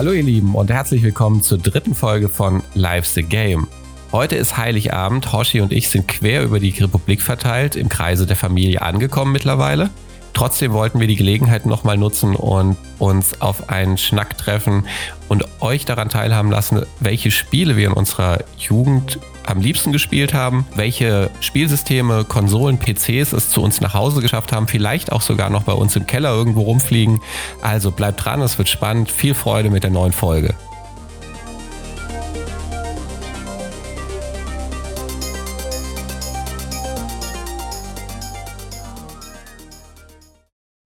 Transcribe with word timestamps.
Hallo 0.00 0.12
ihr 0.12 0.22
Lieben 0.22 0.54
und 0.54 0.70
herzlich 0.70 1.02
willkommen 1.02 1.42
zur 1.42 1.58
dritten 1.58 1.94
Folge 1.94 2.30
von 2.30 2.62
Life's 2.72 3.12
the 3.12 3.22
Game. 3.22 3.68
Heute 4.12 4.34
ist 4.34 4.56
Heiligabend, 4.56 5.30
Hoshi 5.30 5.60
und 5.60 5.74
ich 5.74 5.90
sind 5.90 6.08
quer 6.08 6.42
über 6.42 6.58
die 6.58 6.70
Republik 6.70 7.20
verteilt, 7.20 7.76
im 7.76 7.90
Kreise 7.90 8.24
der 8.24 8.36
Familie 8.36 8.80
angekommen 8.80 9.30
mittlerweile. 9.30 9.90
Trotzdem 10.32 10.72
wollten 10.72 11.00
wir 11.00 11.06
die 11.06 11.16
Gelegenheit 11.16 11.66
nochmal 11.66 11.98
nutzen 11.98 12.34
und 12.34 12.78
uns 12.98 13.42
auf 13.42 13.68
einen 13.68 13.98
Schnack 13.98 14.38
treffen 14.38 14.86
und 15.28 15.44
euch 15.60 15.84
daran 15.84 16.08
teilhaben 16.08 16.50
lassen, 16.50 16.86
welche 17.00 17.30
Spiele 17.30 17.76
wir 17.76 17.88
in 17.88 17.92
unserer 17.92 18.38
Jugend 18.56 19.18
am 19.46 19.60
liebsten 19.60 19.92
gespielt 19.92 20.34
haben, 20.34 20.66
welche 20.74 21.30
Spielsysteme, 21.40 22.24
Konsolen, 22.24 22.78
PCs 22.78 23.32
es 23.32 23.50
zu 23.50 23.62
uns 23.62 23.80
nach 23.80 23.94
Hause 23.94 24.20
geschafft 24.20 24.52
haben, 24.52 24.68
vielleicht 24.68 25.12
auch 25.12 25.22
sogar 25.22 25.50
noch 25.50 25.64
bei 25.64 25.72
uns 25.72 25.96
im 25.96 26.06
Keller 26.06 26.30
irgendwo 26.30 26.62
rumfliegen. 26.62 27.20
Also 27.62 27.90
bleibt 27.90 28.24
dran, 28.24 28.40
es 28.42 28.58
wird 28.58 28.68
spannend. 28.68 29.10
Viel 29.10 29.34
Freude 29.34 29.70
mit 29.70 29.82
der 29.82 29.90
neuen 29.90 30.12
Folge. 30.12 30.54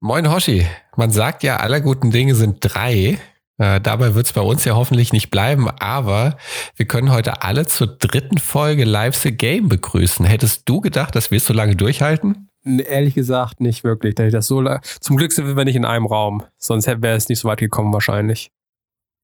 Moin 0.05 0.29
Hoshi, 0.33 0.67
man 0.97 1.13
sagt 1.13 1.45
ja, 1.45 1.59
aller 1.59 1.81
guten 1.81 2.11
Dinge 2.11 2.35
sind 2.35 2.57
drei. 2.61 3.19
Äh, 3.59 3.81
dabei 3.81 4.15
wird 4.15 4.27
es 4.27 4.33
bei 4.33 4.41
uns 4.41 4.65
ja 4.65 4.75
hoffentlich 4.75 5.13
nicht 5.13 5.31
bleiben, 5.31 5.69
aber 5.69 6.37
wir 6.77 6.87
können 6.87 7.13
heute 7.13 7.43
alle 7.43 7.67
zur 7.67 7.87
dritten 7.87 8.39
Folge 8.39 8.85
Live 8.85 9.17
the 9.17 9.33
Game 9.33 9.69
begrüßen. 9.69 10.25
Hättest 10.25 10.69
du 10.69 10.81
gedacht, 10.81 11.15
dass 11.15 11.31
wir 11.31 11.37
es 11.37 11.47
so 11.47 11.53
lange 11.53 11.77
durchhalten? 11.77 12.49
Ehrlich 12.65 13.15
gesagt, 13.15 13.61
nicht 13.61 13.83
wirklich. 13.85 14.15
Das 14.15 14.47
so 14.47 14.65
Zum 15.01 15.17
Glück 15.17 15.33
sind 15.33 15.57
wir 15.57 15.65
nicht 15.65 15.77
in 15.77 15.85
einem 15.85 16.07
Raum, 16.07 16.45
sonst 16.59 16.87
wäre 16.87 17.17
es 17.17 17.29
nicht 17.29 17.41
so 17.41 17.49
weit 17.49 17.59
gekommen 17.59 17.93
wahrscheinlich. 17.93 18.51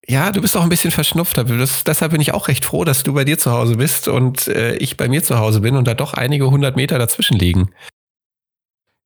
Ja, 0.06 0.32
du 0.32 0.40
bist 0.40 0.56
auch 0.56 0.62
ein 0.62 0.68
bisschen 0.68 0.90
verschnupft. 0.90 1.36
Das, 1.36 1.84
deshalb 1.84 2.12
bin 2.12 2.20
ich 2.20 2.32
auch 2.32 2.48
recht 2.48 2.64
froh, 2.64 2.84
dass 2.84 3.02
du 3.02 3.12
bei 3.12 3.24
dir 3.24 3.38
zu 3.38 3.52
Hause 3.52 3.76
bist 3.76 4.08
und 4.08 4.48
äh, 4.48 4.74
ich 4.76 4.96
bei 4.96 5.08
mir 5.08 5.22
zu 5.22 5.38
Hause 5.38 5.60
bin 5.60 5.76
und 5.76 5.86
da 5.86 5.94
doch 5.94 6.14
einige 6.14 6.50
hundert 6.50 6.76
Meter 6.76 6.98
dazwischen 6.98 7.38
liegen. 7.38 7.70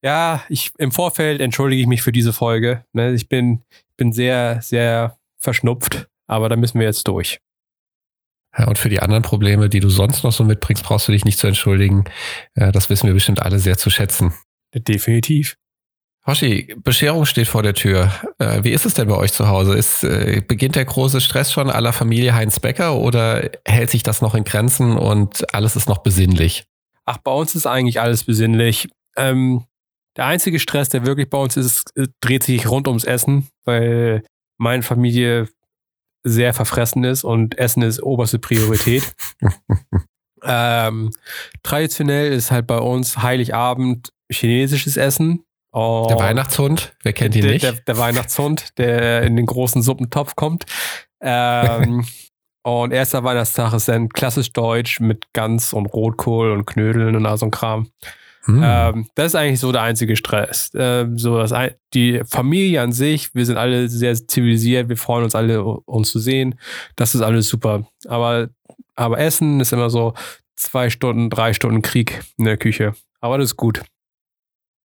Ja, 0.04 0.42
ich 0.48 0.72
im 0.78 0.90
Vorfeld 0.90 1.40
entschuldige 1.40 1.80
ich 1.80 1.88
mich 1.88 2.02
für 2.02 2.12
diese 2.12 2.32
Folge. 2.32 2.84
Ne? 2.92 3.12
Ich 3.12 3.28
bin, 3.28 3.62
bin 3.96 4.12
sehr, 4.12 4.60
sehr 4.60 5.16
verschnupft, 5.38 6.08
aber 6.26 6.48
da 6.48 6.56
müssen 6.56 6.80
wir 6.80 6.86
jetzt 6.86 7.06
durch. 7.06 7.40
Ja, 8.58 8.66
und 8.66 8.78
für 8.78 8.88
die 8.88 9.00
anderen 9.00 9.22
Probleme, 9.22 9.68
die 9.68 9.80
du 9.80 9.88
sonst 9.88 10.24
noch 10.24 10.32
so 10.32 10.44
mitbringst, 10.44 10.84
brauchst 10.84 11.08
du 11.08 11.12
dich 11.12 11.24
nicht 11.24 11.38
zu 11.38 11.46
entschuldigen. 11.46 12.04
Das 12.54 12.90
wissen 12.90 13.06
wir 13.06 13.14
bestimmt 13.14 13.40
alle 13.40 13.58
sehr 13.58 13.78
zu 13.78 13.88
schätzen. 13.88 14.34
Definitiv. 14.74 15.56
Hoshi, 16.26 16.74
Bescherung 16.76 17.24
steht 17.24 17.48
vor 17.48 17.62
der 17.62 17.74
Tür. 17.74 18.12
Wie 18.38 18.70
ist 18.70 18.84
es 18.84 18.94
denn 18.94 19.08
bei 19.08 19.16
euch 19.16 19.32
zu 19.32 19.48
Hause? 19.48 19.74
Ist, 19.74 20.04
äh, 20.04 20.42
beginnt 20.46 20.76
der 20.76 20.84
große 20.84 21.20
Stress 21.20 21.50
schon 21.50 21.70
aller 21.70 21.92
Familie 21.92 22.34
Heinz 22.34 22.60
Becker 22.60 22.96
oder 22.96 23.50
hält 23.66 23.90
sich 23.90 24.02
das 24.02 24.20
noch 24.20 24.34
in 24.34 24.44
Grenzen 24.44 24.96
und 24.96 25.52
alles 25.54 25.74
ist 25.74 25.88
noch 25.88 25.98
besinnlich? 25.98 26.64
Ach, 27.06 27.18
bei 27.18 27.32
uns 27.32 27.54
ist 27.54 27.66
eigentlich 27.66 28.00
alles 28.00 28.22
besinnlich. 28.22 28.88
Ähm, 29.16 29.64
der 30.16 30.26
einzige 30.26 30.58
Stress, 30.58 30.88
der 30.88 31.06
wirklich 31.06 31.30
bei 31.30 31.38
uns 31.38 31.56
ist, 31.56 31.92
dreht 32.20 32.42
sich 32.42 32.68
rund 32.68 32.88
ums 32.88 33.04
Essen, 33.04 33.48
weil 33.64 34.22
meine 34.58 34.82
Familie 34.82 35.48
sehr 36.24 36.54
verfressen 36.54 37.04
ist 37.04 37.24
und 37.24 37.58
Essen 37.58 37.82
ist 37.82 38.02
oberste 38.02 38.38
Priorität. 38.38 39.14
ähm, 40.44 41.10
traditionell 41.62 42.32
ist 42.32 42.50
halt 42.50 42.66
bei 42.66 42.78
uns 42.78 43.18
Heiligabend 43.18 44.12
chinesisches 44.30 44.96
Essen. 44.96 45.44
Oh, 45.72 46.06
der 46.08 46.18
Weihnachtshund, 46.18 46.94
wer 47.02 47.12
kennt 47.12 47.34
ihn 47.34 47.42
der, 47.42 47.52
nicht? 47.52 47.64
Der, 47.64 47.72
der, 47.72 47.98
Weihnachtshund, 47.98 48.78
der 48.78 49.22
in 49.22 49.36
den 49.36 49.46
großen 49.46 49.82
Suppentopf 49.82 50.36
kommt. 50.36 50.66
Ähm, 51.20 52.06
und 52.62 52.92
erster 52.92 53.24
Weihnachtstag 53.24 53.72
ist 53.72 53.88
dann 53.88 54.10
klassisch 54.10 54.52
deutsch 54.52 55.00
mit 55.00 55.32
Gans 55.32 55.72
und 55.72 55.86
Rotkohl 55.86 56.52
und 56.52 56.66
Knödeln 56.66 57.16
und 57.16 57.24
all 57.24 57.38
so 57.38 57.46
ein 57.46 57.50
Kram. 57.50 57.90
Hm. 58.44 58.60
Ähm, 58.64 59.08
das 59.14 59.28
ist 59.28 59.34
eigentlich 59.36 59.60
so 59.60 59.70
der 59.70 59.82
einzige 59.82 60.16
Stress. 60.16 60.70
Ähm, 60.74 61.18
so 61.18 61.38
das, 61.38 61.52
die 61.94 62.22
Familie 62.28 62.82
an 62.82 62.92
sich, 62.92 63.34
wir 63.34 63.46
sind 63.46 63.56
alle 63.56 63.88
sehr 63.88 64.14
zivilisiert, 64.14 64.88
wir 64.88 64.96
freuen 64.96 65.24
uns 65.24 65.34
alle, 65.34 65.62
uns 65.62 66.10
zu 66.10 66.18
sehen. 66.18 66.56
Das 66.96 67.14
ist 67.14 67.20
alles 67.20 67.48
super. 67.48 67.86
Aber, 68.08 68.48
aber 68.96 69.18
Essen 69.18 69.60
ist 69.60 69.72
immer 69.72 69.90
so 69.90 70.14
zwei 70.56 70.90
Stunden, 70.90 71.30
drei 71.30 71.52
Stunden 71.52 71.82
Krieg 71.82 72.22
in 72.36 72.44
der 72.44 72.56
Küche. 72.56 72.94
Aber 73.20 73.38
das 73.38 73.50
ist 73.50 73.56
gut. 73.56 73.82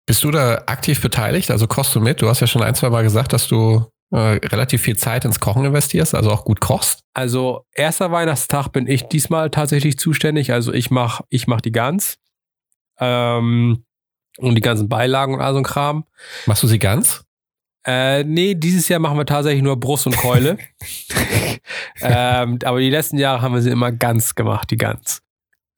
Bist 0.05 0.23
du 0.23 0.31
da 0.31 0.63
aktiv 0.65 1.01
beteiligt? 1.01 1.49
Also 1.51 1.67
kochst 1.67 1.95
du 1.95 2.01
mit? 2.01 2.21
Du 2.21 2.27
hast 2.27 2.41
ja 2.41 2.47
schon 2.47 2.63
ein, 2.63 2.75
zwei 2.75 2.89
Mal 2.89 3.03
gesagt, 3.03 3.31
dass 3.31 3.47
du 3.47 3.85
äh, 4.11 4.17
relativ 4.17 4.81
viel 4.81 4.97
Zeit 4.97 5.25
ins 5.25 5.39
Kochen 5.39 5.63
investierst, 5.63 6.13
also 6.13 6.31
auch 6.31 6.43
gut 6.43 6.59
kochst. 6.59 6.99
Also 7.13 7.65
erster 7.73 8.11
Weihnachtstag 8.11 8.67
bin 8.69 8.87
ich 8.87 9.03
diesmal 9.03 9.49
tatsächlich 9.49 9.97
zuständig. 9.97 10.51
Also 10.51 10.73
ich 10.73 10.91
mache 10.91 11.23
ich 11.29 11.47
mach 11.47 11.61
die 11.61 11.71
Gans. 11.71 12.17
Ähm, 12.99 13.85
und 14.37 14.55
die 14.55 14.61
ganzen 14.61 14.89
Beilagen 14.89 15.33
und 15.33 15.41
all 15.41 15.53
so 15.53 15.59
ein 15.59 15.63
Kram. 15.63 16.05
Machst 16.45 16.63
du 16.63 16.67
sie 16.67 16.79
ganz? 16.79 17.23
Äh, 17.85 18.23
nee, 18.23 18.55
dieses 18.55 18.87
Jahr 18.87 18.99
machen 18.99 19.17
wir 19.17 19.25
tatsächlich 19.25 19.61
nur 19.61 19.79
Brust 19.79 20.07
und 20.07 20.15
Keule. 20.15 20.57
ähm, 22.01 22.59
aber 22.63 22.79
die 22.79 22.89
letzten 22.89 23.17
Jahre 23.17 23.41
haben 23.41 23.53
wir 23.53 23.61
sie 23.61 23.71
immer 23.71 23.91
ganz 23.91 24.35
gemacht, 24.35 24.71
die 24.71 24.77
Gans. 24.77 25.21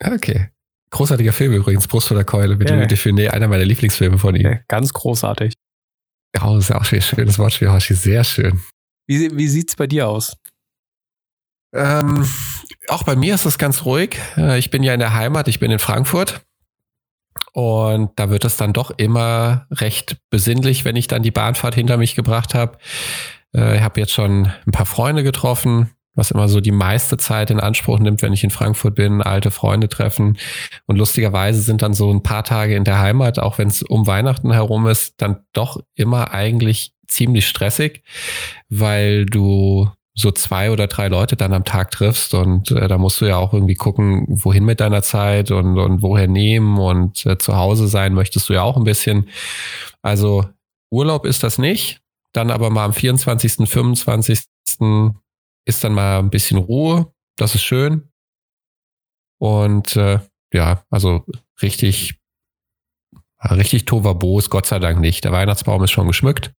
Okay. 0.04 0.50
Großartiger 0.92 1.34
Film 1.34 1.54
übrigens, 1.54 1.88
Brust 1.88 2.12
oder 2.12 2.24
Keule 2.24 2.56
mit 2.56 2.70
yeah. 2.70 2.86
Definé, 2.86 3.30
einer 3.30 3.48
meiner 3.48 3.66
Lieblingsfilme 3.66 4.18
von 4.18 4.36
ihm. 4.36 4.46
Ja, 4.46 4.60
ganz 4.68 4.94
großartig. 4.94 5.54
Ja, 6.36 6.54
das 6.54 6.66
ist 6.66 6.72
auch 6.72 6.92
ein 6.92 7.02
schönes 7.02 7.40
Wortspiel, 7.40 7.72
Hoshi, 7.72 7.96
sehr 7.96 8.24
schön. 8.24 8.62
Wie, 9.08 9.36
wie 9.36 9.48
sieht 9.48 9.70
es 9.70 9.76
bei 9.76 9.88
dir 9.88 10.08
aus? 10.08 10.38
Ähm, 11.74 12.28
auch 12.88 13.04
bei 13.04 13.16
mir 13.16 13.36
ist 13.36 13.46
es 13.46 13.58
ganz 13.58 13.84
ruhig. 13.84 14.18
Äh, 14.38 14.60
ich 14.60 14.70
bin 14.70 14.84
ja 14.84 14.94
in 14.94 15.00
der 15.00 15.14
Heimat, 15.14 15.48
ich 15.48 15.60
bin 15.60 15.72
in 15.72 15.80
Frankfurt. 15.80 16.46
Und 17.54 18.12
da 18.18 18.30
wird 18.30 18.46
es 18.46 18.58
dann 18.58 18.74
doch 18.74 18.92
immer 18.98 19.68
recht 19.72 20.18
besinnlich, 20.30 20.86
wenn 20.86 20.96
ich 20.96 21.08
dann 21.08 21.24
die 21.24 21.32
Bahnfahrt 21.32 21.76
hinter 21.76 21.98
mich 21.98 22.16
gebracht 22.16 22.54
habe. 22.54 22.78
Äh, 23.56 23.78
ich 23.78 23.82
habe 23.82 24.00
jetzt 24.00 24.14
schon 24.14 24.52
ein 24.66 24.72
paar 24.72 24.86
Freunde 24.86 25.24
getroffen, 25.24 25.92
was 26.16 26.32
immer 26.32 26.48
so 26.48 26.62
die 26.62 26.72
meiste 26.72 27.18
Zeit 27.18 27.52
in 27.52 27.60
Anspruch 27.60 28.00
nimmt, 28.00 28.22
wenn 28.22 28.34
ich 28.34 28.44
in 28.44 28.50
Frankfurt 28.50 28.96
bin, 28.96 29.22
alte 29.22 29.52
Freunde 29.52 29.90
treffen. 29.90 30.38
Und 30.86 30.98
lustigerweise 30.98 31.62
sind 31.62 31.82
dann 31.82 31.94
so 31.94 32.12
ein 32.12 32.24
paar 32.24 32.44
Tage 32.44 32.76
in 32.76 32.84
der 32.84 33.00
Heimat, 33.00 33.40
auch 33.40 33.58
wenn 33.58 33.68
es 33.68 33.84
um 33.84 34.08
Weihnachten 34.08 34.52
herum 34.52 34.88
ist, 34.88 35.22
dann 35.22 35.42
doch 35.54 35.82
immer 35.96 36.34
eigentlich 36.34 36.94
ziemlich 37.08 37.48
stressig, 37.48 38.04
weil 38.70 39.26
du 39.26 39.90
so 40.18 40.32
zwei 40.32 40.72
oder 40.72 40.88
drei 40.88 41.10
Leute 41.10 41.36
dann 41.36 41.54
am 41.54 41.66
Tag 41.66 41.92
triffst 41.92 42.34
und 42.34 42.72
äh, 42.72 42.88
da 42.88 42.98
musst 42.98 43.20
du 43.20 43.26
ja 43.26 43.36
auch 43.36 43.54
irgendwie 43.54 43.76
gucken, 43.76 44.26
wohin 44.30 44.64
mit 44.64 44.80
deiner 44.80 45.04
Zeit 45.04 45.52
und, 45.52 45.78
und 45.78 46.02
woher 46.02 46.28
nehmen 46.28 46.80
und 46.80 47.26
äh, 47.26 47.38
zu 47.38 47.58
Hause 47.58 47.90
sein 47.90 48.14
möchtest 48.14 48.48
du 48.48 48.54
ja 48.54 48.64
auch 48.64 48.78
ein 48.78 48.86
bisschen. 48.86 49.28
Also 50.02 50.46
Urlaub 50.90 51.26
ist 51.26 51.44
das 51.44 51.58
nicht, 51.58 52.02
dann 52.32 52.50
aber 52.50 52.70
mal 52.70 52.86
am 52.86 52.94
24., 52.94 53.70
25. 53.70 54.44
ist 55.66 55.84
dann 55.84 55.94
mal 55.94 56.20
ein 56.20 56.30
bisschen 56.30 56.58
Ruhe, 56.60 57.12
das 57.36 57.56
ist 57.56 57.64
schön. 57.64 58.10
Und 59.38 59.98
äh, 59.98 60.20
ja, 60.54 60.86
also 60.90 61.26
richtig, 61.62 62.22
richtig 63.44 63.84
Tovabo 63.84 64.40
ist 64.40 64.50
Gott 64.50 64.66
sei 64.66 64.80
Dank 64.80 65.02
nicht. 65.02 65.26
Der 65.26 65.34
Weihnachtsbaum 65.34 65.84
ist 65.84 65.92
schon 65.92 66.08
geschmückt. 66.08 66.54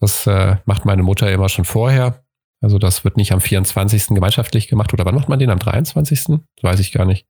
Das 0.00 0.26
äh, 0.26 0.56
macht 0.64 0.86
meine 0.86 1.02
Mutter 1.02 1.30
immer 1.30 1.50
schon 1.50 1.66
vorher. 1.66 2.21
Also 2.62 2.78
das 2.78 3.04
wird 3.04 3.16
nicht 3.16 3.32
am 3.32 3.40
24. 3.40 4.08
gemeinschaftlich 4.08 4.68
gemacht. 4.68 4.92
Oder 4.92 5.04
wann 5.04 5.16
macht 5.16 5.28
man 5.28 5.38
den? 5.38 5.50
Am 5.50 5.58
23.? 5.58 6.24
Das 6.26 6.62
weiß 6.62 6.80
ich 6.80 6.92
gar 6.92 7.04
nicht. 7.04 7.26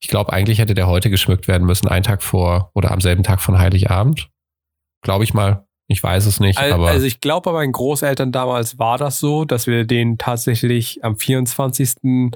Ich 0.00 0.08
glaube, 0.08 0.32
eigentlich 0.32 0.58
hätte 0.58 0.74
der 0.74 0.88
heute 0.88 1.08
geschmückt 1.08 1.48
werden 1.48 1.66
müssen, 1.66 1.88
einen 1.88 2.02
Tag 2.02 2.22
vor 2.22 2.70
oder 2.74 2.90
am 2.90 3.00
selben 3.00 3.22
Tag 3.22 3.40
von 3.40 3.58
Heiligabend. 3.58 4.28
Glaube 5.02 5.24
ich 5.24 5.32
mal. 5.32 5.66
Ich 5.88 6.02
weiß 6.02 6.26
es 6.26 6.40
nicht. 6.40 6.58
Also, 6.58 6.74
aber 6.74 6.88
also 6.88 7.06
ich 7.06 7.20
glaube, 7.20 7.50
bei 7.50 7.52
meinen 7.52 7.72
Großeltern 7.72 8.32
damals 8.32 8.78
war 8.78 8.98
das 8.98 9.20
so, 9.20 9.44
dass 9.44 9.68
wir 9.68 9.84
den 9.84 10.18
tatsächlich 10.18 11.04
am 11.04 11.16
24. 11.16 12.32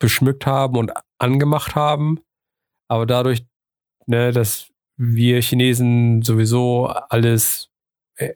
beschmückt 0.00 0.46
haben 0.46 0.76
und 0.76 0.92
angemacht 1.18 1.76
haben. 1.76 2.18
Aber 2.88 3.06
dadurch, 3.06 3.46
ne, 4.06 4.32
dass 4.32 4.72
wir 4.96 5.40
Chinesen 5.40 6.22
sowieso 6.22 6.88
alles 6.88 7.71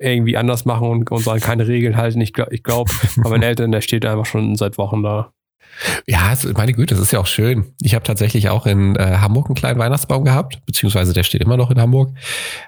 irgendwie 0.01 0.37
anders 0.37 0.65
machen 0.65 0.89
und 0.89 1.11
uns 1.11 1.29
an 1.29 1.41
keine 1.41 1.67
Regeln 1.67 1.97
halten. 1.97 2.21
Ich 2.21 2.33
glaube, 2.33 2.55
ich 2.55 2.63
glaub, 2.63 2.89
bei 3.17 3.31
meinen 3.31 3.43
Eltern, 3.43 3.73
der 3.73 3.81
steht 3.81 4.05
einfach 4.05 4.27
schon 4.27 4.57
seit 4.57 4.79
Wochen 4.79 5.03
da. 5.03 5.33
Ja, 6.07 6.33
meine 6.55 6.73
Güte, 6.73 6.95
das 6.95 7.03
ist 7.03 7.13
ja 7.13 7.21
auch 7.21 7.27
schön. 7.27 7.75
Ich 7.83 7.95
habe 7.95 8.05
tatsächlich 8.05 8.49
auch 8.49 8.67
in 8.67 8.97
äh, 8.97 9.19
Hamburg 9.19 9.47
einen 9.47 9.57
kleinen 9.57 9.79
Weihnachtsbaum 9.79 10.25
gehabt, 10.25 10.65
beziehungsweise 10.65 11.13
der 11.13 11.23
steht 11.23 11.43
immer 11.43 11.57
noch 11.57 11.71
in 11.71 11.81
Hamburg. 11.81 12.13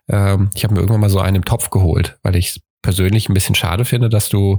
Ähm, 0.09 0.51
ich 0.55 0.65
habe 0.65 0.75
mir 0.75 0.81
irgendwann 0.81 1.01
mal 1.01 1.11
so 1.11 1.21
einen 1.21 1.37
im 1.37 1.45
Topf 1.45 1.71
geholt, 1.71 2.19
weil 2.23 2.37
ich 2.37 2.49
es 2.49 2.61
persönlich 2.83 3.29
ein 3.29 3.35
bisschen 3.35 3.55
schade 3.55 3.85
finde, 3.85 4.09
dass 4.09 4.29
du, 4.29 4.59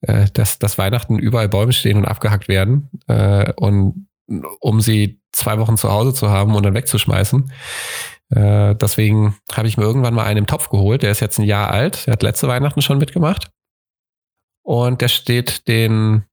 äh, 0.00 0.26
dass, 0.32 0.58
dass 0.58 0.78
Weihnachten 0.78 1.18
überall 1.18 1.48
Bäume 1.48 1.72
stehen 1.72 1.96
und 1.96 2.06
abgehackt 2.06 2.48
werden 2.48 2.90
äh, 3.06 3.52
und 3.54 4.08
um 4.60 4.80
sie 4.80 5.20
zwei 5.32 5.58
Wochen 5.58 5.76
zu 5.76 5.90
Hause 5.90 6.12
zu 6.12 6.30
haben 6.30 6.54
und 6.54 6.64
dann 6.64 6.74
wegzuschmeißen. 6.74 7.52
Äh, 8.30 8.74
deswegen 8.74 9.36
habe 9.52 9.68
ich 9.68 9.76
mir 9.76 9.84
irgendwann 9.84 10.14
mal 10.14 10.24
einen 10.24 10.38
im 10.38 10.46
Topf 10.46 10.68
geholt. 10.68 11.02
Der 11.02 11.10
ist 11.10 11.20
jetzt 11.20 11.38
ein 11.38 11.44
Jahr 11.44 11.70
alt. 11.70 12.06
Der 12.06 12.12
hat 12.12 12.22
letzte 12.22 12.48
Weihnachten 12.48 12.82
schon 12.82 12.98
mitgemacht. 12.98 13.50
und 14.62 15.00
der 15.00 15.08
steht 15.08 15.68
den 15.68 16.24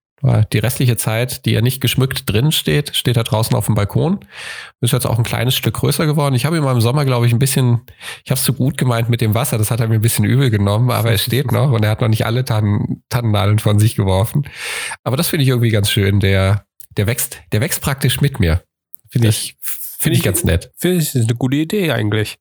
die 0.53 0.59
restliche 0.59 0.95
Zeit, 0.95 1.45
die 1.45 1.53
er 1.53 1.61
nicht 1.61 1.81
geschmückt 1.81 2.31
drin 2.31 2.53
steht, 2.53 2.95
steht 2.95 3.17
er 3.17 3.25
draußen 3.25 3.57
auf 3.57 3.65
dem 3.65 3.75
Balkon. 3.75 4.21
Ist 4.79 4.93
jetzt 4.93 5.05
auch 5.05 5.17
ein 5.17 5.25
kleines 5.25 5.53
Stück 5.53 5.73
größer 5.75 6.05
geworden. 6.05 6.33
Ich 6.33 6.45
habe 6.45 6.55
ihn 6.55 6.63
mal 6.63 6.71
im 6.71 6.79
Sommer, 6.79 7.03
glaube 7.03 7.27
ich, 7.27 7.33
ein 7.33 7.39
bisschen, 7.39 7.81
ich 8.23 8.31
habe 8.31 8.39
es 8.39 8.45
zu 8.45 8.53
gut 8.53 8.77
gemeint 8.77 9.09
mit 9.09 9.19
dem 9.19 9.33
Wasser. 9.35 9.57
Das 9.57 9.69
hat 9.69 9.81
er 9.81 9.89
mir 9.89 9.95
ein 9.95 10.01
bisschen 10.01 10.23
übel 10.23 10.49
genommen, 10.49 10.91
aber 10.91 11.11
er 11.11 11.17
steht 11.17 11.51
noch 11.51 11.71
und 11.71 11.83
er 11.83 11.91
hat 11.91 11.99
noch 11.99 12.07
nicht 12.07 12.25
alle 12.25 12.45
Tannen, 12.45 13.03
Tannennadeln 13.09 13.59
von 13.59 13.79
sich 13.79 13.95
geworfen. 13.97 14.47
Aber 15.03 15.17
das 15.17 15.27
finde 15.27 15.43
ich 15.43 15.49
irgendwie 15.49 15.71
ganz 15.71 15.91
schön. 15.91 16.21
Der, 16.21 16.65
der 16.95 17.05
wächst, 17.05 17.41
der 17.51 17.59
wächst 17.59 17.81
praktisch 17.81 18.21
mit 18.21 18.39
mir. 18.39 18.63
Finde 19.09 19.27
ich, 19.27 19.57
finde 20.03 20.17
ich 20.17 20.23
ganz 20.23 20.43
nett. 20.43 20.71
Finde 20.77 20.97
ich 20.97 21.15
eine 21.15 21.35
gute 21.35 21.57
Idee 21.57 21.91
eigentlich. 21.91 22.37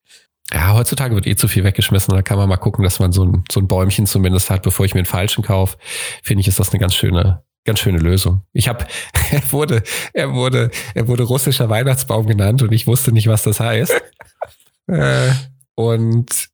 Ja, 0.53 0.75
heutzutage 0.75 1.15
wird 1.15 1.27
eh 1.27 1.37
zu 1.37 1.49
viel 1.49 1.65
weggeschmissen. 1.65 2.15
Da 2.15 2.23
kann 2.23 2.37
man 2.37 2.49
mal 2.49 2.59
gucken, 2.59 2.85
dass 2.85 2.99
man 2.99 3.13
so 3.13 3.25
ein, 3.25 3.45
so 3.51 3.61
ein 3.61 3.69
Bäumchen 3.69 4.07
zumindest 4.07 4.51
hat, 4.51 4.63
bevor 4.63 4.85
ich 4.85 4.95
mir 4.95 5.01
einen 5.01 5.07
falschen 5.07 5.43
kaufe. 5.43 5.79
Finde 6.23 6.43
ich, 6.43 6.49
ist 6.49 6.61
das 6.61 6.71
eine 6.71 6.81
ganz 6.81 6.95
schöne, 6.95 7.43
ganz 7.65 7.81
schöne 7.81 7.99
Lösung. 7.99 8.43
Ich 8.53 8.69
habe, 8.69 8.87
er 9.31 9.53
wurde, 9.53 9.83
er 10.13 10.35
wurde, 10.35 10.71
er 10.95 11.09
wurde 11.09 11.23
russischer 11.23 11.71
Weihnachtsbaum 11.71 12.27
genannt 12.27 12.63
und 12.63 12.73
ich 12.73 12.87
wusste 12.87 13.13
nicht, 13.13 13.29
was 13.29 13.45
das 13.45 13.61
heißt. 13.61 13.95
äh, 14.89 15.31
und 15.75 16.52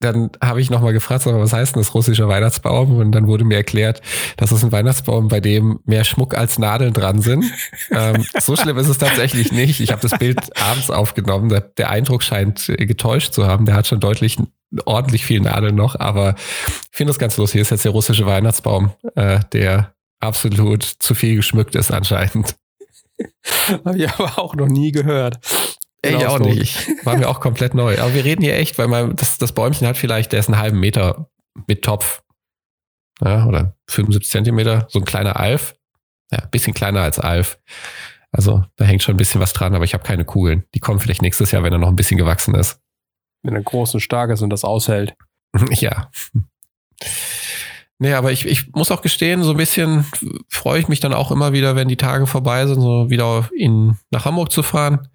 dann 0.00 0.30
habe 0.42 0.62
ich 0.62 0.70
nochmal 0.70 0.94
gefragt, 0.94 1.26
was 1.26 1.52
heißt 1.52 1.76
denn 1.76 1.82
das 1.82 1.94
russischer 1.94 2.26
Weihnachtsbaum? 2.26 2.96
Und 2.96 3.12
dann 3.12 3.26
wurde 3.26 3.44
mir 3.44 3.56
erklärt, 3.56 4.00
das 4.38 4.50
ist 4.50 4.64
ein 4.64 4.72
Weihnachtsbaum, 4.72 5.28
bei 5.28 5.40
dem 5.40 5.80
mehr 5.84 6.04
Schmuck 6.04 6.34
als 6.34 6.58
Nadeln 6.58 6.94
dran 6.94 7.20
sind. 7.20 7.44
ähm, 7.90 8.24
so 8.38 8.56
schlimm 8.56 8.78
ist 8.78 8.88
es 8.88 8.96
tatsächlich 8.96 9.52
nicht. 9.52 9.80
Ich 9.80 9.92
habe 9.92 10.00
das 10.00 10.18
Bild 10.18 10.38
abends 10.60 10.90
aufgenommen. 10.90 11.50
Der, 11.50 11.60
der, 11.60 11.90
Eindruck 11.90 12.22
scheint 12.22 12.72
getäuscht 12.78 13.34
zu 13.34 13.46
haben. 13.46 13.66
Der 13.66 13.74
hat 13.74 13.86
schon 13.86 14.00
deutlich 14.00 14.38
ordentlich 14.86 15.26
viel 15.26 15.40
Nadeln 15.40 15.74
noch, 15.74 15.98
aber 15.98 16.34
ich 16.66 16.96
finde 16.96 17.10
das 17.10 17.18
ganz 17.18 17.36
lustig. 17.36 17.54
Hier 17.54 17.62
ist 17.62 17.70
jetzt 17.70 17.84
der 17.84 17.92
russische 17.92 18.24
Weihnachtsbaum, 18.24 18.92
äh, 19.16 19.40
der 19.52 19.94
absolut 20.20 20.82
zu 20.82 21.14
viel 21.14 21.36
geschmückt 21.36 21.74
ist 21.74 21.90
anscheinend. 21.90 22.56
Habe 23.84 23.98
ich 23.98 24.08
aber 24.08 24.38
auch 24.38 24.54
noch 24.54 24.68
nie 24.68 24.92
gehört. 24.92 25.38
Ich 26.04 26.26
auch 26.26 26.38
nicht. 26.38 26.88
War 27.04 27.16
mir 27.16 27.28
auch 27.28 27.40
komplett 27.40 27.74
neu. 27.74 27.98
Aber 27.98 28.14
wir 28.14 28.24
reden 28.24 28.42
hier 28.42 28.56
echt, 28.56 28.78
weil 28.78 28.88
man, 28.88 29.16
das, 29.16 29.38
das 29.38 29.52
Bäumchen 29.52 29.86
hat 29.86 29.98
vielleicht, 29.98 30.32
der 30.32 30.40
ist 30.40 30.48
einen 30.48 30.58
halben 30.58 30.80
Meter 30.80 31.30
mit 31.66 31.82
Topf. 31.82 32.22
Ja, 33.22 33.44
oder 33.46 33.76
75 33.88 34.30
Zentimeter, 34.30 34.86
so 34.88 34.98
ein 34.98 35.04
kleiner 35.04 35.38
Alf. 35.38 35.74
Ja, 36.32 36.38
ein 36.38 36.50
bisschen 36.50 36.72
kleiner 36.72 37.02
als 37.02 37.18
Alf. 37.18 37.58
Also 38.32 38.64
da 38.76 38.84
hängt 38.84 39.02
schon 39.02 39.14
ein 39.14 39.18
bisschen 39.18 39.40
was 39.40 39.52
dran, 39.52 39.74
aber 39.74 39.84
ich 39.84 39.92
habe 39.92 40.04
keine 40.04 40.24
Kugeln. 40.24 40.64
Die 40.74 40.80
kommen 40.80 41.00
vielleicht 41.00 41.22
nächstes 41.22 41.50
Jahr, 41.50 41.62
wenn 41.62 41.72
er 41.72 41.78
noch 41.78 41.88
ein 41.88 41.96
bisschen 41.96 42.16
gewachsen 42.16 42.54
ist. 42.54 42.80
Wenn 43.42 43.54
er 43.54 43.62
groß 43.62 43.94
und 43.94 44.00
stark 44.00 44.30
ist 44.30 44.42
und 44.42 44.50
das 44.50 44.64
aushält. 44.64 45.14
ja. 45.70 46.10
Nee, 47.98 48.14
aber 48.14 48.32
ich, 48.32 48.46
ich 48.46 48.72
muss 48.72 48.90
auch 48.90 49.02
gestehen, 49.02 49.42
so 49.42 49.50
ein 49.50 49.56
bisschen 49.58 50.06
freue 50.48 50.80
ich 50.80 50.88
mich 50.88 51.00
dann 51.00 51.12
auch 51.12 51.30
immer 51.30 51.52
wieder, 51.52 51.76
wenn 51.76 51.88
die 51.88 51.98
Tage 51.98 52.26
vorbei 52.26 52.66
sind, 52.66 52.80
so 52.80 53.10
wieder 53.10 53.50
in, 53.54 53.98
nach 54.10 54.24
Hamburg 54.24 54.52
zu 54.52 54.62
fahren. 54.62 55.08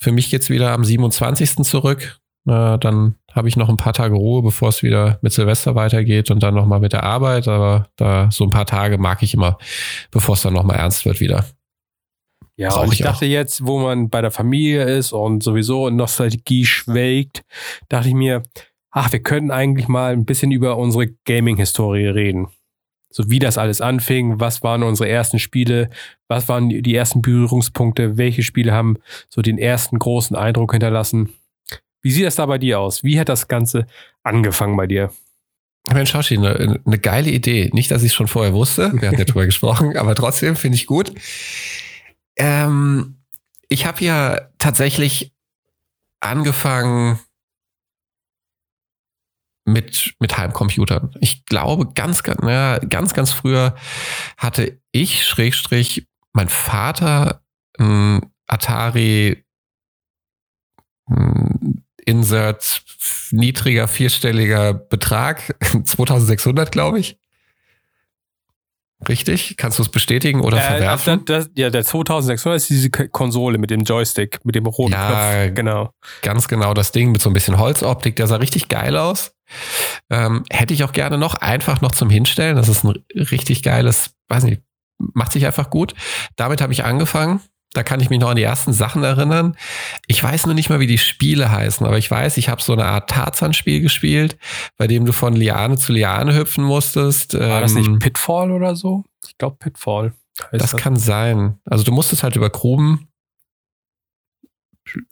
Für 0.00 0.12
mich 0.12 0.30
geht's 0.30 0.48
wieder 0.50 0.72
am 0.72 0.84
27. 0.84 1.64
zurück. 1.64 2.20
Äh, 2.46 2.78
dann 2.78 3.16
habe 3.32 3.48
ich 3.48 3.56
noch 3.56 3.68
ein 3.68 3.76
paar 3.76 3.92
Tage 3.92 4.14
Ruhe, 4.14 4.42
bevor 4.42 4.70
es 4.70 4.82
wieder 4.82 5.18
mit 5.20 5.32
Silvester 5.32 5.74
weitergeht 5.74 6.30
und 6.30 6.42
dann 6.42 6.54
nochmal 6.54 6.80
mit 6.80 6.92
der 6.92 7.04
Arbeit. 7.04 7.48
Aber 7.48 7.88
da 7.96 8.30
so 8.30 8.44
ein 8.44 8.50
paar 8.50 8.66
Tage 8.66 8.98
mag 8.98 9.22
ich 9.22 9.34
immer, 9.34 9.58
bevor 10.10 10.34
es 10.34 10.42
dann 10.42 10.54
nochmal 10.54 10.78
ernst 10.78 11.04
wird 11.04 11.20
wieder. 11.20 11.44
Ja, 12.56 12.74
und 12.76 12.92
ich, 12.92 13.00
ich 13.00 13.06
dachte 13.06 13.26
jetzt, 13.26 13.66
wo 13.66 13.78
man 13.78 14.10
bei 14.10 14.20
der 14.20 14.30
Familie 14.30 14.84
ist 14.84 15.12
und 15.12 15.42
sowieso 15.42 15.88
in 15.88 15.96
Nostalgie 15.96 16.66
schwelgt, 16.66 17.42
dachte 17.88 18.08
ich 18.08 18.14
mir, 18.14 18.42
ach, 18.90 19.12
wir 19.12 19.22
können 19.22 19.50
eigentlich 19.50 19.88
mal 19.88 20.12
ein 20.12 20.24
bisschen 20.24 20.50
über 20.50 20.76
unsere 20.76 21.08
Gaming-Historie 21.24 22.08
reden. 22.08 22.48
So 23.10 23.28
wie 23.28 23.40
das 23.40 23.58
alles 23.58 23.80
anfing, 23.80 24.38
was 24.38 24.62
waren 24.62 24.82
unsere 24.84 25.08
ersten 25.08 25.38
Spiele, 25.38 25.90
was 26.28 26.48
waren 26.48 26.68
die 26.68 26.94
ersten 26.94 27.22
Berührungspunkte, 27.22 28.16
welche 28.16 28.42
Spiele 28.42 28.72
haben 28.72 28.98
so 29.28 29.42
den 29.42 29.58
ersten 29.58 29.98
großen 29.98 30.36
Eindruck 30.36 30.72
hinterlassen. 30.72 31.30
Wie 32.02 32.12
sieht 32.12 32.24
das 32.24 32.36
da 32.36 32.46
bei 32.46 32.58
dir 32.58 32.78
aus? 32.78 33.02
Wie 33.02 33.18
hat 33.18 33.28
das 33.28 33.48
Ganze 33.48 33.86
angefangen 34.22 34.76
bei 34.76 34.86
dir? 34.86 35.10
Mensch, 35.92 36.14
Hoshi, 36.14 36.36
eine, 36.36 36.80
eine 36.86 36.98
geile 36.98 37.30
Idee. 37.30 37.70
Nicht, 37.72 37.90
dass 37.90 38.02
ich 38.02 38.10
es 38.10 38.14
schon 38.14 38.28
vorher 38.28 38.52
wusste, 38.52 38.92
wir 38.92 39.08
hatten 39.08 39.18
ja 39.18 39.24
drüber 39.24 39.46
gesprochen, 39.46 39.96
aber 39.96 40.14
trotzdem 40.14 40.54
finde 40.54 40.76
ich 40.76 40.86
gut. 40.86 41.12
Ähm, 42.36 43.16
ich 43.68 43.86
habe 43.86 44.04
ja 44.04 44.40
tatsächlich 44.58 45.32
angefangen 46.20 47.18
mit, 49.72 50.14
mit 50.18 50.36
Heimcomputern. 50.36 51.14
Ich 51.20 51.44
glaube, 51.46 51.92
ganz, 51.94 52.22
ganz, 52.22 52.40
ja, 52.42 52.78
ganz, 52.78 53.14
ganz 53.14 53.32
früher 53.32 53.74
hatte 54.36 54.78
ich, 54.92 55.26
Schrägstrich, 55.26 56.06
mein 56.32 56.48
Vater, 56.48 57.42
ein 57.78 58.20
Atari 58.46 59.44
ein 61.10 61.84
Insert 62.06 62.82
niedriger 63.30 63.86
vierstelliger 63.86 64.72
Betrag, 64.74 65.54
2600, 65.84 66.72
glaube 66.72 66.98
ich. 66.98 67.18
Richtig? 69.08 69.56
Kannst 69.56 69.78
du 69.78 69.82
es 69.82 69.88
bestätigen 69.88 70.40
oder 70.40 70.58
äh, 70.58 70.60
verwerfen? 70.60 71.24
Das, 71.24 71.46
das, 71.46 71.52
ja, 71.56 71.70
der 71.70 71.84
2600 71.84 72.56
ist 72.60 72.68
diese 72.68 72.90
Konsole 72.90 73.58
mit 73.58 73.70
dem 73.70 73.82
Joystick, 73.82 74.44
mit 74.44 74.54
dem 74.54 74.66
roten 74.66 74.92
ja, 74.92 75.44
Knopf. 75.44 75.54
Genau. 75.54 75.94
Ganz 76.22 76.48
genau, 76.48 76.74
das 76.74 76.92
Ding 76.92 77.12
mit 77.12 77.20
so 77.20 77.30
ein 77.30 77.32
bisschen 77.32 77.58
Holzoptik, 77.58 78.16
der 78.16 78.26
sah 78.26 78.36
richtig 78.36 78.68
geil 78.68 78.96
aus. 78.96 79.32
Ähm, 80.10 80.44
hätte 80.50 80.74
ich 80.74 80.84
auch 80.84 80.92
gerne 80.92 81.18
noch 81.18 81.34
einfach 81.34 81.80
noch 81.80 81.92
zum 81.92 82.10
Hinstellen. 82.10 82.56
Das 82.56 82.68
ist 82.68 82.84
ein 82.84 82.94
richtig 83.14 83.62
geiles, 83.62 84.14
weiß 84.28 84.44
nicht, 84.44 84.62
macht 84.98 85.32
sich 85.32 85.46
einfach 85.46 85.70
gut. 85.70 85.94
Damit 86.36 86.60
habe 86.60 86.72
ich 86.72 86.84
angefangen. 86.84 87.40
Da 87.72 87.84
kann 87.84 88.00
ich 88.00 88.10
mich 88.10 88.18
noch 88.18 88.30
an 88.30 88.36
die 88.36 88.42
ersten 88.42 88.72
Sachen 88.72 89.04
erinnern. 89.04 89.56
Ich 90.08 90.22
weiß 90.22 90.46
nur 90.46 90.56
nicht 90.56 90.70
mal, 90.70 90.80
wie 90.80 90.88
die 90.88 90.98
Spiele 90.98 91.52
heißen, 91.52 91.86
aber 91.86 91.98
ich 91.98 92.10
weiß, 92.10 92.36
ich 92.36 92.48
habe 92.48 92.60
so 92.60 92.72
eine 92.72 92.84
Art 92.84 93.08
Tarzan-Spiel 93.08 93.80
gespielt, 93.80 94.36
bei 94.76 94.88
dem 94.88 95.04
du 95.04 95.12
von 95.12 95.34
Liane 95.34 95.78
zu 95.78 95.92
Liane 95.92 96.34
hüpfen 96.34 96.64
musstest. 96.64 97.38
War 97.38 97.60
das 97.60 97.74
nicht 97.74 97.86
ähm, 97.86 98.00
Pitfall 98.00 98.50
oder 98.50 98.74
so? 98.74 99.04
Ich 99.24 99.38
glaube 99.38 99.56
Pitfall. 99.60 100.14
Das, 100.50 100.72
das 100.72 100.76
kann 100.76 100.96
sein. 100.96 101.60
Also 101.64 101.84
du 101.84 101.92
musstest 101.92 102.24
halt 102.24 102.34
über 102.34 102.50
Gruben 102.50 103.08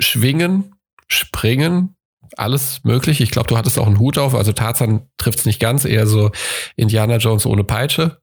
schwingen, 0.01 0.75
springen, 1.07 1.97
alles 2.37 2.85
möglich. 2.85 3.21
Ich 3.21 3.31
glaube, 3.31 3.49
du 3.49 3.57
hattest 3.57 3.79
auch 3.79 3.87
einen 3.87 3.99
Hut 3.99 4.19
auf. 4.19 4.35
Also 4.35 4.53
Tarzan 4.53 5.09
trifft 5.17 5.41
es 5.41 5.47
nicht 5.47 5.61
ganz, 5.61 5.85
eher 5.85 6.07
so 6.07 6.31
Indiana 6.77 7.17
Jones 7.17 7.47
ohne 7.47 7.65
Peitsche. 7.65 8.21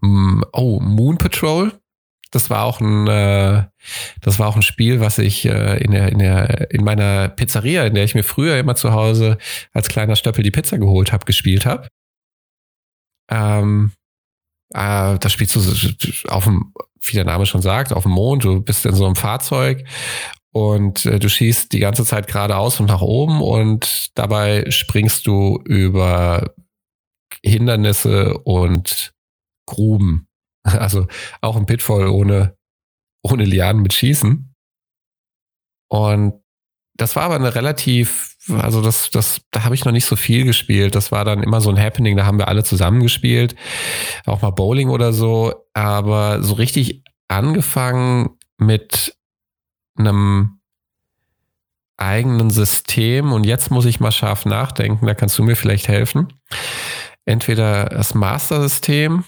Mm, 0.00 0.42
oh, 0.52 0.80
Moon 0.80 1.18
Patrol 1.18 1.72
das 2.32 2.48
war 2.48 2.64
auch 2.64 2.80
ein, 2.80 3.06
äh, 3.06 3.64
das 4.22 4.38
war 4.38 4.48
auch 4.48 4.56
ein 4.56 4.62
Spiel, 4.62 5.00
was 5.00 5.18
ich 5.18 5.44
äh, 5.44 5.76
in, 5.82 5.92
der, 5.92 6.08
in, 6.10 6.18
der, 6.18 6.70
in 6.70 6.82
meiner 6.82 7.28
Pizzeria, 7.28 7.84
in 7.84 7.94
der 7.94 8.04
ich 8.04 8.14
mir 8.14 8.24
früher 8.24 8.58
immer 8.58 8.74
zu 8.74 8.92
Hause 8.92 9.38
als 9.72 9.88
kleiner 9.88 10.16
Stöppel 10.16 10.42
die 10.42 10.50
Pizza 10.50 10.78
geholt 10.78 11.12
habe, 11.12 11.26
gespielt 11.26 11.66
habe. 11.66 11.88
Ähm, 13.30 13.92
äh, 14.70 15.18
das 15.18 15.30
spielst 15.30 15.54
du 15.56 16.28
auf 16.28 16.44
dem, 16.44 16.72
wie 17.02 17.12
der 17.12 17.26
Name 17.26 17.44
schon 17.44 17.62
sagt, 17.62 17.92
auf 17.92 18.04
dem 18.04 18.12
Mond. 18.12 18.44
Du 18.44 18.62
bist 18.62 18.86
in 18.86 18.94
so 18.94 19.04
einem 19.04 19.16
Fahrzeug 19.16 19.84
und 20.52 21.06
äh, 21.06 21.18
du 21.18 21.28
schießt 21.28 21.72
die 21.72 21.80
ganze 21.80 22.04
Zeit 22.04 22.26
geradeaus 22.26 22.78
und 22.78 22.86
nach 22.86 23.00
oben 23.00 23.40
und 23.40 24.10
dabei 24.16 24.70
springst 24.70 25.26
du 25.26 25.60
über 25.64 26.54
Hindernisse 27.42 28.38
und 28.38 29.14
Gruben. 29.66 30.28
Also 30.64 31.08
auch 31.40 31.56
ein 31.56 31.66
Pitfall 31.66 32.06
ohne, 32.06 32.56
ohne 33.24 33.44
Lianen 33.44 33.82
mit 33.82 33.94
Schießen. 33.94 34.54
Und 35.90 36.40
das 36.94 37.16
war 37.16 37.24
aber 37.24 37.34
eine 37.34 37.56
relativ, 37.56 38.36
also 38.48 38.80
das, 38.80 39.10
das, 39.10 39.40
da 39.50 39.64
habe 39.64 39.74
ich 39.74 39.84
noch 39.84 39.90
nicht 39.90 40.06
so 40.06 40.14
viel 40.14 40.44
gespielt. 40.44 40.94
Das 40.94 41.10
war 41.10 41.24
dann 41.24 41.42
immer 41.42 41.60
so 41.60 41.68
ein 41.68 41.80
Happening, 41.80 42.16
da 42.16 42.26
haben 42.26 42.38
wir 42.38 42.46
alle 42.46 42.62
zusammen 42.62 43.02
gespielt. 43.02 43.56
Auch 44.24 44.42
mal 44.42 44.50
Bowling 44.50 44.88
oder 44.88 45.12
so. 45.12 45.66
Aber 45.74 46.44
so 46.44 46.54
richtig 46.54 47.02
angefangen 47.26 48.38
mit 48.56 49.16
einem 49.96 50.60
eigenen 51.96 52.50
System 52.50 53.32
und 53.32 53.44
jetzt 53.44 53.70
muss 53.70 53.84
ich 53.84 54.00
mal 54.00 54.12
scharf 54.12 54.44
nachdenken, 54.44 55.06
da 55.06 55.14
kannst 55.14 55.38
du 55.38 55.42
mir 55.42 55.56
vielleicht 55.56 55.88
helfen. 55.88 56.32
Entweder 57.24 57.84
das 57.84 58.14
Master-System 58.14 59.24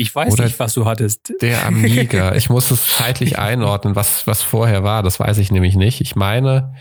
ich 0.00 0.14
weiß 0.14 0.36
nicht, 0.38 0.58
was 0.58 0.72
du 0.72 0.86
hattest. 0.86 1.32
Der 1.42 1.66
Amiga. 1.66 2.32
Ich 2.34 2.48
muss 2.48 2.70
es 2.70 2.96
zeitlich 2.96 3.38
einordnen, 3.38 3.96
was, 3.96 4.26
was 4.26 4.42
vorher 4.42 4.82
war. 4.82 5.02
Das 5.02 5.20
weiß 5.20 5.36
ich 5.38 5.50
nämlich 5.50 5.76
nicht. 5.76 6.00
Ich 6.00 6.16
meine, 6.16 6.74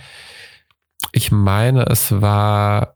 ich 1.11 1.31
meine, 1.31 1.83
es 1.83 2.21
war. 2.21 2.95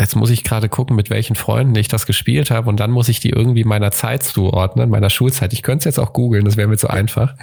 Jetzt 0.00 0.16
muss 0.16 0.30
ich 0.30 0.44
gerade 0.44 0.70
gucken, 0.70 0.96
mit 0.96 1.10
welchen 1.10 1.36
Freunden 1.36 1.74
ich 1.76 1.88
das 1.88 2.06
gespielt 2.06 2.50
habe. 2.50 2.70
Und 2.70 2.80
dann 2.80 2.90
muss 2.90 3.08
ich 3.08 3.20
die 3.20 3.30
irgendwie 3.30 3.64
meiner 3.64 3.90
Zeit 3.90 4.22
zuordnen, 4.22 4.88
meiner 4.88 5.10
Schulzeit. 5.10 5.52
Ich 5.52 5.62
könnte 5.62 5.80
es 5.80 5.84
jetzt 5.84 5.98
auch 5.98 6.14
googeln, 6.14 6.46
das 6.46 6.56
wäre 6.56 6.68
mir 6.68 6.78
zu 6.78 6.88
einfach. 6.88 7.34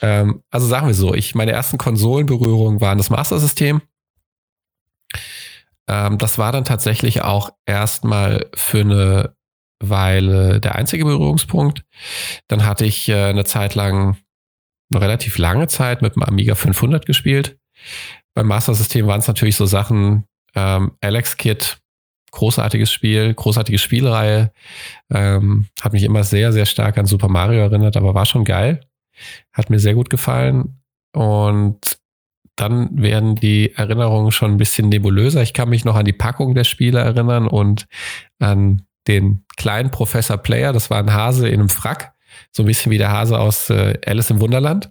Ähm, 0.00 0.42
also 0.50 0.66
sagen 0.66 0.86
wir 0.86 0.94
so, 0.94 1.12
ich, 1.12 1.34
meine 1.34 1.50
ersten 1.52 1.78
Konsolenberührungen 1.78 2.80
waren 2.80 2.98
das 2.98 3.10
Master 3.10 3.40
System. 3.40 3.82
Ähm, 5.88 6.18
das 6.18 6.38
war 6.38 6.52
dann 6.52 6.64
tatsächlich 6.64 7.22
auch 7.22 7.50
erstmal 7.66 8.46
für 8.54 8.80
eine 8.80 9.34
Weile 9.80 10.60
der 10.60 10.76
einzige 10.76 11.04
Berührungspunkt. 11.04 11.84
Dann 12.46 12.64
hatte 12.64 12.84
ich 12.84 13.08
äh, 13.08 13.24
eine 13.24 13.44
Zeit 13.44 13.74
lang, 13.74 14.16
eine 14.92 15.00
relativ 15.00 15.36
lange 15.36 15.66
Zeit 15.66 16.00
mit 16.00 16.14
dem 16.14 16.22
Amiga 16.22 16.54
500 16.54 17.06
gespielt. 17.06 17.58
Beim 18.34 18.46
Master 18.46 18.74
System 18.74 19.08
waren 19.08 19.18
es 19.18 19.26
natürlich 19.26 19.56
so 19.56 19.66
Sachen, 19.66 20.24
ähm, 20.54 20.92
Alex 21.00 21.36
Kit, 21.36 21.78
großartiges 22.30 22.92
Spiel, 22.92 23.34
großartige 23.34 23.78
Spielreihe. 23.78 24.52
Ähm, 25.10 25.66
hat 25.80 25.92
mich 25.92 26.02
immer 26.02 26.24
sehr, 26.24 26.52
sehr 26.52 26.66
stark 26.66 26.98
an 26.98 27.06
Super 27.06 27.28
Mario 27.28 27.60
erinnert, 27.60 27.96
aber 27.96 28.14
war 28.14 28.26
schon 28.26 28.44
geil. 28.44 28.80
Hat 29.52 29.70
mir 29.70 29.78
sehr 29.78 29.94
gut 29.94 30.10
gefallen. 30.10 30.80
Und 31.12 31.98
dann 32.56 33.00
werden 33.00 33.34
die 33.36 33.74
Erinnerungen 33.74 34.32
schon 34.32 34.52
ein 34.52 34.58
bisschen 34.58 34.88
nebulöser. 34.88 35.42
Ich 35.42 35.52
kann 35.52 35.68
mich 35.68 35.84
noch 35.84 35.96
an 35.96 36.04
die 36.04 36.12
Packung 36.12 36.54
der 36.54 36.64
Spiele 36.64 37.00
erinnern 37.00 37.46
und 37.46 37.86
an 38.38 38.82
den 39.08 39.44
kleinen 39.56 39.90
Professor 39.90 40.36
Player. 40.36 40.72
Das 40.72 40.90
war 40.90 40.98
ein 40.98 41.12
Hase 41.12 41.48
in 41.48 41.60
einem 41.60 41.68
Frack. 41.68 42.12
So 42.50 42.62
ein 42.62 42.66
bisschen 42.66 42.92
wie 42.92 42.98
der 42.98 43.10
Hase 43.10 43.38
aus 43.38 43.68
äh, 43.70 43.98
Alice 44.06 44.30
im 44.30 44.40
Wunderland. 44.40 44.90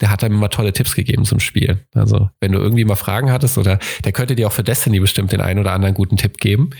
Der 0.00 0.10
hat 0.10 0.24
einem 0.24 0.36
immer 0.36 0.50
tolle 0.50 0.72
Tipps 0.72 0.94
gegeben 0.94 1.24
zum 1.24 1.40
Spiel. 1.40 1.78
Also, 1.94 2.30
wenn 2.40 2.52
du 2.52 2.58
irgendwie 2.58 2.84
mal 2.84 2.96
Fragen 2.96 3.30
hattest 3.30 3.58
oder 3.58 3.78
der 4.04 4.12
könnte 4.12 4.34
dir 4.34 4.46
auch 4.46 4.52
für 4.52 4.64
Destiny 4.64 5.00
bestimmt 5.00 5.32
den 5.32 5.40
einen 5.40 5.60
oder 5.60 5.72
anderen 5.72 5.94
guten 5.94 6.16
Tipp 6.16 6.38
geben. 6.38 6.70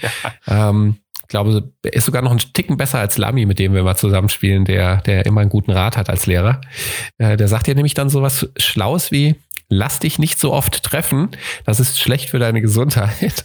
Ja. 0.47 0.69
Ähm, 0.71 0.97
ich 1.29 1.31
glaube, 1.31 1.73
er 1.83 1.93
ist 1.93 2.07
sogar 2.07 2.23
noch 2.23 2.31
ein 2.31 2.39
Ticken 2.39 2.79
besser 2.79 3.01
als 3.01 3.19
Lamy, 3.19 3.45
mit 3.45 3.59
dem 3.59 3.75
wir 3.75 3.83
mal 3.83 3.97
zusammenspielen, 3.97 4.65
der, 4.65 5.03
der 5.03 5.27
immer 5.27 5.43
einen 5.43 5.51
guten 5.51 5.73
Rat 5.73 5.99
hat 5.99 6.09
als 6.09 6.25
Lehrer. 6.25 6.63
Äh, 7.19 7.37
der 7.37 7.49
sagt 7.49 7.67
dir 7.67 7.75
nämlich 7.75 7.93
dann 7.93 8.09
sowas 8.09 8.49
Schlaues 8.57 9.13
wie, 9.13 9.35
lass 9.69 9.99
dich 9.99 10.19
nicht 10.19 10.39
so 10.39 10.55
oft 10.55 10.83
treffen, 10.83 11.29
das 11.67 11.81
ist 11.81 12.01
schlecht 12.01 12.31
für 12.31 12.39
deine 12.39 12.63
Gesundheit. 12.63 13.45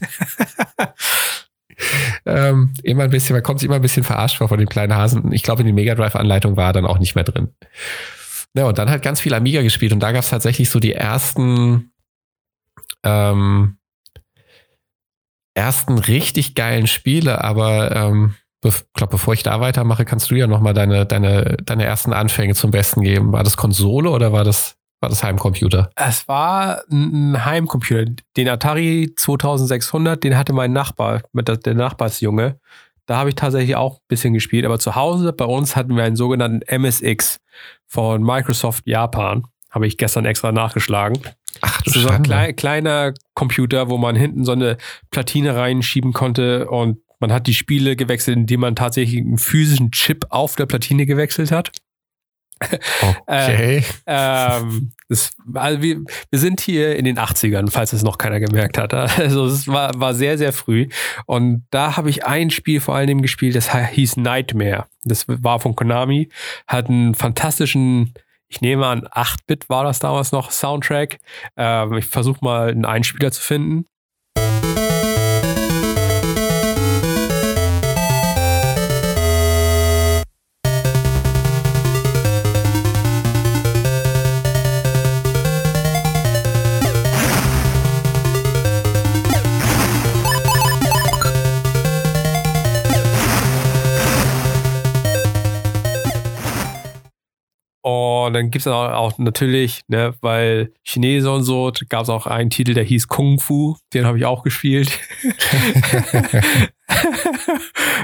ähm, 2.26 2.74
immer 2.84 3.04
ein 3.04 3.10
bisschen, 3.10 3.36
man 3.36 3.44
kommt 3.44 3.60
sich 3.60 3.68
immer 3.68 3.76
ein 3.76 3.82
bisschen 3.82 4.06
verarscht 4.06 4.38
vor 4.38 4.48
von 4.48 4.60
den 4.60 4.70
kleinen 4.70 4.96
Hasen. 4.96 5.34
Ich 5.34 5.44
glaube, 5.44 5.62
in 5.62 5.68
die 5.68 5.74
Mega 5.74 5.96
Drive-Anleitung 5.96 6.56
war 6.56 6.72
dann 6.72 6.86
auch 6.86 7.00
nicht 7.00 7.16
mehr 7.16 7.26
drin. 7.26 7.50
Ja, 8.56 8.66
und 8.68 8.78
dann 8.78 8.90
halt 8.90 9.02
ganz 9.02 9.20
viel 9.20 9.34
Amiga 9.34 9.62
gespielt 9.62 9.94
und 9.94 10.00
da 10.00 10.12
gab 10.12 10.22
es 10.22 10.30
tatsächlich 10.30 10.70
so 10.70 10.80
die 10.80 10.94
ersten 10.94 11.92
ähm, 13.04 13.78
ersten 15.56 15.98
richtig 15.98 16.56
geilen 16.56 16.88
Spiele, 16.88 17.44
aber 17.44 17.96
ähm, 17.96 18.36
ich 18.66 18.94
glaube, 18.94 19.12
bevor 19.12 19.34
ich 19.34 19.44
da 19.44 19.60
weitermache, 19.60 20.06
kannst 20.06 20.32
du 20.32 20.36
ja 20.36 20.48
nochmal 20.48 20.74
deine, 20.74 21.06
deine, 21.06 21.58
deine 21.64 21.84
ersten 21.84 22.14
Anfänge 22.14 22.56
zum 22.56 22.72
Besten 22.72 23.02
geben. 23.02 23.34
War 23.34 23.44
das 23.44 23.58
Konsole 23.58 24.10
oder 24.10 24.32
war 24.32 24.46
das, 24.46 24.76
war 25.02 25.10
das 25.10 25.22
Heimcomputer? 25.22 25.90
Es 25.96 26.28
war 26.30 26.82
ein 26.90 27.44
Heimcomputer. 27.44 28.06
Den 28.38 28.48
Atari 28.48 29.12
2600, 29.16 30.24
den 30.24 30.38
hatte 30.38 30.54
mein 30.54 30.72
Nachbar, 30.72 31.24
mit 31.34 31.50
der, 31.50 31.58
der 31.58 31.74
Nachbarsjunge. 31.74 32.58
Da 33.06 33.18
habe 33.18 33.30
ich 33.30 33.36
tatsächlich 33.36 33.76
auch 33.76 33.98
ein 33.98 34.06
bisschen 34.08 34.34
gespielt. 34.34 34.66
Aber 34.66 34.80
zu 34.80 34.96
Hause 34.96 35.34
bei 35.34 35.46
uns 35.46 35.76
hatten 35.76 35.98
wir 35.98 36.04
einen 36.04 36.16
sogenannten 36.16 36.62
MSX 36.66 37.40
von 37.94 38.24
Microsoft 38.24 38.88
Japan. 38.88 39.44
Habe 39.70 39.86
ich 39.86 39.98
gestern 39.98 40.26
extra 40.26 40.52
nachgeschlagen. 40.52 41.20
Ach, 41.62 41.82
du 41.84 41.92
das 41.92 41.96
ist 41.98 42.02
so 42.02 42.10
ein 42.10 42.24
klei 42.24 42.52
kleiner 42.52 43.14
Computer, 43.36 43.90
wo 43.90 43.98
man 43.98 44.16
hinten 44.16 44.46
so 44.46 44.52
eine 44.52 44.78
Platine 45.12 45.56
reinschieben 45.56 46.12
konnte 46.12 46.68
und 46.70 46.98
man 47.20 47.32
hat 47.32 47.46
die 47.46 47.54
Spiele 47.54 47.96
gewechselt, 47.96 48.38
indem 48.38 48.62
man 48.62 48.76
tatsächlich 48.76 49.22
einen 49.22 49.38
physischen 49.38 49.92
Chip 49.92 50.26
auf 50.30 50.56
der 50.56 50.66
Platine 50.66 51.06
gewechselt 51.06 51.52
hat. 51.52 51.72
Okay. 53.28 53.84
äh, 54.06 54.58
ähm, 54.58 54.94
das, 55.14 55.32
also 55.54 55.82
wir, 55.82 56.02
wir 56.30 56.40
sind 56.40 56.60
hier 56.60 56.96
in 56.96 57.06
den 57.06 57.18
80ern, 57.18 57.70
falls 57.72 57.94
es 57.94 58.04
noch 58.04 58.18
keiner 58.18 58.40
gemerkt 58.40 58.78
hat. 58.78 58.94
Also 58.94 59.46
es 59.46 59.68
war, 59.68 59.92
war 59.96 60.14
sehr, 60.14 60.38
sehr 60.38 60.54
früh. 60.54 60.88
Und 61.26 61.66
da 61.70 61.98
habe 61.98 62.10
ich 62.10 62.26
ein 62.26 62.50
Spiel 62.50 62.80
vor 62.80 62.96
allem 62.96 63.22
gespielt, 63.22 63.56
das 63.56 63.74
hieß 63.74 64.18
Nightmare. 64.18 64.86
Das 65.04 65.26
war 65.28 65.60
von 65.60 65.76
Konami, 65.76 66.30
hat 66.68 66.90
einen 66.90 67.16
fantastischen 67.16 68.14
ich 68.54 68.62
nehme 68.62 68.86
an, 68.86 69.08
8-Bit 69.08 69.68
war 69.68 69.84
das 69.84 69.98
damals 69.98 70.32
noch, 70.32 70.52
Soundtrack. 70.52 71.18
Ähm, 71.58 71.94
ich 71.98 72.06
versuche 72.06 72.46
mal 72.46 72.70
einen 72.70 72.86
Einspieler 72.86 73.32
zu 73.32 73.42
finden. 73.42 73.88
Und 97.84 98.34
dann 98.34 98.50
gibt 98.50 98.66
es 98.66 98.68
auch, 98.68 98.92
auch, 98.92 99.18
natürlich, 99.18 99.82
ne, 99.90 100.16
weil 100.22 100.72
Chinese 100.86 101.30
und 101.30 101.44
so, 101.44 101.70
gab 101.90 102.04
es 102.04 102.10
auch 102.10 102.28
einen 102.28 102.50
Titel, 102.50 102.74
der 102.74 102.86
hieß 102.86 103.10
Kung 103.10 103.42
Fu. 103.42 103.76
Den 103.94 104.06
habe 104.06 104.18
ich 104.18 104.24
auch 104.24 104.44
gespielt. 104.44 104.98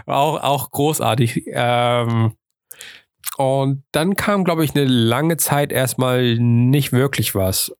auch, 0.05 0.43
auch 0.43 0.71
großartig. 0.71 1.43
Ähm, 1.53 2.33
und 3.37 3.83
dann 3.93 4.17
kam, 4.17 4.43
glaube 4.43 4.65
ich, 4.65 4.75
eine 4.75 4.83
lange 4.83 5.37
Zeit 5.37 5.71
erstmal 5.71 6.35
nicht 6.35 6.91
wirklich 6.91 7.33
was. 7.33 7.73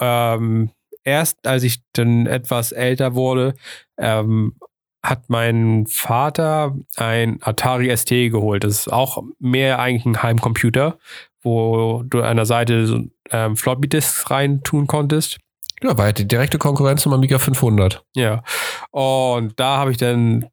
Ähm, 0.00 0.72
erst 1.04 1.46
als 1.46 1.62
ich 1.62 1.78
dann 1.94 2.26
etwas 2.26 2.70
älter 2.72 3.14
wurde, 3.14 3.54
ähm, 3.96 4.58
hat 5.04 5.28
mein 5.28 5.86
Vater 5.86 6.74
ein 6.96 7.38
Atari 7.42 7.94
ST 7.94 8.08
geholt. 8.08 8.64
Das 8.64 8.72
ist 8.72 8.92
auch 8.92 9.22
mehr 9.38 9.78
eigentlich 9.78 10.06
ein 10.06 10.22
Heimcomputer, 10.22 10.98
wo 11.42 12.02
du 12.04 12.22
an 12.22 12.36
der 12.36 12.46
Seite 12.46 13.10
ähm, 13.30 13.56
Floppy 13.56 13.88
Disks 13.88 14.30
rein 14.30 14.62
tun 14.62 14.86
konntest. 14.86 15.38
Ja, 15.82 15.98
war 15.98 16.12
die 16.14 16.26
direkte 16.26 16.56
Konkurrenz 16.56 17.02
zum 17.02 17.12
Amiga 17.12 17.38
500. 17.38 18.02
Ja. 18.14 18.42
Und 18.90 19.60
da 19.60 19.76
habe 19.76 19.90
ich 19.90 19.98
dann 19.98 20.46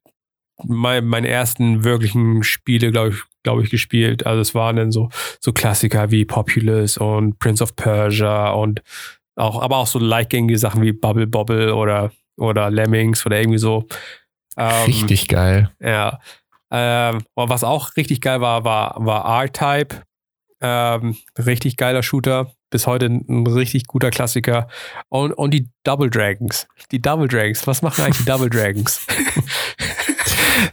mein, 0.63 1.05
meine 1.05 1.29
ersten 1.29 1.85
wirklichen 1.85 2.43
Spiele, 2.43 2.91
glaube 2.91 3.11
ich, 3.11 3.21
glaube 3.43 3.63
ich, 3.63 3.69
gespielt. 3.69 4.25
Also 4.25 4.41
es 4.41 4.53
waren 4.53 4.75
dann 4.75 4.91
so, 4.91 5.09
so 5.39 5.53
Klassiker 5.53 6.11
wie 6.11 6.25
Populous 6.25 6.97
und 6.97 7.39
Prince 7.39 7.63
of 7.63 7.77
Persia 7.77 8.49
und 8.51 8.81
auch, 9.37 9.61
aber 9.61 9.77
auch 9.77 9.87
so 9.87 9.97
leichtgängige 9.97 10.57
Sachen 10.57 10.81
wie 10.81 10.91
Bubble 10.91 11.27
Bobble 11.27 11.73
oder, 11.73 12.11
oder 12.35 12.69
Lemmings 12.69 13.25
oder 13.25 13.39
irgendwie 13.39 13.57
so. 13.57 13.87
Ähm, 14.57 14.85
richtig 14.85 15.27
geil. 15.27 15.71
Ja. 15.79 16.19
Ähm, 16.71 17.23
was 17.35 17.63
auch 17.63 17.95
richtig 17.97 18.21
geil 18.21 18.41
war, 18.41 18.63
war, 18.63 18.95
war 18.99 19.43
R-Type. 19.43 20.03
Ähm, 20.61 21.17
richtig 21.37 21.77
geiler 21.77 22.03
Shooter. 22.03 22.51
Bis 22.69 22.87
heute 22.87 23.07
ein 23.07 23.45
richtig 23.47 23.87
guter 23.87 24.11
Klassiker. 24.11 24.67
Und, 25.09 25.33
und 25.33 25.51
die 25.51 25.69
Double 25.83 26.09
Dragons. 26.09 26.67
Die 26.91 27.01
Double 27.01 27.27
Dragons. 27.27 27.67
Was 27.67 27.81
machen 27.81 28.05
eigentlich 28.05 28.19
die 28.19 28.25
Double 28.25 28.49
Dragons? 28.49 29.05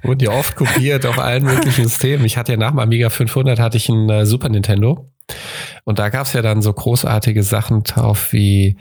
Wurden 0.03 0.25
ja 0.25 0.31
oft 0.31 0.57
kopiert 0.57 1.07
auf 1.07 1.19
allen 1.19 1.45
möglichen 1.45 1.85
Systemen. 1.85 2.25
Ich 2.25 2.37
hatte 2.37 2.53
ja 2.53 2.59
nach 2.59 2.71
dem 2.71 2.79
Amiga 2.79 3.11
500 3.11 3.59
hatte 3.59 3.77
ich 3.77 3.89
ein 3.89 4.09
äh, 4.09 4.27
Super 4.27 4.49
Nintendo. 4.49 5.11
Und 5.85 5.99
da 5.99 6.09
gab 6.09 6.27
es 6.27 6.33
ja 6.33 6.43
dann 6.43 6.63
so 6.63 6.73
großartige 6.73 7.43
Sachen 7.43 7.83
drauf 7.83 8.33
wie, 8.33 8.77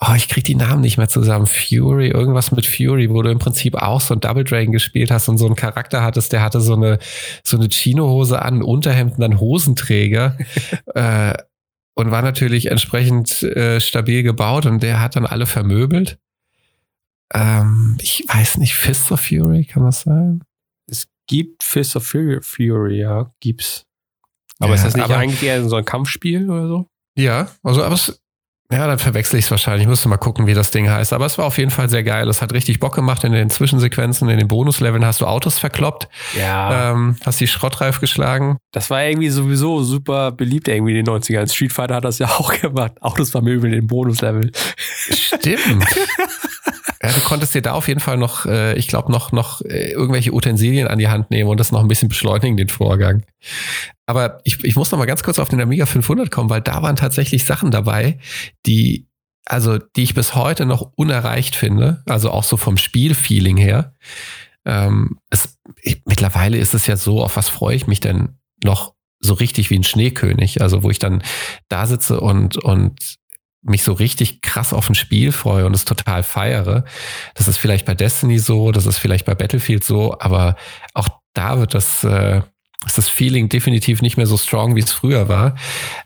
oh, 0.00 0.14
ich 0.16 0.28
krieg 0.28 0.44
die 0.44 0.54
Namen 0.54 0.80
nicht 0.80 0.96
mehr 0.96 1.08
zusammen, 1.08 1.46
Fury, 1.46 2.08
irgendwas 2.08 2.52
mit 2.52 2.66
Fury, 2.66 3.10
wo 3.10 3.22
du 3.22 3.30
im 3.30 3.38
Prinzip 3.38 3.74
auch 3.76 4.00
so 4.00 4.14
ein 4.14 4.20
Double 4.20 4.44
Dragon 4.44 4.72
gespielt 4.72 5.10
hast 5.10 5.28
und 5.28 5.38
so 5.38 5.46
einen 5.46 5.56
Charakter 5.56 6.02
hattest, 6.02 6.32
der 6.32 6.42
hatte 6.42 6.60
so 6.60 6.74
eine, 6.74 6.98
so 7.42 7.56
eine 7.56 7.68
Chinohose 7.68 8.40
an, 8.40 8.62
Unterhemd 8.62 9.14
und 9.14 9.20
dann 9.20 9.40
Hosenträger. 9.40 10.36
äh, 10.94 11.34
und 11.94 12.10
war 12.10 12.22
natürlich 12.22 12.70
entsprechend 12.70 13.42
äh, 13.42 13.78
stabil 13.78 14.22
gebaut 14.22 14.64
und 14.64 14.82
der 14.82 15.00
hat 15.00 15.14
dann 15.16 15.26
alle 15.26 15.44
vermöbelt. 15.44 16.18
Ähm, 17.32 17.96
ich 18.00 18.24
weiß 18.28 18.58
nicht, 18.58 18.74
Fist 18.74 19.10
of 19.12 19.20
Fury, 19.20 19.64
kann 19.64 19.84
das 19.84 20.02
sein? 20.02 20.42
Es 20.90 21.08
gibt 21.26 21.62
Fist 21.62 21.96
of 21.96 22.06
Fury, 22.06 22.40
Fury 22.42 23.00
ja, 23.00 23.32
gibt's. 23.40 23.86
Aber 24.58 24.70
ja, 24.70 24.74
ist 24.74 24.84
das 24.84 24.96
nicht 24.96 25.10
eigentlich 25.10 25.42
eher 25.42 25.68
so 25.68 25.76
ein 25.76 25.84
Kampfspiel 25.84 26.48
oder 26.48 26.68
so? 26.68 26.86
Ja, 27.16 27.48
also 27.62 27.82
aber 27.82 27.94
es, 27.94 28.22
ja, 28.72 28.86
dann 28.86 28.98
verwechsel 28.98 29.38
ich 29.38 29.44
es 29.44 29.50
wahrscheinlich. 29.50 29.82
Ich 29.82 29.88
müsste 29.88 30.08
mal 30.08 30.16
gucken, 30.16 30.46
wie 30.46 30.54
das 30.54 30.70
Ding 30.70 30.88
heißt. 30.88 31.12
Aber 31.12 31.26
es 31.26 31.36
war 31.36 31.44
auf 31.44 31.58
jeden 31.58 31.70
Fall 31.70 31.90
sehr 31.90 32.02
geil. 32.02 32.26
Es 32.28 32.40
hat 32.40 32.54
richtig 32.54 32.80
Bock 32.80 32.94
gemacht. 32.94 33.22
In 33.22 33.32
den 33.32 33.50
Zwischensequenzen, 33.50 34.30
in 34.30 34.38
den 34.38 34.48
Bonusleveln 34.48 35.04
hast 35.04 35.20
du 35.20 35.26
Autos 35.26 35.58
verkloppt. 35.58 36.08
Ja. 36.38 36.92
Ähm, 36.92 37.16
hast 37.22 37.38
die 37.40 37.46
Schrottreif 37.46 38.00
geschlagen. 38.00 38.56
Das 38.72 38.88
war 38.88 39.04
irgendwie 39.04 39.28
sowieso 39.28 39.82
super 39.82 40.32
beliebt 40.32 40.68
irgendwie 40.68 40.98
in 40.98 41.04
den 41.04 41.14
90ern. 41.14 41.52
Street 41.52 41.72
Fighter 41.72 41.96
hat 41.96 42.04
das 42.04 42.18
ja 42.18 42.28
auch 42.38 42.58
gemacht. 42.58 42.92
Autos 43.02 43.30
vermöbeln 43.30 43.74
in 43.74 43.80
den 43.80 43.86
Bonuslevel. 43.88 44.50
Stimmt. 44.54 45.84
Ja, 47.02 47.10
du 47.10 47.20
konntest 47.20 47.54
dir 47.54 47.62
da 47.62 47.72
auf 47.72 47.88
jeden 47.88 48.00
Fall 48.00 48.16
noch, 48.16 48.46
äh, 48.46 48.74
ich 48.74 48.86
glaube, 48.86 49.10
noch, 49.10 49.32
noch 49.32 49.60
äh, 49.62 49.90
irgendwelche 49.90 50.32
Utensilien 50.32 50.86
an 50.86 50.98
die 50.98 51.08
Hand 51.08 51.30
nehmen 51.30 51.50
und 51.50 51.58
das 51.58 51.72
noch 51.72 51.80
ein 51.80 51.88
bisschen 51.88 52.08
beschleunigen, 52.08 52.56
den 52.56 52.68
Vorgang. 52.68 53.24
Aber 54.06 54.40
ich, 54.44 54.62
ich 54.62 54.76
muss 54.76 54.92
noch 54.92 54.98
mal 54.98 55.06
ganz 55.06 55.22
kurz 55.22 55.38
auf 55.38 55.48
den 55.48 55.60
Amiga 55.60 55.86
500 55.86 56.30
kommen, 56.30 56.48
weil 56.48 56.60
da 56.60 56.82
waren 56.82 56.96
tatsächlich 56.96 57.44
Sachen 57.44 57.70
dabei, 57.70 58.18
die 58.66 59.08
also 59.44 59.78
die 59.78 60.04
ich 60.04 60.14
bis 60.14 60.34
heute 60.34 60.66
noch 60.66 60.92
unerreicht 60.94 61.56
finde, 61.56 62.02
also 62.06 62.30
auch 62.30 62.44
so 62.44 62.56
vom 62.56 62.76
Spielfeeling 62.76 63.56
her. 63.56 63.94
Ähm, 64.64 65.18
es, 65.30 65.58
ich, 65.82 66.02
mittlerweile 66.06 66.58
ist 66.58 66.74
es 66.74 66.86
ja 66.86 66.96
so, 66.96 67.22
auf 67.22 67.36
was 67.36 67.48
freue 67.48 67.74
ich 67.74 67.86
mich 67.86 68.00
denn 68.00 68.38
noch 68.62 68.94
so 69.18 69.34
richtig 69.34 69.70
wie 69.70 69.78
ein 69.78 69.84
Schneekönig, 69.84 70.62
also 70.62 70.82
wo 70.82 70.90
ich 70.90 70.98
dann 70.98 71.22
da 71.68 71.86
sitze 71.86 72.20
und, 72.20 72.56
und 72.56 73.16
mich 73.62 73.82
so 73.82 73.92
richtig 73.92 74.42
krass 74.42 74.72
auf 74.72 74.88
ein 74.88 74.94
Spiel 74.94 75.32
freue 75.32 75.66
und 75.66 75.74
es 75.74 75.84
total 75.84 76.22
feiere. 76.22 76.84
Das 77.34 77.48
ist 77.48 77.58
vielleicht 77.58 77.86
bei 77.86 77.94
Destiny 77.94 78.38
so, 78.38 78.72
das 78.72 78.86
ist 78.86 78.98
vielleicht 78.98 79.24
bei 79.24 79.34
Battlefield 79.34 79.84
so, 79.84 80.18
aber 80.18 80.56
auch 80.94 81.08
da 81.32 81.58
wird 81.58 81.74
das, 81.74 82.04
äh, 82.04 82.42
ist 82.84 82.98
das 82.98 83.08
Feeling 83.08 83.48
definitiv 83.48 84.02
nicht 84.02 84.16
mehr 84.16 84.26
so 84.26 84.36
strong, 84.36 84.74
wie 84.74 84.80
es 84.80 84.92
früher 84.92 85.28
war. 85.28 85.56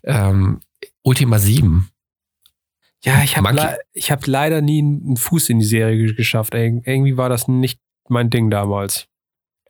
Ähm, 0.04 0.60
Ultima 1.02 1.38
7. 1.38 1.88
Ja, 3.02 3.22
ich 3.22 3.36
habe 3.36 3.52
le 3.52 3.78
hab 3.96 4.26
leider 4.26 4.60
nie 4.60 4.80
einen 4.80 5.16
Fuß 5.16 5.48
in 5.48 5.60
die 5.60 5.64
Serie 5.64 6.14
geschafft. 6.14 6.54
irgendwie 6.54 7.16
war 7.16 7.28
das 7.28 7.48
nicht 7.48 7.80
mein 8.08 8.30
Ding 8.30 8.50
damals. 8.50 9.08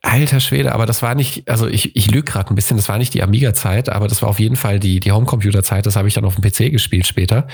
Alter 0.03 0.39
Schwede, 0.39 0.73
aber 0.73 0.85
das 0.85 1.01
war 1.01 1.15
nicht, 1.15 1.49
also 1.49 1.67
ich, 1.67 1.95
ich 1.95 2.11
lüge 2.11 2.31
gerade 2.31 2.51
ein 2.51 2.55
bisschen, 2.55 2.77
das 2.77 2.87
war 2.87 2.97
nicht 2.97 3.13
die 3.13 3.23
Amiga-Zeit, 3.23 3.89
aber 3.89 4.07
das 4.07 4.21
war 4.21 4.29
auf 4.29 4.39
jeden 4.39 4.55
Fall 4.55 4.79
die, 4.79 4.99
die 4.99 5.11
Homecomputer-Zeit, 5.11 5.85
das 5.85 5.95
habe 5.95 6.07
ich 6.07 6.13
dann 6.13 6.23
auf 6.23 6.35
dem 6.35 6.43
PC 6.43 6.71
gespielt 6.71 7.07
später. 7.07 7.47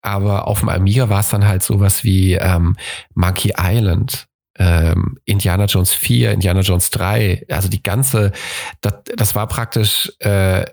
Aber 0.00 0.48
auf 0.48 0.60
dem 0.60 0.70
Amiga 0.70 1.10
war 1.10 1.20
es 1.20 1.28
dann 1.28 1.46
halt 1.46 1.62
sowas 1.62 2.02
wie 2.02 2.34
ähm, 2.34 2.76
Monkey 3.14 3.52
Island, 3.58 4.26
ähm, 4.58 5.18
Indiana 5.26 5.66
Jones 5.66 5.92
4, 5.92 6.32
Indiana 6.32 6.60
Jones 6.60 6.90
3, 6.90 7.44
also 7.50 7.68
die 7.68 7.82
ganze, 7.82 8.32
das, 8.80 8.94
das 9.16 9.34
war 9.34 9.46
praktisch 9.46 10.10
äh, 10.20 10.64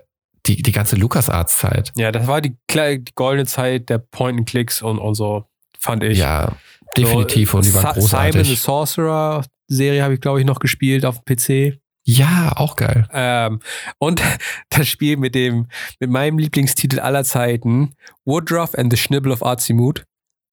die, 0.46 0.62
die 0.62 0.72
ganze 0.72 0.96
LucasArts-Zeit. 0.96 1.92
Ja, 1.96 2.12
das 2.12 2.26
war 2.26 2.40
die, 2.40 2.56
die 2.70 3.04
goldene 3.14 3.46
Zeit 3.46 3.90
der 3.90 3.98
Point-and-Clicks 3.98 4.80
und, 4.82 4.98
und 4.98 5.14
so, 5.14 5.44
fand 5.78 6.02
ich. 6.02 6.18
Ja, 6.18 6.52
definitiv. 6.96 7.50
So, 7.50 7.58
und 7.58 7.66
die 7.66 7.74
waren 7.74 7.92
großartig. 7.92 8.32
Simon 8.32 8.44
the 8.44 8.54
Sorcerer, 8.56 9.44
Serie 9.74 10.02
habe 10.02 10.14
ich, 10.14 10.20
glaube 10.20 10.40
ich, 10.40 10.46
noch 10.46 10.58
gespielt 10.58 11.04
auf 11.04 11.22
dem 11.22 11.36
PC. 11.36 11.80
Ja, 12.04 12.52
auch 12.56 12.76
geil. 12.76 13.08
Ähm, 13.12 13.60
und 13.98 14.22
das 14.70 14.88
Spiel 14.88 15.16
mit 15.16 15.34
dem, 15.34 15.68
mit 16.00 16.10
meinem 16.10 16.38
Lieblingstitel 16.38 16.98
aller 16.98 17.24
Zeiten, 17.24 17.94
Woodruff 18.24 18.74
and 18.74 18.92
the 18.92 18.96
Schnibble 18.96 19.32
of 19.32 19.44
Azimut. 19.44 20.04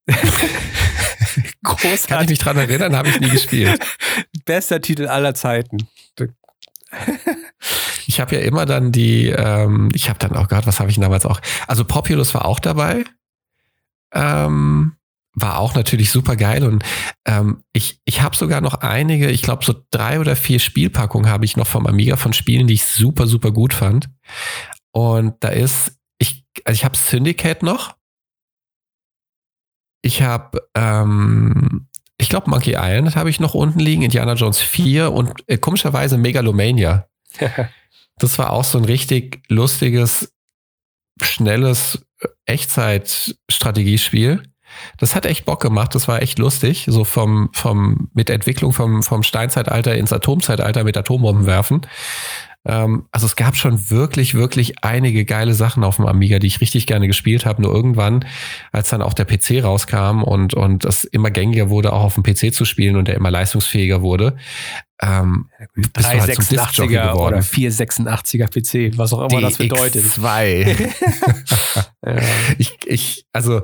Großartig. 1.64 2.08
Kann 2.08 2.24
ich 2.24 2.30
mich 2.30 2.40
dran 2.40 2.58
erinnern, 2.58 2.96
habe 2.96 3.10
ich 3.10 3.20
nie 3.20 3.30
gespielt. 3.30 3.80
Bester 4.46 4.82
Titel 4.82 5.08
aller 5.08 5.34
Zeiten. 5.34 5.88
ich 8.06 8.20
habe 8.20 8.36
ja 8.36 8.42
immer 8.42 8.66
dann 8.66 8.92
die, 8.92 9.28
ähm, 9.28 9.90
ich 9.94 10.10
habe 10.10 10.20
dann 10.20 10.36
auch 10.36 10.46
oh 10.46 10.48
gehört, 10.48 10.68
was 10.68 10.80
habe 10.80 10.90
ich 10.90 11.00
damals 11.00 11.26
auch? 11.26 11.42
Also 11.68 11.84
Populous 11.84 12.34
war 12.34 12.46
auch 12.46 12.60
dabei. 12.60 13.04
Ähm, 14.14 14.97
war 15.40 15.60
auch 15.60 15.76
natürlich 15.76 16.12
super 16.12 16.36
geil 16.36 16.64
und 16.64 16.84
ähm, 17.26 17.64
ich, 17.72 18.02
ich 18.06 18.22
habe 18.24 18.36
sogar 18.36 18.60
noch 18.60 18.74
einige, 18.82 19.30
ich 19.30 19.44
glaube 19.44 19.64
so 19.64 19.76
drei 19.92 20.20
oder 20.20 20.36
vier 20.36 20.58
Spielpackungen 20.60 21.30
habe 21.30 21.46
ich 21.46 21.56
noch 21.56 21.68
vom 21.68 21.86
Amiga 21.86 22.18
von 22.18 22.34
Spielen, 22.34 22.66
die 22.66 22.74
ich 22.74 22.86
super, 22.86 23.28
super 23.28 23.52
gut 23.52 23.74
fand. 23.74 24.10
Und 24.92 25.36
da 25.42 25.50
ist, 25.50 25.96
ich, 26.18 26.44
also 26.66 26.76
ich 26.76 26.86
habe 26.86 26.98
Syndicate 26.98 27.62
noch. 27.62 27.96
Ich 30.02 30.24
habe, 30.24 30.68
ähm, 30.74 31.88
ich 32.18 32.30
glaube 32.30 32.50
Monkey 32.50 32.76
Island 32.76 33.16
habe 33.16 33.30
ich 33.30 33.40
noch 33.40 33.54
unten 33.54 33.80
liegen, 33.80 34.02
Indiana 34.02 34.34
Jones 34.34 34.60
4 34.60 35.12
und 35.12 35.44
äh, 35.48 35.60
komischerweise 35.60 36.18
Megalomania. 36.18 37.08
das 38.18 38.40
war 38.40 38.50
auch 38.52 38.64
so 38.64 38.80
ein 38.80 38.86
richtig 38.86 39.44
lustiges, 39.50 40.34
schnelles 41.22 42.04
äh, 42.22 42.28
Echtzeit-Strategiespiel 42.48 44.42
das 44.98 45.16
hat 45.16 45.26
echt 45.26 45.46
Bock 45.46 45.62
gemacht. 45.62 45.96
Das 45.96 46.08
war 46.08 46.22
echt 46.22 46.40
lustig. 46.40 46.86
So 46.90 47.04
vom, 47.04 47.50
vom, 47.54 48.10
mit 48.14 48.30
Entwicklung 48.30 48.74
vom, 48.74 49.04
vom 49.04 49.24
Steinzeitalter 49.24 49.96
ins 49.96 50.14
Atomzeitalter 50.14 50.84
mit 50.84 50.98
Atombomben 50.98 51.46
werfen. 51.46 51.82
Ähm, 52.68 53.06
also 53.12 53.26
es 53.26 53.36
gab 53.36 53.56
schon 53.56 53.90
wirklich, 53.90 54.34
wirklich 54.34 54.84
einige 54.84 55.24
geile 55.26 55.54
Sachen 55.54 55.84
auf 55.84 55.96
dem 55.96 56.06
Amiga, 56.06 56.38
die 56.40 56.48
ich 56.48 56.60
richtig 56.60 56.86
gerne 56.86 57.08
gespielt 57.08 57.46
habe. 57.46 57.62
Nur 57.62 57.74
irgendwann, 57.74 58.26
als 58.72 58.90
dann 58.90 59.02
auch 59.02 59.14
der 59.14 59.26
PC 59.26 59.64
rauskam 59.64 60.22
und, 60.24 60.54
und 60.54 60.84
das 60.84 61.06
immer 61.06 61.32
gängiger 61.32 61.70
wurde, 61.70 61.94
auch 61.94 62.04
auf 62.04 62.16
dem 62.16 62.24
PC 62.24 62.54
zu 62.54 62.66
spielen 62.66 62.98
und 62.98 63.08
der 63.08 63.16
immer 63.16 63.32
leistungsfähiger 63.32 64.02
wurde, 64.02 64.36
ähm, 65.02 65.50
bist 65.76 66.10
386er 66.10 67.00
halt 67.00 67.16
oder 67.16 67.40
486er 67.40 68.48
PC, 68.48 68.98
was 68.98 69.14
auch 69.14 69.30
immer 69.32 69.42
das 69.42 69.58
bedeutet. 69.58 70.06
Zwei. 70.06 70.76
ja. 72.06 72.16
ich, 72.58 72.74
ich, 72.86 73.26
also 73.32 73.62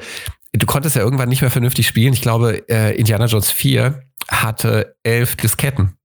du 0.53 0.65
konntest 0.65 0.95
ja 0.95 1.01
irgendwann 1.01 1.29
nicht 1.29 1.41
mehr 1.41 1.51
vernünftig 1.51 1.87
spielen. 1.87 2.13
Ich 2.13 2.21
glaube, 2.21 2.67
äh, 2.69 2.95
Indiana 2.95 3.25
Jones 3.25 3.51
4 3.51 4.03
hatte 4.29 4.95
elf 5.03 5.35
Disketten. 5.35 5.97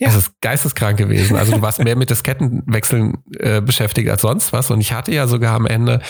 Ja. 0.00 0.08
Das 0.08 0.16
ist 0.16 0.40
geisteskrank 0.40 0.96
gewesen. 0.96 1.36
Also 1.36 1.52
du 1.52 1.60
warst 1.60 1.82
mehr 1.82 1.96
mit 1.96 2.08
Diskettenwechseln 2.08 3.18
äh, 3.38 3.60
beschäftigt 3.60 4.08
als 4.08 4.22
sonst 4.22 4.52
was. 4.52 4.70
Und 4.70 4.80
ich 4.80 4.92
hatte 4.92 5.12
ja 5.12 5.26
sogar 5.26 5.56
am 5.56 5.66
Ende, 5.66 6.00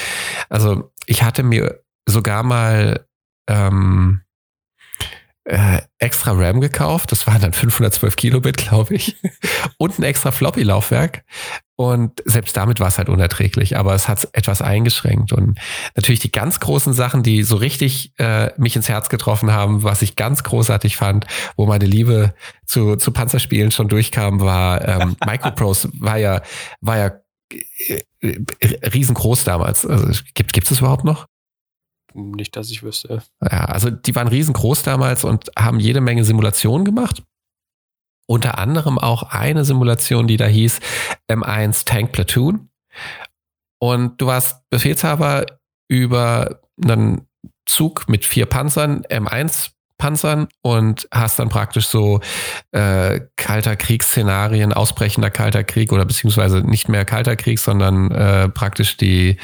also 0.50 0.92
ich 1.06 1.22
hatte 1.22 1.42
mir 1.42 1.82
sogar 2.06 2.42
mal 2.42 3.06
ähm, 3.48 4.20
äh, 5.48 5.80
extra 5.98 6.32
RAM 6.32 6.60
gekauft. 6.60 7.10
Das 7.10 7.26
waren 7.26 7.40
dann 7.40 7.54
512 7.54 8.16
Kilobit, 8.16 8.58
glaube 8.58 8.94
ich. 8.94 9.16
und 9.78 9.98
ein 9.98 10.02
extra 10.02 10.30
Floppy-Laufwerk. 10.30 11.24
Und 11.74 12.22
selbst 12.26 12.56
damit 12.56 12.80
war 12.80 12.88
es 12.88 12.98
halt 12.98 13.08
unerträglich, 13.08 13.76
aber 13.76 13.94
es 13.94 14.08
hat 14.08 14.28
etwas 14.32 14.60
eingeschränkt. 14.60 15.32
Und 15.32 15.58
natürlich 15.96 16.20
die 16.20 16.32
ganz 16.32 16.60
großen 16.60 16.92
Sachen, 16.92 17.22
die 17.22 17.44
so 17.44 17.56
richtig 17.56 18.12
äh, 18.18 18.50
mich 18.60 18.76
ins 18.76 18.90
Herz 18.90 19.08
getroffen 19.08 19.50
haben, 19.50 19.84
was 19.84 20.02
ich 20.02 20.16
ganz 20.16 20.42
großartig 20.42 20.96
fand, 20.96 21.26
wo 21.56 21.64
meine 21.64 21.86
Liebe 21.86 22.34
zu, 22.66 22.96
zu 22.96 23.10
Panzerspielen 23.12 23.70
schon 23.70 23.88
durchkam, 23.88 24.40
war 24.40 24.86
ähm, 24.86 25.16
Microprose 25.26 25.88
war 25.94 26.18
ja, 26.18 26.42
war 26.82 26.98
ja 26.98 27.12
äh, 28.20 28.86
riesengroß 28.86 29.44
damals. 29.44 29.86
Also, 29.86 30.22
gibt, 30.34 30.52
gibt 30.52 30.70
es 30.70 30.80
überhaupt 30.80 31.04
noch? 31.04 31.26
Nicht, 32.18 32.56
dass 32.56 32.70
ich 32.70 32.82
wüsste. 32.82 33.22
Ja, 33.42 33.64
also 33.66 33.90
die 33.90 34.14
waren 34.14 34.28
riesengroß 34.28 34.82
damals 34.82 35.24
und 35.24 35.50
haben 35.58 35.80
jede 35.80 36.00
Menge 36.00 36.24
Simulationen 36.24 36.84
gemacht. 36.84 37.22
Unter 38.26 38.58
anderem 38.58 38.98
auch 38.98 39.22
eine 39.22 39.64
Simulation, 39.64 40.26
die 40.26 40.36
da 40.36 40.46
hieß 40.46 40.80
M1 41.30 41.86
Tank 41.86 42.12
Platoon. 42.12 42.68
Und 43.80 44.20
du 44.20 44.26
warst 44.26 44.68
Befehlshaber 44.70 45.46
über 45.88 46.60
einen 46.82 47.26
Zug 47.64 48.08
mit 48.08 48.26
vier 48.26 48.46
Panzern, 48.46 49.02
M1 49.04 49.70
Panzern 49.98 50.46
und 50.62 51.08
hast 51.12 51.40
dann 51.40 51.48
praktisch 51.48 51.88
so 51.88 52.20
äh, 52.70 53.20
kalter 53.36 53.74
Kriegsszenarien, 53.74 54.72
ausbrechender 54.72 55.30
kalter 55.30 55.64
Krieg 55.64 55.92
oder 55.92 56.04
beziehungsweise 56.04 56.60
nicht 56.60 56.88
mehr 56.88 57.04
kalter 57.04 57.34
Krieg, 57.34 57.58
sondern 57.58 58.12
äh, 58.12 58.48
praktisch 58.48 58.96
die, 58.96 59.38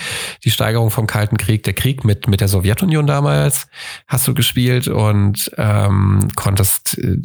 die 0.45 0.51
Steigerung 0.53 0.93
vom 0.93 1.09
kalten 1.09 1.37
Krieg, 1.37 1.65
der 1.65 1.75
Krieg 1.75 2.05
mit, 2.05 2.29
mit 2.29 2.41
der 2.41 2.47
Sowjetunion 2.47 3.07
damals 3.09 3.67
hast 4.07 4.29
du 4.29 4.35
gespielt 4.35 4.87
und 4.87 5.51
ähm, 5.59 6.29
konntest, 6.37 6.99
äh, 6.99 7.19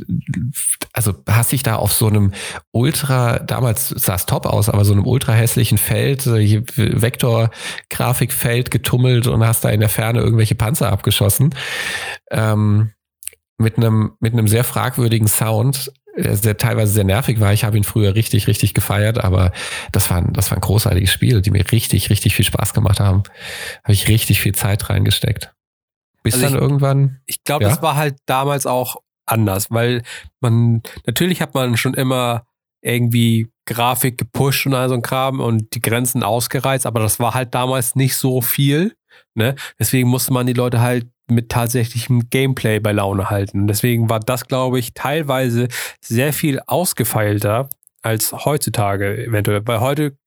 also 0.92 1.14
hast 1.30 1.52
dich 1.52 1.62
da 1.62 1.76
auf 1.76 1.94
so 1.94 2.08
einem 2.08 2.34
ultra, 2.72 3.38
damals 3.38 3.90
sah 3.90 4.16
es 4.16 4.26
top 4.26 4.48
aus, 4.48 4.70
aber 4.70 4.84
so 4.86 4.94
einem 4.94 5.06
ultra 5.06 5.34
hässlichen 5.34 5.78
Feld, 5.78 6.26
äh, 6.26 6.64
Vektor-Grafikfeld 6.76 8.72
getummelt 8.72 9.28
und 9.28 9.46
hast 9.46 9.64
da 9.64 9.70
in 9.70 9.82
der 9.82 9.90
Ferne 9.90 10.20
irgendwelche 10.20 10.56
Panzer 10.56 10.92
abgeschossen. 10.92 11.54
Ähm, 12.32 12.92
mit 13.60 13.78
einem, 13.78 14.14
mit 14.20 14.34
einem 14.34 14.48
sehr 14.48 14.64
fragwürdigen 14.64 15.28
Sound, 15.28 15.92
der 16.16 16.58
teilweise 16.58 16.94
sehr 16.94 17.04
nervig 17.04 17.40
war. 17.40 17.54
Ich 17.54 17.64
habe 17.64 17.78
ihn 17.78 17.84
früher 17.84 18.16
richtig, 18.16 18.48
richtig 18.48 18.74
gefeiert, 18.74 19.24
aber 19.24 19.52
das 19.92 20.10
war, 20.10 20.18
ein, 20.18 20.34
das 20.34 20.50
war 20.50 20.58
ein 20.58 20.62
großartiges 20.62 21.12
Spiel, 21.12 21.42
die 21.42 21.52
mir 21.52 21.70
richtig, 21.72 22.10
richtig 22.10 22.36
viel 22.36 22.46
Spaß 22.46 22.74
gemacht 22.74 23.00
haben. 23.00 23.24
Habe 23.84 23.94
ich 23.94 24.08
richtig 24.08 24.42
viel 24.42 24.56
Zeit 24.56 24.90
reingesteckt. 24.90 25.54
Bis 26.24 26.36
also 26.36 26.46
dann 26.46 26.56
ich, 26.56 26.62
irgendwann. 26.62 27.20
Ich 27.26 27.44
glaube, 27.44 27.64
ja? 27.64 27.70
das 27.70 27.82
war 27.82 27.96
halt 27.96 28.18
damals 28.26 28.66
auch 28.66 28.98
anders, 29.26 29.70
weil 29.70 30.02
man, 30.42 30.82
natürlich 31.06 31.42
hat 31.42 31.54
man 31.54 31.78
schon 31.78 31.94
immer 31.94 32.46
irgendwie 32.82 33.48
Grafik 33.66 34.18
gepusht 34.18 34.66
und 34.66 34.74
all 34.74 34.90
so 34.90 34.96
ein 34.96 35.02
Kram 35.02 35.40
und 35.40 35.76
die 35.76 35.82
Grenzen 35.82 36.24
ausgereizt, 36.24 36.86
aber 36.86 37.00
das 37.00 37.20
war 37.20 37.34
halt 37.34 37.54
damals 37.54 37.96
nicht 37.96 38.16
so 38.16 38.42
viel. 38.42 38.96
Ne? 39.34 39.56
Deswegen 39.78 40.10
musste 40.10 40.34
man 40.34 40.48
die 40.48 40.54
Leute 40.54 40.82
halt 40.82 41.08
mit 41.30 41.50
tatsächlichem 41.50 42.30
Gameplay 42.30 42.80
bei 42.80 42.92
Laune 42.92 43.30
halten. 43.30 43.68
Deswegen 43.68 44.10
war 44.10 44.20
das, 44.20 44.48
glaube 44.48 44.80
ich, 44.80 44.94
teilweise 44.94 45.68
sehr 46.02 46.34
viel 46.34 46.60
ausgefeilter 46.66 47.70
als 48.02 48.34
heutzutage 48.34 49.26
eventuell. 49.26 49.62
Weil 49.66 49.80
heute 49.80 50.18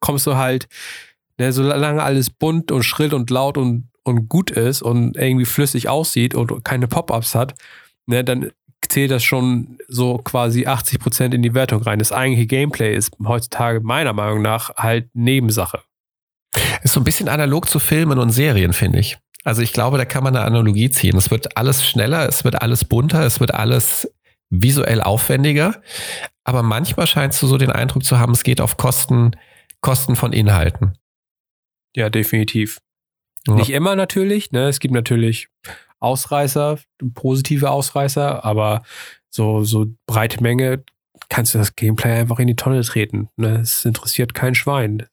kommst 0.00 0.26
du 0.26 0.36
halt, 0.36 0.68
ne, 1.38 1.52
solange 1.52 2.02
alles 2.02 2.30
bunt 2.30 2.72
und 2.72 2.82
schrill 2.82 3.14
und 3.14 3.30
laut 3.30 3.58
und, 3.58 3.88
und 4.04 4.28
gut 4.28 4.50
ist 4.50 4.82
und 4.82 5.16
irgendwie 5.16 5.44
flüssig 5.44 5.88
aussieht 5.88 6.34
und 6.34 6.64
keine 6.64 6.88
Pop-ups 6.88 7.34
hat, 7.34 7.54
ne, 8.06 8.24
dann 8.24 8.50
zählt 8.88 9.10
das 9.10 9.22
schon 9.22 9.78
so 9.88 10.18
quasi 10.18 10.66
80 10.66 10.98
Prozent 10.98 11.34
in 11.34 11.42
die 11.42 11.54
Wertung 11.54 11.82
rein. 11.82 11.98
Das 11.98 12.12
eigentliche 12.12 12.46
Gameplay 12.46 12.94
ist 12.94 13.12
heutzutage 13.24 13.80
meiner 13.80 14.12
Meinung 14.12 14.42
nach 14.42 14.74
halt 14.76 15.08
Nebensache. 15.14 15.82
Ist 16.90 16.94
so 16.94 17.00
ein 17.00 17.04
bisschen 17.04 17.28
analog 17.28 17.68
zu 17.68 17.78
Filmen 17.78 18.18
und 18.18 18.30
Serien, 18.30 18.72
finde 18.72 18.98
ich. 18.98 19.16
Also 19.44 19.62
ich 19.62 19.72
glaube, 19.72 19.96
da 19.96 20.04
kann 20.04 20.24
man 20.24 20.34
eine 20.34 20.44
Analogie 20.44 20.90
ziehen. 20.90 21.16
Es 21.16 21.30
wird 21.30 21.56
alles 21.56 21.86
schneller, 21.86 22.28
es 22.28 22.42
wird 22.42 22.60
alles 22.60 22.84
bunter, 22.84 23.24
es 23.24 23.38
wird 23.38 23.54
alles 23.54 24.12
visuell 24.48 25.00
aufwendiger. 25.00 25.82
Aber 26.42 26.64
manchmal 26.64 27.06
scheinst 27.06 27.40
du 27.42 27.46
so 27.46 27.58
den 27.58 27.70
Eindruck 27.70 28.02
zu 28.02 28.18
haben, 28.18 28.32
es 28.32 28.42
geht 28.42 28.60
auf 28.60 28.76
Kosten, 28.76 29.36
Kosten 29.80 30.16
von 30.16 30.32
Inhalten. 30.32 30.98
Ja, 31.94 32.10
definitiv. 32.10 32.80
Ja. 33.46 33.54
Nicht 33.54 33.70
immer 33.70 33.94
natürlich. 33.94 34.50
Ne? 34.50 34.66
Es 34.66 34.80
gibt 34.80 34.92
natürlich 34.92 35.46
Ausreißer, 36.00 36.80
positive 37.14 37.70
Ausreißer, 37.70 38.44
aber 38.44 38.82
so, 39.28 39.62
so 39.62 39.86
breite 40.06 40.42
Menge 40.42 40.82
kannst 41.28 41.54
du 41.54 41.58
das 41.58 41.76
Gameplay 41.76 42.18
einfach 42.18 42.40
in 42.40 42.48
die 42.48 42.56
Tonne 42.56 42.82
treten. 42.82 43.28
Ne? 43.36 43.60
Es 43.60 43.84
interessiert 43.84 44.34
kein 44.34 44.56
Schwein. 44.56 45.06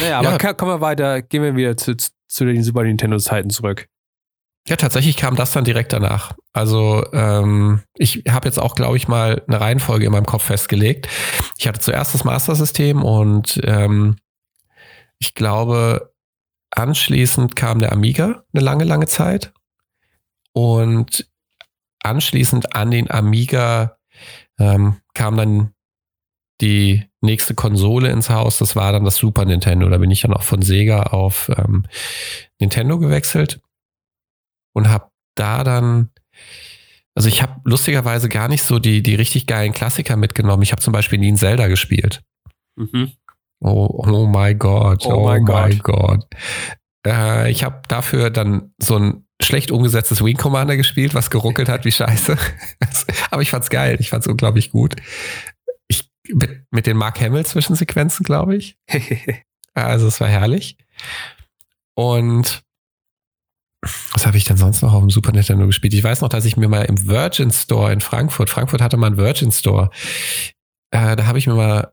Naja, 0.00 0.18
aber 0.18 0.42
ja. 0.42 0.52
kommen 0.54 0.72
wir 0.72 0.80
weiter, 0.80 1.22
gehen 1.22 1.42
wir 1.42 1.56
wieder 1.56 1.76
zu, 1.76 1.96
zu 1.96 2.44
den 2.44 2.62
Super 2.62 2.82
Nintendo-Zeiten 2.82 3.50
zurück. 3.50 3.88
Ja, 4.68 4.76
tatsächlich 4.76 5.16
kam 5.16 5.34
das 5.34 5.52
dann 5.52 5.64
direkt 5.64 5.94
danach. 5.94 6.34
Also 6.52 7.04
ähm, 7.12 7.82
ich 7.94 8.24
habe 8.28 8.46
jetzt 8.46 8.58
auch, 8.58 8.74
glaube 8.74 8.98
ich, 8.98 9.08
mal 9.08 9.42
eine 9.48 9.60
Reihenfolge 9.60 10.04
in 10.04 10.12
meinem 10.12 10.26
Kopf 10.26 10.44
festgelegt. 10.44 11.08
Ich 11.56 11.66
hatte 11.66 11.80
zuerst 11.80 12.12
das 12.12 12.24
Master-System 12.24 13.02
und 13.02 13.60
ähm, 13.64 14.16
ich 15.18 15.34
glaube, 15.34 16.12
anschließend 16.70 17.56
kam 17.56 17.78
der 17.78 17.92
Amiga 17.92 18.44
eine 18.52 18.62
lange, 18.62 18.84
lange 18.84 19.06
Zeit. 19.06 19.52
Und 20.52 21.26
anschließend 22.02 22.74
an 22.74 22.90
den 22.90 23.10
Amiga 23.10 23.96
ähm, 24.58 25.00
kam 25.14 25.36
dann 25.36 25.72
die 26.60 27.04
nächste 27.20 27.54
Konsole 27.54 28.10
ins 28.10 28.30
Haus. 28.30 28.58
Das 28.58 28.76
war 28.76 28.92
dann 28.92 29.04
das 29.04 29.16
Super 29.16 29.44
Nintendo. 29.44 29.88
Da 29.88 29.98
bin 29.98 30.10
ich 30.10 30.22
dann 30.22 30.32
auch 30.32 30.42
von 30.42 30.62
Sega 30.62 31.04
auf 31.04 31.50
ähm, 31.56 31.86
Nintendo 32.60 32.98
gewechselt 32.98 33.60
und 34.72 34.88
habe 34.88 35.10
da 35.34 35.64
dann, 35.64 36.10
also 37.14 37.28
ich 37.28 37.42
habe 37.42 37.60
lustigerweise 37.64 38.28
gar 38.28 38.48
nicht 38.48 38.62
so 38.62 38.78
die, 38.78 39.02
die 39.02 39.14
richtig 39.14 39.46
geilen 39.46 39.72
Klassiker 39.72 40.16
mitgenommen. 40.16 40.62
Ich 40.62 40.72
habe 40.72 40.82
zum 40.82 40.92
Beispiel 40.92 41.18
nie 41.18 41.32
ein 41.32 41.36
Zelda 41.36 41.68
gespielt. 41.68 42.22
Mhm. 42.76 43.12
Oh, 43.60 44.04
oh 44.06 44.26
my 44.26 44.54
God. 44.54 45.04
Oh, 45.06 45.12
oh 45.12 45.32
my 45.32 45.40
God. 45.40 45.82
God. 45.82 46.26
Äh, 47.06 47.50
ich 47.50 47.64
habe 47.64 47.82
dafür 47.88 48.30
dann 48.30 48.72
so 48.78 48.96
ein 48.96 49.26
schlecht 49.40 49.70
umgesetztes 49.70 50.22
Wing 50.22 50.36
Commander 50.36 50.76
gespielt, 50.76 51.14
was 51.14 51.30
geruckelt 51.30 51.68
hat 51.68 51.84
wie 51.84 51.92
scheiße. 51.92 52.36
Aber 53.30 53.42
ich 53.42 53.50
fand's 53.50 53.70
geil. 53.70 53.96
Ich 54.00 54.10
fand's 54.10 54.26
unglaublich 54.26 54.70
gut. 54.70 54.96
Mit, 56.32 56.64
mit 56.70 56.86
den 56.86 56.96
Mark 56.96 57.20
Hamill 57.20 57.46
Zwischensequenzen, 57.46 58.24
glaube 58.24 58.56
ich. 58.56 58.76
also 59.74 60.08
es 60.08 60.20
war 60.20 60.28
herrlich. 60.28 60.76
Und 61.94 62.62
was 64.12 64.26
habe 64.26 64.36
ich 64.36 64.44
denn 64.44 64.56
sonst 64.56 64.82
noch 64.82 64.92
auf 64.92 65.00
dem 65.00 65.10
Super 65.10 65.32
Nintendo 65.32 65.66
gespielt? 65.66 65.94
Ich 65.94 66.02
weiß 66.02 66.20
noch, 66.20 66.28
dass 66.28 66.44
ich 66.44 66.56
mir 66.56 66.68
mal 66.68 66.84
im 66.84 67.06
Virgin 67.06 67.50
Store 67.50 67.92
in 67.92 68.00
Frankfurt, 68.00 68.50
Frankfurt 68.50 68.80
hatte 68.80 68.96
mal 68.96 69.06
einen 69.08 69.16
Virgin 69.16 69.52
Store, 69.52 69.90
äh, 70.90 71.16
da 71.16 71.26
habe 71.26 71.38
ich 71.38 71.46
mir 71.46 71.54
mal 71.54 71.92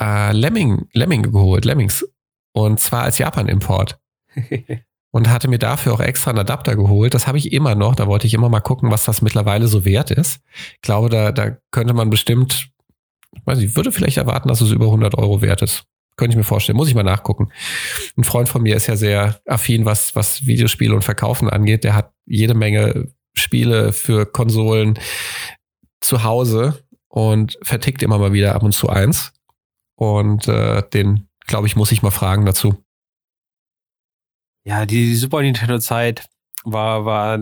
äh, 0.00 0.32
Lemming, 0.32 0.88
Lemming 0.92 1.22
geholt, 1.22 1.64
Lemmings. 1.64 2.06
Und 2.52 2.80
zwar 2.80 3.02
als 3.02 3.18
Japan-Import. 3.18 4.00
und 5.10 5.30
hatte 5.30 5.48
mir 5.48 5.58
dafür 5.58 5.94
auch 5.94 6.00
extra 6.00 6.30
einen 6.30 6.40
Adapter 6.40 6.76
geholt. 6.76 7.14
Das 7.14 7.26
habe 7.26 7.38
ich 7.38 7.52
immer 7.52 7.74
noch. 7.74 7.94
Da 7.94 8.06
wollte 8.06 8.26
ich 8.26 8.34
immer 8.34 8.48
mal 8.48 8.60
gucken, 8.60 8.90
was 8.90 9.04
das 9.04 9.22
mittlerweile 9.22 9.68
so 9.68 9.84
wert 9.84 10.10
ist. 10.10 10.40
Ich 10.74 10.82
glaube, 10.82 11.08
da, 11.08 11.32
da 11.32 11.56
könnte 11.70 11.94
man 11.94 12.10
bestimmt, 12.10 12.70
weiß 13.44 13.58
nicht, 13.58 13.76
würde 13.76 13.92
vielleicht 13.92 14.16
erwarten, 14.16 14.48
dass 14.48 14.60
es 14.60 14.70
über 14.70 14.86
100 14.86 15.16
Euro 15.16 15.42
wert 15.42 15.62
ist. 15.62 15.84
Könnte 16.16 16.32
ich 16.32 16.36
mir 16.36 16.44
vorstellen. 16.44 16.76
Muss 16.76 16.88
ich 16.88 16.94
mal 16.94 17.04
nachgucken. 17.04 17.50
Ein 18.16 18.24
Freund 18.24 18.48
von 18.48 18.62
mir 18.62 18.76
ist 18.76 18.88
ja 18.88 18.96
sehr 18.96 19.40
affin, 19.46 19.84
was, 19.84 20.16
was 20.16 20.46
Videospiele 20.46 20.94
und 20.94 21.04
Verkaufen 21.04 21.48
angeht. 21.48 21.84
Der 21.84 21.94
hat 21.94 22.12
jede 22.26 22.54
Menge 22.54 23.08
Spiele 23.34 23.92
für 23.92 24.26
Konsolen 24.26 24.98
zu 26.00 26.24
Hause 26.24 26.84
und 27.08 27.56
vertickt 27.62 28.02
immer 28.02 28.18
mal 28.18 28.32
wieder 28.32 28.54
ab 28.54 28.64
und 28.64 28.72
zu 28.72 28.88
eins. 28.88 29.32
Und 29.94 30.48
äh, 30.48 30.82
den, 30.92 31.28
glaube 31.46 31.66
ich, 31.66 31.76
muss 31.76 31.92
ich 31.92 32.02
mal 32.02 32.10
fragen 32.10 32.44
dazu. 32.44 32.82
Ja, 34.64 34.86
die 34.86 35.14
Super 35.14 35.42
Nintendo-Zeit 35.42 36.28
war, 36.64 37.04
war 37.04 37.38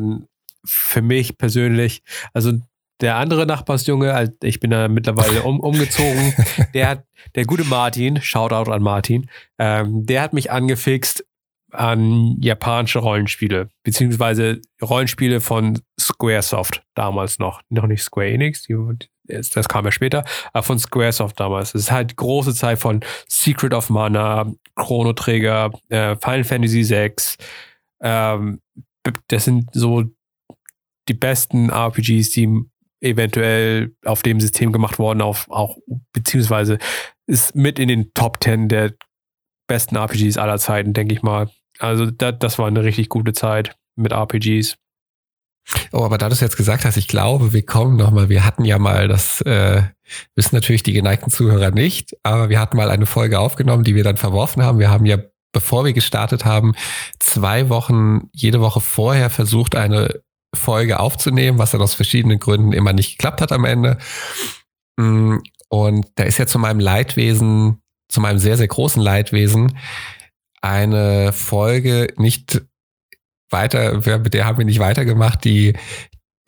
für 0.65 1.03
mich 1.03 1.39
persönlich, 1.39 2.03
also 2.33 2.53
der 3.01 3.17
andere 3.17 3.47
Nachbarsjunge, 3.47 4.35
ich 4.43 4.61
bin 4.61 4.71
da 4.71 4.89
mittlerweile 4.89 5.43
um, 5.43 5.61
umgezogen, 5.61 6.35
der 6.75 6.89
hat, 6.89 7.05
der 7.35 7.45
gute 7.45 7.65
Martin, 7.65 8.21
Shoutout 8.21 8.71
an 8.71 8.83
Martin, 8.83 9.29
ähm, 9.59 10.07
der 10.07 10.23
hat 10.23 10.33
mich 10.33 10.51
angefixt 10.51 11.25
an 11.73 12.37
japanische 12.41 13.01
Rollenspiele, 13.01 13.71
beziehungsweise 13.83 14.61
Rollenspiele 14.81 15.41
von 15.41 15.81
Squaresoft 16.01 16.83
damals 16.95 17.39
noch, 17.39 17.61
noch 17.69 17.87
nicht 17.87 18.03
Square 18.03 18.31
Enix, 18.31 18.63
die, 18.63 18.77
das 19.25 19.69
kam 19.69 19.85
ja 19.85 19.91
später, 19.91 20.25
aber 20.53 20.63
von 20.63 20.79
Squaresoft 20.79 21.39
damals. 21.39 21.75
Es 21.75 21.83
ist 21.83 21.91
halt 21.91 22.17
große 22.17 22.55
Zeit 22.55 22.79
von 22.79 23.01
Secret 23.29 23.75
of 23.75 23.91
Mana, 23.91 24.51
Chrono 24.77 25.13
Trigger, 25.13 25.73
äh, 25.89 26.17
Final 26.17 26.45
Fantasy 26.45 26.89
VI. 26.89 27.13
Ähm, 28.01 28.61
das 29.29 29.45
sind 29.45 29.69
so 29.73 30.05
die 31.09 31.15
besten 31.15 31.71
RPGs, 31.71 32.31
die 32.31 32.65
eventuell 33.01 33.95
auf 34.05 34.23
dem 34.23 34.41
System 34.41 34.73
gemacht 34.73 34.99
worden, 34.99 35.21
auf, 35.21 35.47
auch 35.51 35.77
beziehungsweise 36.13 36.79
ist 37.27 37.55
mit 37.55 37.79
in 37.79 37.89
den 37.89 38.13
Top 38.15 38.43
10 38.43 38.69
der 38.69 38.95
besten 39.67 39.97
RPGs 39.97 40.39
aller 40.39 40.59
Zeiten, 40.59 40.93
denke 40.93 41.15
ich 41.15 41.23
mal. 41.23 41.51
Also 41.79 42.07
das, 42.07 42.35
das 42.39 42.59
war 42.59 42.67
eine 42.67 42.85
richtig 42.85 43.09
gute 43.09 43.33
Zeit 43.33 43.77
mit 43.97 44.13
RPGs. 44.13 44.77
Oh, 45.93 46.05
aber 46.05 46.17
da 46.17 46.29
du 46.29 46.33
es 46.33 46.41
jetzt 46.41 46.57
gesagt 46.57 46.85
hast, 46.85 46.97
ich 46.97 47.09
glaube, 47.09 47.53
wir 47.53 47.67
kommen 47.67 47.97
nochmal, 47.97 48.29
wir 48.29 48.45
hatten 48.45 48.65
ja 48.65 48.79
mal, 48.79 49.09
das 49.09 49.41
äh, 49.41 49.83
wissen 50.37 50.55
natürlich 50.55 50.85
die 50.85 50.93
geneigten 50.93 51.31
Zuhörer 51.31 51.73
nicht, 51.73 52.17
aber 52.23 52.49
wir 52.49 52.61
hatten 52.61 52.77
mal 52.77 52.91
eine 52.91 53.07
Folge 53.07 53.41
aufgenommen, 53.41 53.83
die 53.83 53.97
wir 53.97 54.05
dann 54.05 54.17
verworfen 54.17 54.63
haben. 54.63 54.79
Wir 54.79 54.91
haben 54.91 55.07
ja, 55.07 55.19
bevor 55.53 55.85
wir 55.85 55.93
gestartet 55.93 56.45
haben, 56.45 56.75
zwei 57.19 57.69
Wochen, 57.69 58.29
jede 58.33 58.61
Woche 58.61 58.81
vorher 58.81 59.29
versucht, 59.29 59.75
eine 59.75 60.21
Folge 60.57 61.01
aufzunehmen, 61.01 61.59
was 61.59 61.71
dann 61.71 61.83
aus 61.83 61.95
verschiedenen 61.95 62.39
Gründen 62.39 62.73
immer 62.73 62.93
nicht 62.93 63.19
geklappt 63.19 63.41
hat 63.41 63.53
am 63.53 63.65
Ende. 63.65 63.99
Mm, 64.97 65.39
und 65.69 66.07
da 66.15 66.25
ist 66.25 66.39
ja 66.39 66.47
zu 66.47 66.59
meinem 66.59 66.81
Leidwesen, 66.81 67.81
zu 68.09 68.21
meinem 68.21 68.39
sehr, 68.39 68.57
sehr 68.57 68.69
großen 68.69 69.03
Leidwesen, 69.03 69.79
eine 70.63 71.33
Folge 71.33 72.09
nicht 72.17 72.63
weiter, 73.51 74.01
mit 74.19 74.35
der 74.35 74.47
haben 74.47 74.59
wir 74.59 74.65
nicht 74.65 74.79
weitergemacht, 74.79 75.45
die, 75.45 75.75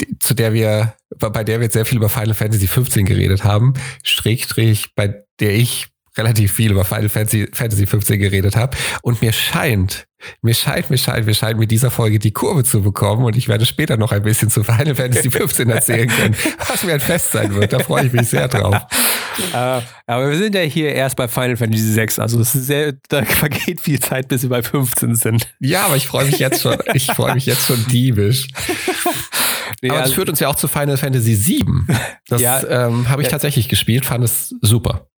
die, 0.01 0.19
zu 0.19 0.35
der 0.35 0.53
wir, 0.53 0.95
bei 1.17 1.45
der 1.45 1.61
wir 1.61 1.65
jetzt 1.65 1.75
sehr 1.75 1.85
viel 1.85 1.99
über 1.99 2.09
Final 2.09 2.35
Fantasy 2.35 2.67
15 2.67 3.07
geredet 3.07 3.45
haben, 3.45 3.75
Schrägstrich, 4.03 4.95
bei 4.95 5.23
der 5.41 5.55
ich 5.55 5.89
relativ 6.19 6.53
viel 6.53 6.73
über 6.73 6.85
Final 6.85 7.09
Fantasy, 7.09 7.49
Fantasy 7.53 7.87
15 7.87 8.19
geredet 8.19 8.57
habe. 8.57 8.77
Und 9.03 9.23
mir 9.23 9.33
scheint, 9.33 10.07
mir 10.43 10.55
scheint, 10.55 10.91
mir 10.91 10.99
scheint, 10.99 11.27
mir 11.27 11.35
scheint 11.35 11.59
mit 11.59 11.71
dieser 11.71 11.91
Folge 11.91 12.19
die 12.19 12.33
Kurve 12.33 12.65
zu 12.65 12.83
bekommen 12.83 13.25
und 13.25 13.37
ich 13.37 13.49
werde 13.49 13.65
später 13.65 13.97
noch 13.97 14.13
ein 14.13 14.23
bisschen 14.23 14.51
zu 14.51 14.65
Final 14.65 14.95
Fantasy 14.95 15.31
15 15.31 15.71
erzählen 15.71 16.09
können, 16.09 16.37
was 16.67 16.83
mir 16.83 16.95
ein 16.95 17.01
Fest 17.01 17.33
sein 17.33 17.55
wird. 17.55 17.73
Da 17.73 17.79
freue 17.79 18.07
ich 18.07 18.13
mich 18.13 18.29
sehr 18.29 18.49
drauf. 18.49 18.75
Uh, 19.53 19.81
aber 20.07 20.31
wir 20.31 20.37
sind 20.37 20.55
ja 20.55 20.63
hier 20.63 20.93
erst 20.93 21.17
bei 21.17 21.29
Final 21.29 21.57
Fantasy 21.57 21.93
6, 21.93 22.19
also 22.19 22.41
es 22.41 22.55
ist 22.55 22.67
sehr, 22.67 22.95
da 23.09 23.25
vergeht 23.25 23.81
viel 23.81 24.01
Zeit, 24.01 24.29
bis 24.29 24.43
wir 24.43 24.51
bei 24.51 24.63
15 24.63 25.15
sind. 25.15 25.55
Ja, 25.61 25.87
aber 25.87 25.97
ich 25.97 26.09
freue 26.09 26.27
mich 26.27 26.39
jetzt 26.41 26.63
schon, 26.63 26.77
ich 26.95 27.07
freue 27.07 27.35
mich 27.35 27.47
jetzt 27.47 27.67
schon 27.67 27.85
diebisch. 27.87 28.49
Nee, 29.81 29.91
aber 29.91 29.99
es 29.99 30.05
also, 30.05 30.15
führt 30.15 30.29
uns 30.29 30.41
ja 30.41 30.49
auch 30.49 30.57
zu 30.57 30.67
Final 30.67 30.97
Fantasy 30.97 31.35
7. 31.35 31.87
Das 32.27 32.41
ja, 32.41 32.63
ähm, 32.67 33.09
habe 33.09 33.23
ich 33.23 33.27
ja. 33.27 33.33
tatsächlich 33.33 33.69
gespielt, 33.69 34.07
fand 34.07 34.25
es 34.25 34.55
super. 34.61 35.09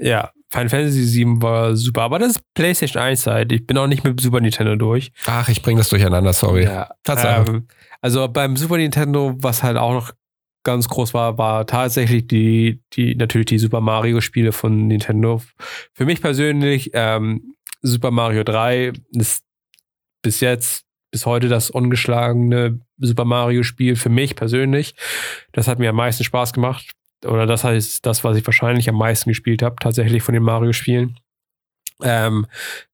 Ja, 0.00 0.30
Final 0.54 0.68
Fantasy 0.68 1.02
7 1.02 1.42
war 1.42 1.74
super, 1.74 2.02
aber 2.02 2.20
das 2.20 2.36
ist 2.36 2.54
PlayStation 2.54 3.02
1 3.02 3.22
Zeit. 3.22 3.50
Ich 3.50 3.66
bin 3.66 3.76
auch 3.76 3.88
nicht 3.88 4.04
mit 4.04 4.20
Super 4.20 4.40
Nintendo 4.40 4.76
durch. 4.76 5.10
Ach, 5.26 5.48
ich 5.48 5.62
bringe 5.62 5.78
das 5.78 5.88
durcheinander, 5.88 6.32
sorry. 6.32 6.62
Ja, 6.62 6.90
Ähm, 7.48 7.66
also 8.00 8.28
beim 8.28 8.56
Super 8.56 8.76
Nintendo, 8.76 9.34
was 9.38 9.64
halt 9.64 9.76
auch 9.76 9.92
noch 9.92 10.12
ganz 10.62 10.88
groß 10.88 11.12
war, 11.12 11.38
war 11.38 11.66
tatsächlich 11.66 12.28
die, 12.28 12.80
die 12.92 13.16
natürlich 13.16 13.46
die 13.46 13.58
Super 13.58 13.80
Mario 13.80 14.20
Spiele 14.20 14.52
von 14.52 14.86
Nintendo. 14.86 15.42
Für 15.92 16.04
mich 16.04 16.22
persönlich 16.22 16.92
ähm, 16.94 17.56
Super 17.82 18.12
Mario 18.12 18.44
3 18.44 18.92
ist 19.10 19.42
bis 20.22 20.38
jetzt 20.38 20.84
bis 21.10 21.26
heute 21.26 21.48
das 21.48 21.68
ungeschlagene 21.68 22.80
Super 22.98 23.24
Mario 23.24 23.64
Spiel 23.64 23.96
für 23.96 24.08
mich 24.08 24.36
persönlich. 24.36 24.94
Das 25.50 25.66
hat 25.66 25.80
mir 25.80 25.90
am 25.90 25.96
meisten 25.96 26.22
Spaß 26.22 26.52
gemacht 26.52 26.94
oder 27.24 27.46
das 27.46 27.64
heißt 27.64 28.04
das, 28.04 28.24
was 28.24 28.36
ich 28.36 28.46
wahrscheinlich 28.46 28.88
am 28.88 28.96
meisten 28.96 29.30
gespielt 29.30 29.62
habe, 29.62 29.76
tatsächlich 29.80 30.22
von 30.22 30.34
den 30.34 30.42
Mario-Spielen. 30.42 31.18
Ähm, 32.02 32.46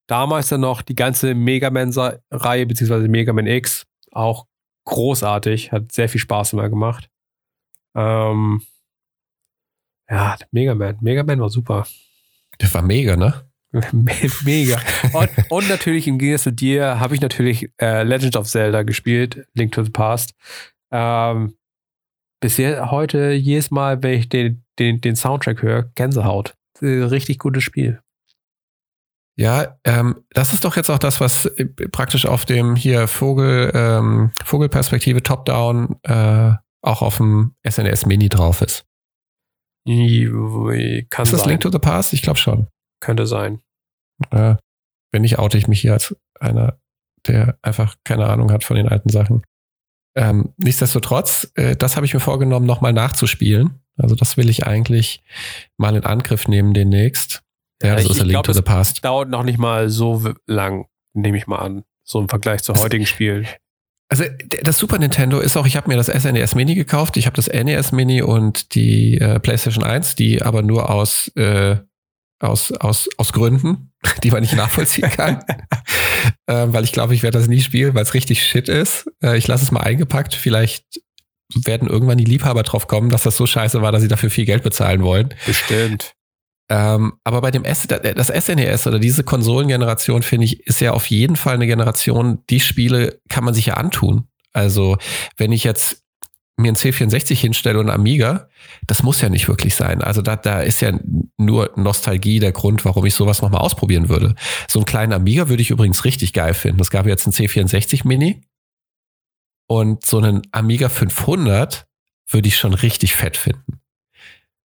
damals 0.06 0.48
dann 0.48 0.60
noch 0.60 0.82
die 0.82 0.94
ganze 0.94 1.34
Mega 1.34 1.70
Man-Reihe, 1.70 2.66
beziehungsweise 2.66 3.08
Mega 3.08 3.32
Man 3.32 3.46
X, 3.46 3.86
auch 4.12 4.46
großartig, 4.84 5.72
hat 5.72 5.92
sehr 5.92 6.08
viel 6.08 6.20
Spaß 6.20 6.52
immer 6.52 6.68
gemacht. 6.68 7.08
Ähm, 7.94 8.62
ja, 10.08 10.36
Mega 10.50 10.74
Man, 10.74 10.98
Mega 11.00 11.22
Man 11.22 11.40
war 11.40 11.50
super. 11.50 11.86
Der 12.60 12.72
war 12.74 12.82
mega, 12.82 13.16
ne? 13.16 13.46
Mega. 13.92 14.80
Und, 15.12 15.30
und, 15.48 15.68
natürlich 15.68 16.08
im 16.08 16.18
Gegensatz 16.18 16.42
zu 16.42 16.52
dir 16.52 16.98
habe 16.98 17.14
ich 17.14 17.20
natürlich 17.20 17.70
äh, 17.80 18.02
Legend 18.02 18.36
of 18.36 18.48
Zelda 18.48 18.82
gespielt, 18.82 19.46
Link 19.54 19.72
to 19.72 19.84
the 19.84 19.90
Past. 19.90 20.34
Ähm, 20.90 21.54
bisher 22.40 22.90
heute 22.90 23.32
jedes 23.32 23.70
Mal, 23.70 24.02
wenn 24.02 24.18
ich 24.18 24.28
den, 24.28 24.64
den, 24.78 25.00
den 25.00 25.16
Soundtrack 25.16 25.62
höre, 25.62 25.84
Gänsehaut. 25.94 26.54
Richtig 26.82 27.38
gutes 27.38 27.62
Spiel. 27.62 28.00
Ja, 29.36 29.78
ähm, 29.84 30.24
das 30.30 30.52
ist 30.52 30.64
doch 30.64 30.76
jetzt 30.76 30.90
auch 30.90 30.98
das, 30.98 31.20
was 31.20 31.46
äh, 31.46 31.64
praktisch 31.66 32.26
auf 32.26 32.44
dem 32.44 32.76
hier 32.76 33.08
Vogel, 33.08 33.70
ähm, 33.74 34.32
Vogelperspektive 34.44 35.22
Top-Down 35.22 35.96
äh, 36.02 36.52
auch 36.82 37.02
auf 37.02 37.18
dem 37.18 37.54
SNES 37.66 38.06
Mini 38.06 38.28
drauf 38.28 38.60
ist. 38.62 38.84
Kann 41.08 41.24
ist 41.24 41.32
das 41.32 41.40
sein. 41.40 41.48
Link 41.50 41.60
to 41.60 41.70
the 41.70 41.78
Past? 41.78 42.12
Ich 42.12 42.22
glaube 42.22 42.38
schon. 42.38 42.68
Könnte 43.00 43.26
sein. 43.26 43.60
Äh, 44.30 44.56
wenn 45.12 45.22
nicht, 45.22 45.38
oute 45.38 45.58
ich 45.58 45.68
mich 45.68 45.80
hier 45.80 45.94
als 45.94 46.14
einer, 46.38 46.78
der 47.26 47.58
einfach 47.62 47.96
keine 48.04 48.26
Ahnung 48.26 48.52
hat 48.52 48.64
von 48.64 48.76
den 48.76 48.88
alten 48.88 49.08
Sachen. 49.08 49.42
Ähm, 50.16 50.52
nichtsdestotrotz, 50.56 51.52
äh, 51.54 51.76
das 51.76 51.96
habe 51.96 52.06
ich 52.06 52.14
mir 52.14 52.20
vorgenommen, 52.20 52.66
nochmal 52.66 52.92
nachzuspielen. 52.92 53.80
Also 53.96 54.14
das 54.14 54.36
will 54.36 54.48
ich 54.48 54.66
eigentlich 54.66 55.22
mal 55.76 55.94
in 55.94 56.04
Angriff 56.04 56.48
nehmen 56.48 56.74
demnächst. 56.74 57.42
Ja, 57.82 57.94
das 57.94 58.04
ich, 58.04 58.10
ist 58.10 58.24
glaub, 58.24 58.44
to 58.44 58.52
the 58.52 58.62
Past. 58.62 59.04
Dauert 59.04 59.28
noch 59.28 59.42
nicht 59.42 59.58
mal 59.58 59.88
so 59.88 60.32
lang, 60.46 60.86
nehme 61.14 61.36
ich 61.36 61.46
mal 61.46 61.58
an. 61.58 61.84
So 62.02 62.18
im 62.18 62.28
Vergleich 62.28 62.62
zu 62.62 62.74
heutigen 62.74 63.06
Spielen. 63.06 63.46
Also 64.08 64.24
das 64.64 64.78
Super 64.78 64.98
Nintendo 64.98 65.38
ist 65.38 65.56
auch, 65.56 65.66
ich 65.66 65.76
habe 65.76 65.88
mir 65.88 65.96
das 65.96 66.06
SNES 66.06 66.52
e 66.52 66.56
Mini 66.56 66.74
gekauft, 66.74 67.16
ich 67.16 67.26
habe 67.26 67.36
das 67.36 67.46
NES 67.46 67.92
Mini 67.92 68.22
und 68.22 68.74
die 68.74 69.18
äh, 69.18 69.38
PlayStation 69.38 69.84
1, 69.84 70.16
die 70.16 70.42
aber 70.42 70.62
nur 70.62 70.90
aus, 70.90 71.28
äh, 71.36 71.76
aus, 72.40 72.72
aus, 72.72 73.08
aus 73.16 73.32
Gründen, 73.32 73.92
die 74.24 74.30
man 74.30 74.42
nicht 74.42 74.56
nachvollziehen 74.56 75.10
kann. 75.10 75.44
äh, 76.46 76.66
weil 76.68 76.84
ich 76.84 76.92
glaube, 76.92 77.14
ich 77.14 77.22
werde 77.22 77.38
das 77.38 77.48
nie 77.48 77.60
spielen, 77.60 77.94
weil 77.94 78.02
es 78.02 78.14
richtig 78.14 78.42
shit 78.42 78.68
ist. 78.68 79.10
Äh, 79.22 79.38
ich 79.38 79.46
lasse 79.46 79.64
es 79.64 79.70
mal 79.70 79.80
eingepackt. 79.80 80.34
Vielleicht 80.34 81.00
werden 81.64 81.88
irgendwann 81.88 82.18
die 82.18 82.24
Liebhaber 82.24 82.62
drauf 82.62 82.86
kommen, 82.86 83.10
dass 83.10 83.22
das 83.22 83.36
so 83.36 83.46
scheiße 83.46 83.82
war, 83.82 83.92
dass 83.92 84.02
sie 84.02 84.08
dafür 84.08 84.30
viel 84.30 84.44
Geld 84.44 84.62
bezahlen 84.62 85.02
wollen. 85.02 85.34
Bestimmt. 85.46 86.14
Ähm, 86.70 87.14
aber 87.24 87.40
bei 87.40 87.50
dem 87.50 87.64
S, 87.64 87.88
das 87.88 88.28
SNES 88.28 88.86
oder 88.86 89.00
diese 89.00 89.24
Konsolengeneration, 89.24 90.22
finde 90.22 90.44
ich, 90.44 90.64
ist 90.66 90.80
ja 90.80 90.92
auf 90.92 91.06
jeden 91.06 91.34
Fall 91.34 91.54
eine 91.54 91.66
Generation, 91.66 92.44
die 92.48 92.60
Spiele 92.60 93.20
kann 93.28 93.42
man 93.42 93.54
sich 93.54 93.66
ja 93.66 93.74
antun. 93.74 94.28
Also, 94.52 94.96
wenn 95.36 95.50
ich 95.50 95.64
jetzt 95.64 96.02
mir 96.56 96.72
ein 96.72 96.76
C64 96.76 97.36
hinstelle 97.36 97.78
und 97.78 97.88
ein 97.88 97.94
Amiga, 97.94 98.48
das 98.86 99.02
muss 99.02 99.20
ja 99.20 99.28
nicht 99.28 99.48
wirklich 99.48 99.74
sein. 99.74 100.02
Also 100.02 100.22
da, 100.22 100.36
da 100.36 100.60
ist 100.60 100.80
ja 100.80 100.92
nur 101.38 101.72
Nostalgie 101.76 102.38
der 102.38 102.52
Grund, 102.52 102.84
warum 102.84 103.06
ich 103.06 103.14
sowas 103.14 103.40
nochmal 103.40 103.60
ausprobieren 103.60 104.08
würde. 104.08 104.34
So 104.68 104.78
einen 104.78 104.86
kleinen 104.86 105.12
Amiga 105.12 105.48
würde 105.48 105.62
ich 105.62 105.70
übrigens 105.70 106.04
richtig 106.04 106.32
geil 106.32 106.54
finden. 106.54 106.80
Es 106.80 106.90
gab 106.90 107.06
jetzt 107.06 107.26
einen 107.26 107.32
C64 107.32 108.06
Mini 108.06 108.42
und 109.66 110.04
so 110.04 110.18
einen 110.18 110.42
Amiga 110.52 110.88
500 110.88 111.86
würde 112.28 112.48
ich 112.48 112.56
schon 112.56 112.74
richtig 112.74 113.16
fett 113.16 113.36
finden. 113.36 113.80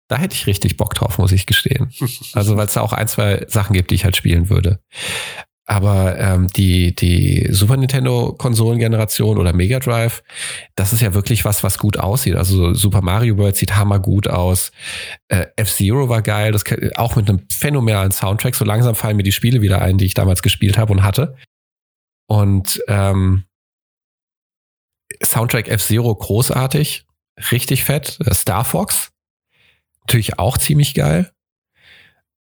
Da 0.08 0.18
hätte 0.18 0.34
ich 0.34 0.46
richtig 0.46 0.76
Bock 0.76 0.94
drauf, 0.94 1.18
muss 1.18 1.32
ich 1.32 1.46
gestehen. 1.46 1.92
Also 2.34 2.56
weil 2.56 2.66
es 2.66 2.74
da 2.74 2.80
auch 2.80 2.92
ein, 2.92 3.08
zwei 3.08 3.44
Sachen 3.48 3.74
gibt, 3.74 3.90
die 3.90 3.94
ich 3.94 4.04
halt 4.04 4.16
spielen 4.16 4.50
würde. 4.50 4.80
Aber 5.66 6.18
ähm, 6.18 6.48
die, 6.48 6.94
die 6.94 7.48
Super 7.50 7.76
Nintendo-Konsolengeneration 7.78 9.38
oder 9.38 9.54
Mega 9.54 9.78
Drive, 9.78 10.22
das 10.74 10.92
ist 10.92 11.00
ja 11.00 11.14
wirklich 11.14 11.44
was, 11.44 11.62
was 11.62 11.78
gut 11.78 11.96
aussieht. 11.96 12.36
Also 12.36 12.74
Super 12.74 13.00
Mario 13.00 13.38
World 13.38 13.56
sieht 13.56 13.74
hammergut 13.76 14.28
aus. 14.28 14.72
Äh, 15.28 15.46
F-Zero 15.56 16.08
war 16.10 16.20
geil, 16.20 16.52
das 16.52 16.64
auch 16.96 17.16
mit 17.16 17.28
einem 17.28 17.46
phänomenalen 17.50 18.12
Soundtrack. 18.12 18.54
So 18.54 18.64
langsam 18.64 18.94
fallen 18.94 19.16
mir 19.16 19.22
die 19.22 19.32
Spiele 19.32 19.62
wieder 19.62 19.80
ein, 19.80 19.96
die 19.96 20.04
ich 20.06 20.14
damals 20.14 20.42
gespielt 20.42 20.76
habe 20.76 20.92
und 20.92 21.02
hatte. 21.02 21.36
Und 22.26 22.82
ähm, 22.88 23.44
Soundtrack 25.22 25.68
F-Zero 25.68 26.14
großartig, 26.14 27.06
richtig 27.50 27.84
fett. 27.84 28.18
Äh, 28.24 28.34
Star 28.34 28.64
Fox 28.64 29.12
natürlich 30.06 30.38
auch 30.38 30.58
ziemlich 30.58 30.94
geil. 30.94 31.32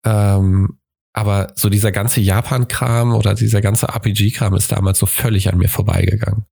Ähm, 0.06 0.80
aber 1.14 1.54
so 1.56 1.70
dieser 1.70 1.92
ganze 1.92 2.20
Japan-Kram 2.22 3.14
oder 3.14 3.36
dieser 3.36 3.62
ganze 3.62 3.88
RPG-Kram 3.88 4.56
ist 4.56 4.72
damals 4.72 5.00
so 5.00 5.06
völlig 5.06 5.48
an 5.48 5.58
mir 5.58 5.70
vorbeigegangen. 5.70 6.46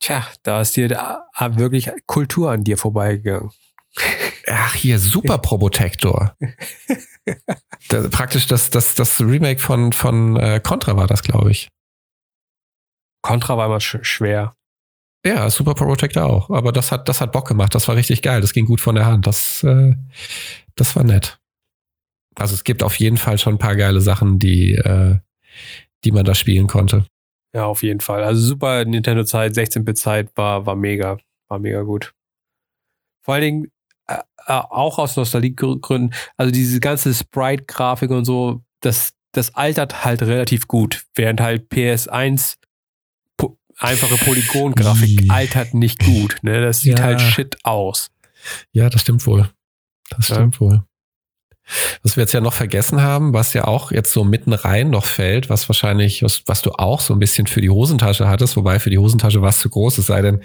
Tja, 0.00 0.26
da 0.42 0.60
ist 0.60 0.76
dir 0.76 0.88
da 0.88 1.28
wirklich 1.38 1.90
Kultur 2.06 2.50
an 2.50 2.64
dir 2.64 2.78
vorbeigegangen. 2.78 3.50
Ach, 4.48 4.74
hier, 4.74 4.98
Super 4.98 5.38
Probotector. 5.38 6.36
das, 7.88 8.10
praktisch 8.10 8.46
das, 8.46 8.70
das, 8.70 8.94
das 8.94 9.20
Remake 9.20 9.60
von, 9.60 9.92
von 9.92 10.36
äh, 10.36 10.60
Contra 10.62 10.96
war 10.96 11.06
das, 11.06 11.22
glaube 11.22 11.50
ich. 11.50 11.68
Contra 13.22 13.56
war 13.56 13.66
immer 13.66 13.80
sch 13.80 13.98
schwer. 14.02 14.54
Ja, 15.24 15.48
Super 15.48 15.74
Protector 15.74 16.24
auch. 16.24 16.50
Aber 16.50 16.72
das 16.72 16.92
hat, 16.92 17.08
das 17.08 17.20
hat 17.22 17.32
Bock 17.32 17.48
gemacht. 17.48 17.74
Das 17.74 17.88
war 17.88 17.96
richtig 17.96 18.20
geil. 18.20 18.42
Das 18.42 18.52
ging 18.52 18.66
gut 18.66 18.80
von 18.82 18.94
der 18.94 19.06
Hand. 19.06 19.26
Das, 19.26 19.62
äh, 19.62 19.94
das 20.76 20.96
war 20.96 21.04
nett. 21.04 21.38
Also 22.34 22.54
es 22.54 22.64
gibt 22.64 22.82
auf 22.82 22.98
jeden 22.98 23.16
Fall 23.16 23.38
schon 23.38 23.54
ein 23.54 23.58
paar 23.58 23.76
geile 23.76 24.00
Sachen, 24.00 24.38
die, 24.38 24.74
äh, 24.74 25.18
die 26.04 26.12
man 26.12 26.24
da 26.24 26.34
spielen 26.34 26.66
konnte. 26.66 27.06
Ja, 27.54 27.66
auf 27.66 27.82
jeden 27.82 28.00
Fall. 28.00 28.24
Also 28.24 28.40
Super 28.40 28.84
Nintendo-Zeit, 28.84 29.52
16-Bit-Zeit 29.52 30.30
war, 30.34 30.66
war 30.66 30.76
mega. 30.76 31.18
War 31.48 31.58
mega 31.58 31.82
gut. 31.82 32.12
Vor 33.22 33.34
allen 33.34 33.42
Dingen 33.42 33.72
äh, 34.08 34.14
äh 34.46 34.52
auch 34.52 34.98
aus 34.98 35.16
Nostalgiegründen. 35.16 36.12
Also 36.36 36.50
diese 36.50 36.80
ganze 36.80 37.14
Sprite-Grafik 37.14 38.10
und 38.10 38.24
so, 38.24 38.62
das, 38.80 39.14
das 39.32 39.54
altert 39.54 40.04
halt 40.04 40.22
relativ 40.22 40.66
gut. 40.66 41.04
Während 41.14 41.40
halt 41.40 41.70
PS1 41.70 42.56
einfache 43.78 44.16
Polygongrafik 44.16 45.24
altert 45.30 45.74
nicht 45.74 46.04
gut. 46.04 46.38
Ne? 46.42 46.60
Das 46.60 46.80
sieht 46.80 46.98
ja. 46.98 47.04
halt 47.04 47.20
shit 47.20 47.56
aus. 47.64 48.10
Ja, 48.72 48.90
das 48.90 49.02
stimmt 49.02 49.26
wohl. 49.26 49.50
Das 50.10 50.26
stimmt 50.26 50.54
ja. 50.56 50.60
wohl. 50.60 50.84
Was 52.02 52.16
wir 52.16 52.22
jetzt 52.22 52.32
ja 52.32 52.40
noch 52.40 52.52
vergessen 52.52 53.00
haben, 53.02 53.32
was 53.32 53.54
ja 53.54 53.64
auch 53.64 53.90
jetzt 53.90 54.12
so 54.12 54.24
mitten 54.24 54.52
rein 54.52 54.90
noch 54.90 55.06
fällt, 55.06 55.48
was 55.48 55.68
wahrscheinlich, 55.68 56.22
was, 56.22 56.42
was 56.46 56.62
du 56.62 56.72
auch 56.72 57.00
so 57.00 57.14
ein 57.14 57.18
bisschen 57.18 57.46
für 57.46 57.60
die 57.60 57.70
Hosentasche 57.70 58.28
hattest, 58.28 58.56
wobei 58.56 58.78
für 58.78 58.90
die 58.90 58.98
Hosentasche 58.98 59.40
war 59.40 59.48
es 59.48 59.58
zu 59.58 59.70
groß, 59.70 59.98
es 59.98 60.06
sei 60.06 60.22
denn, 60.22 60.42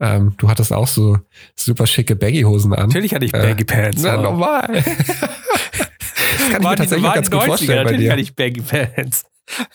ähm, 0.00 0.34
du 0.38 0.48
hattest 0.48 0.72
auch 0.72 0.88
so 0.88 1.18
super 1.54 1.86
schicke 1.86 2.16
Baggy-Hosen 2.16 2.72
an. 2.74 2.88
Natürlich 2.88 3.14
hatte 3.14 3.26
ich 3.26 3.34
äh, 3.34 3.38
Baggy 3.38 3.64
Pants. 3.64 4.02
Äh, 4.02 4.06
na, 4.06 4.16
normal. 4.16 4.68
das 4.72 6.50
kann 6.50 6.62
ich 6.62 6.68
mir 6.68 6.76
tatsächlich 6.76 7.14
ganz 7.14 7.30
gut 7.30 7.42
vorstellen 7.44 7.84
bei 7.84 7.92
dir. 7.92 8.08
Natürlich 8.08 8.10
hatte 8.10 8.22
ich 8.22 8.34
Baggy 8.34 8.60
Pants. 8.60 9.24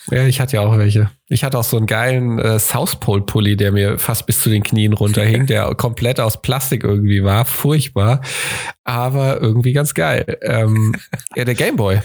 Ja, 0.09 0.25
ich 0.25 0.41
hatte 0.41 0.57
ja 0.57 0.61
auch 0.61 0.77
welche. 0.77 1.09
Ich 1.27 1.43
hatte 1.43 1.57
auch 1.57 1.63
so 1.63 1.77
einen 1.77 1.85
geilen 1.85 2.39
äh, 2.39 2.59
South 2.59 2.97
Pole 2.97 3.21
Pulli, 3.21 3.55
der 3.55 3.71
mir 3.71 3.97
fast 3.99 4.25
bis 4.25 4.41
zu 4.41 4.49
den 4.49 4.63
Knien 4.63 4.93
runterhing, 4.93 5.45
der 5.45 5.73
komplett 5.75 6.19
aus 6.19 6.41
Plastik 6.41 6.83
irgendwie 6.83 7.23
war. 7.23 7.45
Furchtbar, 7.45 8.21
aber 8.83 9.41
irgendwie 9.41 9.73
ganz 9.73 9.93
geil. 9.93 10.39
Ähm, 10.41 10.93
ja, 11.35 11.45
der 11.45 11.55
Gameboy. 11.55 12.01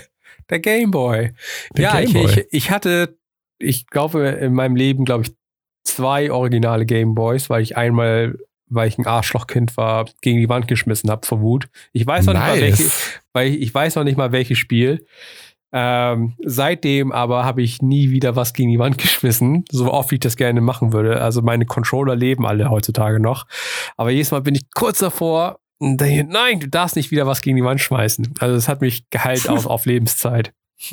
Der 0.49 0.61
Gameboy. 0.61 1.33
Ja, 1.77 2.01
Game 2.01 2.17
ich, 2.17 2.37
ich, 2.37 2.47
ich 2.51 2.71
hatte, 2.71 3.19
ich 3.59 3.89
glaube, 3.89 4.27
in 4.29 4.55
meinem 4.55 4.77
Leben, 4.77 5.05
glaube 5.05 5.25
ich, 5.25 5.35
zwei 5.83 6.31
originale 6.31 6.87
Gameboys, 6.87 7.51
weil 7.51 7.63
ich 7.63 7.77
einmal 7.77 8.37
weil 8.69 8.89
ich 8.89 8.99
ein 8.99 9.07
Arschlochkind 9.07 9.77
war, 9.77 10.07
gegen 10.23 10.41
die 10.41 10.49
Wand 10.49 10.69
geschmissen 10.69 11.11
habe 11.11 11.27
vor 11.27 11.41
Wut. 11.41 11.69
Ich 11.93 12.07
weiß 12.07 12.27
noch 12.27 12.35
nice. 12.35 12.55
nicht 12.55 12.61
mal 12.61 12.69
welche, 12.69 12.91
weil 13.33 13.49
ich, 13.49 13.61
ich 13.61 13.75
weiß 13.75 13.95
noch 13.95 14.05
nicht 14.05 14.19
mal 14.19 14.33
welches 14.33 14.59
Spiel. 14.59 15.07
Ähm, 15.79 16.33
seitdem 16.43 17.12
aber 17.12 17.45
habe 17.45 17.61
ich 17.61 17.83
nie 17.83 18.11
wieder 18.11 18.35
was 18.35 18.55
gegen 18.55 18.71
die 18.71 18.79
Wand 18.79 18.97
geschmissen, 18.97 19.67
so 19.71 19.93
oft 19.93 20.11
wie 20.11 20.15
ich 20.15 20.21
das 20.21 20.37
gerne 20.37 20.62
machen 20.62 20.95
würde. 20.95 21.21
Also 21.21 21.43
meine 21.43 21.67
Controller 21.67 22.17
leben 22.17 22.47
alle 22.47 22.71
heutzutage 22.71 23.21
noch. 23.21 23.47
Aber 23.99 24.11
jedes 24.11 24.31
Mal 24.31 24.41
bin 24.41 24.55
ich 24.55 24.62
kurz 24.75 25.01
davor, 25.01 25.59
nein, 25.79 26.61
du 26.61 26.69
darfst 26.69 26.97
nicht 26.97 27.11
wieder 27.11 27.27
was 27.27 27.43
gegen 27.43 27.59
die 27.59 27.62
Wand 27.62 27.83
schmeißen. 27.83 28.37
Also 28.39 28.57
es 28.57 28.69
hat 28.69 28.81
mich 28.81 29.11
geheilt 29.11 29.51
auf, 29.51 29.67
auf 29.67 29.85
Lebenszeit. 29.85 30.55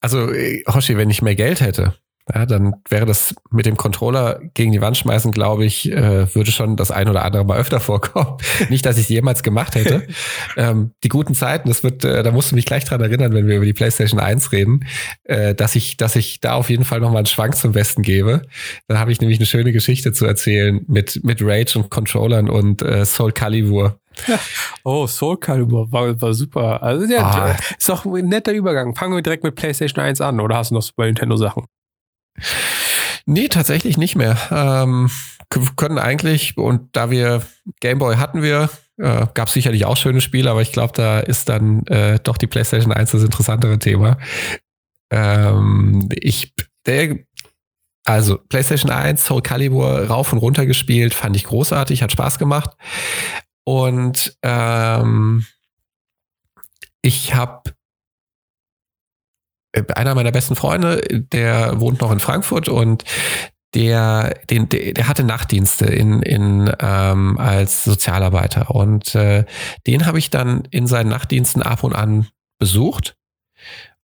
Also, 0.00 0.30
äh, 0.30 0.62
Hoshi, 0.66 0.98
wenn 0.98 1.08
ich 1.08 1.22
mehr 1.22 1.34
Geld 1.34 1.62
hätte, 1.62 1.94
ja, 2.34 2.46
dann 2.46 2.74
wäre 2.88 3.06
das 3.06 3.34
mit 3.50 3.66
dem 3.66 3.76
Controller 3.76 4.40
gegen 4.54 4.72
die 4.72 4.80
Wand 4.80 4.96
schmeißen, 4.96 5.32
glaube 5.32 5.64
ich, 5.64 5.90
äh, 5.90 6.34
würde 6.34 6.50
schon 6.50 6.76
das 6.76 6.90
ein 6.90 7.08
oder 7.08 7.24
andere 7.24 7.44
mal 7.44 7.58
öfter 7.58 7.80
vorkommen. 7.88 8.36
Nicht, 8.68 8.84
dass 8.84 8.96
ich 8.96 9.04
es 9.04 9.08
jemals 9.08 9.42
gemacht 9.42 9.74
hätte. 9.74 10.06
ähm, 10.56 10.92
die 11.02 11.08
guten 11.08 11.34
Zeiten, 11.34 11.68
das 11.68 11.82
wird, 11.82 12.04
äh, 12.04 12.22
da 12.22 12.30
musst 12.30 12.50
du 12.50 12.54
mich 12.54 12.66
gleich 12.66 12.84
dran 12.84 13.00
erinnern, 13.00 13.32
wenn 13.32 13.46
wir 13.46 13.56
über 13.56 13.64
die 13.64 13.72
PlayStation 13.72 14.20
1 14.20 14.52
reden, 14.52 14.86
äh, 15.24 15.54
dass 15.54 15.74
ich, 15.74 15.96
dass 15.96 16.16
ich 16.16 16.40
da 16.40 16.54
auf 16.54 16.70
jeden 16.70 16.84
Fall 16.84 17.00
noch 17.00 17.10
mal 17.10 17.18
einen 17.18 17.26
Schwank 17.26 17.56
zum 17.56 17.72
Besten 17.72 18.02
gebe. 18.02 18.42
Dann 18.88 18.98
habe 18.98 19.12
ich 19.12 19.20
nämlich 19.20 19.38
eine 19.38 19.46
schöne 19.46 19.72
Geschichte 19.72 20.12
zu 20.12 20.26
erzählen 20.26 20.84
mit, 20.88 21.24
mit 21.24 21.40
Rage 21.42 21.78
und 21.78 21.90
Controllern 21.90 22.48
und 22.48 22.82
äh, 22.82 23.04
Soul 23.04 23.32
Calibur. 23.32 23.98
Oh, 24.84 25.06
Soul 25.06 25.38
Calibur 25.38 25.90
war, 25.92 26.20
war 26.20 26.34
super. 26.34 26.82
Also 26.82 27.06
ja, 27.06 27.22
ah. 27.22 27.56
ist 27.76 27.88
doch 27.88 28.04
ein 28.04 28.26
netter 28.26 28.52
Übergang. 28.52 28.94
Fangen 28.94 29.14
wir 29.14 29.22
direkt 29.22 29.44
mit 29.44 29.54
PlayStation 29.54 30.02
1 30.02 30.20
an 30.20 30.40
oder 30.40 30.56
hast 30.56 30.70
du 30.70 30.74
noch 30.74 30.82
Super 30.82 31.04
Nintendo 31.04 31.36
Sachen? 31.36 31.66
Nee, 33.26 33.48
tatsächlich 33.48 33.96
nicht 33.98 34.16
mehr. 34.16 34.36
Ähm, 34.50 35.10
können 35.76 35.98
eigentlich, 35.98 36.56
und 36.56 36.94
da 36.96 37.10
wir 37.10 37.42
Gameboy 37.80 38.16
hatten 38.16 38.42
wir, 38.42 38.70
Äh, 39.00 39.28
gab 39.34 39.48
sicherlich 39.48 39.84
auch 39.84 39.96
schöne 39.96 40.20
Spiele, 40.20 40.50
aber 40.50 40.60
ich 40.60 40.72
glaube, 40.72 40.92
da 40.92 41.20
ist 41.20 41.48
dann 41.48 41.86
äh, 41.86 42.18
doch 42.18 42.36
die 42.36 42.48
PlayStation 42.48 42.92
1 42.92 43.12
das 43.12 43.22
interessantere 43.22 43.78
Thema. 43.78 44.18
Ähm, 45.12 46.08
ich, 46.10 46.52
der, 46.84 47.18
also 48.04 48.38
PlayStation 48.48 48.90
1, 48.90 49.24
Soul 49.24 49.42
Calibur 49.42 50.06
rauf 50.08 50.32
und 50.32 50.38
runter 50.38 50.66
gespielt, 50.66 51.14
fand 51.14 51.36
ich 51.36 51.44
großartig, 51.44 52.02
hat 52.02 52.10
Spaß 52.10 52.40
gemacht. 52.40 52.70
Und 53.64 54.36
ähm, 54.42 55.46
ich 57.02 57.34
habe 57.36 57.70
einer 59.94 60.14
meiner 60.14 60.32
besten 60.32 60.56
Freunde, 60.56 61.00
der 61.32 61.80
wohnt 61.80 62.00
noch 62.00 62.12
in 62.12 62.20
Frankfurt 62.20 62.68
und 62.68 63.04
der, 63.74 64.34
den, 64.48 64.68
der, 64.68 65.08
hatte 65.08 65.24
Nachtdienste 65.24 65.84
in, 65.86 66.22
in, 66.22 66.72
ähm, 66.80 67.38
als 67.38 67.84
Sozialarbeiter. 67.84 68.70
Und 68.70 69.14
äh, 69.14 69.44
den 69.86 70.06
habe 70.06 70.18
ich 70.18 70.30
dann 70.30 70.64
in 70.70 70.86
seinen 70.86 71.10
Nachtdiensten 71.10 71.62
ab 71.62 71.84
und 71.84 71.94
an 71.94 72.26
besucht 72.58 73.16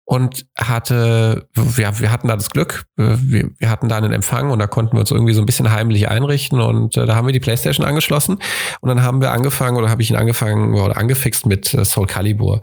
und 0.06 0.46
hatte, 0.58 1.48
ja, 1.78 2.00
wir 2.00 2.12
hatten 2.12 2.28
da 2.28 2.36
das 2.36 2.50
Glück, 2.50 2.86
äh, 2.98 3.16
wir, 3.20 3.50
wir 3.58 3.70
hatten 3.70 3.88
da 3.88 3.98
einen 3.98 4.12
Empfang 4.12 4.52
und 4.52 4.60
da 4.60 4.68
konnten 4.68 4.98
wir 4.98 5.00
uns 5.00 5.12
irgendwie 5.12 5.34
so 5.34 5.42
ein 5.42 5.46
bisschen 5.46 5.72
heimlich 5.72 6.10
einrichten 6.10 6.60
und 6.60 6.98
äh, 6.98 7.06
da 7.06 7.16
haben 7.16 7.26
wir 7.26 7.34
die 7.34 7.40
Playstation 7.40 7.86
angeschlossen 7.86 8.40
und 8.82 8.90
dann 8.90 9.02
haben 9.02 9.22
wir 9.22 9.32
angefangen 9.32 9.78
oder 9.78 9.90
habe 9.90 10.02
ich 10.02 10.10
ihn 10.10 10.18
angefangen 10.18 10.74
oder 10.74 10.98
angefixt 10.98 11.46
mit 11.46 11.74
äh, 11.74 11.86
Soul 11.86 12.08
Calibur. 12.08 12.62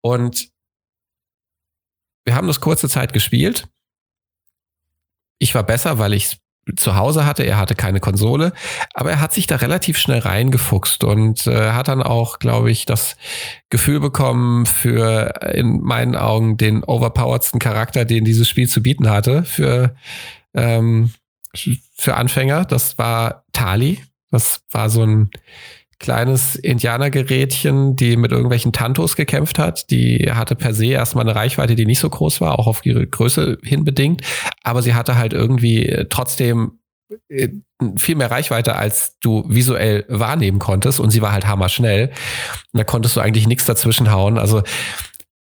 Und 0.00 0.48
wir 2.24 2.34
haben 2.34 2.46
das 2.46 2.60
kurze 2.60 2.88
Zeit 2.88 3.12
gespielt. 3.12 3.68
Ich 5.38 5.54
war 5.54 5.62
besser, 5.62 5.98
weil 5.98 6.12
ich 6.12 6.38
zu 6.76 6.94
Hause 6.94 7.26
hatte. 7.26 7.42
Er 7.42 7.58
hatte 7.58 7.74
keine 7.74 8.00
Konsole, 8.00 8.52
aber 8.94 9.10
er 9.10 9.20
hat 9.20 9.32
sich 9.32 9.46
da 9.46 9.56
relativ 9.56 9.98
schnell 9.98 10.20
reingefuchst 10.20 11.02
und 11.02 11.46
äh, 11.46 11.72
hat 11.72 11.88
dann 11.88 12.02
auch, 12.02 12.38
glaube 12.38 12.70
ich, 12.70 12.86
das 12.86 13.16
Gefühl 13.68 13.98
bekommen 13.98 14.66
für 14.66 15.34
in 15.54 15.80
meinen 15.80 16.14
Augen 16.14 16.56
den 16.56 16.84
overpoweredsten 16.84 17.58
Charakter, 17.58 18.04
den 18.04 18.24
dieses 18.24 18.48
Spiel 18.48 18.68
zu 18.68 18.82
bieten 18.82 19.10
hatte 19.10 19.42
für 19.42 19.96
ähm, 20.54 21.12
für 21.54 22.14
Anfänger. 22.14 22.64
Das 22.64 22.98
war 22.98 23.44
Tali. 23.52 24.02
Das 24.30 24.62
war 24.70 24.88
so 24.88 25.02
ein 25.02 25.30
kleines 26.02 26.56
Indianergerätchen, 26.56 27.96
die 27.96 28.16
mit 28.16 28.32
irgendwelchen 28.32 28.72
Tantos 28.72 29.16
gekämpft 29.16 29.58
hat. 29.58 29.90
Die 29.90 30.30
hatte 30.30 30.54
per 30.54 30.74
se 30.74 30.86
erstmal 30.86 31.24
eine 31.26 31.34
Reichweite, 31.34 31.74
die 31.74 31.86
nicht 31.86 32.00
so 32.00 32.10
groß 32.10 32.42
war, 32.42 32.58
auch 32.58 32.66
auf 32.66 32.84
ihre 32.84 33.06
Größe 33.06 33.58
hin 33.62 33.84
bedingt. 33.84 34.20
Aber 34.62 34.82
sie 34.82 34.94
hatte 34.94 35.16
halt 35.16 35.32
irgendwie 35.32 36.04
trotzdem 36.10 36.80
äh, 37.28 37.48
viel 37.96 38.16
mehr 38.16 38.30
Reichweite, 38.30 38.76
als 38.76 39.16
du 39.20 39.44
visuell 39.48 40.04
wahrnehmen 40.08 40.58
konntest. 40.58 41.00
Und 41.00 41.10
sie 41.10 41.22
war 41.22 41.32
halt 41.32 41.46
hammerschnell. 41.46 42.08
Und 42.72 42.78
da 42.78 42.84
konntest 42.84 43.16
du 43.16 43.20
eigentlich 43.20 43.46
nichts 43.46 43.64
dazwischen 43.64 44.10
hauen. 44.10 44.38
Also 44.38 44.62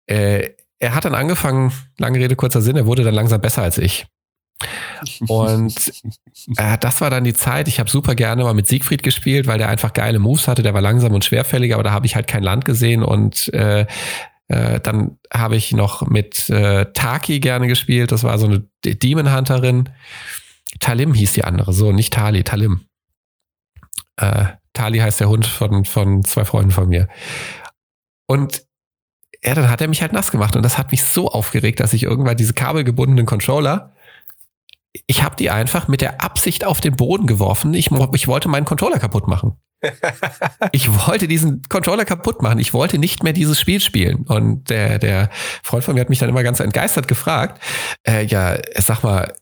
äh, 0.05 0.49
er 0.79 0.93
hat 0.93 1.05
dann 1.05 1.15
angefangen, 1.15 1.71
lange 1.97 2.19
Rede, 2.19 2.35
kurzer 2.35 2.61
Sinn, 2.61 2.75
er 2.75 2.85
wurde 2.85 3.03
dann 3.03 3.15
langsam 3.15 3.41
besser 3.41 3.63
als 3.63 3.77
ich. 3.77 4.05
Und 5.27 5.91
äh, 6.57 6.77
das 6.77 7.01
war 7.01 7.09
dann 7.09 7.23
die 7.23 7.33
Zeit. 7.33 7.67
Ich 7.67 7.79
habe 7.79 7.89
super 7.89 8.15
gerne 8.15 8.43
mal 8.43 8.53
mit 8.53 8.67
Siegfried 8.67 9.03
gespielt, 9.03 9.47
weil 9.47 9.57
der 9.57 9.69
einfach 9.69 9.93
geile 9.93 10.19
Moves 10.19 10.47
hatte. 10.47 10.63
Der 10.63 10.73
war 10.73 10.81
langsam 10.81 11.13
und 11.13 11.25
schwerfällig, 11.25 11.73
aber 11.73 11.83
da 11.83 11.91
habe 11.91 12.05
ich 12.05 12.15
halt 12.15 12.27
kein 12.27 12.43
Land 12.43 12.65
gesehen. 12.65 13.03
Und 13.03 13.53
äh, 13.53 13.85
äh, 14.47 14.79
dann 14.79 15.17
habe 15.33 15.55
ich 15.55 15.71
noch 15.71 16.07
mit 16.07 16.49
äh, 16.49 16.91
Taki 16.93 17.39
gerne 17.39 17.67
gespielt. 17.67 18.11
Das 18.11 18.23
war 18.23 18.37
so 18.37 18.47
eine 18.47 18.65
Demon 18.83 19.33
Hunterin. 19.33 19.89
Talim 20.79 21.13
hieß 21.13 21.33
die 21.33 21.43
andere, 21.43 21.73
so 21.73 21.91
nicht 21.91 22.13
Tali, 22.13 22.43
Talim. 22.43 22.85
Äh, 24.17 24.45
Tali 24.73 24.99
heißt 24.99 25.19
der 25.19 25.29
Hund 25.29 25.45
von, 25.45 25.85
von 25.85 26.23
zwei 26.23 26.45
Freunden 26.45 26.71
von 26.71 26.89
mir. 26.89 27.07
Und 28.27 28.63
ja, 29.43 29.55
dann 29.55 29.69
hat 29.69 29.81
er 29.81 29.87
mich 29.87 30.01
halt 30.01 30.13
nass 30.13 30.31
gemacht 30.31 30.55
und 30.55 30.63
das 30.63 30.77
hat 30.77 30.91
mich 30.91 31.03
so 31.03 31.29
aufgeregt, 31.29 31.79
dass 31.79 31.93
ich 31.93 32.03
irgendwann 32.03 32.37
diese 32.37 32.53
kabelgebundenen 32.53 33.25
Controller 33.25 33.93
ich 35.07 35.23
habe 35.23 35.35
die 35.35 35.49
einfach 35.49 35.87
mit 35.87 36.01
der 36.01 36.21
Absicht 36.21 36.65
auf 36.65 36.81
den 36.81 36.95
Boden 36.95 37.27
geworfen. 37.27 37.73
Ich, 37.73 37.91
ich 38.13 38.27
wollte 38.27 38.49
meinen 38.49 38.65
Controller 38.65 38.99
kaputt 38.99 39.27
machen. 39.27 39.57
Ich 40.71 40.89
wollte 41.07 41.27
diesen 41.27 41.61
Controller 41.69 42.05
kaputt 42.05 42.41
machen. 42.41 42.59
Ich 42.59 42.73
wollte 42.73 42.97
nicht 42.97 43.23
mehr 43.23 43.33
dieses 43.33 43.59
Spiel 43.59 43.79
spielen. 43.79 44.25
Und 44.27 44.69
der, 44.69 44.99
der 44.99 45.29
Freund 45.63 45.83
von 45.83 45.95
mir 45.95 46.01
hat 46.01 46.09
mich 46.09 46.19
dann 46.19 46.29
immer 46.29 46.43
ganz 46.43 46.59
entgeistert 46.59 47.07
gefragt, 47.07 47.61
äh, 48.05 48.25
ja, 48.25 48.57
sag 48.77 49.03
mal, 49.03 49.33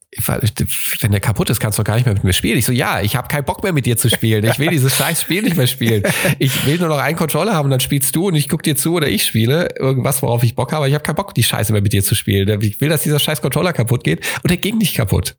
wenn 1.01 1.11
der 1.11 1.19
kaputt 1.19 1.49
ist, 1.49 1.59
kannst 1.59 1.77
du 1.77 1.83
doch 1.83 1.87
gar 1.87 1.95
nicht 1.95 2.05
mehr 2.05 2.13
mit 2.13 2.23
mir 2.23 2.33
spielen. 2.33 2.57
Ich 2.57 2.65
so, 2.65 2.71
ja, 2.71 3.01
ich 3.01 3.15
habe 3.15 3.27
keinen 3.27 3.43
Bock 3.43 3.61
mehr 3.63 3.73
mit 3.73 3.85
dir 3.85 3.97
zu 3.97 4.09
spielen. 4.09 4.45
Ich 4.45 4.57
will 4.57 4.69
dieses 4.69 4.95
scheiß 4.95 5.21
Spiel 5.21 5.43
nicht 5.43 5.57
mehr 5.57 5.67
spielen. 5.67 6.03
Ich 6.39 6.65
will 6.65 6.79
nur 6.79 6.87
noch 6.87 6.97
einen 6.97 7.17
Controller 7.17 7.53
haben, 7.53 7.69
dann 7.69 7.79
spielst 7.79 8.15
du 8.15 8.27
und 8.27 8.35
ich 8.35 8.47
guck 8.49 8.63
dir 8.63 8.75
zu 8.75 8.93
oder 8.93 9.07
ich 9.07 9.25
spiele 9.25 9.69
irgendwas, 9.77 10.21
worauf 10.21 10.43
ich 10.43 10.55
Bock 10.55 10.71
habe. 10.71 10.87
Ich 10.87 10.93
habe 10.93 11.03
keinen 11.03 11.15
Bock, 11.15 11.33
die 11.33 11.43
Scheiße 11.43 11.71
mehr 11.71 11.81
mit 11.81 11.93
dir 11.93 12.03
zu 12.03 12.15
spielen. 12.15 12.61
Ich 12.61 12.79
will, 12.81 12.89
dass 12.89 13.03
dieser 13.03 13.19
scheiß 13.19 13.41
Controller 13.41 13.73
kaputt 13.73 14.03
geht 14.03 14.25
und 14.43 14.49
der 14.49 14.57
ging 14.57 14.77
nicht 14.77 14.95
kaputt. 14.95 15.35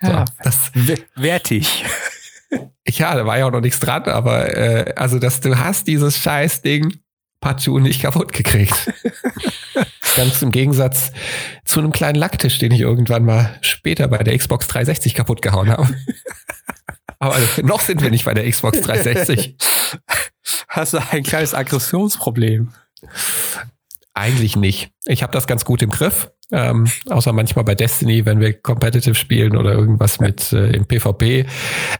So, 0.00 0.08
ja, 0.08 0.24
das 0.42 0.72
wertig. 1.14 1.84
Ja, 2.88 3.14
da 3.14 3.26
war 3.26 3.38
ja 3.38 3.46
auch 3.46 3.52
noch 3.52 3.60
nichts 3.60 3.80
dran, 3.80 4.04
aber 4.04 4.56
äh, 4.56 4.94
also, 4.96 5.18
dass 5.18 5.40
du 5.40 5.56
hast 5.58 5.86
dieses 5.86 6.18
scheiß 6.18 6.62
Ding 6.62 6.98
partout 7.40 7.78
nicht 7.78 8.02
kaputt 8.02 8.32
gekriegt. 8.32 8.92
Ganz 10.16 10.42
im 10.42 10.50
Gegensatz 10.50 11.12
zu 11.64 11.80
einem 11.80 11.92
kleinen 11.92 12.16
Lacktisch, 12.16 12.58
den 12.58 12.72
ich 12.72 12.80
irgendwann 12.80 13.24
mal 13.24 13.58
später 13.60 14.08
bei 14.08 14.18
der 14.18 14.36
Xbox 14.36 14.68
360 14.68 15.14
kaputt 15.14 15.42
gehauen 15.42 15.70
habe. 15.70 15.88
Aber 17.18 17.38
noch 17.62 17.80
sind 17.80 18.02
wir 18.02 18.10
nicht 18.10 18.24
bei 18.24 18.34
der 18.34 18.50
Xbox 18.50 18.80
360. 18.80 19.56
Hast 20.68 20.92
du 20.92 20.98
ein 20.98 21.22
kleines 21.22 21.54
Aggressionsproblem? 21.54 22.72
Eigentlich 24.12 24.56
nicht. 24.56 24.90
Ich 25.06 25.22
habe 25.22 25.32
das 25.32 25.46
ganz 25.46 25.64
gut 25.64 25.82
im 25.82 25.90
Griff. 25.90 26.30
Ähm, 26.52 26.86
außer 27.08 27.32
manchmal 27.32 27.64
bei 27.64 27.74
Destiny, 27.74 28.26
wenn 28.26 28.38
wir 28.38 28.52
competitive 28.52 29.14
spielen 29.14 29.56
oder 29.56 29.72
irgendwas 29.72 30.20
mit 30.20 30.52
äh, 30.52 30.72
im 30.72 30.86
PvP. 30.86 31.46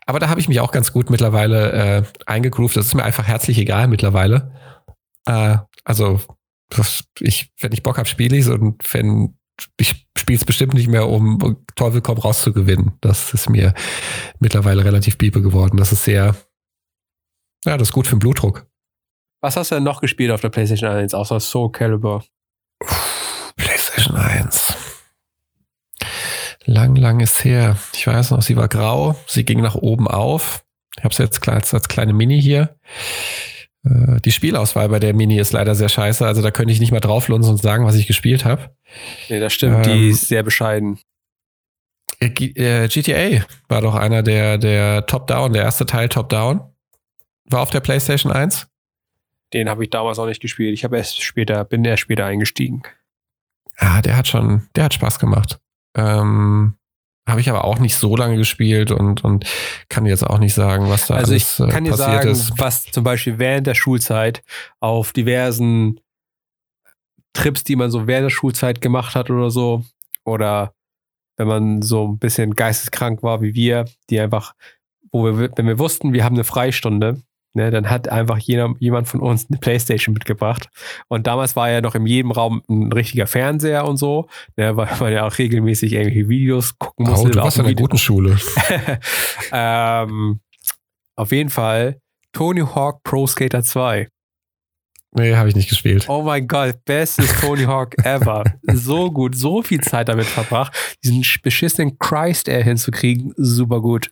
Aber 0.06 0.18
da 0.18 0.28
habe 0.28 0.40
ich 0.40 0.48
mich 0.48 0.60
auch 0.60 0.72
ganz 0.72 0.92
gut 0.92 1.08
mittlerweile 1.08 1.72
äh, 1.72 2.02
eingegroovt. 2.26 2.76
Das 2.76 2.86
ist 2.86 2.94
mir 2.94 3.04
einfach 3.04 3.26
herzlich 3.26 3.58
egal 3.58 3.88
mittlerweile. 3.88 4.52
Äh, 5.26 5.56
also 5.84 6.20
ich, 7.20 7.50
wenn 7.60 7.72
ich 7.72 7.82
Bock 7.82 7.96
habe, 7.96 8.08
spiele 8.08 8.36
ich 8.36 8.46
es 8.46 8.50
und 8.50 8.82
wenn 8.92 9.36
ich 9.78 10.06
spiele 10.16 10.38
es 10.38 10.44
bestimmt 10.44 10.74
nicht 10.74 10.88
mehr, 10.88 11.08
um 11.08 11.64
Teufel 11.76 12.00
komm 12.00 12.18
raus 12.18 12.42
zu 12.42 12.52
gewinnen. 12.52 12.92
Das 13.00 13.34
ist 13.34 13.48
mir 13.48 13.74
mittlerweile 14.38 14.84
relativ 14.84 15.18
biepe 15.18 15.42
geworden. 15.42 15.76
Das 15.76 15.92
ist 15.92 16.04
sehr, 16.04 16.34
ja, 17.64 17.76
das 17.76 17.88
ist 17.88 17.92
gut 17.92 18.06
für 18.06 18.16
den 18.16 18.20
Blutdruck. 18.20 18.66
Was 19.40 19.56
hast 19.56 19.70
du 19.70 19.76
denn 19.76 19.84
noch 19.84 20.00
gespielt 20.00 20.30
auf 20.30 20.40
der 20.40 20.50
PlayStation 20.50 20.90
1 20.90 21.14
außer 21.14 21.40
Soul 21.40 21.72
Calibur? 21.72 22.24
PlayStation 24.02 24.16
1. 24.16 24.76
Lang, 26.64 26.96
lang 26.96 27.20
ist 27.20 27.44
her. 27.44 27.76
Ich 27.94 28.06
weiß 28.06 28.30
noch, 28.32 28.42
sie 28.42 28.56
war 28.56 28.68
grau, 28.68 29.16
sie 29.26 29.44
ging 29.44 29.60
nach 29.60 29.74
oben 29.74 30.08
auf. 30.08 30.64
Ich 30.96 31.04
habe 31.04 31.14
sie 31.14 31.22
jetzt 31.22 31.46
als, 31.48 31.72
als 31.72 31.88
kleine 31.88 32.12
Mini 32.12 32.40
hier. 32.40 32.76
Äh, 33.84 34.20
die 34.20 34.32
Spielauswahl 34.32 34.88
bei 34.88 34.98
der 34.98 35.14
Mini 35.14 35.38
ist 35.38 35.52
leider 35.52 35.74
sehr 35.74 35.88
scheiße. 35.88 36.26
Also 36.26 36.42
da 36.42 36.50
könnte 36.50 36.72
ich 36.72 36.80
nicht 36.80 36.92
mal 36.92 37.00
drauflunzen 37.00 37.52
und 37.52 37.58
sagen, 37.58 37.84
was 37.84 37.94
ich 37.94 38.06
gespielt 38.06 38.44
habe. 38.44 38.74
Nee, 39.28 39.40
das 39.40 39.52
stimmt. 39.52 39.86
Ähm, 39.86 39.92
die 39.92 40.08
ist 40.08 40.28
sehr 40.28 40.42
bescheiden. 40.42 40.98
GTA 42.20 43.12
äh, 43.12 43.40
war 43.68 43.80
doch 43.80 43.94
einer 43.94 44.22
der, 44.22 44.58
der 44.58 45.06
Top-Down, 45.06 45.52
der 45.52 45.62
erste 45.62 45.86
Teil 45.86 46.08
Top-Down. 46.08 46.60
War 47.44 47.60
auf 47.60 47.70
der 47.70 47.80
PlayStation 47.80 48.30
1. 48.30 48.68
Den 49.52 49.68
habe 49.68 49.84
ich 49.84 49.90
damals 49.90 50.18
auch 50.18 50.26
nicht 50.26 50.40
gespielt. 50.40 50.74
Ich 50.74 50.84
habe 50.84 50.96
erst 50.96 51.22
später, 51.22 51.64
bin 51.64 51.84
erst 51.84 52.02
später 52.02 52.24
eingestiegen. 52.24 52.82
Ja, 53.80 54.02
der 54.02 54.16
hat 54.16 54.28
schon, 54.28 54.68
der 54.76 54.84
hat 54.84 54.94
Spaß 54.94 55.18
gemacht. 55.18 55.58
Ähm, 55.96 56.74
habe 57.26 57.40
ich 57.40 57.48
aber 57.48 57.64
auch 57.64 57.78
nicht 57.78 57.96
so 57.96 58.16
lange 58.16 58.36
gespielt 58.36 58.90
und, 58.90 59.22
und 59.22 59.46
kann 59.88 60.06
jetzt 60.06 60.24
auch 60.24 60.38
nicht 60.38 60.54
sagen, 60.54 60.88
was 60.88 61.06
da 61.06 61.14
also 61.14 61.32
alles 61.32 61.60
ich 61.60 61.64
äh, 61.64 61.70
kann 61.70 61.84
dir 61.84 61.94
sagen, 61.94 62.30
ist. 62.30 62.58
was 62.58 62.84
zum 62.84 63.04
Beispiel 63.04 63.38
während 63.38 63.66
der 63.66 63.74
Schulzeit 63.74 64.42
auf 64.80 65.12
diversen 65.12 66.00
Trips, 67.32 67.64
die 67.64 67.76
man 67.76 67.90
so 67.90 68.06
während 68.06 68.24
der 68.24 68.30
Schulzeit 68.30 68.80
gemacht 68.80 69.14
hat 69.14 69.30
oder 69.30 69.50
so, 69.50 69.84
oder 70.24 70.74
wenn 71.36 71.46
man 71.46 71.82
so 71.82 72.08
ein 72.08 72.18
bisschen 72.18 72.54
geisteskrank 72.54 73.22
war 73.22 73.40
wie 73.40 73.54
wir, 73.54 73.86
die 74.10 74.20
einfach, 74.20 74.54
wo 75.12 75.24
wir, 75.24 75.50
wenn 75.56 75.66
wir 75.66 75.78
wussten, 75.78 76.12
wir 76.12 76.24
haben 76.24 76.36
eine 76.36 76.44
Freistunde, 76.44 77.22
Ne, 77.54 77.70
dann 77.70 77.90
hat 77.90 78.08
einfach 78.08 78.38
jeder, 78.38 78.74
jemand 78.78 79.08
von 79.08 79.20
uns 79.20 79.46
eine 79.50 79.58
Playstation 79.58 80.14
mitgebracht. 80.14 80.70
Und 81.08 81.26
damals 81.26 81.54
war 81.54 81.70
ja 81.70 81.82
noch 81.82 81.94
in 81.94 82.06
jedem 82.06 82.30
Raum 82.30 82.62
ein 82.66 82.90
richtiger 82.90 83.26
Fernseher 83.26 83.86
und 83.86 83.98
so, 83.98 84.26
ne, 84.56 84.74
weil 84.76 84.88
man 85.00 85.12
ja 85.12 85.26
auch 85.26 85.36
regelmäßig 85.36 85.92
irgendwelche 85.92 86.30
Videos 86.30 86.78
gucken 86.78 87.06
musste. 87.06 87.28
Oh, 87.28 87.30
du 87.30 87.38
warst 87.40 87.58
in 87.58 87.66
einer 87.66 87.74
guten 87.74 87.98
Schule. 87.98 88.38
ähm, 89.52 90.40
auf 91.14 91.30
jeden 91.30 91.50
Fall 91.50 92.00
Tony 92.32 92.62
Hawk 92.62 93.02
Pro 93.02 93.26
Skater 93.26 93.62
2. 93.62 94.08
Nee, 95.14 95.36
habe 95.36 95.50
ich 95.50 95.54
nicht 95.54 95.68
gespielt. 95.68 96.06
Oh 96.08 96.22
mein 96.22 96.48
Gott, 96.48 96.82
bestes 96.86 97.38
Tony 97.38 97.64
Hawk 97.64 97.94
ever. 98.02 98.44
so 98.72 99.10
gut, 99.10 99.36
so 99.36 99.62
viel 99.62 99.82
Zeit 99.82 100.08
damit 100.08 100.24
verbracht, 100.24 100.72
diesen 101.04 101.22
beschissenen 101.42 101.98
Christ 101.98 102.48
Air 102.48 102.64
hinzukriegen, 102.64 103.34
super 103.36 103.82
gut. 103.82 104.10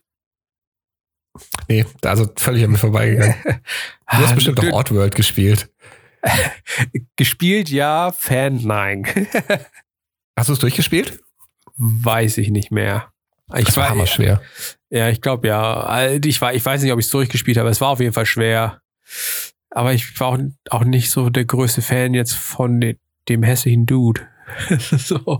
Nee, 1.67 1.85
also 2.03 2.29
völlig 2.35 2.63
an 2.63 2.71
mir 2.71 2.77
vorbeigegangen. 2.77 3.35
Du 4.11 4.17
hast 4.17 4.35
bestimmt 4.35 4.57
doch 4.57 4.73
Oddworld 4.73 5.15
gespielt. 5.15 5.69
gespielt, 7.15 7.69
ja. 7.69 8.11
Fan, 8.11 8.59
nein. 8.61 9.05
hast 10.37 10.49
du 10.49 10.53
es 10.53 10.59
durchgespielt? 10.59 11.21
Weiß 11.77 12.37
ich 12.37 12.49
nicht 12.49 12.71
mehr. 12.71 13.13
Ich 13.55 13.65
das 13.65 13.77
war 13.77 13.89
hammer 13.89 14.07
schwer. 14.07 14.41
Ja, 14.89 15.07
ich 15.07 15.21
glaube 15.21 15.47
ja. 15.47 16.11
Ich, 16.25 16.41
war, 16.41 16.53
ich 16.53 16.65
weiß 16.65 16.81
nicht, 16.81 16.91
ob 16.91 16.99
ich 16.99 17.05
es 17.05 17.11
durchgespielt 17.11 17.57
habe. 17.57 17.69
Es 17.69 17.79
war 17.79 17.87
auf 17.87 18.01
jeden 18.01 18.11
Fall 18.11 18.25
schwer. 18.25 18.81
Aber 19.69 19.93
ich 19.93 20.19
war 20.19 20.27
auch, 20.27 20.39
auch 20.69 20.83
nicht 20.83 21.09
so 21.09 21.29
der 21.29 21.45
größte 21.45 21.81
Fan 21.81 22.13
jetzt 22.13 22.33
von 22.33 22.81
de, 22.81 22.97
dem 23.29 23.43
hässlichen 23.43 23.85
Dude. 23.85 24.27
so. 24.79 25.39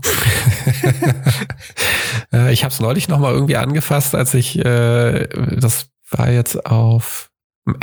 ich 2.50 2.64
habe 2.64 2.72
es 2.72 2.80
neulich 2.80 3.08
nochmal 3.08 3.34
irgendwie 3.34 3.56
angefasst, 3.56 4.14
als 4.14 4.34
ich, 4.34 4.58
äh, 4.58 5.28
das 5.56 5.88
war 6.10 6.30
jetzt 6.30 6.66
auf 6.66 7.30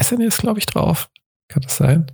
SNES, 0.01 0.37
glaube 0.37 0.59
ich, 0.59 0.65
drauf. 0.65 1.09
Kann 1.49 1.63
das 1.63 1.77
sein? 1.77 2.11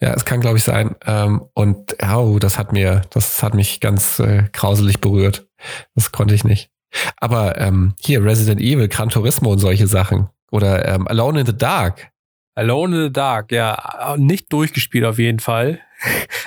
Ja, 0.00 0.14
es 0.14 0.24
kann, 0.24 0.40
glaube 0.40 0.58
ich, 0.58 0.64
sein. 0.64 0.94
Ähm, 1.04 1.44
und 1.54 1.96
oh, 2.02 2.38
das 2.38 2.56
hat 2.56 2.72
mir, 2.72 3.02
das 3.10 3.42
hat 3.42 3.54
mich 3.54 3.80
ganz 3.80 4.20
äh, 4.20 4.44
grauselig 4.52 5.00
berührt. 5.00 5.48
Das 5.96 6.12
konnte 6.12 6.34
ich 6.34 6.44
nicht. 6.44 6.70
Aber 7.16 7.58
ähm, 7.60 7.94
hier 7.98 8.24
Resident 8.24 8.60
Evil, 8.60 8.88
Gran 8.88 9.08
Turismo 9.08 9.50
und 9.50 9.58
solche 9.58 9.88
Sachen. 9.88 10.28
Oder 10.52 10.86
ähm, 10.86 11.08
Alone 11.08 11.40
in 11.40 11.46
the 11.46 11.56
Dark. 11.56 12.10
Alone 12.54 12.96
in 12.96 13.02
the 13.04 13.12
Dark, 13.12 13.50
ja. 13.50 14.14
Nicht 14.16 14.52
durchgespielt 14.52 15.04
auf 15.04 15.18
jeden 15.18 15.40
Fall. 15.40 15.80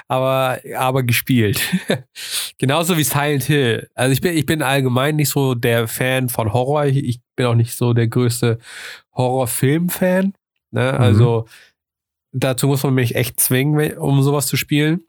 Aber, 0.08 0.60
aber 0.78 1.04
gespielt. 1.04 1.62
Genauso 2.58 2.98
wie 2.98 3.04
Silent 3.04 3.44
Hill. 3.44 3.90
Also 3.96 4.14
ich 4.14 4.22
bin, 4.22 4.38
ich 4.38 4.46
bin 4.46 4.62
allgemein 4.62 5.16
nicht 5.16 5.30
so 5.30 5.56
der 5.56 5.88
Fan 5.88 6.30
von 6.30 6.54
Horror. 6.54 6.86
Ich, 6.86 6.98
ich 6.98 7.22
bin 7.36 7.46
auch 7.46 7.56
nicht 7.56 7.76
so 7.76 7.94
der 7.94 8.08
größte 8.08 8.60
Horrorfilm-Fan. 9.16 10.34
Ne? 10.72 10.92
Mhm. 10.94 11.00
Also 11.00 11.48
dazu 12.32 12.68
muss 12.68 12.84
man 12.84 12.94
mich 12.94 13.16
echt 13.16 13.40
zwingen, 13.40 13.98
um 13.98 14.22
sowas 14.22 14.48
zu 14.48 14.58
spielen. 14.58 15.04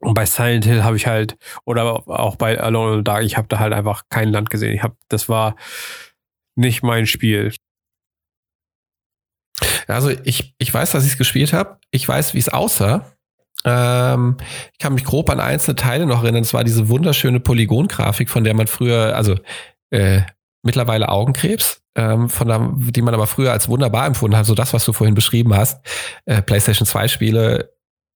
Und 0.00 0.14
bei 0.14 0.26
Silent 0.26 0.64
Hill 0.64 0.82
habe 0.82 0.96
ich 0.96 1.06
halt, 1.06 1.36
oder 1.64 2.08
auch 2.08 2.34
bei 2.34 2.60
Alone 2.60 2.92
in 2.92 2.98
the 2.98 3.04
Dark, 3.04 3.24
ich 3.24 3.36
habe 3.36 3.46
da 3.46 3.60
halt 3.60 3.72
einfach 3.72 4.02
kein 4.08 4.30
Land 4.30 4.50
gesehen. 4.50 4.74
Ich 4.74 4.82
habe, 4.82 4.96
das 5.08 5.28
war 5.28 5.54
nicht 6.56 6.82
mein 6.82 7.06
Spiel. 7.06 7.52
Also 9.86 10.10
ich, 10.24 10.54
ich 10.58 10.72
weiß, 10.72 10.92
dass 10.92 11.04
ich 11.04 11.12
es 11.12 11.18
gespielt 11.18 11.52
habe. 11.52 11.78
Ich 11.90 12.06
weiß, 12.06 12.34
wie 12.34 12.38
es 12.38 12.48
aussah. 12.48 13.12
Ähm, 13.64 14.36
ich 14.72 14.78
kann 14.78 14.94
mich 14.94 15.04
grob 15.04 15.30
an 15.30 15.40
einzelne 15.40 15.76
Teile 15.76 16.06
noch 16.06 16.22
erinnern. 16.22 16.42
Es 16.42 16.54
war 16.54 16.64
diese 16.64 16.88
wunderschöne 16.88 17.40
Polygongrafik, 17.40 18.28
von 18.28 18.44
der 18.44 18.54
man 18.54 18.66
früher, 18.66 19.16
also 19.16 19.36
äh, 19.90 20.22
mittlerweile 20.62 21.08
Augenkrebs, 21.08 21.82
ähm, 21.94 22.28
von 22.28 22.48
der, 22.48 22.72
die 22.76 23.02
man 23.02 23.14
aber 23.14 23.26
früher 23.26 23.52
als 23.52 23.68
wunderbar 23.68 24.06
empfunden 24.06 24.36
hat. 24.36 24.46
So 24.46 24.54
das, 24.54 24.72
was 24.72 24.84
du 24.84 24.92
vorhin 24.92 25.14
beschrieben 25.14 25.54
hast. 25.54 25.84
Äh, 26.24 26.42
PlayStation 26.42 26.86
2 26.86 27.08
Spiele 27.08 27.72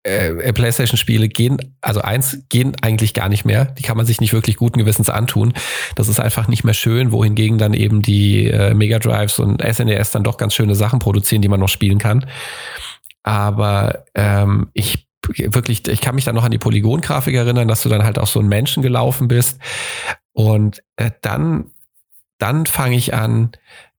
äh, 0.06 0.54
PlayStation-Spiele 0.54 1.28
gehen, 1.28 1.58
also 1.82 2.02
eins 2.02 2.40
gehen 2.50 2.76
eigentlich 2.82 3.14
gar 3.14 3.28
nicht 3.28 3.44
mehr. 3.44 3.66
Die 3.66 3.82
kann 3.82 3.98
man 3.98 4.06
sich 4.06 4.22
nicht 4.22 4.34
wirklich 4.34 4.56
guten 4.56 4.80
Gewissens 4.80 5.10
antun. 5.10 5.54
Das 5.96 6.08
ist 6.08 6.20
einfach 6.20 6.48
nicht 6.48 6.64
mehr 6.64 6.76
schön, 6.76 7.12
wohingegen 7.12 7.58
dann 7.58 7.74
eben 7.74 8.02
die 8.02 8.48
äh, 8.48 8.74
Mega 8.74 9.00
Drives 9.00 9.40
und 9.40 9.62
SNES 9.62 10.10
e 10.10 10.14
dann 10.14 10.24
doch 10.24 10.38
ganz 10.38 10.54
schöne 10.54 10.76
Sachen 10.76 11.00
produzieren, 11.00 11.42
die 11.42 11.48
man 11.48 11.60
noch 11.60 11.70
spielen 11.70 11.98
kann. 11.98 12.26
Aber 13.24 14.06
ähm, 14.14 14.70
ich 14.74 15.08
wirklich, 15.28 15.88
ich 15.88 16.02
kann 16.02 16.14
mich 16.14 16.26
dann 16.26 16.36
noch 16.36 16.44
an 16.44 16.52
die 16.52 16.60
Polygon-Grafik 16.60 17.34
erinnern, 17.34 17.68
dass 17.68 17.82
du 17.82 17.90
dann 17.90 18.04
halt 18.04 18.20
auch 18.20 18.28
so 18.28 18.40
ein 18.40 18.48
Menschen 18.48 18.84
gelaufen 18.84 19.28
bist. 19.28 19.60
Und 20.34 20.84
äh, 20.98 21.10
dann, 21.22 21.72
dann 22.38 22.68
fange 22.68 22.96
ich 22.96 23.16
an, 23.16 23.54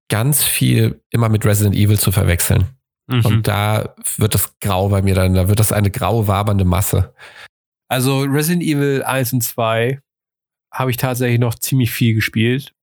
ganz 0.09 0.45
viel 0.45 1.01
immer 1.11 1.29
mit 1.29 1.45
Resident 1.45 1.75
Evil 1.75 1.99
zu 1.99 2.13
verwechseln. 2.13 2.76
Mhm. 3.07 3.25
Und 3.25 3.49
da 3.49 3.95
wird 4.17 4.35
das 4.35 4.59
grau 4.61 4.89
bei 4.89 5.03
mir 5.03 5.15
dann, 5.15 5.35
da 5.35 5.49
wird 5.49 5.61
das 5.61 5.73
eine 5.73 5.91
graue, 5.91 6.27
wabernde 6.27 6.65
Masse. 6.65 7.15
Also 7.89 8.23
Resident 8.23 8.63
Evil 8.63 9.03
1 9.05 9.33
und 9.35 9.43
2 9.43 10.01
habe 10.73 10.91
ich 10.91 10.97
tatsächlich 10.97 11.39
noch 11.39 11.55
ziemlich 11.55 11.91
viel 11.91 12.15
gespielt, 12.15 12.75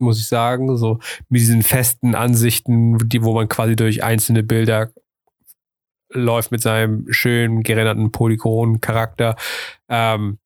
muss 0.00 0.18
ich 0.18 0.26
sagen. 0.26 0.76
So 0.76 0.98
mit 1.28 1.40
diesen 1.40 1.62
festen 1.62 2.14
Ansichten, 2.14 2.98
die, 3.08 3.22
wo 3.22 3.32
man 3.32 3.48
quasi 3.48 3.76
durch 3.76 4.02
einzelne 4.02 4.42
Bilder 4.42 4.90
läuft 6.12 6.52
mit 6.52 6.62
seinem 6.62 7.12
schönen 7.12 7.62
gerenderten 7.62 8.12
Polygon-Charakter. 8.12 9.36
Ähm, 9.88 10.38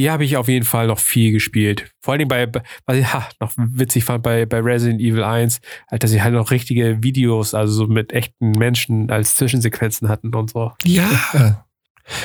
die 0.00 0.10
habe 0.10 0.24
ich 0.24 0.38
auf 0.38 0.48
jeden 0.48 0.64
Fall 0.64 0.86
noch 0.86 0.98
viel 0.98 1.30
gespielt. 1.30 1.92
Vor 2.00 2.14
allem 2.14 2.26
bei, 2.26 2.50
was 2.86 2.96
ich 2.96 3.12
ha, 3.12 3.28
noch 3.38 3.52
witzig 3.58 4.04
fand 4.04 4.22
bei, 4.22 4.46
bei 4.46 4.60
Resident 4.60 4.98
Evil 4.98 5.22
1, 5.22 5.60
halt, 5.90 6.02
dass 6.02 6.10
sie 6.10 6.22
halt 6.22 6.32
noch 6.32 6.50
richtige 6.50 7.02
Videos, 7.02 7.52
also 7.52 7.74
so 7.74 7.86
mit 7.86 8.10
echten 8.14 8.52
Menschen 8.52 9.10
als 9.10 9.34
Zwischensequenzen 9.34 10.08
hatten 10.08 10.34
und 10.34 10.48
so. 10.48 10.72
Ja. 10.84 11.04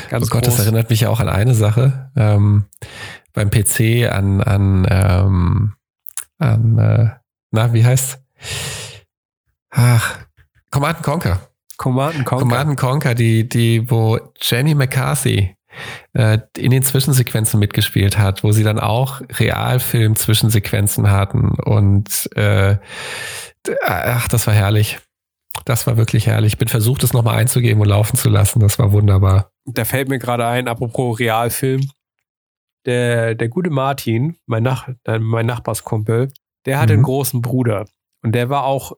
Ganz 0.10 0.28
oh 0.28 0.30
Gott, 0.30 0.46
groß. 0.46 0.56
das 0.56 0.60
erinnert 0.66 0.90
mich 0.90 1.06
auch 1.06 1.20
an 1.20 1.28
eine 1.28 1.54
Sache. 1.54 2.12
Ähm, 2.16 2.64
beim 3.34 3.52
PC 3.52 4.10
an, 4.10 4.42
an, 4.42 4.88
ähm, 4.90 5.74
an 6.38 6.78
äh, 6.78 7.10
na, 7.52 7.74
wie 7.74 7.84
heißt 7.84 8.22
Ach, 9.72 10.20
Command 10.72 11.04
Conquer. 11.04 11.42
Command 11.76 12.26
Conquer. 12.26 12.38
Command 12.38 12.78
Conquer, 12.78 13.16
die, 13.16 13.50
die, 13.50 13.92
wo 13.92 14.18
Jenny 14.40 14.76
McCarthy 14.76 15.55
äh, 16.14 16.40
in 16.58 16.72
den 16.72 16.84
Zwischensequenzen 16.84 17.60
mitgespielt 17.60 18.18
hat, 18.18 18.44
wo 18.44 18.52
sie 18.52 18.64
dann 18.64 18.80
auch 18.80 19.22
Realfilm-Zwischensequenzen 19.40 21.10
hatten 21.12 21.52
und 21.52 22.30
äh, 22.36 22.78
ach, 23.84 24.28
das 24.28 24.48
war 24.48 24.54
herrlich. 24.54 25.00
Das 25.64 25.88
war 25.88 25.98
wirklich 25.98 26.28
herrlich. 26.28 26.54
Ich 26.54 26.58
bin 26.58 26.68
versucht, 26.68 27.04
es 27.04 27.14
nochmal 27.14 27.38
einzugeben 27.38 27.82
und 27.82 27.88
laufen 27.88 28.18
zu 28.18 28.30
lassen. 28.30 28.60
Das 28.60 28.78
war 28.78 28.92
wunderbar. 28.92 29.52
Da 29.66 29.86
fällt 29.86 30.10
mir 30.10 30.20
gerade 30.20 30.46
ein, 30.46 30.68
apropos 30.68 31.20
Realfilm. 31.20 31.90
Der, 32.86 33.34
der 33.34 33.48
gute 33.48 33.70
Martin, 33.72 34.38
mein, 34.46 34.64
Nach 34.64 34.88
äh, 35.06 35.18
mein 35.18 35.48
Nachbarskumpel, 35.48 36.32
der 36.66 36.80
hatte 36.80 36.94
mhm. 36.94 37.00
einen 37.00 37.04
großen 37.04 37.42
Bruder. 37.42 37.86
Und 38.22 38.34
der 38.34 38.50
war 38.50 38.66
auch 38.66 38.94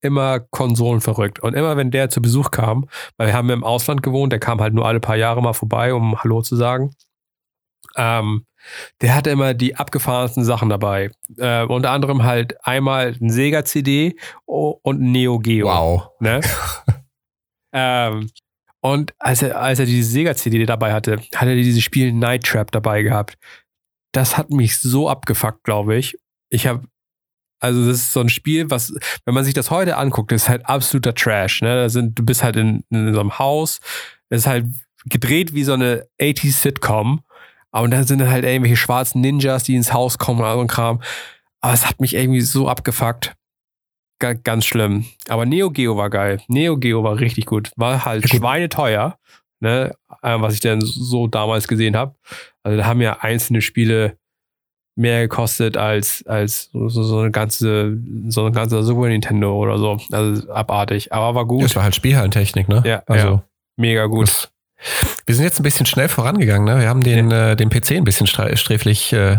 immer 0.00 0.40
Konsolen 0.40 1.00
verrückt. 1.00 1.40
Und 1.40 1.54
immer 1.54 1.76
wenn 1.76 1.90
der 1.90 2.10
zu 2.10 2.22
Besuch 2.22 2.50
kam, 2.50 2.88
weil 3.16 3.28
wir 3.28 3.34
haben 3.34 3.50
im 3.50 3.64
Ausland 3.64 4.02
gewohnt, 4.02 4.32
der 4.32 4.40
kam 4.40 4.60
halt 4.60 4.74
nur 4.74 4.86
alle 4.86 5.00
paar 5.00 5.16
Jahre 5.16 5.42
mal 5.42 5.52
vorbei, 5.52 5.92
um 5.94 6.22
Hallo 6.22 6.42
zu 6.42 6.56
sagen. 6.56 6.90
Ähm, 7.96 8.46
der 9.00 9.14
hatte 9.14 9.30
immer 9.30 9.54
die 9.54 9.76
abgefahrensten 9.76 10.44
Sachen 10.44 10.68
dabei. 10.68 11.10
Äh, 11.36 11.64
unter 11.64 11.90
anderem 11.90 12.24
halt 12.24 12.56
einmal 12.64 13.16
ein 13.20 13.30
Sega-CD 13.30 14.16
und 14.46 15.00
ein 15.00 15.12
Neo 15.12 15.38
Geo. 15.38 15.66
Wow. 15.66 16.08
Ne? 16.20 16.40
ähm, 17.72 18.30
und 18.80 19.14
als 19.18 19.42
er, 19.42 19.60
als 19.60 19.78
er 19.78 19.86
diese 19.86 20.10
Sega-CD 20.10 20.64
dabei 20.66 20.92
hatte, 20.92 21.18
hat 21.34 21.48
er 21.48 21.54
dieses 21.54 21.82
Spiel 21.82 22.12
Night 22.12 22.44
Trap 22.44 22.70
dabei 22.70 23.02
gehabt. 23.02 23.36
Das 24.12 24.36
hat 24.36 24.50
mich 24.50 24.78
so 24.78 25.08
abgefuckt, 25.08 25.64
glaube 25.64 25.96
ich. 25.96 26.16
Ich 26.50 26.66
habe 26.66 26.84
also 27.60 27.86
das 27.86 27.96
ist 27.98 28.12
so 28.12 28.20
ein 28.20 28.28
Spiel, 28.28 28.70
was, 28.70 28.94
wenn 29.24 29.34
man 29.34 29.44
sich 29.44 29.54
das 29.54 29.70
heute 29.70 29.96
anguckt, 29.96 30.32
ist 30.32 30.48
halt 30.48 30.66
absoluter 30.66 31.14
Trash. 31.14 31.62
Ne? 31.62 31.74
Da 31.74 31.88
sind, 31.88 32.18
du 32.18 32.24
bist 32.24 32.42
halt 32.42 32.56
in, 32.56 32.84
in 32.90 33.12
so 33.14 33.20
einem 33.20 33.38
Haus, 33.38 33.80
es 34.28 34.40
ist 34.40 34.46
halt 34.46 34.66
gedreht 35.06 35.54
wie 35.54 35.64
so 35.64 35.72
eine 35.72 36.06
80s 36.20 36.52
Sitcom. 36.52 37.22
Und 37.70 37.90
da 37.90 38.04
sind 38.04 38.20
dann 38.20 38.30
halt 38.30 38.44
irgendwelche 38.44 38.76
schwarzen 38.76 39.20
Ninjas, 39.20 39.64
die 39.64 39.74
ins 39.74 39.92
Haus 39.92 40.18
kommen 40.18 40.40
und 40.40 40.52
so 40.52 40.60
ein 40.60 40.66
Kram. 40.68 41.02
Aber 41.60 41.74
es 41.74 41.86
hat 41.86 42.00
mich 42.00 42.14
irgendwie 42.14 42.40
so 42.40 42.68
abgefuckt. 42.68 43.34
G 44.20 44.34
ganz 44.42 44.64
schlimm. 44.64 45.06
Aber 45.28 45.46
Neo 45.46 45.70
Geo 45.70 45.96
war 45.96 46.10
geil. 46.10 46.40
Neo 46.48 46.76
Geo 46.76 47.04
war 47.04 47.20
richtig 47.20 47.46
gut. 47.46 47.70
War 47.76 48.04
halt 48.04 48.28
schweineteuer, 48.28 49.18
ne? 49.60 49.94
Äh, 50.22 50.40
was 50.40 50.54
ich 50.54 50.60
dann 50.60 50.80
so 50.80 51.28
damals 51.28 51.68
gesehen 51.68 51.96
habe. 51.96 52.16
Also 52.62 52.78
da 52.78 52.86
haben 52.86 53.00
ja 53.00 53.18
einzelne 53.20 53.60
Spiele 53.60 54.18
mehr 54.98 55.22
gekostet 55.22 55.76
als, 55.76 56.24
als 56.26 56.70
so, 56.72 56.88
so 56.88 57.20
eine 57.20 57.30
ganze, 57.30 57.96
so 58.28 58.46
ein 58.46 58.52
ganzer 58.52 58.82
Super 58.82 59.08
Nintendo 59.08 59.54
oder 59.56 59.78
so. 59.78 59.98
Also 60.10 60.52
abartig. 60.52 61.12
Aber 61.12 61.34
war 61.34 61.46
gut. 61.46 61.62
Das 61.62 61.76
war 61.76 61.84
halt 61.84 61.94
Spielhallentechnik, 61.94 62.68
ne? 62.68 62.82
Ja, 62.84 63.02
also 63.06 63.26
ja. 63.28 63.42
mega 63.76 64.06
gut. 64.06 64.28
Das, 64.28 64.48
wir 65.26 65.34
sind 65.34 65.44
jetzt 65.44 65.60
ein 65.60 65.62
bisschen 65.62 65.86
schnell 65.86 66.08
vorangegangen, 66.08 66.64
ne? 66.64 66.80
Wir 66.80 66.88
haben 66.88 67.02
den, 67.02 67.30
ja. 67.30 67.52
äh, 67.52 67.56
den 67.56 67.70
PC 67.70 67.92
ein 67.92 68.04
bisschen 68.04 68.26
sträflich 68.26 69.12
äh, 69.12 69.38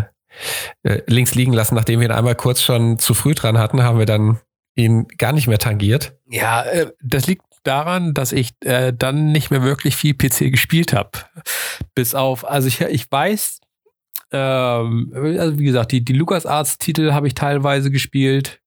äh, 0.82 1.02
links 1.06 1.34
liegen 1.34 1.52
lassen, 1.52 1.74
nachdem 1.74 2.00
wir 2.00 2.08
ihn 2.08 2.12
einmal 2.12 2.34
kurz 2.34 2.62
schon 2.62 2.98
zu 2.98 3.12
früh 3.12 3.34
dran 3.34 3.58
hatten, 3.58 3.82
haben 3.82 3.98
wir 3.98 4.06
dann 4.06 4.40
ihn 4.76 5.08
gar 5.18 5.32
nicht 5.32 5.46
mehr 5.46 5.58
tangiert. 5.58 6.14
Ja, 6.26 6.62
äh, 6.62 6.90
das 7.02 7.26
liegt 7.26 7.42
daran, 7.64 8.14
dass 8.14 8.32
ich 8.32 8.52
äh, 8.64 8.92
dann 8.96 9.32
nicht 9.32 9.50
mehr 9.50 9.62
wirklich 9.62 9.94
viel 9.94 10.14
PC 10.14 10.50
gespielt 10.50 10.94
habe. 10.94 11.10
Bis 11.94 12.14
auf, 12.14 12.48
also 12.48 12.68
ich, 12.68 12.80
ich 12.80 13.12
weiß, 13.12 13.60
ähm, 14.32 15.12
also 15.14 15.58
wie 15.58 15.64
gesagt, 15.64 15.92
die, 15.92 16.04
die 16.04 16.12
LucasArts-Titel 16.12 17.12
habe 17.12 17.26
ich 17.26 17.34
teilweise 17.34 17.90
gespielt. 17.90 18.60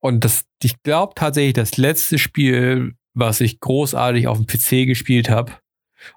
Und 0.00 0.24
das, 0.24 0.44
ich 0.62 0.82
glaube 0.82 1.14
tatsächlich, 1.14 1.54
das 1.54 1.76
letzte 1.76 2.18
Spiel, 2.18 2.94
was 3.14 3.40
ich 3.40 3.60
großartig 3.60 4.28
auf 4.28 4.38
dem 4.38 4.46
PC 4.46 4.86
gespielt 4.86 5.30
habe, 5.30 5.52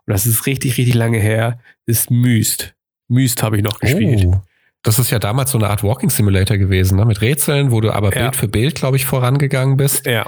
und 0.06 0.14
das 0.14 0.26
ist 0.26 0.46
richtig, 0.46 0.78
richtig 0.78 0.96
lange 0.96 1.20
her, 1.20 1.60
ist 1.86 2.12
Myst. 2.12 2.76
Myst 3.08 3.42
habe 3.42 3.58
ich 3.58 3.64
noch 3.64 3.80
gespielt. 3.80 4.26
Oh. 4.28 4.42
das 4.84 5.00
ist 5.00 5.10
ja 5.10 5.20
damals 5.20 5.52
so 5.52 5.58
eine 5.58 5.70
Art 5.70 5.84
Walking 5.84 6.10
Simulator 6.10 6.58
gewesen, 6.58 6.98
ne? 6.98 7.06
mit 7.06 7.22
Rätseln, 7.22 7.72
wo 7.72 7.82
du 7.82 7.92
aber 7.92 8.14
ja. 8.14 8.24
Bild 8.24 8.36
für 8.36 8.48
Bild, 8.48 8.76
glaube 8.76 8.98
ich, 8.98 9.06
vorangegangen 9.06 9.78
bist. 9.78 10.06
Ja. 10.06 10.26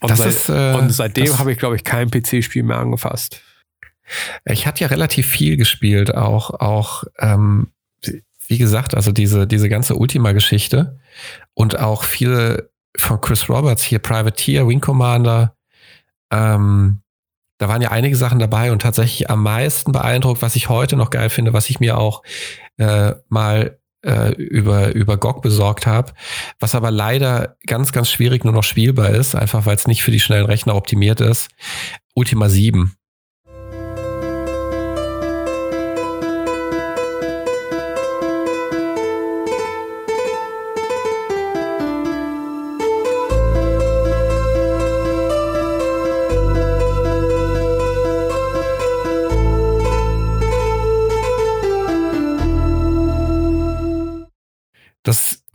Und, 0.00 0.10
das 0.10 0.18
seit, 0.18 0.28
ist, 0.28 0.48
äh, 0.48 0.74
und 0.78 0.90
seitdem 0.90 1.38
habe 1.38 1.52
ich, 1.52 1.58
glaube 1.58 1.76
ich, 1.76 1.84
kein 1.84 2.10
PC-Spiel 2.10 2.62
mehr 2.62 2.78
angefasst. 2.78 3.42
Ich 4.44 4.66
hatte 4.66 4.82
ja 4.82 4.88
relativ 4.88 5.26
viel 5.26 5.56
gespielt, 5.56 6.14
auch, 6.14 6.50
auch 6.60 7.04
ähm, 7.18 7.68
wie 8.46 8.58
gesagt, 8.58 8.94
also 8.94 9.12
diese, 9.12 9.46
diese 9.46 9.68
ganze 9.68 9.96
Ultima-Geschichte 9.96 10.98
und 11.54 11.78
auch 11.78 12.04
viele 12.04 12.70
von 12.96 13.20
Chris 13.20 13.48
Roberts 13.48 13.82
hier, 13.82 13.98
Privateer, 13.98 14.66
Wing 14.66 14.80
Commander, 14.80 15.54
ähm, 16.30 17.02
da 17.58 17.68
waren 17.68 17.82
ja 17.82 17.90
einige 17.90 18.16
Sachen 18.16 18.38
dabei 18.38 18.70
und 18.72 18.82
tatsächlich 18.82 19.30
am 19.30 19.42
meisten 19.42 19.92
beeindruckt, 19.92 20.42
was 20.42 20.56
ich 20.56 20.68
heute 20.68 20.96
noch 20.96 21.10
geil 21.10 21.28
finde, 21.28 21.52
was 21.52 21.68
ich 21.68 21.80
mir 21.80 21.98
auch 21.98 22.22
äh, 22.76 23.14
mal 23.28 23.78
äh, 24.02 24.32
über, 24.34 24.94
über 24.94 25.16
GOG 25.16 25.42
besorgt 25.42 25.86
habe, 25.86 26.12
was 26.60 26.76
aber 26.76 26.92
leider 26.92 27.56
ganz, 27.66 27.90
ganz 27.90 28.10
schwierig 28.10 28.44
nur 28.44 28.54
noch 28.54 28.62
spielbar 28.62 29.10
ist, 29.10 29.34
einfach 29.34 29.66
weil 29.66 29.74
es 29.74 29.88
nicht 29.88 30.04
für 30.04 30.12
die 30.12 30.20
schnellen 30.20 30.46
Rechner 30.46 30.76
optimiert 30.76 31.20
ist. 31.20 31.48
Ultima 32.14 32.48
7. 32.48 32.94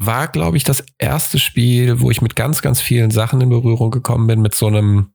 war, 0.05 0.27
glaube 0.27 0.57
ich, 0.57 0.63
das 0.63 0.83
erste 0.97 1.39
Spiel, 1.39 1.99
wo 1.99 2.11
ich 2.11 2.21
mit 2.21 2.35
ganz, 2.35 2.61
ganz 2.61 2.81
vielen 2.81 3.11
Sachen 3.11 3.41
in 3.41 3.49
Berührung 3.49 3.91
gekommen 3.91 4.27
bin, 4.27 4.41
mit 4.41 4.55
so 4.55 4.67
einem, 4.67 5.13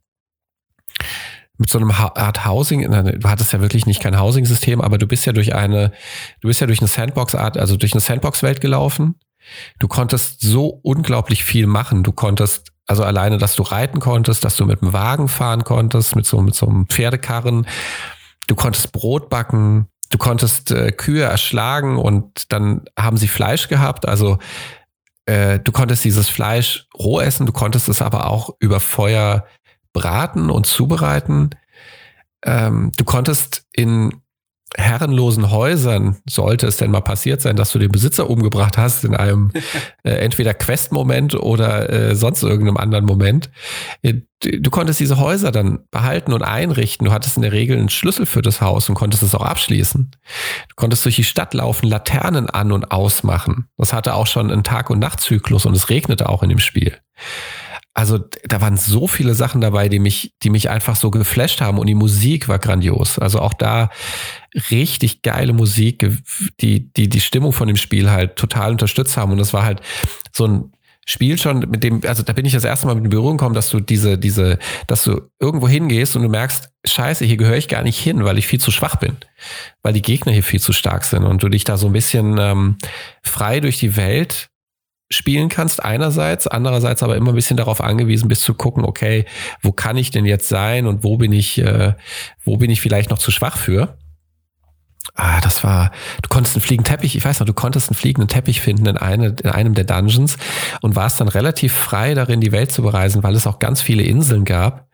mit 1.56 1.70
so 1.70 1.78
einem 1.78 1.90
Art 1.90 2.46
Housing. 2.46 2.82
Du 2.82 3.28
hattest 3.28 3.52
ja 3.52 3.60
wirklich 3.60 3.86
nicht 3.86 4.00
kein 4.00 4.18
Housing-System, 4.18 4.80
aber 4.80 4.98
du 4.98 5.06
bist 5.06 5.26
ja 5.26 5.32
durch 5.32 5.54
eine, 5.54 5.92
du 6.40 6.48
bist 6.48 6.60
ja 6.60 6.66
durch 6.66 6.80
eine 6.80 6.88
Sandbox-Art, 6.88 7.56
also 7.56 7.76
durch 7.76 7.92
eine 7.92 8.00
Sandbox-Welt 8.00 8.60
gelaufen. 8.60 9.16
Du 9.78 9.88
konntest 9.88 10.40
so 10.40 10.80
unglaublich 10.82 11.44
viel 11.44 11.66
machen. 11.66 12.02
Du 12.02 12.12
konntest 12.12 12.72
also 12.86 13.02
alleine, 13.02 13.38
dass 13.38 13.54
du 13.54 13.62
reiten 13.62 14.00
konntest, 14.00 14.44
dass 14.44 14.56
du 14.56 14.64
mit 14.64 14.82
einem 14.82 14.92
Wagen 14.92 15.28
fahren 15.28 15.64
konntest, 15.64 16.16
mit 16.16 16.26
so, 16.26 16.40
mit 16.40 16.54
so 16.54 16.66
einem 16.66 16.86
Pferdekarren. 16.86 17.66
Du 18.46 18.54
konntest 18.54 18.92
Brot 18.92 19.28
backen 19.28 19.88
du 20.10 20.18
konntest 20.18 20.70
äh, 20.70 20.92
Kühe 20.92 21.22
erschlagen 21.22 21.96
und 21.96 22.52
dann 22.52 22.82
haben 22.98 23.16
sie 23.16 23.28
Fleisch 23.28 23.68
gehabt. 23.68 24.08
Also 24.08 24.38
äh, 25.28 25.60
du 25.60 25.72
konntest 25.72 26.04
dieses 26.04 26.30
Fleisch 26.30 26.86
roh 26.98 27.20
essen, 27.20 27.44
du 27.44 27.52
konntest 27.52 27.90
es 27.90 28.00
aber 28.00 28.30
auch 28.30 28.56
über 28.60 28.80
Feuer 28.80 29.44
braten 29.92 30.48
und 30.48 30.66
zubereiten. 30.66 31.50
Ähm, 32.42 32.92
du 32.96 33.04
konntest 33.04 33.66
in 33.72 34.22
herrenlosen 34.76 35.50
Häusern 35.50 36.16
sollte 36.28 36.66
es 36.66 36.76
denn 36.76 36.90
mal 36.90 37.00
passiert 37.00 37.40
sein, 37.40 37.56
dass 37.56 37.72
du 37.72 37.78
den 37.78 37.90
Besitzer 37.90 38.28
umgebracht 38.28 38.76
hast 38.76 39.04
in 39.04 39.16
einem 39.16 39.50
äh, 40.02 40.10
entweder 40.10 40.52
Quest-Moment 40.54 41.34
oder 41.34 41.90
äh, 41.90 42.14
sonst 42.14 42.42
irgendeinem 42.42 42.76
anderen 42.76 43.06
Moment. 43.06 43.50
Äh, 44.02 44.14
du 44.40 44.70
konntest 44.70 45.00
diese 45.00 45.18
Häuser 45.18 45.52
dann 45.52 45.80
behalten 45.90 46.32
und 46.32 46.42
einrichten. 46.42 47.06
Du 47.06 47.12
hattest 47.12 47.36
in 47.36 47.42
der 47.42 47.52
Regel 47.52 47.78
einen 47.78 47.88
Schlüssel 47.88 48.26
für 48.26 48.42
das 48.42 48.60
Haus 48.60 48.88
und 48.88 48.94
konntest 48.94 49.22
es 49.22 49.34
auch 49.34 49.44
abschließen. 49.44 50.10
Du 50.68 50.74
konntest 50.76 51.04
durch 51.04 51.16
die 51.16 51.24
Stadt 51.24 51.54
laufen, 51.54 51.86
Laternen 51.86 52.50
an 52.50 52.70
und 52.70 52.92
ausmachen. 52.92 53.68
Das 53.78 53.92
hatte 53.92 54.14
auch 54.14 54.26
schon 54.26 54.50
einen 54.50 54.64
Tag- 54.64 54.90
und 54.90 54.98
Nachtzyklus 54.98 55.66
und 55.66 55.74
es 55.74 55.88
regnete 55.88 56.28
auch 56.28 56.42
in 56.42 56.50
dem 56.50 56.58
Spiel 56.58 56.96
also 57.94 58.18
da 58.44 58.60
waren 58.60 58.76
so 58.76 59.08
viele 59.08 59.34
Sachen 59.34 59.60
dabei, 59.60 59.88
die 59.88 59.98
mich, 59.98 60.32
die 60.42 60.50
mich 60.50 60.70
einfach 60.70 60.94
so 60.94 61.10
geflasht 61.10 61.60
haben 61.60 61.78
und 61.78 61.86
die 61.88 61.94
Musik 61.94 62.48
war 62.48 62.58
grandios. 62.58 63.18
Also 63.18 63.40
auch 63.40 63.54
da 63.54 63.90
richtig 64.70 65.22
geile 65.22 65.52
Musik, 65.52 66.08
die, 66.60 66.92
die 66.92 67.08
die 67.08 67.20
Stimmung 67.20 67.52
von 67.52 67.66
dem 67.66 67.76
Spiel 67.76 68.10
halt 68.10 68.36
total 68.36 68.70
unterstützt 68.70 69.16
haben. 69.16 69.32
Und 69.32 69.38
das 69.38 69.52
war 69.52 69.64
halt 69.64 69.80
so 70.32 70.46
ein 70.46 70.72
Spiel 71.10 71.38
schon, 71.38 71.60
mit 71.60 71.82
dem, 71.82 72.02
also 72.06 72.22
da 72.22 72.34
bin 72.34 72.44
ich 72.44 72.52
das 72.52 72.64
erste 72.64 72.86
Mal 72.86 72.94
mit 72.94 73.04
in 73.04 73.10
Berührung 73.10 73.38
gekommen, 73.38 73.54
dass 73.54 73.70
du 73.70 73.80
diese, 73.80 74.18
diese, 74.18 74.58
dass 74.86 75.04
du 75.04 75.22
irgendwo 75.40 75.66
hingehst 75.66 76.14
und 76.14 76.22
du 76.22 76.28
merkst, 76.28 76.68
scheiße, 76.84 77.24
hier 77.24 77.38
gehöre 77.38 77.56
ich 77.56 77.66
gar 77.66 77.82
nicht 77.82 77.98
hin, 77.98 78.24
weil 78.24 78.36
ich 78.36 78.46
viel 78.46 78.60
zu 78.60 78.70
schwach 78.70 78.96
bin, 78.96 79.16
weil 79.82 79.94
die 79.94 80.02
Gegner 80.02 80.32
hier 80.32 80.42
viel 80.42 80.60
zu 80.60 80.74
stark 80.74 81.04
sind 81.04 81.24
und 81.24 81.42
du 81.42 81.48
dich 81.48 81.64
da 81.64 81.78
so 81.78 81.86
ein 81.86 81.94
bisschen 81.94 82.36
ähm, 82.38 82.76
frei 83.22 83.60
durch 83.60 83.78
die 83.78 83.96
Welt 83.96 84.50
spielen 85.10 85.48
kannst 85.48 85.82
einerseits, 85.82 86.46
andererseits 86.46 87.02
aber 87.02 87.16
immer 87.16 87.32
ein 87.32 87.34
bisschen 87.34 87.56
darauf 87.56 87.80
angewiesen 87.80 88.28
bist 88.28 88.42
zu 88.42 88.54
gucken, 88.54 88.84
okay, 88.84 89.24
wo 89.62 89.72
kann 89.72 89.96
ich 89.96 90.10
denn 90.10 90.26
jetzt 90.26 90.48
sein 90.48 90.86
und 90.86 91.02
wo 91.02 91.16
bin 91.16 91.32
ich, 91.32 91.58
äh, 91.58 91.94
wo 92.44 92.56
bin 92.58 92.70
ich 92.70 92.80
vielleicht 92.80 93.10
noch 93.10 93.18
zu 93.18 93.30
schwach 93.30 93.56
für? 93.56 93.96
Ah, 95.14 95.40
das 95.40 95.64
war, 95.64 95.90
du 96.22 96.28
konntest 96.28 96.54
einen 96.54 96.62
fliegenden 96.62 96.92
Teppich, 96.92 97.16
ich 97.16 97.24
weiß 97.24 97.40
noch, 97.40 97.46
du 97.46 97.54
konntest 97.54 97.90
einen 97.90 97.96
fliegenden 97.96 98.28
Teppich 98.28 98.60
finden 98.60 98.86
in, 98.86 98.96
eine, 98.98 99.34
in 99.42 99.50
einem 99.50 99.74
der 99.74 99.84
Dungeons 99.84 100.36
und 100.82 100.94
warst 100.94 101.20
dann 101.20 101.28
relativ 101.28 101.72
frei 101.72 102.14
darin, 102.14 102.40
die 102.40 102.52
Welt 102.52 102.70
zu 102.70 102.82
bereisen, 102.82 103.22
weil 103.22 103.34
es 103.34 103.46
auch 103.46 103.58
ganz 103.58 103.80
viele 103.80 104.02
Inseln 104.02 104.44
gab. 104.44 104.88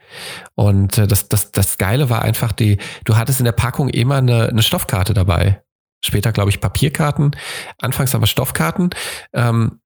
Und 0.54 0.98
äh, 0.98 1.06
das, 1.06 1.28
das, 1.28 1.50
das 1.50 1.78
Geile 1.78 2.08
war 2.08 2.22
einfach 2.22 2.52
die, 2.52 2.78
du 3.04 3.16
hattest 3.16 3.40
in 3.40 3.44
der 3.44 3.52
Packung 3.52 3.88
immer 3.88 4.16
eine, 4.16 4.48
eine 4.48 4.62
Stoffkarte 4.62 5.12
dabei. 5.12 5.62
Später, 6.02 6.32
glaube 6.32 6.50
ich, 6.50 6.60
Papierkarten, 6.60 7.34
anfangs 7.78 8.14
aber 8.14 8.26
Stoffkarten. 8.26 8.90
Ähm, 9.32 9.80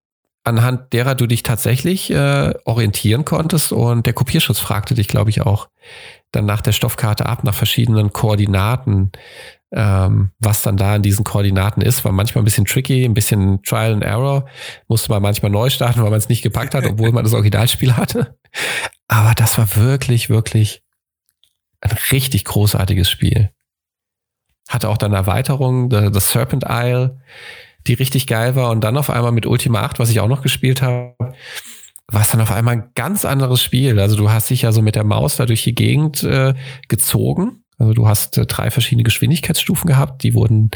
anhand 0.49 0.93
derer 0.93 1.15
du 1.15 1.27
dich 1.27 1.43
tatsächlich 1.43 2.11
äh, 2.11 2.55
orientieren 2.65 3.25
konntest. 3.25 3.73
Und 3.73 4.07
der 4.07 4.13
Kopierschutz 4.13 4.59
fragte 4.59 4.95
dich, 4.95 5.09
glaube 5.09 5.31
ich, 5.31 5.43
auch 5.43 5.69
dann 6.33 6.47
nach 6.47 6.61
der 6.61 6.73
Stoffkarte 6.73 7.27
ab, 7.27 7.45
nach 7.45 7.55
verschiedenen 7.55 8.13
Koordinaten, 8.13 9.13
ähm, 9.71 10.31
was 10.39 10.63
dann 10.63 10.77
da 10.77 10.97
in 10.97 11.03
diesen 11.03 11.25
Koordinaten 11.25 11.81
ist. 11.83 12.05
War 12.05 12.13
manchmal 12.13 12.43
ein 12.43 12.47
bisschen 12.47 12.65
tricky, 12.65 13.05
ein 13.05 13.15
bisschen 13.15 13.63
Trial 13.63 13.93
and 13.93 14.03
Error. 14.03 14.47
Musste 14.89 15.11
man 15.11 15.23
manchmal 15.23 15.51
neu 15.51 15.71
starten, 15.71 16.03
weil 16.03 16.11
man 16.11 16.19
es 16.19 16.29
nicht 16.29 16.43
gepackt 16.43 16.75
hat, 16.75 16.87
obwohl 16.87 17.13
man 17.13 17.25
das 17.25 17.35
Originalspiel 17.35 17.97
hatte. 17.97 18.37
Aber 19.09 19.35
das 19.35 19.59
war 19.59 19.77
wirklich, 19.77 20.31
wirklich 20.31 20.83
ein 21.81 21.97
richtig 22.11 22.45
großartiges 22.45 23.09
Spiel. 23.11 23.51
Hatte 24.69 24.89
auch 24.89 24.99
dann 24.99 25.13
Erweiterung, 25.13 25.89
das 25.89 26.33
Serpent 26.33 26.65
Isle 26.69 27.21
die 27.89 27.95
richtig 27.95 28.26
geil 28.26 28.55
war. 28.55 28.70
Und 28.70 28.82
dann 28.82 28.97
auf 28.97 29.11
einmal 29.11 29.32
mit 29.32 29.47
Ultima 29.47 29.82
8, 29.82 29.99
was 29.99 30.11
ich 30.11 30.20
auch 30.20 30.28
noch 30.28 30.43
gespielt 30.43 30.82
habe, 30.82 31.14
war 32.11 32.22
es 32.22 32.30
dann 32.30 32.41
auf 32.41 32.53
einmal 32.53 32.74
ein 32.74 32.91
ganz 32.95 33.24
anderes 33.24 33.62
Spiel. 33.62 33.99
Also 33.99 34.16
du 34.16 34.30
hast 34.30 34.51
dich 34.51 34.62
ja 34.62 34.72
so 34.72 34.80
mit 34.80 34.95
der 34.95 35.05
Maus 35.05 35.36
da 35.36 35.47
durch 35.47 35.62
die 35.62 35.74
Gegend 35.74 36.22
äh, 36.22 36.55
gezogen. 36.89 37.64
Also 37.78 37.93
du 37.93 38.09
hast 38.09 38.39
äh, 38.39 38.47
drei 38.47 38.70
verschiedene 38.70 39.05
Geschwindigkeitsstufen 39.05 39.89
gehabt, 39.89 40.22
die 40.22 40.34
wurden 40.34 40.70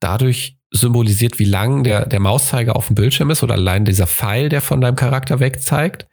dadurch 0.00 0.57
symbolisiert, 0.70 1.38
wie 1.38 1.44
lang 1.44 1.82
der, 1.82 2.06
der 2.06 2.20
Mauszeiger 2.20 2.76
auf 2.76 2.88
dem 2.88 2.94
Bildschirm 2.94 3.30
ist 3.30 3.42
oder 3.42 3.54
allein 3.54 3.84
dieser 3.84 4.06
Pfeil, 4.06 4.48
der 4.48 4.60
von 4.60 4.80
deinem 4.80 4.96
Charakter 4.96 5.40
weg 5.40 5.62
zeigt. 5.62 6.06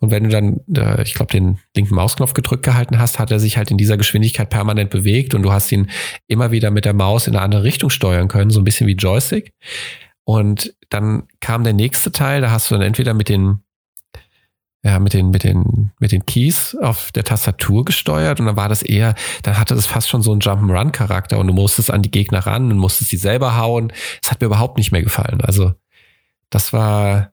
Und 0.00 0.10
wenn 0.10 0.24
du 0.24 0.30
dann, 0.30 0.60
äh, 0.74 1.02
ich 1.02 1.14
glaube, 1.14 1.32
den 1.32 1.58
linken 1.74 1.94
Mausknopf 1.94 2.34
gedrückt 2.34 2.62
gehalten 2.62 2.98
hast, 2.98 3.18
hat 3.18 3.30
er 3.30 3.40
sich 3.40 3.56
halt 3.56 3.70
in 3.70 3.78
dieser 3.78 3.96
Geschwindigkeit 3.96 4.50
permanent 4.50 4.90
bewegt 4.90 5.34
und 5.34 5.42
du 5.42 5.52
hast 5.52 5.72
ihn 5.72 5.90
immer 6.26 6.50
wieder 6.50 6.70
mit 6.70 6.84
der 6.84 6.92
Maus 6.92 7.26
in 7.26 7.34
eine 7.34 7.42
andere 7.42 7.62
Richtung 7.62 7.88
steuern 7.88 8.28
können, 8.28 8.50
so 8.50 8.60
ein 8.60 8.64
bisschen 8.64 8.86
wie 8.86 8.96
Joystick. 8.96 9.54
Und 10.24 10.74
dann 10.90 11.24
kam 11.40 11.64
der 11.64 11.72
nächste 11.72 12.12
Teil, 12.12 12.42
da 12.42 12.50
hast 12.50 12.70
du 12.70 12.74
dann 12.74 12.82
entweder 12.82 13.14
mit 13.14 13.28
den 13.28 13.62
ja, 14.84 14.98
mit 14.98 15.14
den, 15.14 15.30
mit 15.30 15.44
den, 15.44 15.92
mit 16.00 16.10
den 16.10 16.26
Keys 16.26 16.76
auf 16.80 17.12
der 17.12 17.22
Tastatur 17.22 17.84
gesteuert 17.84 18.40
und 18.40 18.46
dann 18.46 18.56
war 18.56 18.68
das 18.68 18.82
eher, 18.82 19.14
dann 19.44 19.56
hatte 19.56 19.76
das 19.76 19.86
fast 19.86 20.08
schon 20.08 20.22
so 20.22 20.32
einen 20.32 20.40
Jump'n'Run-Charakter 20.40 21.38
und 21.38 21.46
du 21.46 21.52
musstest 21.52 21.90
an 21.90 22.02
die 22.02 22.10
Gegner 22.10 22.40
ran 22.40 22.70
und 22.70 22.78
musstest 22.78 23.12
die 23.12 23.16
selber 23.16 23.56
hauen. 23.56 23.92
Das 24.22 24.32
hat 24.32 24.40
mir 24.40 24.46
überhaupt 24.46 24.78
nicht 24.78 24.90
mehr 24.90 25.02
gefallen. 25.02 25.40
Also, 25.40 25.72
das 26.50 26.72
war, 26.72 27.30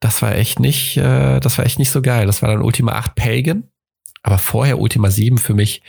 das 0.00 0.22
war 0.22 0.34
echt 0.34 0.60
nicht, 0.60 0.96
äh, 0.96 1.40
das 1.40 1.58
war 1.58 1.66
echt 1.66 1.78
nicht 1.78 1.90
so 1.90 2.00
geil. 2.00 2.26
Das 2.26 2.40
war 2.40 2.48
dann 2.48 2.62
Ultima 2.62 2.92
8 2.92 3.14
Pagan, 3.16 3.64
aber 4.22 4.38
vorher 4.38 4.78
Ultima 4.78 5.10
7 5.10 5.36
für 5.36 5.54
mich 5.54 5.82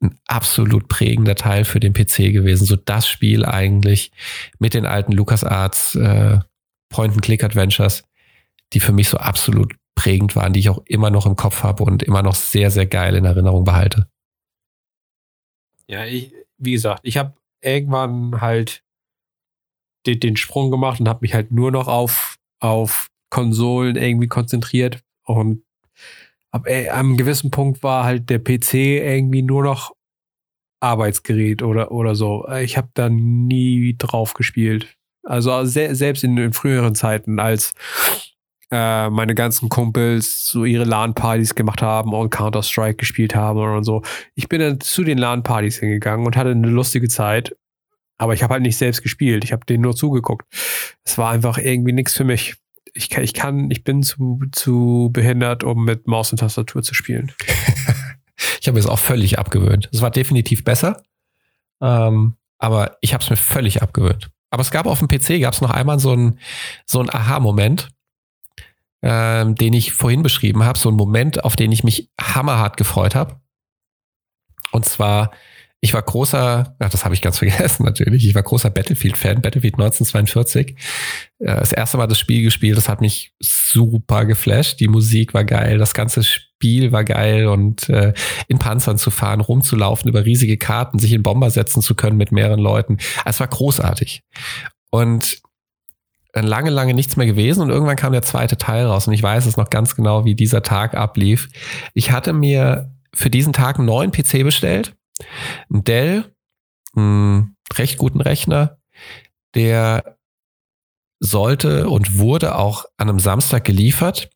ein 0.00 0.18
absolut 0.28 0.88
prägender 0.88 1.34
Teil 1.34 1.64
für 1.64 1.80
den 1.80 1.94
PC 1.94 2.32
gewesen. 2.32 2.64
So 2.64 2.76
das 2.76 3.08
Spiel 3.08 3.44
eigentlich 3.44 4.12
mit 4.60 4.74
den 4.74 4.86
alten 4.86 5.12
LucasArts 5.12 5.96
äh, 5.96 6.38
Point-and-Click-Adventures, 6.90 8.04
die 8.72 8.80
für 8.80 8.92
mich 8.92 9.08
so 9.08 9.18
absolut 9.18 9.74
prägend 9.98 10.36
waren, 10.36 10.52
die 10.52 10.60
ich 10.60 10.70
auch 10.70 10.80
immer 10.86 11.10
noch 11.10 11.26
im 11.26 11.34
Kopf 11.34 11.64
habe 11.64 11.82
und 11.82 12.04
immer 12.04 12.22
noch 12.22 12.36
sehr, 12.36 12.70
sehr 12.70 12.86
geil 12.86 13.16
in 13.16 13.24
Erinnerung 13.24 13.64
behalte. 13.64 14.08
Ja, 15.88 16.04
ich, 16.04 16.32
wie 16.56 16.70
gesagt, 16.70 17.00
ich 17.02 17.16
habe 17.16 17.34
irgendwann 17.60 18.40
halt 18.40 18.84
den, 20.06 20.20
den, 20.20 20.36
Sprung 20.36 20.70
gemacht 20.70 21.00
und 21.00 21.08
habe 21.08 21.20
mich 21.22 21.34
halt 21.34 21.50
nur 21.50 21.72
noch 21.72 21.88
auf, 21.88 22.36
auf 22.60 23.08
Konsolen 23.28 23.96
irgendwie 23.96 24.28
konzentriert 24.28 25.02
und 25.24 25.64
ab 26.52 26.68
äh, 26.68 26.90
einem 26.90 27.16
gewissen 27.16 27.50
Punkt 27.50 27.82
war 27.82 28.04
halt 28.04 28.30
der 28.30 28.38
PC 28.38 28.74
irgendwie 28.74 29.42
nur 29.42 29.64
noch 29.64 29.96
Arbeitsgerät 30.80 31.64
oder, 31.64 31.90
oder 31.90 32.14
so. 32.14 32.48
Ich 32.60 32.76
habe 32.76 32.90
da 32.94 33.08
nie 33.08 33.96
drauf 33.98 34.34
gespielt. 34.34 34.96
Also 35.24 35.64
se 35.64 35.96
selbst 35.96 36.22
in, 36.22 36.38
in, 36.38 36.52
früheren 36.52 36.94
Zeiten, 36.94 37.40
als 37.40 37.74
äh, 38.70 39.08
meine 39.10 39.34
ganzen 39.34 39.68
Kumpels 39.68 40.46
so 40.46 40.64
ihre 40.64 40.84
LAN-Partys 40.84 41.54
gemacht 41.54 41.82
haben 41.82 42.12
und 42.12 42.30
Counter-Strike 42.30 42.96
gespielt 42.96 43.34
haben 43.34 43.58
und 43.58 43.84
so. 43.84 44.02
Ich 44.34 44.48
bin 44.48 44.60
dann 44.60 44.80
zu 44.80 45.04
den 45.04 45.18
LAN-Partys 45.18 45.78
hingegangen 45.78 46.26
und 46.26 46.36
hatte 46.36 46.50
eine 46.50 46.68
lustige 46.68 47.08
Zeit. 47.08 47.56
Aber 48.18 48.34
ich 48.34 48.42
habe 48.42 48.54
halt 48.54 48.62
nicht 48.62 48.76
selbst 48.76 49.02
gespielt. 49.02 49.44
Ich 49.44 49.52
habe 49.52 49.64
denen 49.64 49.82
nur 49.82 49.94
zugeguckt. 49.94 50.46
Es 51.04 51.18
war 51.18 51.30
einfach 51.30 51.56
irgendwie 51.56 51.92
nichts 51.92 52.14
für 52.14 52.24
mich. 52.24 52.56
Ich 52.92 53.10
kann, 53.10 53.22
ich 53.22 53.32
kann, 53.32 53.70
ich 53.70 53.84
bin 53.84 54.02
zu, 54.02 54.40
zu 54.50 55.10
behindert, 55.12 55.62
um 55.62 55.84
mit 55.84 56.08
Maus 56.08 56.32
und 56.32 56.38
Tastatur 56.38 56.82
zu 56.82 56.94
spielen. 56.94 57.32
Ich 58.60 58.68
habe 58.68 58.78
es 58.78 58.86
auch 58.86 58.98
völlig 58.98 59.38
abgewöhnt. 59.38 59.88
Es 59.92 60.02
war 60.02 60.10
definitiv 60.10 60.64
besser, 60.64 61.02
ähm, 61.80 62.36
aber 62.58 62.96
ich 63.00 63.14
habe 63.14 63.22
es 63.22 63.30
mir 63.30 63.36
völlig 63.36 63.82
abgewöhnt. 63.82 64.30
Aber 64.50 64.62
es 64.62 64.70
gab 64.70 64.86
auf 64.86 65.00
dem 65.00 65.08
PC 65.08 65.40
gab 65.40 65.54
es 65.54 65.60
noch 65.60 65.70
einmal 65.70 65.98
so 65.98 66.12
einen 66.12 66.38
so 66.86 67.00
ein 67.00 67.12
Aha-Moment, 67.12 67.88
ähm, 69.02 69.54
den 69.54 69.72
ich 69.72 69.92
vorhin 69.92 70.22
beschrieben 70.22 70.64
habe, 70.64 70.78
so 70.78 70.88
ein 70.88 70.96
Moment, 70.96 71.44
auf 71.44 71.56
den 71.56 71.72
ich 71.72 71.84
mich 71.84 72.10
hammerhart 72.20 72.76
gefreut 72.76 73.14
habe. 73.14 73.40
Und 74.72 74.84
zwar 74.84 75.30
ich 75.80 75.94
war 75.94 76.02
großer, 76.02 76.76
ach, 76.78 76.90
das 76.90 77.04
habe 77.04 77.14
ich 77.14 77.22
ganz 77.22 77.38
vergessen 77.38 77.84
natürlich, 77.84 78.26
ich 78.26 78.34
war 78.34 78.42
großer 78.42 78.70
Battlefield-Fan, 78.70 79.42
Battlefield 79.42 79.74
1942. 79.74 80.70
Äh, 80.70 80.74
das 81.38 81.72
erste 81.72 81.98
Mal 81.98 82.06
das 82.06 82.18
Spiel 82.18 82.42
gespielt, 82.42 82.76
das 82.76 82.88
hat 82.88 83.00
mich 83.00 83.32
super 83.40 84.24
geflasht. 84.24 84.80
Die 84.80 84.88
Musik 84.88 85.34
war 85.34 85.44
geil, 85.44 85.78
das 85.78 85.94
ganze 85.94 86.24
Spiel 86.24 86.90
war 86.90 87.04
geil 87.04 87.46
und 87.46 87.88
äh, 87.88 88.12
in 88.48 88.58
Panzern 88.58 88.98
zu 88.98 89.10
fahren, 89.10 89.40
rumzulaufen, 89.40 90.08
über 90.08 90.24
riesige 90.24 90.56
Karten, 90.56 90.98
sich 90.98 91.12
in 91.12 91.22
Bomber 91.22 91.50
setzen 91.50 91.82
zu 91.82 91.94
können 91.94 92.16
mit 92.16 92.32
mehreren 92.32 92.60
Leuten. 92.60 92.98
Es 93.24 93.38
war 93.38 93.46
großartig. 93.46 94.22
Und 94.90 95.40
lange, 96.34 96.70
lange 96.70 96.94
nichts 96.94 97.16
mehr 97.16 97.26
gewesen 97.26 97.62
und 97.62 97.70
irgendwann 97.70 97.96
kam 97.96 98.12
der 98.12 98.22
zweite 98.22 98.56
Teil 98.56 98.86
raus 98.86 99.06
und 99.06 99.14
ich 99.14 99.22
weiß 99.22 99.46
es 99.46 99.56
noch 99.56 99.70
ganz 99.70 99.96
genau, 99.96 100.24
wie 100.24 100.34
dieser 100.34 100.62
Tag 100.62 100.94
ablief. 100.94 101.48
Ich 101.94 102.10
hatte 102.10 102.32
mir 102.32 102.92
für 103.14 103.30
diesen 103.30 103.52
Tag 103.52 103.78
einen 103.78 103.86
neuen 103.86 104.12
PC 104.12 104.44
bestellt 104.44 104.94
ein 105.72 105.84
Dell, 105.84 106.34
einen 106.94 107.56
recht 107.74 107.98
guten 107.98 108.20
Rechner, 108.20 108.78
der 109.54 110.18
sollte 111.20 111.88
und 111.88 112.18
wurde 112.18 112.56
auch 112.56 112.84
an 112.96 113.08
einem 113.08 113.18
Samstag 113.18 113.64
geliefert. 113.64 114.30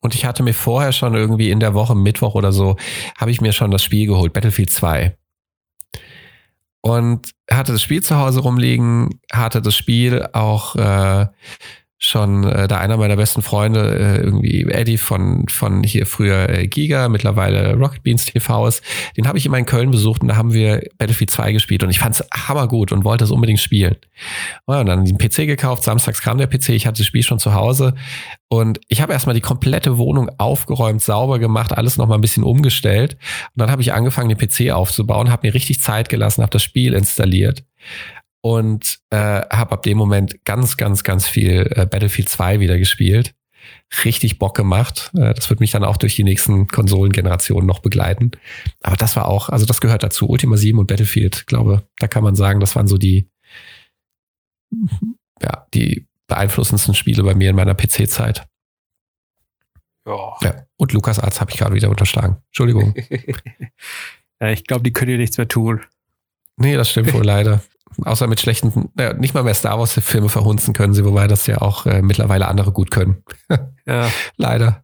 Und 0.00 0.14
ich 0.14 0.24
hatte 0.24 0.42
mir 0.42 0.54
vorher 0.54 0.92
schon 0.92 1.14
irgendwie 1.14 1.50
in 1.50 1.60
der 1.60 1.74
Woche, 1.74 1.94
Mittwoch 1.94 2.34
oder 2.34 2.52
so, 2.52 2.76
habe 3.16 3.30
ich 3.30 3.40
mir 3.40 3.52
schon 3.52 3.70
das 3.70 3.84
Spiel 3.84 4.06
geholt, 4.06 4.32
Battlefield 4.32 4.70
2. 4.70 5.16
Und 6.84 7.30
hatte 7.50 7.72
das 7.72 7.82
Spiel 7.82 8.02
zu 8.02 8.16
Hause 8.16 8.40
rumliegen, 8.40 9.20
hatte 9.32 9.62
das 9.62 9.76
Spiel 9.76 10.28
auch 10.32 10.74
äh, 10.76 11.26
schon 12.04 12.42
äh, 12.44 12.66
da 12.66 12.78
einer 12.78 12.96
meiner 12.96 13.14
besten 13.14 13.42
Freunde, 13.42 13.96
äh, 13.96 14.24
irgendwie 14.24 14.66
Eddie 14.68 14.98
von, 14.98 15.46
von 15.48 15.84
hier 15.84 16.04
früher 16.04 16.48
äh, 16.48 16.66
Giga, 16.66 17.08
mittlerweile 17.08 17.76
Rocket 17.76 18.02
Beans 18.02 18.24
TV 18.24 18.66
ist, 18.66 18.82
den 19.16 19.28
habe 19.28 19.38
ich 19.38 19.46
immer 19.46 19.56
in 19.56 19.66
Köln 19.66 19.92
besucht 19.92 20.20
und 20.20 20.28
da 20.28 20.36
haben 20.36 20.52
wir 20.52 20.82
Battlefield 20.98 21.30
2 21.30 21.52
gespielt 21.52 21.84
und 21.84 21.90
ich 21.90 22.00
fand 22.00 22.16
es 22.16 22.26
hammergut 22.34 22.90
und 22.90 23.04
wollte 23.04 23.22
es 23.22 23.30
unbedingt 23.30 23.60
spielen. 23.60 23.94
und 24.66 24.86
dann 24.86 25.04
den 25.04 25.16
PC 25.16 25.46
gekauft, 25.46 25.84
samstags 25.84 26.20
kam 26.20 26.38
der 26.38 26.48
PC, 26.48 26.70
ich 26.70 26.88
hatte 26.88 26.98
das 26.98 27.06
Spiel 27.06 27.22
schon 27.22 27.38
zu 27.38 27.54
Hause 27.54 27.94
und 28.48 28.80
ich 28.88 29.00
habe 29.00 29.12
erstmal 29.12 29.36
die 29.36 29.40
komplette 29.40 29.96
Wohnung 29.96 30.28
aufgeräumt, 30.38 31.02
sauber 31.02 31.38
gemacht, 31.38 31.72
alles 31.72 31.98
nochmal 31.98 32.18
ein 32.18 32.22
bisschen 32.22 32.42
umgestellt 32.42 33.12
und 33.54 33.60
dann 33.60 33.70
habe 33.70 33.80
ich 33.80 33.92
angefangen, 33.92 34.28
den 34.28 34.38
PC 34.38 34.72
aufzubauen, 34.72 35.30
habe 35.30 35.46
mir 35.46 35.54
richtig 35.54 35.80
Zeit 35.80 36.08
gelassen, 36.08 36.42
habe 36.42 36.50
das 36.50 36.64
Spiel 36.64 36.94
installiert 36.94 37.62
und 38.42 38.98
äh, 39.10 39.16
habe 39.16 39.72
ab 39.72 39.82
dem 39.84 39.96
Moment 39.96 40.44
ganz, 40.44 40.76
ganz, 40.76 41.04
ganz 41.04 41.26
viel 41.28 41.72
äh, 41.74 41.86
Battlefield 41.86 42.28
2 42.28 42.60
wieder 42.60 42.76
gespielt. 42.76 43.34
Richtig 44.04 44.38
Bock 44.38 44.56
gemacht. 44.56 45.12
Äh, 45.14 45.32
das 45.32 45.48
wird 45.48 45.60
mich 45.60 45.70
dann 45.70 45.84
auch 45.84 45.96
durch 45.96 46.16
die 46.16 46.24
nächsten 46.24 46.66
Konsolengenerationen 46.66 47.66
noch 47.66 47.78
begleiten. 47.78 48.32
Aber 48.80 48.96
das 48.96 49.16
war 49.16 49.28
auch, 49.28 49.48
also 49.48 49.64
das 49.64 49.80
gehört 49.80 50.02
dazu. 50.02 50.28
Ultima 50.28 50.56
7 50.56 50.78
und 50.78 50.88
Battlefield, 50.88 51.46
glaube, 51.46 51.84
da 51.98 52.08
kann 52.08 52.24
man 52.24 52.34
sagen, 52.34 52.58
das 52.58 52.74
waren 52.74 52.88
so 52.88 52.98
die, 52.98 53.28
ja, 55.40 55.66
die 55.72 56.06
beeinflussendsten 56.26 56.94
Spiele 56.94 57.22
bei 57.22 57.36
mir 57.36 57.50
in 57.50 57.56
meiner 57.56 57.74
PC-Zeit. 57.74 58.44
Ja. 60.04 60.36
ja. 60.42 60.66
Und 60.76 60.92
Lukas 60.92 61.20
Arzt 61.20 61.40
habe 61.40 61.52
ich 61.52 61.58
gerade 61.58 61.74
wieder 61.76 61.90
unterschlagen. 61.90 62.38
Entschuldigung. 62.48 62.92
ja, 64.40 64.48
ich 64.50 64.64
glaube, 64.64 64.82
die 64.82 64.92
können 64.92 65.12
dir 65.12 65.18
nichts 65.18 65.38
mehr 65.38 65.46
tun. 65.46 65.82
Nee, 66.56 66.74
das 66.74 66.90
stimmt 66.90 67.12
wohl 67.12 67.22
leider. 67.24 67.62
Außer 68.04 68.26
mit 68.26 68.40
schlechten, 68.40 68.90
äh, 68.96 69.14
nicht 69.14 69.34
mal 69.34 69.42
mehr 69.42 69.54
Star 69.54 69.78
Wars-Filme 69.78 70.28
verhunzen 70.28 70.74
können 70.74 70.94
sie, 70.94 71.04
wobei 71.04 71.26
das 71.26 71.46
ja 71.46 71.60
auch 71.60 71.86
äh, 71.86 72.02
mittlerweile 72.02 72.48
andere 72.48 72.72
gut 72.72 72.90
können. 72.90 73.22
ja. 73.86 74.10
Leider. 74.36 74.82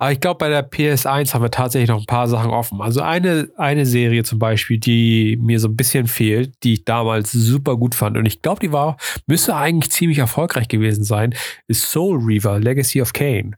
Aber 0.00 0.12
ich 0.12 0.20
glaube, 0.20 0.38
bei 0.38 0.48
der 0.48 0.68
PS1 0.68 1.34
haben 1.34 1.42
wir 1.42 1.50
tatsächlich 1.50 1.90
noch 1.90 2.00
ein 2.00 2.06
paar 2.06 2.26
Sachen 2.26 2.50
offen. 2.50 2.80
Also 2.80 3.02
eine, 3.02 3.50
eine 3.58 3.84
Serie 3.84 4.22
zum 4.22 4.38
Beispiel, 4.38 4.78
die 4.78 5.38
mir 5.38 5.60
so 5.60 5.68
ein 5.68 5.76
bisschen 5.76 6.06
fehlt, 6.06 6.54
die 6.62 6.72
ich 6.72 6.84
damals 6.86 7.32
super 7.32 7.76
gut 7.76 7.94
fand. 7.94 8.16
Und 8.16 8.24
ich 8.24 8.40
glaube, 8.40 8.60
die 8.60 8.72
war, 8.72 8.96
müsste 9.26 9.54
eigentlich 9.54 9.92
ziemlich 9.92 10.16
erfolgreich 10.18 10.68
gewesen 10.68 11.04
sein, 11.04 11.34
ist 11.66 11.82
Soul 11.82 12.18
Reaver, 12.18 12.58
Legacy 12.58 13.02
of 13.02 13.12
Kane. 13.12 13.52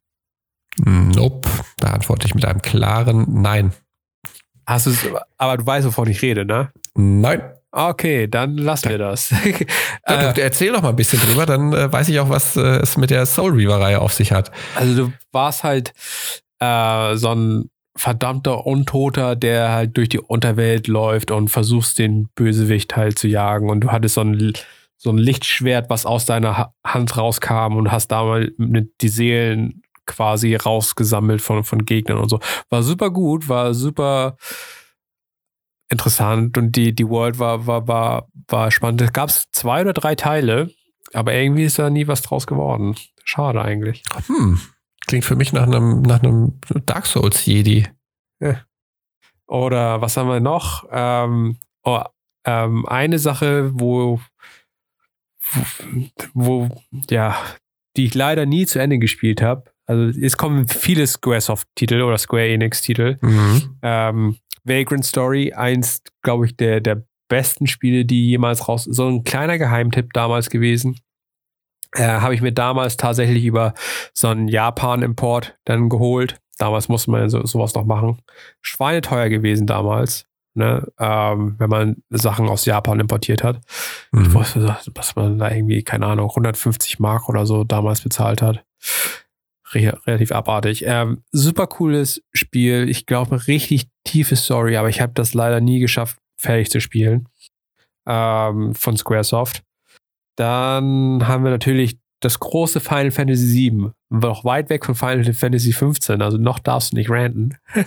Nope. 0.85 1.49
Da 1.77 1.91
antworte 1.91 2.27
ich 2.27 2.35
mit 2.35 2.45
einem 2.45 2.61
klaren 2.61 3.41
Nein. 3.41 3.73
Hast 4.67 4.87
du 4.87 4.93
aber 5.39 5.57
du 5.57 5.67
weißt, 5.67 5.87
wovon 5.87 6.09
ich 6.09 6.23
rede, 6.23 6.45
ne? 6.45 6.73
Nein. 6.95 7.41
Okay, 7.75 8.29
dann 8.29 8.59
lassen 8.59 8.91
wir 8.91 8.99
das. 8.99 9.31
ja, 10.07 10.33
äh, 10.33 10.41
erzähl 10.41 10.73
doch 10.73 10.83
mal 10.83 10.91
ein 10.91 10.97
bisschen 10.97 11.21
drüber, 11.21 11.47
dann 11.47 11.73
äh, 11.73 11.91
weiß 11.91 12.09
ich 12.11 12.21
auch, 12.21 12.29
was 12.29 12.55
äh, 12.57 12.61
es 12.61 12.99
mit 12.99 13.11
der 13.11 13.25
Soul 13.25 13.53
Reaver-Reihe 13.53 14.01
auf 14.01 14.13
sich 14.13 14.31
hat. 14.31 14.53
Also 14.75 15.07
du 15.07 15.13
warst 15.33 15.65
halt 15.65 15.95
äh, 16.61 17.17
so 17.17 17.35
ein 17.35 17.71
verdammter 17.97 18.67
Untoter, 18.67 19.37
der 19.37 19.71
halt 19.71 19.97
durch 19.97 20.11
die 20.11 20.21
Unterwelt 20.21 20.87
läuft 20.87 21.31
und 21.31 21.49
versuchst, 21.49 21.99
den 21.99 22.29
Bösewicht 22.35 22.95
halt 22.95 23.19
zu 23.19 23.27
jagen. 23.27 23.71
Und 23.71 23.81
du 23.81 23.91
hattest 23.91 24.15
so 24.15 24.21
ein, 24.23 24.53
so 24.99 25.11
ein 25.11 25.19
Lichtschwert, 25.19 25.89
was 25.89 26.05
aus 26.05 26.27
deiner 26.27 26.75
Hand 26.87 27.17
rauskam 27.17 27.77
und 27.77 27.91
hast 27.91 28.09
damals 28.09 28.51
die 28.59 29.09
Seelen 29.09 29.83
quasi 30.07 30.57
rausgesammelt 30.57 31.41
von, 31.41 31.65
von 31.65 31.87
Gegnern 31.87 32.19
und 32.19 32.29
so. 32.29 32.41
War 32.69 32.83
super 32.83 33.11
gut, 33.11 33.49
war 33.49 33.73
super 33.73 34.37
interessant 35.93 36.59
und 36.59 36.73
die, 36.73 36.95
die 36.95 37.09
World 37.09 37.39
war, 37.39 37.67
war, 37.67 37.87
war, 37.87 38.29
war 38.49 38.71
spannend. 38.71 39.01
Es 39.03 39.13
gab 39.13 39.31
zwei 39.31 39.83
oder 39.83 39.93
drei 39.93 40.15
Teile, 40.15 40.71
aber 41.13 41.35
irgendwie 41.35 41.65
ist 41.65 41.79
da 41.79 41.91
nie 41.91 42.09
was 42.09 42.23
draus 42.23 42.47
geworden. 42.47 42.97
Schade 43.25 43.63
eigentlich. 43.63 44.03
Hm. 44.27 44.61
Klingt 45.07 45.25
für 45.25 45.37
mich 45.37 45.53
nach 45.53 45.65
einem, 45.65 46.03
nach 46.03 46.23
einem 46.23 46.59
Dark 46.87 47.07
Souls 47.07 47.47
Jedi. 47.47 47.87
Ja. 48.41 48.61
Oder 49.47 50.01
was 50.01 50.17
haben 50.17 50.29
wir 50.29 50.41
noch? 50.41 50.89
Ähm, 50.91 51.59
oh, 51.85 52.03
ähm, 52.45 52.87
eine 52.87 53.19
Sache, 53.19 53.71
wo, 53.75 54.21
wo, 56.35 56.69
ja, 57.11 57.37
die 57.97 58.07
ich 58.07 58.15
leider 58.15 58.47
nie 58.47 58.67
zu 58.67 58.81
Ende 58.81 58.99
gespielt 58.99 59.43
habe. 59.43 59.65
Also 59.87 60.19
es 60.19 60.37
kommen 60.37 60.69
viele 60.69 61.07
Squaresoft-Titel 61.07 62.01
oder 62.03 62.17
Square 62.19 62.49
Enix-Titel. 62.49 63.19
Mhm. 63.21 63.79
Ähm, 63.83 64.37
Vagrant 64.65 65.05
Story, 65.05 65.53
eins, 65.53 66.03
glaube 66.23 66.47
ich, 66.47 66.57
der, 66.57 66.81
der 66.81 67.05
besten 67.29 67.67
Spiele, 67.67 68.05
die 68.05 68.29
jemals 68.29 68.69
raus. 68.69 68.85
So 68.85 69.09
ein 69.09 69.25
kleiner 69.25 69.59
Geheimtipp 69.59 70.13
damals 70.13 70.51
gewesen. 70.51 71.01
Äh, 71.95 72.05
Habe 72.05 72.35
ich 72.35 72.43
mir 72.43 72.53
damals 72.53 72.97
tatsächlich 72.97 73.45
über 73.45 73.75
so 74.15 74.29
einen 74.29 74.49
Japan-Import 74.49 75.59
dann 75.65 75.89
geholt. 75.89 76.41
Damals 76.59 76.89
musste 76.89 77.11
man 77.11 77.29
so, 77.31 77.45
sowas 77.47 77.75
noch 77.75 77.85
machen. 77.85 78.21
Schweineteuer 78.61 79.29
gewesen 79.29 79.67
damals, 79.67 80.27
ne? 80.55 80.87
Ähm, 80.99 81.55
wenn 81.59 81.71
man 81.71 81.97
Sachen 82.11 82.49
aus 82.49 82.67
Japan 82.67 83.01
importiert 83.01 83.43
hat. 83.43 83.61
Mhm. 84.13 84.27
Ich 84.27 84.35
wusste, 84.35 84.77
dass 84.95 85.17
man 85.17 85.39
da 85.39 85.51
irgendwie, 85.51 85.83
keine 85.83 86.07
Ahnung, 86.07 86.29
150 86.31 86.99
Mark 86.99 87.29
oder 87.29 87.47
so 87.47 87.65
damals 87.65 88.03
bezahlt 88.03 88.43
hat 88.43 88.65
relativ 89.75 90.33
abartig. 90.33 90.85
Ähm, 90.87 91.23
super 91.33 91.67
cooles 91.67 92.23
Spiel. 92.33 92.89
Ich 92.89 93.07
glaube, 93.07 93.47
richtig 93.47 93.89
tiefe 94.05 94.37
Story, 94.37 94.77
aber 94.77 94.89
ich 94.89 95.01
habe 95.01 95.13
das 95.15 95.35
leider 95.35 95.61
nie 95.61 95.81
geschafft, 95.81 96.19
fertig 96.37 96.71
zu 96.71 96.81
spielen. 96.81 97.29
Ähm, 98.07 98.75
von 98.75 98.97
Squaresoft. 98.97 99.63
Dann 100.37 101.27
haben 101.27 101.45
wir 101.45 101.51
natürlich 101.51 101.99
das 102.25 102.39
große 102.39 102.81
Final 102.81 103.11
Fantasy 103.11 103.71
VII. 103.71 103.91
Noch 104.11 104.45
weit 104.45 104.71
weg 104.71 104.85
von 104.85 104.95
Final 104.95 105.33
Fantasy 105.33 105.73
15, 105.73 106.23
also 106.23 106.39
noch 106.39 106.59
darfst 106.59 106.93
du 106.93 106.97
nicht 106.97 107.11
ranten. 107.11 107.57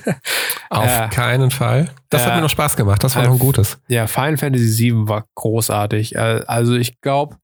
Auf 0.69 0.85
äh, 0.85 1.07
keinen 1.09 1.51
Fall. 1.51 1.89
Das 2.09 2.23
äh, 2.23 2.25
hat 2.25 2.35
mir 2.35 2.41
noch 2.41 2.49
Spaß 2.49 2.75
gemacht, 2.75 3.03
das 3.03 3.15
war 3.15 3.23
äh, 3.23 3.27
noch 3.27 3.33
ein 3.33 3.39
gutes. 3.39 3.79
Ja, 3.87 4.07
Final 4.07 4.37
Fantasy 4.37 4.91
VII 4.91 5.07
war 5.07 5.25
großartig. 5.35 6.15
Äh, 6.15 6.41
also 6.47 6.75
ich 6.75 6.99
glaube, 7.01 7.37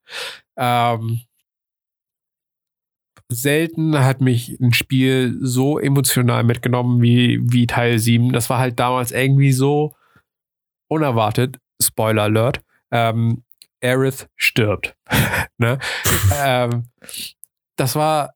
ähm, 0.57 1.21
selten 3.35 3.99
hat 3.99 4.21
mich 4.21 4.59
ein 4.59 4.73
Spiel 4.73 5.37
so 5.41 5.79
emotional 5.79 6.43
mitgenommen 6.43 7.01
wie, 7.01 7.39
wie 7.41 7.67
Teil 7.67 7.99
7. 7.99 8.31
Das 8.31 8.49
war 8.49 8.59
halt 8.59 8.79
damals 8.79 9.11
irgendwie 9.11 9.51
so 9.51 9.95
unerwartet, 10.87 11.57
Spoiler 11.81 12.23
Alert, 12.23 12.61
ähm, 12.91 13.43
Aerith 13.81 14.27
stirbt. 14.35 14.95
ne? 15.57 15.79
ähm, 16.35 16.87
das 17.75 17.95
war 17.95 18.33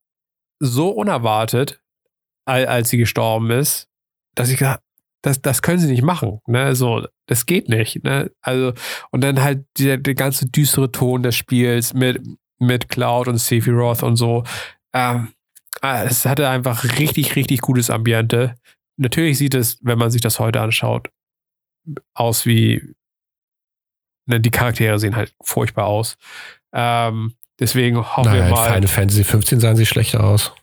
so 0.60 0.90
unerwartet, 0.90 1.82
als 2.46 2.90
sie 2.90 2.98
gestorben 2.98 3.52
ist, 3.52 3.90
dass 4.36 4.50
ich 4.50 4.58
gesagt 4.58 4.86
das, 5.26 5.42
das 5.42 5.62
können 5.64 5.80
sie 5.80 5.88
nicht 5.88 6.04
machen. 6.04 6.40
Ne? 6.46 6.76
So, 6.76 7.08
das 7.26 7.46
geht 7.48 7.68
nicht. 7.68 8.04
Ne? 8.04 8.32
Also, 8.42 8.74
und 9.10 9.24
dann 9.24 9.42
halt 9.42 9.66
der, 9.80 9.98
der 9.98 10.14
ganze 10.14 10.46
düstere 10.46 10.92
Ton 10.92 11.24
des 11.24 11.36
Spiels 11.36 11.96
mit, 11.96 12.22
mit 12.60 12.90
Cloud 12.90 13.28
und 13.28 13.38
Sephiroth 13.38 14.04
und 14.04 14.18
so. 14.18 14.44
Ähm, 14.96 15.34
ah, 15.82 16.04
es 16.04 16.26
hatte 16.26 16.50
einfach 16.50 16.84
richtig, 16.98 17.36
richtig 17.36 17.60
gutes 17.62 17.90
Ambiente. 17.90 18.56
Natürlich 18.98 19.38
sieht 19.38 19.54
es, 19.54 19.78
wenn 19.82 20.00
man 20.00 20.10
sich 20.10 20.22
das 20.22 20.40
heute 20.40 20.62
anschaut, 20.62 21.10
aus 22.14 22.46
wie. 22.46 22.96
Ne, 24.28 24.40
die 24.40 24.52
Charaktere 24.52 24.98
sehen 24.98 25.16
halt 25.16 25.36
furchtbar 25.44 25.86
aus. 25.86 26.18
Ähm, 26.74 27.36
deswegen 27.60 27.98
hoffen 27.98 28.32
Nein, 28.32 28.46
wir 28.46 28.50
mal. 28.50 28.74
Final 28.74 28.88
Fantasy 28.88 29.24
15 29.24 29.60
sahen 29.60 29.76
sie 29.76 29.86
schlechter 29.86 30.24
aus. 30.24 30.54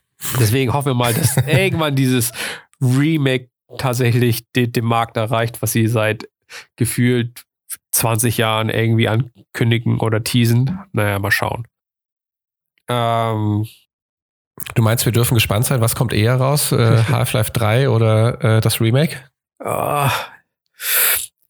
Deswegen 0.40 0.72
hoffen 0.72 0.86
wir 0.86 0.94
mal, 0.94 1.14
dass 1.14 1.36
irgendwann 1.46 1.94
dieses 1.94 2.32
Remake 2.80 3.50
tatsächlich 3.78 4.50
den, 4.52 4.72
den 4.72 4.84
Markt 4.84 5.16
erreicht, 5.16 5.62
was 5.62 5.72
sie 5.72 5.86
seit 5.86 6.28
gefühlt 6.76 7.44
20 7.92 8.38
Jahren 8.38 8.70
irgendwie 8.70 9.08
ankündigen 9.08 10.00
oder 10.00 10.24
teasen. 10.24 10.80
Naja, 10.92 11.18
mal 11.18 11.30
schauen. 11.30 11.68
Ähm, 12.88 13.66
du 14.74 14.82
meinst, 14.82 15.04
wir 15.04 15.12
dürfen 15.12 15.34
gespannt 15.34 15.66
sein, 15.66 15.80
was 15.80 15.94
kommt 15.94 16.12
eher 16.12 16.36
raus? 16.36 16.72
Äh, 16.72 17.04
Half-Life 17.08 17.52
3 17.52 17.88
oder 17.88 18.42
äh, 18.42 18.60
das 18.60 18.80
Remake? 18.80 19.16
Uh, 19.62 20.08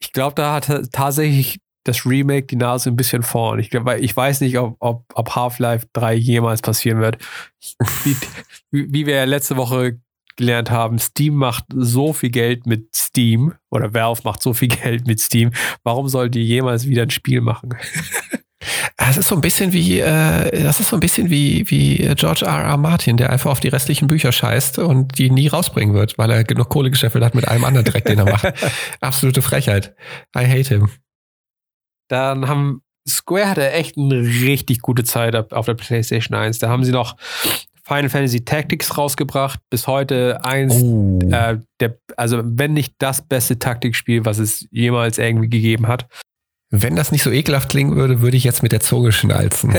ich 0.00 0.12
glaube, 0.12 0.34
da 0.34 0.55
hat 0.55 0.70
tatsächlich 0.92 1.59
das 1.84 2.07
Remake 2.07 2.46
die 2.46 2.57
Nase 2.57 2.90
ein 2.90 2.96
bisschen 2.96 3.22
vorn. 3.22 3.59
Ich, 3.59 3.70
glaub, 3.70 3.88
ich 3.98 4.16
weiß 4.16 4.40
nicht, 4.42 4.59
ob, 4.59 4.76
ob, 4.78 5.05
ob 5.14 5.34
Half-Life 5.34 5.86
3 5.92 6.14
jemals 6.14 6.62
passieren 6.62 7.00
wird. 7.00 7.18
Wie, 8.05 8.16
wie 8.70 9.07
wir 9.07 9.16
ja 9.16 9.24
letzte 9.24 9.57
Woche 9.57 9.98
gelernt 10.36 10.70
haben, 10.70 10.98
Steam 10.98 11.34
macht 11.34 11.64
so 11.74 12.12
viel 12.12 12.30
Geld 12.30 12.66
mit 12.66 12.94
Steam 12.94 13.55
oder 13.70 13.92
Valve 13.94 14.22
macht 14.24 14.42
so 14.42 14.55
viel 14.55 14.68
Geld 14.82 15.07
mit 15.07 15.20
Steam. 15.20 15.53
Warum 15.82 16.09
soll 16.09 16.30
die 16.30 16.44
jemals 16.44 16.86
wieder 16.86 17.03
ein 17.03 17.11
Spiel 17.11 17.40
machen? 17.40 17.74
Das 18.97 19.17
ist 19.17 19.29
so 19.29 19.35
ein 19.35 19.41
bisschen 19.41 19.73
wie, 19.73 20.01
äh, 20.01 20.63
das 20.63 20.81
ist 20.81 20.89
so 20.89 20.97
ein 20.97 21.01
bisschen 21.01 21.31
wie, 21.31 21.69
wie 21.71 22.15
George 22.15 22.45
R. 22.45 22.63
R. 22.65 22.77
Martin, 22.77 23.17
der 23.17 23.31
einfach 23.31 23.51
auf 23.51 23.61
die 23.61 23.69
restlichen 23.69 24.09
Bücher 24.09 24.33
scheißt 24.33 24.79
und 24.79 25.19
die 25.19 25.31
nie 25.31 25.49
rausbringen 25.49 25.95
wird, 25.95 26.19
weil 26.19 26.31
er 26.31 26.45
genug 26.45 26.69
Kohle 26.69 26.91
gescheffelt 26.91 27.25
hat 27.25 27.35
mit 27.35 27.49
allem 27.49 27.65
anderen 27.65 27.85
Dreck, 27.85 28.05
den 28.05 28.19
er 28.19 28.25
macht. 28.27 28.53
Absolute 29.01 29.43
Frechheit. 29.43 29.95
I 30.37 30.47
hate 30.47 30.69
him. 30.69 30.91
Dann 32.09 32.49
haben 32.49 32.83
Square 33.09 33.49
hatte 33.49 33.73
echt 33.73 33.99
eine 33.99 34.21
richtig 34.21 34.81
gute 34.81 35.05
Zeit 35.05 35.53
auf 35.53 35.67
der 35.67 35.75
PlayStation 35.75 36.37
1. 36.37 36.59
Da 36.59 36.69
haben 36.69 36.85
sie 36.85 36.93
noch 36.93 37.17
Final 37.85 38.09
Fantasy 38.09 38.45
Tactics 38.45 38.97
rausgebracht. 38.97 39.61
Bis 39.71 39.87
heute 39.87 40.45
eins 40.45 40.75
oh. 40.75 41.19
äh, 41.31 41.59
der, 41.81 41.99
also 42.17 42.43
wenn 42.45 42.75
nicht 42.75 42.95
das 42.99 43.23
beste 43.23 43.59
Taktikspiel, 43.59 44.25
was 44.25 44.39
es 44.39 44.69
jemals 44.71 45.19
irgendwie 45.19 45.49
gegeben 45.49 45.89
hat. 45.89 46.07
Wenn 46.75 46.97
das 46.97 47.12
nicht 47.12 47.23
so 47.23 47.31
ekelhaft 47.31 47.68
klingen 47.68 47.97
würde, 47.97 48.23
würde 48.23 48.39
ich 48.39 48.45
jetzt 48.45 48.62
mit 48.62 48.73
der 48.73 48.81
Zunge 48.81 49.12
schnalzen. 49.12 49.75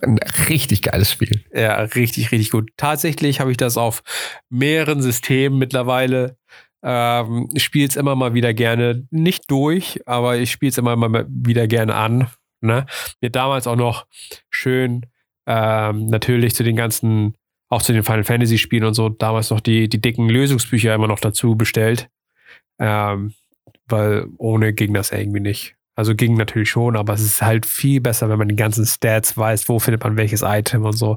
Ein 0.00 0.18
richtig 0.48 0.80
geiles 0.80 1.12
Spiel. 1.12 1.44
Ja, 1.52 1.80
richtig, 1.80 2.32
richtig 2.32 2.50
gut. 2.50 2.70
Tatsächlich 2.78 3.40
habe 3.40 3.50
ich 3.50 3.58
das 3.58 3.76
auf 3.76 4.02
mehreren 4.48 5.02
Systemen 5.02 5.58
mittlerweile. 5.58 6.38
Ähm, 6.82 7.50
ich 7.52 7.62
spiele 7.62 7.86
es 7.86 7.96
immer 7.96 8.16
mal 8.16 8.32
wieder 8.32 8.54
gerne, 8.54 9.06
nicht 9.10 9.50
durch, 9.50 10.00
aber 10.06 10.38
ich 10.38 10.50
spiele 10.50 10.70
es 10.70 10.78
immer 10.78 10.96
mal 10.96 11.26
wieder 11.28 11.68
gerne 11.68 11.94
an. 11.94 12.28
Ne? 12.62 12.86
Mir 13.20 13.28
damals 13.28 13.66
auch 13.66 13.76
noch 13.76 14.06
schön 14.48 15.04
ähm, 15.46 16.06
natürlich 16.06 16.54
zu 16.54 16.64
den 16.64 16.74
ganzen, 16.74 17.34
auch 17.68 17.82
zu 17.82 17.92
den 17.92 18.02
Final 18.02 18.24
Fantasy 18.24 18.56
Spielen 18.56 18.84
und 18.84 18.94
so, 18.94 19.10
damals 19.10 19.50
noch 19.50 19.60
die, 19.60 19.90
die 19.90 20.00
dicken 20.00 20.30
Lösungsbücher 20.30 20.94
immer 20.94 21.08
noch 21.08 21.20
dazu 21.20 21.54
bestellt. 21.54 22.08
Ähm, 22.78 23.34
weil 23.88 24.26
ohne 24.38 24.72
ging 24.72 24.94
das 24.94 25.12
irgendwie 25.12 25.40
nicht. 25.40 25.76
Also 25.96 26.14
ging 26.14 26.36
natürlich 26.36 26.70
schon, 26.70 26.96
aber 26.96 27.14
es 27.14 27.22
ist 27.22 27.42
halt 27.42 27.66
viel 27.66 28.00
besser, 28.00 28.28
wenn 28.28 28.38
man 28.38 28.48
die 28.48 28.56
ganzen 28.56 28.84
Stats 28.84 29.36
weiß, 29.36 29.68
wo 29.68 29.78
findet 29.78 30.02
man 30.02 30.16
welches 30.16 30.42
Item 30.42 30.84
und 30.84 30.96
so. 30.96 31.16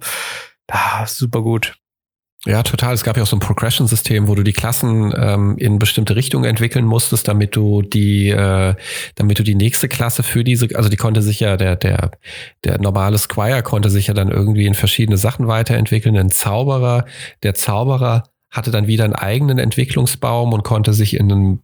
Ah, 0.67 1.05
super 1.07 1.41
gut. 1.41 1.75
Ja, 2.45 2.61
total. 2.61 2.93
Es 2.93 3.03
gab 3.03 3.17
ja 3.17 3.23
auch 3.23 3.27
so 3.27 3.35
ein 3.35 3.41
Progression-System, 3.41 4.27
wo 4.27 4.35
du 4.35 4.43
die 4.43 4.53
Klassen 4.53 5.11
ähm, 5.17 5.57
in 5.57 5.79
bestimmte 5.79 6.15
Richtungen 6.15 6.45
entwickeln 6.45 6.85
musstest, 6.85 7.27
damit 7.27 7.55
du 7.55 7.81
die, 7.81 8.29
äh, 8.29 8.75
damit 9.15 9.39
du 9.39 9.43
die 9.43 9.55
nächste 9.55 9.89
Klasse 9.89 10.21
für 10.21 10.43
diese, 10.43 10.67
also 10.75 10.87
die 10.87 10.97
konnte 10.97 11.23
sich 11.23 11.39
ja, 11.39 11.57
der, 11.57 11.75
der, 11.75 12.11
der 12.63 12.79
normale 12.79 13.17
Squire 13.17 13.63
konnte 13.63 13.89
sich 13.89 14.07
ja 14.07 14.13
dann 14.13 14.29
irgendwie 14.29 14.67
in 14.67 14.75
verschiedene 14.75 15.17
Sachen 15.17 15.47
weiterentwickeln. 15.47 16.15
Ein 16.15 16.29
Zauberer, 16.29 17.05
der 17.41 17.55
Zauberer 17.55 18.23
hatte 18.51 18.71
dann 18.71 18.87
wieder 18.87 19.03
einen 19.03 19.15
eigenen 19.15 19.57
Entwicklungsbaum 19.57 20.53
und 20.53 20.63
konnte 20.63 20.93
sich 20.93 21.15
in 21.15 21.31
einen 21.31 21.63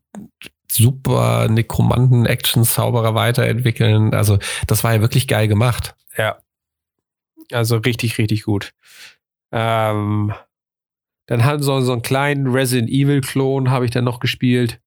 super 0.74 1.47
Nekromanten-Action-Zauberer 1.49 3.15
weiterentwickeln. 3.15 4.13
Also 4.13 4.39
das 4.67 4.84
war 4.84 4.95
ja 4.95 5.01
wirklich 5.01 5.28
geil 5.28 5.47
gemacht. 5.47 5.95
Ja. 6.17 6.38
Also 7.51 7.78
richtig, 7.78 8.17
richtig 8.17 8.43
gut. 8.43 8.74
Ähm, 9.51 10.34
dann 11.28 11.45
hatten 11.45 11.63
sie 11.63 11.82
so 11.82 11.91
einen 11.91 12.01
kleinen 12.01 12.47
Resident 12.47 12.89
Evil-Klon, 12.89 13.69
habe 13.69 13.86
ich 13.86 13.91
dann 13.91 14.03
noch 14.03 14.19
gespielt 14.19 14.82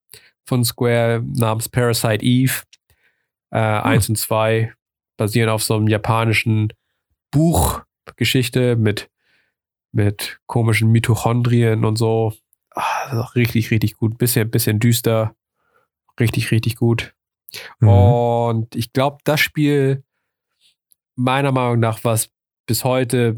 von 0.45 0.65
Square 0.65 1.23
namens 1.25 1.69
Parasite 1.69 2.25
Eve. 2.25 2.63
Äh, 3.51 3.59
hm. 3.59 3.85
Eins 3.85 4.09
und 4.09 4.17
zwei 4.17 4.73
basieren 5.17 5.49
auf 5.49 5.63
so 5.63 5.75
einem 5.75 5.89
japanischen 5.89 6.73
Buchgeschichte 7.31 8.77
mit, 8.77 9.09
mit 9.93 10.41
komischen 10.47 10.91
Mitochondrien 10.91 11.85
und 11.85 11.97
so. 11.97 12.33
Ach, 12.75 13.35
richtig, 13.35 13.71
richtig 13.71 13.97
gut. 13.97 14.19
Bisschen, 14.19 14.51
bisschen 14.51 14.79
düster. 14.79 15.35
Richtig, 16.19 16.51
richtig 16.51 16.77
gut. 16.77 17.15
Mhm. 17.81 17.89
Und 17.89 18.77
ich 18.77 18.93
glaube, 18.93 19.19
das 19.25 19.41
Spiel, 19.41 20.05
meiner 21.15 21.53
Meinung 21.53 21.81
nach, 21.81 22.05
was 22.05 22.31
bis 22.67 22.85
heute 22.85 23.37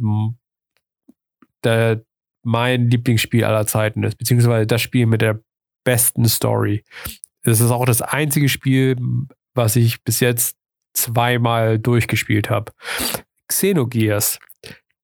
der, 1.64 2.03
mein 2.43 2.89
Lieblingsspiel 2.89 3.45
aller 3.45 3.66
Zeiten 3.66 4.03
ist, 4.05 4.16
beziehungsweise 4.16 4.66
das 4.66 4.81
Spiel 4.81 5.07
mit 5.07 5.22
der 5.22 5.41
besten 5.85 6.26
Story. 6.26 6.85
Es 7.43 7.61
ist 7.61 7.70
auch 7.70 7.85
das 7.85 8.03
einzige 8.03 8.49
Spiel, 8.49 8.97
was 9.55 9.76
ich 9.76 10.03
bis 10.05 10.20
jetzt 10.20 10.57
zweimal 10.95 11.79
durchgespielt 11.79 12.51
habe. 12.51 12.72
Xenogears 13.49 14.39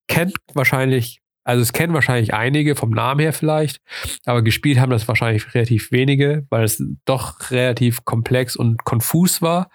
kennt 0.08 0.36
wahrscheinlich, 0.52 1.22
also 1.44 1.62
es 1.62 1.72
kennen 1.72 1.94
wahrscheinlich 1.94 2.34
einige 2.34 2.74
vom 2.74 2.90
Namen 2.90 3.20
her 3.20 3.32
vielleicht, 3.32 3.80
aber 4.24 4.42
gespielt 4.42 4.78
haben 4.78 4.90
das 4.90 5.06
wahrscheinlich 5.06 5.54
relativ 5.54 5.92
wenige, 5.92 6.46
weil 6.50 6.64
es 6.64 6.82
doch 7.04 7.50
relativ 7.50 8.04
komplex 8.04 8.56
und 8.56 8.84
konfus 8.84 9.42
war. 9.42 9.68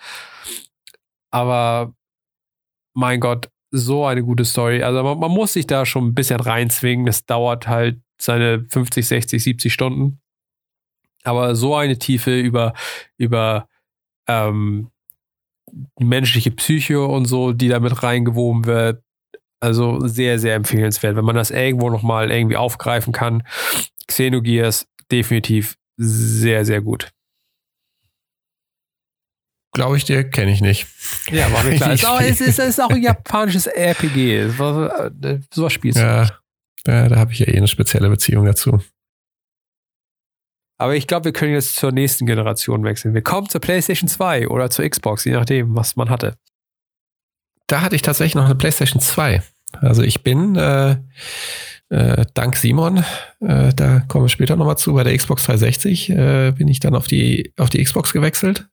Aber 1.32 1.94
mein 2.94 3.20
Gott, 3.20 3.50
so 3.72 4.06
eine 4.06 4.24
gute 4.24 4.46
Story. 4.46 4.84
Also 4.84 5.04
man, 5.04 5.20
man, 5.20 5.32
muss 5.32 5.54
sich 5.54 5.68
da 5.68 5.86
schon 5.86 6.08
ein 6.08 6.16
bisschen 6.16 6.40
reinzwingen. 6.40 7.06
Das 7.06 7.26
dauert 7.26 7.68
halt 7.68 8.02
seine 8.20 8.66
50, 8.70 9.08
60, 9.08 9.44
70 9.44 9.74
Stunden. 9.74 10.20
Aber 11.24 11.56
so 11.56 11.76
eine 11.76 12.00
Tiefe 12.00 12.40
über, 12.40 12.74
über 13.18 13.68
ähm, 14.28 14.90
menschliche 16.00 16.52
Psyche 16.52 17.04
und 17.04 17.26
so, 17.26 17.54
die 17.54 17.68
damit 17.68 18.02
reingewoben 18.02 18.66
wird. 18.66 19.04
Also 19.60 20.08
sehr, 20.08 20.40
sehr 20.40 20.56
empfehlenswert. 20.56 21.16
Wenn 21.16 21.26
man 21.26 21.36
das 21.36 21.52
irgendwo 21.52 21.90
nochmal 21.90 22.32
irgendwie 22.32 22.58
aufgreifen 22.58 23.14
kann. 23.14 23.44
Xenogears 24.08 24.88
definitiv 25.12 25.78
sehr, 25.98 26.66
sehr 26.66 26.82
gut. 26.82 27.10
Glaube 29.74 29.98
ich 29.98 30.06
dir, 30.06 30.24
kenne 30.24 30.52
ich 30.52 30.62
nicht. 30.62 30.88
Ja, 31.30 31.52
war 31.52 31.64
mir 31.64 31.76
klar. 31.76 31.92
es, 31.92 32.00
ist 32.02 32.08
auch, 32.08 32.22
es, 32.22 32.42
ist, 32.42 32.60
es 32.60 32.70
ist 32.70 32.82
auch 32.82 32.90
ein 32.90 33.02
japanisches 33.02 33.68
RPG. 33.68 34.38
Äh, 34.38 35.40
sowas 35.54 35.74
spielst 35.74 36.00
du. 36.00 36.04
Ja, 36.04 36.30
ja 36.88 37.10
da 37.10 37.16
habe 37.18 37.34
ich 37.34 37.40
ja 37.40 37.48
eh 37.48 37.58
eine 37.58 37.68
spezielle 37.68 38.10
Beziehung 38.10 38.46
dazu. 38.46 38.80
Aber 40.80 40.96
ich 40.96 41.08
glaube, 41.08 41.26
wir 41.26 41.34
können 41.34 41.54
jetzt 41.54 41.76
zur 41.76 41.92
nächsten 41.92 42.26
Generation 42.26 42.84
wechseln. 42.84 43.14
Wir 43.14 43.22
kommen 43.22 43.50
zur 43.50 43.60
PlayStation 43.60 44.08
2 44.08 44.48
oder 44.48 44.70
zur 44.70 44.90
Xbox, 44.90 45.26
je 45.26 45.34
nachdem, 45.34 45.76
was 45.76 45.98
man 45.98 46.10
hatte. 46.10 46.38
Da 47.70 47.82
hatte 47.82 47.96
ich 47.96 48.02
tatsächlich 48.02 48.36
noch 48.36 48.46
eine 48.46 48.56
PlayStation 48.56 49.00
2. 49.00 49.44
Also 49.74 50.02
ich 50.02 50.24
bin 50.24 50.56
äh, 50.56 50.98
äh, 51.90 52.26
dank 52.34 52.56
Simon, 52.56 53.06
äh, 53.42 53.72
da 53.76 54.00
kommen 54.02 54.26
wir 54.26 54.30
später 54.30 54.56
nochmal 54.56 54.78
zu, 54.78 54.94
bei 54.96 55.04
der 55.04 55.16
Xbox 55.16 55.46
360 55.46 56.10
äh, 56.10 56.52
bin 56.52 56.68
ich 56.68 56.80
dann 56.80 56.96
auf 56.96 57.08
die, 57.08 57.54
auf 57.58 57.70
die 57.70 57.84
Xbox 57.84 58.12
gewechselt. 58.12 58.68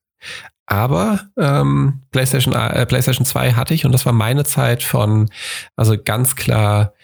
Aber 0.64 1.28
ähm, 1.38 2.06
PlayStation, 2.10 2.54
äh, 2.54 2.86
PlayStation 2.86 3.26
2 3.26 3.52
hatte 3.52 3.74
ich 3.74 3.84
und 3.84 3.92
das 3.92 4.06
war 4.06 4.14
meine 4.14 4.44
Zeit 4.44 4.82
von, 4.82 5.28
also 5.76 5.96
ganz 6.02 6.34
klar 6.34 6.94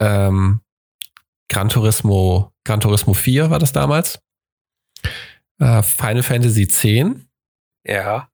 ähm, 0.00 0.60
Gran 1.48 1.68
Turismo, 1.68 2.52
Gran 2.64 2.80
Turismo 2.80 3.14
4 3.14 3.50
war 3.50 3.58
das 3.58 3.72
damals. 3.72 4.20
äh, 5.58 5.82
Final 5.82 6.22
Fantasy 6.22 6.62
X. 6.62 6.84
Ja. 7.84 8.31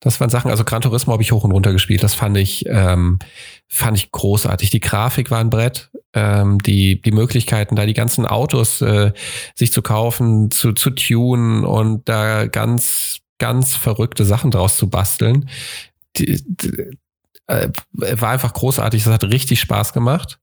Das 0.00 0.20
waren 0.20 0.30
Sachen, 0.30 0.50
also 0.50 0.64
Gran 0.64 0.82
Turismo 0.82 1.12
habe 1.12 1.22
ich 1.22 1.32
hoch 1.32 1.44
und 1.44 1.52
runter 1.52 1.72
gespielt. 1.72 2.02
Das 2.02 2.14
fand 2.14 2.36
ich, 2.36 2.66
ähm, 2.68 3.18
fand 3.66 3.96
ich 3.96 4.12
großartig. 4.12 4.70
Die 4.70 4.80
Grafik 4.80 5.30
war 5.30 5.40
ein 5.40 5.50
Brett. 5.50 5.90
Ähm, 6.12 6.58
die, 6.58 7.00
die 7.00 7.12
Möglichkeiten, 7.12 7.76
da 7.76 7.86
die 7.86 7.94
ganzen 7.94 8.26
Autos 8.26 8.80
äh, 8.80 9.12
sich 9.54 9.72
zu 9.72 9.82
kaufen, 9.82 10.50
zu, 10.50 10.72
zu 10.72 10.90
tunen 10.90 11.64
und 11.64 12.08
da 12.08 12.46
ganz, 12.46 13.18
ganz 13.38 13.74
verrückte 13.74 14.24
Sachen 14.24 14.50
draus 14.50 14.76
zu 14.76 14.88
basteln. 14.88 15.48
Die, 16.16 16.42
die, 16.46 16.98
äh, 17.46 17.68
war 17.92 18.30
einfach 18.30 18.52
großartig. 18.52 19.04
Das 19.04 19.12
hat 19.12 19.24
richtig 19.24 19.60
Spaß 19.60 19.92
gemacht. 19.92 20.38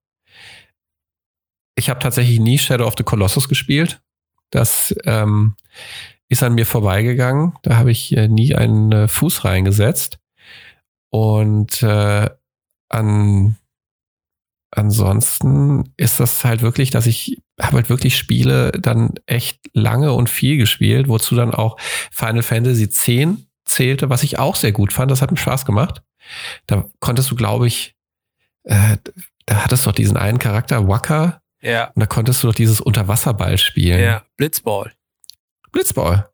Ich 1.76 1.90
habe 1.90 2.00
tatsächlich 2.00 2.40
nie 2.40 2.60
Shadow 2.60 2.86
of 2.86 2.96
the 2.98 3.04
Colossus 3.04 3.50
gespielt. 3.50 4.02
Das 4.52 4.96
ähm, 5.06 5.56
ist 6.34 6.44
an 6.44 6.56
mir 6.56 6.66
vorbeigegangen. 6.66 7.54
Da 7.64 7.78
habe 7.78 7.92
ich 7.92 8.16
äh, 8.16 8.28
nie 8.28 8.56
einen 8.56 8.92
äh, 8.92 9.08
Fuß 9.08 9.46
reingesetzt. 9.46 10.20
Und 11.10 11.82
äh, 11.84 12.30
an, 12.90 13.56
ansonsten 14.72 15.94
ist 15.98 16.20
das 16.20 16.44
halt 16.44 16.62
wirklich, 16.62 16.90
dass 16.90 17.06
ich 17.06 17.42
habe 17.62 17.78
halt 17.78 17.90
wirklich 17.90 18.18
Spiele 18.18 18.72
dann 18.72 19.14
echt 19.26 19.60
lange 19.74 20.14
und 20.14 20.30
viel 20.30 20.58
gespielt, 20.58 21.08
wozu 21.08 21.36
dann 21.36 21.54
auch 21.54 21.78
Final 22.12 22.44
Fantasy 22.44 22.84
X 22.84 23.38
zählte, 23.66 24.10
was 24.10 24.24
ich 24.24 24.40
auch 24.40 24.56
sehr 24.56 24.72
gut 24.72 24.92
fand. 24.92 25.12
Das 25.12 25.22
hat 25.22 25.32
mir 25.32 25.38
Spaß 25.38 25.66
gemacht. 25.66 26.02
Da 26.68 26.86
konntest 27.00 27.32
du, 27.32 27.36
glaube 27.36 27.68
ich, 27.68 27.96
äh, 28.64 28.98
da 29.46 29.64
hattest 29.64 29.86
du 29.86 29.90
doch 29.90 29.96
diesen 29.96 30.18
einen 30.18 30.40
Charakter, 30.40 30.88
Wacker. 30.88 31.42
Ja. 31.62 31.88
Und 31.88 32.00
da 32.00 32.06
konntest 32.06 32.44
du 32.44 32.48
doch 32.48 32.56
dieses 32.56 32.82
Unterwasserball 32.82 33.58
spielen. 33.58 34.04
Ja, 34.04 34.24
Blitzball. 34.38 34.92
Blitzball. 35.74 36.30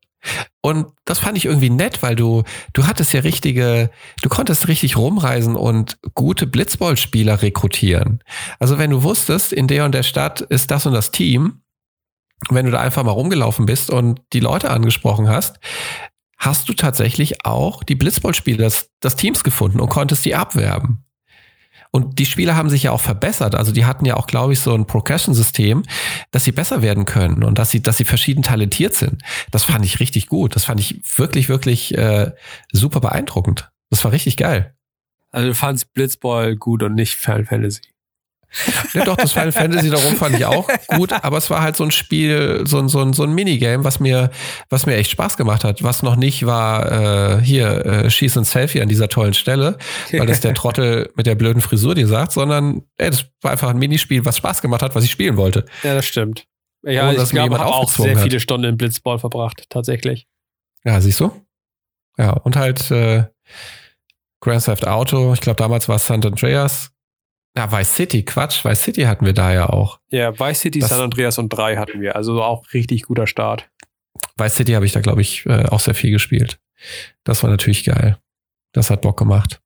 Und 0.61 0.87
das 1.05 1.19
fand 1.19 1.37
ich 1.37 1.45
irgendwie 1.45 1.69
nett, 1.69 2.03
weil 2.03 2.15
du, 2.15 2.43
du 2.73 2.85
hattest 2.85 3.13
ja 3.13 3.21
richtige, 3.21 3.89
du 4.21 4.29
konntest 4.29 4.67
richtig 4.67 4.97
rumreisen 4.97 5.55
und 5.55 5.97
gute 6.13 6.45
Blitzballspieler 6.45 7.41
rekrutieren. 7.41 8.21
Also 8.59 8.77
wenn 8.77 8.91
du 8.91 9.01
wusstest, 9.03 9.53
in 9.53 9.67
der 9.67 9.85
und 9.85 9.95
der 9.95 10.03
Stadt 10.03 10.41
ist 10.41 10.71
das 10.71 10.85
und 10.85 10.93
das 10.93 11.11
Team, 11.11 11.61
wenn 12.49 12.65
du 12.65 12.71
da 12.71 12.79
einfach 12.79 13.03
mal 13.03 13.11
rumgelaufen 13.11 13.65
bist 13.65 13.89
und 13.89 14.21
die 14.33 14.39
Leute 14.39 14.69
angesprochen 14.69 15.29
hast, 15.29 15.59
hast 16.37 16.69
du 16.69 16.73
tatsächlich 16.73 17.45
auch 17.45 17.83
die 17.83 17.95
Blitzballspieler 17.95 18.65
des, 18.65 18.91
des 19.03 19.15
Teams 19.15 19.43
gefunden 19.43 19.79
und 19.79 19.89
konntest 19.89 20.25
die 20.25 20.35
abwerben. 20.35 21.05
Und 21.91 22.19
die 22.19 22.25
Spieler 22.25 22.55
haben 22.55 22.69
sich 22.69 22.83
ja 22.83 22.91
auch 22.91 23.01
verbessert. 23.01 23.55
Also 23.55 23.71
die 23.71 23.85
hatten 23.85 24.05
ja 24.05 24.15
auch, 24.15 24.27
glaube 24.27 24.53
ich, 24.53 24.59
so 24.59 24.73
ein 24.75 24.85
Progression-System, 24.85 25.83
dass 26.31 26.43
sie 26.43 26.51
besser 26.51 26.81
werden 26.81 27.05
können 27.05 27.43
und 27.43 27.57
dass 27.57 27.71
sie, 27.71 27.81
dass 27.81 27.97
sie 27.97 28.05
verschieden 28.05 28.43
talentiert 28.43 28.93
sind. 28.93 29.23
Das 29.51 29.63
fand 29.63 29.83
ich 29.85 29.99
richtig 29.99 30.27
gut. 30.27 30.55
Das 30.55 30.65
fand 30.65 30.79
ich 30.79 31.01
wirklich, 31.17 31.49
wirklich 31.49 31.97
äh, 31.97 32.31
super 32.71 32.99
beeindruckend. 32.99 33.71
Das 33.89 34.03
war 34.03 34.11
richtig 34.11 34.37
geil. 34.37 34.75
Also 35.31 35.47
du 35.47 35.55
fandst 35.55 35.93
Blitzball 35.93 36.55
gut 36.55 36.83
und 36.83 36.93
nicht 36.93 37.15
Final 37.15 37.45
Fantasy. 37.45 37.81
Ja, 38.93 39.05
doch, 39.05 39.15
das 39.15 39.33
Final 39.33 39.51
Fantasy 39.51 39.89
darum 39.89 40.15
fand 40.15 40.37
ich 40.37 40.45
auch 40.45 40.67
gut, 40.87 41.13
aber 41.13 41.37
es 41.37 41.49
war 41.49 41.61
halt 41.61 41.75
so 41.75 41.83
ein 41.83 41.91
Spiel, 41.91 42.63
so 42.65 42.79
ein, 42.79 42.89
so 42.89 42.99
ein, 42.99 43.13
so 43.13 43.23
ein 43.23 43.33
Minigame, 43.33 43.83
was 43.83 43.99
mir, 43.99 44.31
was 44.69 44.85
mir 44.85 44.95
echt 44.95 45.11
Spaß 45.11 45.37
gemacht 45.37 45.63
hat. 45.63 45.83
Was 45.83 46.01
noch 46.01 46.15
nicht 46.15 46.45
war, 46.45 47.37
äh, 47.39 47.41
hier, 47.43 47.85
äh, 47.85 48.09
Schieß 48.09 48.37
und 48.37 48.45
Selfie 48.45 48.81
an 48.81 48.89
dieser 48.89 49.07
tollen 49.07 49.33
Stelle, 49.33 49.77
weil 50.11 50.25
das 50.25 50.41
der 50.41 50.53
Trottel 50.53 51.11
mit 51.15 51.27
der 51.27 51.35
blöden 51.35 51.61
Frisur 51.61 51.93
dir 51.95 52.07
sagt, 52.07 52.31
sondern 52.31 52.81
ey, 52.97 53.11
das 53.11 53.25
war 53.41 53.51
einfach 53.51 53.69
ein 53.69 53.77
Minispiel, 53.77 54.25
was 54.25 54.37
Spaß 54.37 54.61
gemacht 54.61 54.81
hat, 54.81 54.95
was 54.95 55.03
ich 55.03 55.11
spielen 55.11 55.37
wollte. 55.37 55.65
Ja, 55.83 55.93
das 55.93 56.05
stimmt. 56.05 56.45
Ja, 56.83 57.09
Ohne, 57.09 57.21
ich 57.21 57.29
glaube, 57.29 57.59
habe 57.59 57.65
auch 57.73 57.89
sehr 57.89 58.15
hat. 58.15 58.23
viele 58.23 58.39
Stunden 58.39 58.65
in 58.65 58.77
Blitzball 58.77 59.19
verbracht, 59.19 59.65
tatsächlich. 59.69 60.27
Ja, 60.85 61.01
siehst 61.01 61.19
du? 61.19 61.31
Ja, 62.17 62.31
und 62.31 62.55
halt 62.55 62.89
äh, 62.91 63.25
Grand 64.41 64.63
Theft 64.63 64.87
Auto, 64.87 65.33
ich 65.33 65.41
glaube 65.41 65.57
damals 65.57 65.89
war 65.89 65.97
es 65.97 66.07
San 66.07 66.23
Andreas, 66.23 66.91
ja, 67.57 67.71
Vice 67.71 67.95
City, 67.95 68.23
Quatsch, 68.23 68.63
Vice 68.63 68.83
City 68.83 69.01
hatten 69.03 69.25
wir 69.25 69.33
da 69.33 69.53
ja 69.53 69.69
auch. 69.69 69.99
Ja, 70.09 70.37
Vice 70.39 70.61
City, 70.61 70.79
das, 70.79 70.89
San 70.89 71.01
Andreas 71.01 71.37
und 71.37 71.49
3 71.49 71.77
hatten 71.77 72.01
wir, 72.01 72.15
also 72.15 72.41
auch 72.41 72.73
richtig 72.73 73.03
guter 73.03 73.27
Start. 73.27 73.69
Vice 74.37 74.55
City 74.55 74.73
habe 74.73 74.85
ich 74.85 74.91
da, 74.91 75.01
glaube 75.01 75.21
ich, 75.21 75.45
äh, 75.45 75.65
auch 75.65 75.79
sehr 75.79 75.95
viel 75.95 76.11
gespielt. 76.11 76.59
Das 77.23 77.43
war 77.43 77.49
natürlich 77.49 77.83
geil. 77.83 78.17
Das 78.71 78.89
hat 78.89 79.01
Bock 79.01 79.17
gemacht. 79.17 79.61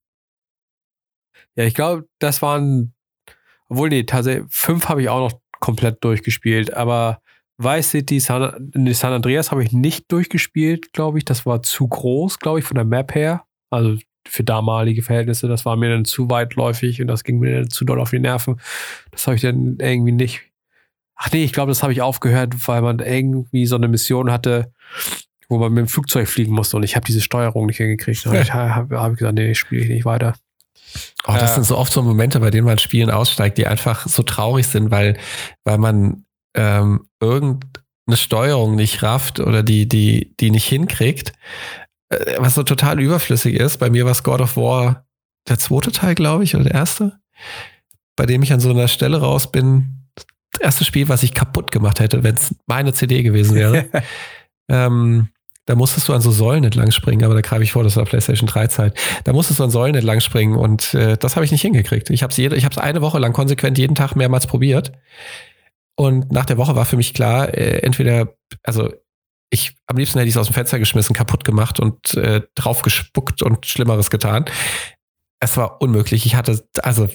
Ja, 1.56 1.66
ich 1.66 1.76
glaube, 1.76 2.08
das 2.20 2.42
waren, 2.42 2.94
obwohl, 3.68 3.90
nee, 3.90 4.04
tatsächlich, 4.04 4.46
fünf 4.50 4.90
habe 4.90 5.02
ich 5.02 5.10
auch 5.10 5.32
noch 5.32 5.40
komplett 5.60 6.04
durchgespielt, 6.04 6.74
aber 6.74 7.22
Vice 7.58 7.92
City, 7.92 8.20
San, 8.20 8.72
San 8.94 9.14
Andreas 9.14 9.52
habe 9.52 9.64
ich 9.64 9.72
nicht 9.72 10.12
durchgespielt, 10.12 10.94
glaube 10.94 11.20
ich. 11.20 11.26
Das 11.26 11.46
war 11.46 11.62
zu 11.62 11.88
groß, 11.88 12.40
glaube 12.40 12.60
ich, 12.60 12.66
von 12.66 12.76
der 12.76 12.86
Map 12.86 13.14
her. 13.14 13.46
Also 13.70 13.98
für 14.28 14.44
damalige 14.44 15.02
Verhältnisse. 15.02 15.48
Das 15.48 15.66
war 15.66 15.76
mir 15.76 15.90
dann 15.90 16.06
zu 16.06 16.30
weitläufig 16.30 17.02
und 17.02 17.08
das 17.08 17.24
ging 17.24 17.40
mir 17.40 17.62
dann 17.62 17.70
zu 17.70 17.86
doll 17.86 18.00
auf 18.00 18.12
die 18.12 18.20
Nerven. 18.20 18.60
Das 19.12 19.28
habe 19.28 19.36
ich 19.36 19.42
dann 19.42 19.78
irgendwie 19.80 20.12
nicht. 20.12 20.42
Ach 21.16 21.32
nee, 21.32 21.44
ich 21.44 21.54
glaube, 21.54 21.72
das 21.72 21.84
habe 21.84 21.94
ich 21.94 22.02
aufgehört, 22.02 22.68
weil 22.68 22.82
man 22.82 23.00
irgendwie 23.00 23.66
so 23.66 23.76
eine 23.76 23.88
Mission 23.88 24.32
hatte, 24.32 24.74
wo 25.48 25.58
man 25.58 25.72
mit 25.72 25.86
dem 25.86 25.88
Flugzeug 25.88 26.28
fliegen 26.28 26.54
musste 26.54 26.78
und 26.78 26.84
ich 26.84 26.96
habe 26.96 27.06
diese 27.06 27.22
Steuerung 27.22 27.68
nicht 27.68 27.78
hingekriegt. 27.78 28.26
Und 28.26 28.34
ich 28.42 28.54
habe 28.54 29.00
hab 29.00 29.16
gesagt, 29.16 29.36
nee, 29.36 29.54
spiele 29.54 29.84
ich 29.84 29.90
nicht 29.90 30.06
weiter. 30.06 30.36
Oh, 31.26 31.34
das 31.34 31.52
äh, 31.52 31.56
sind 31.56 31.64
so 31.64 31.78
oft 31.78 31.94
so 31.94 32.02
Momente, 32.02 32.40
bei 32.40 32.50
denen 32.50 32.66
man 32.66 32.78
Spielen 32.78 33.10
aussteigt, 33.10 33.58
die 33.58 33.68
einfach 33.68 34.08
so 34.08 34.24
traurig 34.24 34.68
sind, 34.68 34.92
weil, 34.92 35.18
weil 35.64 35.78
man 35.78 36.26
ähm, 36.56 37.08
irgendeine 37.20 38.18
Steuerung 38.18 38.76
nicht 38.76 39.04
rafft 39.04 39.40
oder 39.40 39.64
die, 39.64 39.88
die, 39.88 40.36
die 40.40 40.52
nicht 40.52 40.68
hinkriegt. 40.68 41.34
Äh, 42.14 42.36
was 42.40 42.56
so 42.56 42.64
total 42.64 43.00
überflüssig 43.00 43.56
ist. 43.56 43.78
Bei 43.78 43.90
mir 43.90 44.06
war 44.06 44.12
es 44.12 44.24
God 44.24 44.42
of 44.42 44.58
War 44.58 45.06
der 45.48 45.60
zweite 45.60 45.92
Teil, 45.92 46.16
glaube 46.16 46.44
ich, 46.44 46.56
oder 46.56 46.66
der 46.66 46.74
erste, 46.74 47.20
bei 48.16 48.26
dem 48.26 48.44
ich 48.44 48.54
an 48.54 48.60
so 48.60 48.70
einer 48.70 48.88
Stelle 48.88 49.20
raus 49.20 49.52
bin. 49.52 50.08
Das 50.52 50.62
erste 50.62 50.86
Spiel, 50.86 51.10
was 51.10 51.24
ich 51.24 51.34
kaputt 51.34 51.72
gemacht 51.72 52.00
hätte, 52.00 52.24
wenn 52.24 52.36
es 52.36 52.56
meine 52.68 52.94
CD 52.94 53.24
gewesen 53.24 53.56
wäre. 53.56 53.88
ähm, 54.70 55.30
da 55.66 55.76
musstest 55.76 56.10
du 56.10 56.14
an 56.14 56.22
so 56.22 56.32
Säulen 56.32 56.64
entlang 56.64 56.92
springen, 56.92 57.24
aber 57.24 57.36
da 57.36 57.42
greife 57.42 57.64
ich 57.64 57.72
vor, 57.72 57.84
das 57.84 57.96
war 57.96 58.06
PlayStation 58.06 58.48
3 58.48 58.68
Zeit. 58.68 59.00
Da 59.24 59.34
musstest 59.34 59.60
du 59.60 59.64
an 59.64 59.72
Säulen 59.72 59.96
entlang 59.96 60.20
springen 60.20 60.56
und 60.56 60.94
äh, 60.94 61.18
das 61.18 61.36
habe 61.36 61.46
ich 61.46 61.52
nicht 61.52 61.62
hingekriegt. 61.62 62.10
Ich 62.10 62.22
habe 62.22 62.34
es 62.34 62.78
eine 62.78 63.02
Woche 63.02 63.20
lang 63.20 63.34
konsequent 63.34 63.78
jeden 63.78 63.96
Tag 63.96 64.16
mehrmals 64.16 64.46
probiert. 64.46 64.92
Und 65.96 66.32
nach 66.32 66.46
der 66.46 66.58
Woche 66.58 66.76
war 66.76 66.86
für 66.86 66.98
mich 66.98 67.14
klar, 67.14 67.54
äh, 67.54 67.80
entweder, 67.80 68.36
also 68.64 68.92
ich 69.54 69.76
am 69.86 69.98
liebsten 69.98 70.18
hätte 70.18 70.28
ich 70.28 70.34
es 70.34 70.40
aus 70.40 70.48
dem 70.48 70.56
Fenster 70.56 70.80
geschmissen, 70.80 71.16
kaputt 71.16 71.46
gemacht 71.46 71.80
und 71.80 72.16
äh, 72.16 72.42
drauf 72.56 72.82
gespuckt 72.82 73.44
und 73.44 73.68
Schlimmeres 73.68 74.10
getan. 74.10 74.46
Es 75.40 75.56
war 75.58 75.80
unmöglich. 75.80 76.26
Ich 76.26 76.36
hatte, 76.36 76.68
also 76.82 77.08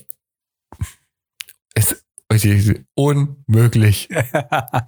es 1.74 2.04
ist 2.30 2.84
unmöglich. 2.94 4.08
aber 4.12 4.86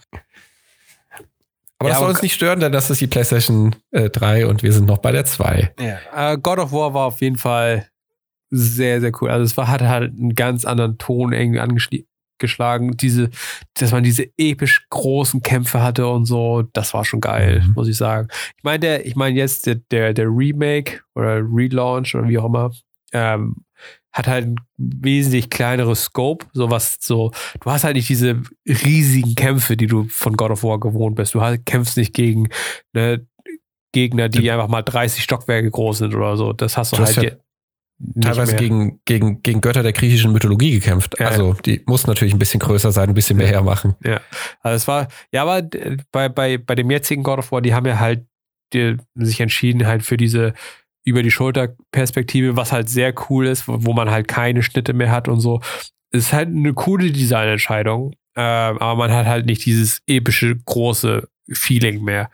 ja, 1.81 1.89
das 1.89 1.99
soll 1.99 2.11
uns 2.11 2.23
nicht 2.23 2.35
stören, 2.35 2.61
denn 2.61 2.71
das 2.71 2.89
ist 2.89 3.01
die 3.01 3.09
PlayStation 3.09 3.75
äh, 3.91 4.11
3 4.11 4.47
und 4.47 4.63
wir 4.63 4.73
sind 4.73 4.87
noch 4.87 4.99
bei 4.99 5.11
der 5.11 5.25
2. 5.25 5.75
Ja. 5.81 6.35
Uh, 6.35 6.39
God 6.39 6.59
of 6.59 6.73
War 6.73 6.95
war 6.95 7.07
auf 7.07 7.21
jeden 7.21 7.39
Fall 7.39 7.89
sehr, 8.51 9.01
sehr 9.01 9.11
cool. 9.21 9.31
Also 9.31 9.45
es 9.45 9.57
war, 9.57 9.67
hatte 9.67 9.89
halt 9.89 10.13
einen 10.13 10.37
ganz 10.37 10.65
anderen 10.65 10.99
Ton 10.99 11.33
irgendwie 11.33 12.07
geschlagen. 12.41 12.97
Diese, 12.97 13.31
dass 13.75 13.93
man 13.93 14.03
diese 14.03 14.27
episch 14.37 14.87
großen 14.91 15.43
Kämpfe 15.43 15.83
hatte 15.83 16.09
und 16.09 16.25
so, 16.25 16.63
das 16.73 16.93
war 16.95 17.05
schon 17.05 17.21
geil, 17.21 17.63
mhm. 17.65 17.75
muss 17.75 17.89
ich 17.89 17.97
sagen. 17.97 18.29
Ich 18.57 18.65
meine, 18.65 18.81
der, 18.81 19.07
ich 19.07 19.17
meine 19.17 19.37
jetzt 19.37 19.67
der, 19.67 19.77
der, 19.91 20.15
der 20.15 20.27
Remake 20.27 21.01
oder 21.15 21.37
Relaunch 21.37 22.15
oder 22.15 22.29
wie 22.29 22.39
auch 22.39 22.47
immer, 22.47 22.73
ähm, 23.13 23.57
hat 24.13 24.27
halt 24.27 24.47
ein 24.47 24.57
wesentlich 24.77 25.51
kleineres 25.51 26.05
Scope, 26.05 26.47
sowas 26.53 26.97
so, 27.01 27.31
du 27.61 27.71
hast 27.71 27.85
halt 27.85 27.95
nicht 27.95 28.09
diese 28.09 28.43
riesigen 28.67 29.37
Kämpfe, 29.37 29.77
die 29.77 29.87
du 29.87 30.09
von 30.09 30.37
God 30.37 30.51
of 30.51 30.65
War 30.65 30.81
gewohnt 30.81 31.15
bist. 31.15 31.35
Du 31.35 31.41
halt, 31.41 31.65
kämpfst 31.65 31.97
nicht 31.97 32.13
gegen 32.13 32.49
ne, 32.93 33.25
Gegner, 33.93 34.29
die 34.29 34.51
einfach 34.51 34.69
mal 34.69 34.83
30 34.83 35.23
Stockwerke 35.23 35.71
groß 35.71 35.99
sind 35.99 36.15
oder 36.15 36.37
so. 36.37 36.53
Das 36.53 36.77
hast 36.77 36.93
du, 36.93 36.97
du 36.97 37.05
halt 37.05 37.17
hast 37.17 37.23
ja, 37.25 37.33
teilweise 38.21 38.57
gegen, 38.57 39.01
gegen, 39.05 39.43
gegen 39.43 39.61
Götter 39.61 39.83
der 39.83 39.93
griechischen 39.93 40.33
Mythologie 40.33 40.73
gekämpft. 40.73 41.19
Ja, 41.19 41.29
also 41.29 41.55
die 41.55 41.83
muss 41.87 42.07
natürlich 42.07 42.35
ein 42.35 42.39
bisschen 42.39 42.61
größer 42.61 42.93
sein, 42.93 43.11
ein 43.11 43.15
bisschen 43.15 43.37
mehr 43.37 43.49
hermachen. 43.49 43.95
Ja, 44.05 44.21
also 44.61 44.77
es 44.77 44.89
war, 44.89 45.09
ja, 45.33 45.43
aber 45.43 45.69
bei, 46.13 46.29
bei, 46.29 46.59
bei 46.59 46.75
dem 46.75 46.91
jetzigen 46.91 47.23
God 47.23 47.39
of 47.39 47.53
War, 47.53 47.61
die 47.61 47.75
haben 47.75 47.87
ja 47.87 47.99
halt 47.99 48.27
die, 48.73 48.97
sich 49.15 49.41
entschieden 49.41 49.87
halt 49.87 50.03
für 50.03 50.17
diese 50.17 50.55
über 51.05 51.23
die 51.23 51.31
Schulter 51.31 51.75
Perspektive, 51.93 52.57
was 52.57 52.73
halt 52.73 52.89
sehr 52.89 53.15
cool 53.29 53.47
ist, 53.47 53.65
wo 53.67 53.93
man 53.93 54.11
halt 54.11 54.29
keine 54.29 54.63
Schnitte 54.63 54.93
mehr 54.93 55.11
hat 55.11 55.29
und 55.29 55.41
so. 55.41 55.61
Es 56.11 56.27
ist 56.27 56.33
halt 56.33 56.49
eine 56.49 56.75
coole 56.75 57.11
Designentscheidung, 57.11 58.13
äh, 58.35 58.41
aber 58.41 58.97
man 58.97 59.13
hat 59.13 59.27
halt 59.27 59.47
nicht 59.47 59.65
dieses 59.65 60.03
epische, 60.07 60.57
große 60.57 61.29
Feeling 61.53 62.03
mehr, 62.03 62.31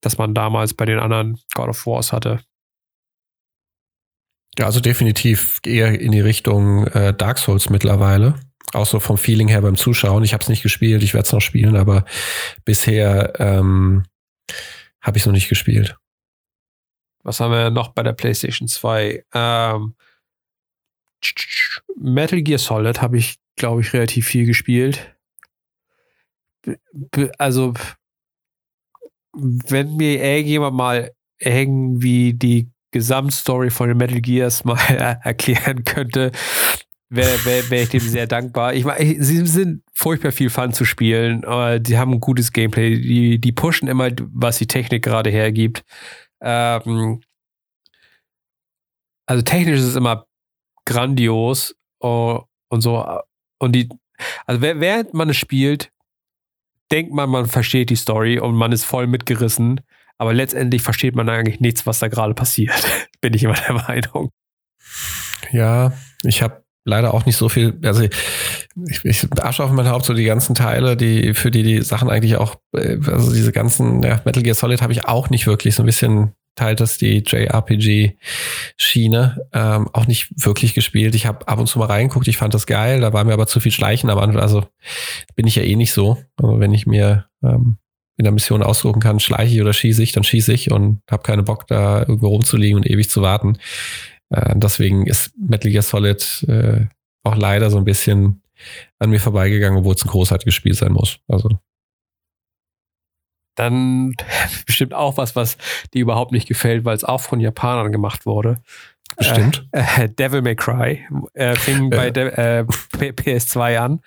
das 0.00 0.18
man 0.18 0.34
damals 0.34 0.74
bei 0.74 0.86
den 0.86 0.98
anderen 0.98 1.38
God 1.54 1.68
of 1.68 1.86
Wars 1.86 2.12
hatte. 2.12 2.40
Ja, 4.56 4.66
also 4.66 4.80
definitiv 4.80 5.58
eher 5.64 6.00
in 6.00 6.12
die 6.12 6.20
Richtung 6.20 6.86
äh, 6.88 7.12
Dark 7.14 7.38
Souls 7.38 7.70
mittlerweile. 7.70 8.34
Auch 8.72 8.86
so 8.86 9.00
vom 9.00 9.18
Feeling 9.18 9.48
her 9.48 9.62
beim 9.62 9.76
Zuschauen. 9.76 10.24
Ich 10.24 10.32
habe 10.32 10.42
es 10.42 10.48
nicht 10.48 10.62
gespielt, 10.62 11.02
ich 11.02 11.14
werde 11.14 11.26
es 11.26 11.32
noch 11.32 11.40
spielen, 11.40 11.76
aber 11.76 12.04
bisher 12.64 13.32
ähm, 13.40 14.04
Habe 15.00 15.18
ich 15.18 15.26
noch 15.26 15.32
nicht 15.32 15.48
gespielt. 15.48 15.96
Was 17.22 17.40
haben 17.40 17.52
wir 17.52 17.70
noch 17.70 17.88
bei 17.88 18.02
der 18.02 18.12
PlayStation 18.12 18.68
2? 18.68 19.24
Ähm, 19.34 19.94
Metal 21.96 22.42
Gear 22.42 22.58
Solid 22.58 23.00
habe 23.00 23.18
ich, 23.18 23.38
glaube 23.56 23.80
ich, 23.80 23.92
relativ 23.92 24.26
viel 24.26 24.46
gespielt. 24.46 25.14
Also, 27.38 27.74
wenn 29.32 29.96
mir 29.96 30.22
irgendjemand 30.22 30.76
mal 30.76 31.12
irgendwie 31.38 32.34
die 32.34 32.70
Gesamtstory 32.90 33.70
von 33.70 33.88
den 33.88 33.96
Metal 33.96 34.20
Gears 34.20 34.64
mal 34.64 34.78
erklären 35.24 35.84
könnte, 35.84 36.32
wäre 37.10 37.44
wär, 37.44 37.70
wär 37.70 37.82
ich 37.82 37.88
dem 37.90 38.00
sehr 38.00 38.26
dankbar. 38.26 38.74
Ich 38.74 38.84
meine, 38.84 39.22
sie 39.22 39.46
sind 39.46 39.82
furchtbar 39.94 40.32
viel 40.32 40.50
Fun 40.50 40.72
zu 40.72 40.84
spielen, 40.84 41.44
aber 41.44 41.78
die 41.78 41.98
haben 41.98 42.12
ein 42.12 42.20
gutes 42.20 42.52
Gameplay. 42.52 43.00
Die, 43.00 43.38
die 43.38 43.52
pushen 43.52 43.88
immer, 43.88 44.10
was 44.32 44.58
die 44.58 44.66
Technik 44.66 45.04
gerade 45.04 45.30
hergibt. 45.30 45.82
Ähm, 46.40 47.20
also 49.26 49.42
technisch 49.42 49.80
ist 49.80 49.86
es 49.86 49.96
immer 49.96 50.26
grandios 50.86 51.74
uh, 52.02 52.40
und 52.68 52.80
so. 52.80 53.04
Und 53.58 53.72
die, 53.72 53.88
also 54.46 54.60
während 54.62 55.14
man 55.14 55.30
es 55.30 55.36
spielt, 55.36 55.92
denkt 56.90 57.12
man, 57.12 57.28
man 57.28 57.46
versteht 57.46 57.90
die 57.90 57.96
Story 57.96 58.38
und 58.38 58.54
man 58.54 58.72
ist 58.72 58.84
voll 58.84 59.06
mitgerissen. 59.06 59.80
Aber 60.18 60.34
letztendlich 60.34 60.82
versteht 60.82 61.14
man 61.14 61.28
eigentlich 61.28 61.60
nichts, 61.60 61.86
was 61.86 62.00
da 62.00 62.08
gerade 62.08 62.34
passiert. 62.34 62.74
Bin 63.20 63.34
ich 63.34 63.44
immer 63.44 63.54
der 63.54 63.74
Meinung. 63.74 64.30
Ja, 65.52 65.92
ich 66.24 66.42
habe 66.42 66.64
leider 66.84 67.14
auch 67.14 67.26
nicht 67.26 67.36
so 67.36 67.48
viel, 67.48 67.78
also 67.84 68.02
ich, 68.02 69.04
ich 69.04 69.26
asche 69.40 69.62
auf 69.62 69.70
mein 69.70 69.88
Haupt 69.88 70.06
so 70.06 70.14
die 70.14 70.24
ganzen 70.24 70.54
Teile, 70.54 70.96
die 70.96 71.34
für 71.34 71.50
die 71.50 71.62
die 71.62 71.82
Sachen 71.82 72.08
eigentlich 72.08 72.36
auch, 72.36 72.56
äh, 72.72 72.96
also 73.06 73.32
diese 73.32 73.52
ganzen 73.52 74.02
ja, 74.02 74.20
Metal 74.24 74.42
Gear 74.42 74.54
Solid 74.54 74.82
habe 74.82 74.92
ich 74.92 75.04
auch 75.04 75.30
nicht 75.30 75.46
wirklich 75.46 75.74
so 75.74 75.82
ein 75.82 75.86
bisschen 75.86 76.32
teilt 76.58 76.80
das 76.80 76.98
die 76.98 77.22
JRPG-Schiene 77.24 78.16
ähm, 79.52 79.88
auch 79.92 80.06
nicht 80.06 80.30
wirklich 80.34 80.74
gespielt. 80.74 81.14
Ich 81.14 81.24
habe 81.26 81.46
ab 81.46 81.60
und 81.60 81.68
zu 81.68 81.78
mal 81.78 81.86
reingeguckt, 81.86 82.26
ich 82.26 82.36
fand 82.36 82.52
das 82.52 82.66
geil, 82.66 83.00
da 83.00 83.12
war 83.12 83.22
mir 83.24 83.32
aber 83.32 83.46
zu 83.46 83.60
viel 83.60 83.70
Schleichen 83.72 84.10
am 84.10 84.18
Anfang. 84.18 84.42
Also 84.42 84.66
bin 85.36 85.46
ich 85.46 85.54
ja 85.54 85.62
eh 85.62 85.76
nicht 85.76 85.92
so. 85.92 86.18
Also 86.36 86.58
wenn 86.58 86.74
ich 86.74 86.86
mir 86.86 87.26
ähm, 87.42 87.78
in 88.18 88.24
der 88.24 88.32
Mission 88.32 88.62
aussuchen 88.62 89.00
kann, 89.00 89.20
schleiche 89.20 89.54
ich 89.54 89.60
oder 89.60 89.72
schieße 89.72 90.02
ich, 90.02 90.12
dann 90.12 90.24
schieße 90.24 90.52
ich 90.52 90.70
und 90.70 91.00
habe 91.10 91.22
keine 91.22 91.42
Bock, 91.42 91.66
da 91.66 92.00
irgendwo 92.00 92.28
rumzuliegen 92.28 92.76
und 92.76 92.88
ewig 92.88 93.08
zu 93.08 93.22
warten. 93.22 93.58
Äh, 94.30 94.54
deswegen 94.56 95.06
ist 95.06 95.32
Metal 95.38 95.70
Gear 95.70 95.82
Solid 95.82 96.44
äh, 96.48 96.86
auch 97.22 97.36
leider 97.36 97.70
so 97.70 97.78
ein 97.78 97.84
bisschen 97.84 98.42
an 98.98 99.10
mir 99.10 99.20
vorbeigegangen, 99.20 99.78
obwohl 99.78 99.94
es 99.94 100.04
ein 100.04 100.10
großartiges 100.10 100.54
Spiel 100.54 100.74
sein 100.74 100.92
muss. 100.92 101.18
Also 101.28 101.58
dann 103.58 104.14
bestimmt 104.66 104.94
auch 104.94 105.16
was, 105.16 105.36
was 105.36 105.58
dir 105.92 106.02
überhaupt 106.02 106.32
nicht 106.32 106.48
gefällt, 106.48 106.84
weil 106.84 106.96
es 106.96 107.04
auch 107.04 107.20
von 107.20 107.40
Japanern 107.40 107.92
gemacht 107.92 108.26
wurde. 108.26 108.62
Bestimmt. 109.18 109.68
Äh, 109.72 110.04
äh, 110.04 110.08
Devil 110.08 110.42
May 110.42 110.54
Cry 110.54 111.04
äh, 111.34 111.56
fing 111.56 111.90
bei 111.90 112.08
äh, 112.08 112.64
PS2 112.94 113.76
an. 113.78 114.00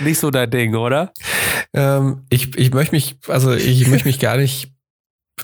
nicht 0.00 0.18
so 0.18 0.30
dein 0.30 0.50
Ding, 0.50 0.74
oder? 0.74 1.12
Ähm, 1.72 2.24
ich, 2.30 2.58
ich 2.58 2.72
möchte 2.72 2.94
mich, 2.94 3.18
also 3.28 3.52
ich 3.52 3.86
möchte 3.86 4.08
mich 4.08 4.18
gar 4.18 4.36
nicht 4.36 4.72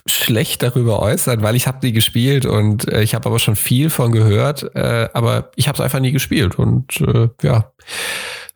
schlecht 0.05 0.63
darüber 0.63 1.01
äußern, 1.01 1.41
weil 1.41 1.55
ich 1.55 1.67
habe 1.67 1.79
die 1.81 1.93
gespielt 1.93 2.45
und 2.45 2.87
äh, 2.87 3.01
ich 3.01 3.15
habe 3.15 3.25
aber 3.27 3.39
schon 3.39 3.55
viel 3.55 3.89
von 3.89 4.11
gehört, 4.11 4.75
äh, 4.75 5.09
aber 5.13 5.51
ich 5.55 5.67
habe 5.67 5.77
es 5.77 5.81
einfach 5.81 5.99
nie 5.99 6.11
gespielt 6.11 6.55
und 6.55 7.01
äh, 7.01 7.29
ja, 7.41 7.71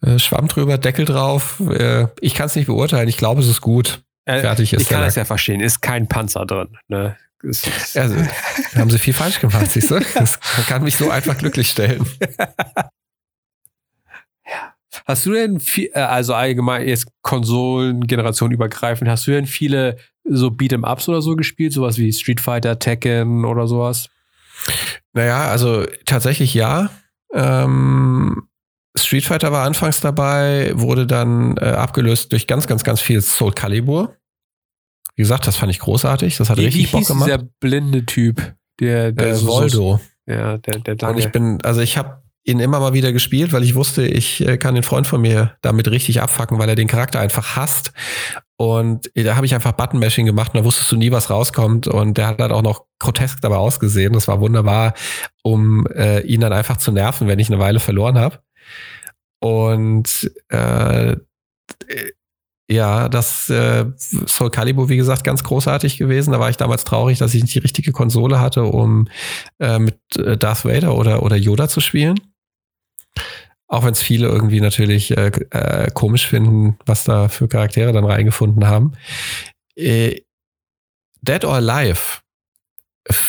äh, 0.02 0.20
Schwamm 0.20 0.48
drüber, 0.48 0.78
Deckel 0.78 1.06
drauf. 1.06 1.62
Äh, 1.70 2.08
ich 2.20 2.36
kann 2.36 2.48
es 2.48 2.56
nicht 2.56 2.68
beurteilen. 2.68 3.08
Ich 3.08 3.18
glaube, 3.18 3.42
es 3.42 3.48
ist 3.48 3.62
gut. 3.62 4.04
Äh, 4.26 4.42
Fertig 4.42 4.74
ist 4.74 4.82
Ich 4.82 4.90
kann 4.90 5.04
es 5.04 5.16
ja 5.16 5.26
verstehen. 5.26 5.62
Ist 5.62 5.82
kein 5.82 6.08
Panzer 6.08 6.46
drin. 6.46 6.78
Ne? 6.88 7.16
Also, 7.44 8.16
haben 8.76 8.90
sie 8.90 8.98
viel 8.98 9.14
falsch 9.14 9.40
gemacht, 9.40 9.70
siehst 9.72 9.92
du? 9.92 10.00
Das 10.16 10.40
kann 10.68 10.84
mich 10.84 10.96
so 10.96 11.10
einfach 11.10 11.38
glücklich 11.38 11.70
stellen. 11.70 12.06
Hast 15.06 15.26
du 15.26 15.34
denn 15.34 15.60
viel, 15.60 15.92
also 15.94 16.34
allgemein 16.34 16.88
jetzt 16.88 17.08
Konsolen-Generation 17.22 18.52
übergreifend, 18.52 19.10
hast 19.10 19.28
du 19.28 19.32
denn 19.32 19.46
viele 19.46 19.98
so 20.24 20.48
Beat'em-Ups 20.48 21.10
oder 21.10 21.22
so 21.22 21.36
gespielt? 21.36 21.74
Sowas 21.74 21.98
wie 21.98 22.12
Street 22.12 22.42
Fighter, 22.42 22.80
Tekken 22.80 23.46
oder 23.46 23.68
sowas? 23.68 24.10
Naja, 25.14 25.50
also 25.50 25.86
tatsächlich 26.06 26.54
ja. 26.54 26.90
Ähm, 27.34 28.48
Street 28.98 29.26
Fighter 29.26 29.52
war 29.52 29.66
anfangs 29.66 30.00
dabei, 30.00 30.72
wurde 30.74 31.06
dann 31.06 31.58
äh, 31.58 31.66
abgelöst 31.66 32.32
durch 32.32 32.48
ganz, 32.48 32.66
ganz, 32.66 32.84
ganz 32.84 33.02
viel 33.02 33.22
Soul 33.22 33.52
Calibur. 33.52 34.16
Wie 35.16 35.22
gesagt, 35.22 35.48
das 35.48 35.56
fand 35.56 35.72
ich 35.72 35.80
großartig. 35.80 36.38
Das 36.38 36.50
hat 36.50 36.58
wie, 36.58 36.66
richtig 36.66 36.92
wie 36.92 36.98
Bock 36.98 37.08
gemacht. 37.08 37.28
Dieser 37.28 37.44
blinde 37.60 38.06
Typ, 38.06 38.56
der, 38.80 39.12
der 39.12 39.30
äh, 39.30 39.46
Voldo. 39.46 40.00
ja, 40.26 40.58
der, 40.58 40.80
der 40.80 40.96
lange. 40.98 41.14
Und 41.14 41.20
ich 41.20 41.32
bin, 41.32 41.62
also 41.64 41.82
ich 41.82 41.98
habe 41.98 42.22
ihn 42.46 42.60
immer 42.60 42.80
mal 42.80 42.94
wieder 42.94 43.12
gespielt, 43.12 43.54
weil 43.54 43.64
ich 43.64 43.76
wusste, 43.76 44.06
ich 44.06 44.46
äh, 44.46 44.58
kann 44.58 44.76
den 44.76 44.84
Freund 44.84 45.08
von 45.08 45.20
mir 45.20 45.56
damit 45.62 45.90
richtig 45.90 46.22
abfacken, 46.22 46.60
weil 46.60 46.70
er 46.70 46.76
den 46.76 46.88
Charakter 46.88 47.20
einfach 47.20 47.56
hasst. 47.56 47.92
Und 48.58 49.10
da 49.16 49.36
habe 49.36 49.46
ich 49.46 49.56
einfach 49.56 49.74
Button-Mashing 49.74 50.26
gemacht 50.26 50.54
und 50.54 50.60
da 50.60 50.66
wusstest 50.66 50.92
du 50.92 50.96
nie, 50.96 51.12
was 51.12 51.30
rauskommt. 51.30 51.88
Und 51.88 52.18
der 52.18 52.28
hat 52.28 52.40
dann 52.40 52.52
auch 52.52 52.62
noch 52.62 52.86
grotesk 53.00 53.42
dabei 53.42 53.58
ausgesehen. 53.58 54.14
Das 54.14 54.28
war 54.28 54.40
wunderbar, 54.40 54.94
um 55.44 55.88
äh, 55.88 56.22
ihn 56.22 56.42
dann 56.42 56.54
einfach 56.54 56.78
zu 56.78 56.92
nerven, 56.92 57.28
wenn 57.28 57.40
ich 57.40 57.50
eine 57.50 57.60
Weile 57.60 57.80
verloren 57.80 58.18
habe. 58.18 58.40
Und 59.40 60.32
äh, 60.50 61.18
ja, 62.70 63.10
das 63.10 63.50
äh, 63.50 63.86
Soul 63.98 64.50
Calibur, 64.50 64.90
wie 64.90 64.98
gesagt, 64.98 65.24
ganz 65.24 65.44
großartig 65.44 65.98
gewesen. 65.98 66.32
Da 66.32 66.40
war 66.40 66.50
ich 66.50 66.58
damals 66.58 66.84
traurig, 66.84 67.20
dass 67.20 67.34
ich 67.36 67.44
nicht 67.44 67.54
die 67.54 67.60
richtige 67.60 67.92
Konsole 67.92 68.40
hatte, 68.40 68.64
um 68.64 69.08
äh, 69.60 69.78
mit 69.78 70.00
äh, 70.18 70.36
Darth 70.36 70.66
Vader 70.66 70.96
oder, 70.96 71.22
oder 71.22 71.36
Yoda 71.36 71.68
zu 71.68 71.80
spielen. 71.80 72.20
Auch 73.68 73.84
wenn 73.84 73.94
es 73.94 74.02
viele 74.02 74.28
irgendwie 74.28 74.62
natürlich 74.62 75.16
äh, 75.16 75.28
äh, 75.52 75.92
komisch 75.92 76.28
finden, 76.28 76.78
was 76.86 77.04
da 77.04 77.30
für 77.30 77.48
Charaktere 77.48 77.92
dann 77.94 78.06
reingefunden 78.06 78.68
haben. 78.68 78.94
Äh, 79.76 80.22
Dead 81.22 81.44
or 81.46 81.56
Alive 81.56 82.22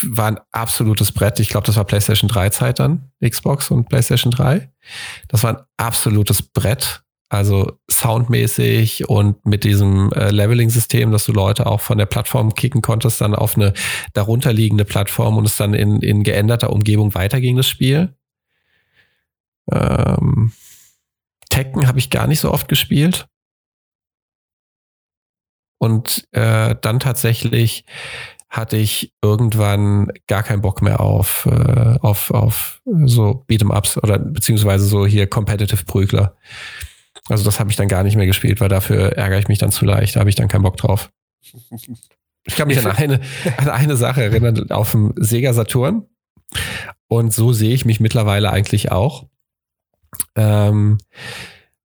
war 0.03 0.29
ein 0.29 0.41
absolutes 0.53 1.13
Brett. 1.13 1.41
Ich 1.41 1.49
glaube, 1.49 1.67
das 1.67 1.77
war 1.77 1.85
PlayStation 1.85 2.29
3 2.29 2.51
Zeit 2.51 2.79
dann, 2.79 3.11
Xbox 3.23 3.71
und 3.71 3.89
PlayStation 3.89 4.31
3. 4.31 4.71
Das 5.29 5.43
war 5.43 5.59
ein 5.59 5.65
absolutes 5.77 6.43
Brett. 6.43 7.03
Also 7.29 7.73
soundmäßig 7.91 9.09
und 9.09 9.45
mit 9.45 9.65
diesem 9.65 10.13
äh, 10.13 10.31
Leveling-System, 10.31 11.11
dass 11.11 11.25
du 11.25 11.33
Leute 11.33 11.67
auch 11.67 11.81
von 11.81 11.99
der 11.99 12.07
Plattform 12.07 12.55
kicken 12.55 12.83
konntest, 12.83 13.21
dann 13.21 13.35
auf 13.35 13.57
eine 13.57 13.73
darunterliegende 14.15 14.85
Plattform 14.85 15.37
und 15.37 15.45
es 15.45 15.57
dann 15.57 15.75
in, 15.75 16.01
in 16.03 16.23
geänderter 16.23 16.71
Umgebung 16.71 17.15
weiterging, 17.15 17.57
das 17.57 17.69
Spiel. 17.69 18.15
Ähm, 19.73 20.53
Tekken 21.51 21.89
habe 21.89 21.99
ich 21.99 22.11
gar 22.11 22.29
nicht 22.29 22.41
so 22.41 22.53
oft 22.53 22.69
gespielt. 22.69 23.27
Und 25.79 26.27
äh, 26.33 26.77
dann 26.81 27.01
tatsächlich 27.01 27.85
hatte 28.49 28.77
ich 28.77 29.13
irgendwann 29.21 30.13
gar 30.29 30.43
keinen 30.43 30.63
Bock 30.63 30.81
mehr 30.81 31.01
auf, 31.01 31.47
äh, 31.47 31.99
auf, 32.01 32.31
auf 32.31 32.81
so 33.05 33.45
Beat'em-Ups 33.49 33.99
oder 33.99 34.19
beziehungsweise 34.19 34.87
so 34.87 35.07
hier 35.07 35.27
Competitive 35.27 35.85
Prügler. 35.85 36.37
Also 37.29 37.45
das 37.45 37.59
habe 37.59 37.71
ich 37.71 37.77
dann 37.77 37.89
gar 37.89 38.03
nicht 38.03 38.17
mehr 38.17 38.27
gespielt, 38.27 38.61
weil 38.61 38.69
dafür 38.69 39.17
ärgere 39.17 39.39
ich 39.39 39.49
mich 39.49 39.59
dann 39.59 39.73
zu 39.73 39.85
leicht. 39.85 40.17
Da 40.17 40.21
habe 40.21 40.31
ich 40.31 40.37
dann 40.37 40.49
keinen 40.49 40.63
Bock 40.63 40.77
drauf. 40.77 41.11
Ich 42.45 42.57
kann 42.57 42.69
mich 42.69 42.79
an 42.79 42.93
eine, 42.93 43.21
an 43.57 43.69
eine 43.69 43.97
Sache 43.97 44.23
erinnern, 44.23 44.71
auf 44.71 44.93
dem 44.93 45.13
Sega 45.17 45.53
Saturn. 45.53 46.07
Und 47.09 47.35
so 47.35 47.53
sehe 47.53 47.75
ich 47.75 47.85
mich 47.85 48.01
mittlerweile 48.01 48.51
eigentlich 48.51 48.93
auch. 48.93 49.27
Ähm, 50.37 50.99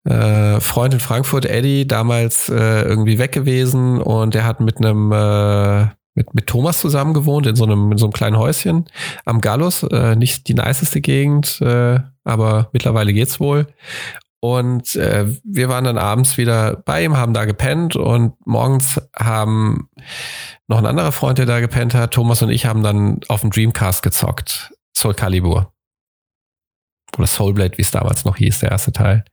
äh, 0.04 0.60
Freund 0.60 0.94
in 0.94 1.00
Frankfurt, 1.00 1.46
Eddie, 1.46 1.86
damals 1.86 2.48
äh, 2.48 2.82
irgendwie 2.82 3.18
weg 3.18 3.32
gewesen 3.32 4.00
und 4.00 4.34
der 4.34 4.44
hat 4.44 4.60
mit 4.60 4.78
einem 4.78 5.12
äh, 5.12 5.88
mit, 6.14 6.34
mit 6.34 6.46
Thomas 6.46 6.80
zusammen 6.80 7.14
gewohnt 7.14 7.46
in 7.46 7.56
so 7.56 7.64
einem, 7.64 7.92
in 7.92 7.98
so 7.98 8.06
einem 8.06 8.12
kleinen 8.12 8.38
Häuschen 8.38 8.86
am 9.24 9.40
Gallus. 9.40 9.82
Äh, 9.84 10.16
nicht 10.16 10.48
die 10.48 10.54
niceste 10.54 11.00
Gegend, 11.00 11.60
äh, 11.60 12.00
aber 12.24 12.68
mittlerweile 12.72 13.12
geht's 13.12 13.40
wohl. 13.40 13.66
Und 14.40 14.96
äh, 14.96 15.26
wir 15.44 15.68
waren 15.68 15.84
dann 15.84 15.98
abends 15.98 16.38
wieder 16.38 16.76
bei 16.76 17.04
ihm, 17.04 17.16
haben 17.16 17.34
da 17.34 17.44
gepennt 17.44 17.94
und 17.94 18.34
morgens 18.46 19.00
haben 19.14 19.90
noch 20.66 20.78
ein 20.78 20.86
anderer 20.86 21.12
Freund, 21.12 21.38
der 21.38 21.46
da 21.46 21.60
gepennt 21.60 21.94
hat, 21.94 22.14
Thomas 22.14 22.40
und 22.40 22.50
ich 22.50 22.64
haben 22.64 22.82
dann 22.82 23.20
auf 23.28 23.42
dem 23.42 23.50
Dreamcast 23.50 24.02
gezockt. 24.02 24.72
Soul 24.96 25.14
Calibur. 25.14 25.72
Oder 27.18 27.26
Soulblade, 27.26 27.76
wie 27.76 27.82
es 27.82 27.90
damals 27.90 28.24
noch 28.24 28.36
hieß, 28.36 28.60
der 28.60 28.70
erste 28.70 28.92
Teil. 28.92 29.24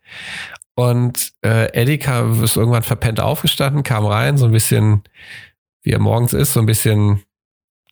Und 0.76 1.32
äh, 1.44 1.72
Eddie 1.74 2.00
kam, 2.00 2.44
ist 2.44 2.58
irgendwann 2.58 2.84
verpennt 2.84 3.20
aufgestanden, 3.20 3.84
kam 3.84 4.06
rein, 4.06 4.38
so 4.38 4.46
ein 4.46 4.52
bisschen 4.52 5.04
wie 5.84 5.94
er 5.94 6.00
morgens 6.00 6.34
ist, 6.34 6.54
so 6.54 6.60
ein 6.60 6.66
bisschen 6.66 7.24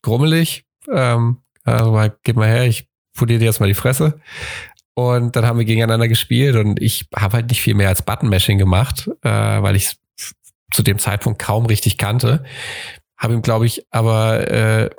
grummelig. 0.01 0.65
Ähm, 0.91 1.37
also 1.63 1.97
gib 2.23 2.35
mal 2.35 2.49
her, 2.49 2.65
ich 2.65 2.89
poliere 3.15 3.39
dir 3.39 3.45
jetzt 3.45 3.61
mal 3.61 3.67
die 3.67 3.73
Fresse. 3.73 4.19
Und 4.95 5.35
dann 5.35 5.45
haben 5.45 5.59
wir 5.59 5.65
gegeneinander 5.65 6.07
gespielt 6.07 6.55
und 6.55 6.81
ich 6.81 7.07
habe 7.13 7.33
halt 7.33 7.49
nicht 7.49 7.61
viel 7.61 7.75
mehr 7.75 7.89
als 7.89 8.01
Button-Mashing 8.01 8.57
gemacht, 8.57 9.09
äh, 9.23 9.29
weil 9.29 9.75
ich 9.75 9.97
zu 10.71 10.83
dem 10.83 10.99
Zeitpunkt 10.99 11.37
kaum 11.37 11.65
richtig 11.65 11.97
kannte. 11.97 12.43
Habe 13.17 13.33
ihm, 13.33 13.41
glaube 13.41 13.65
ich, 13.65 13.85
aber 13.91 14.49
äh, 14.49 14.89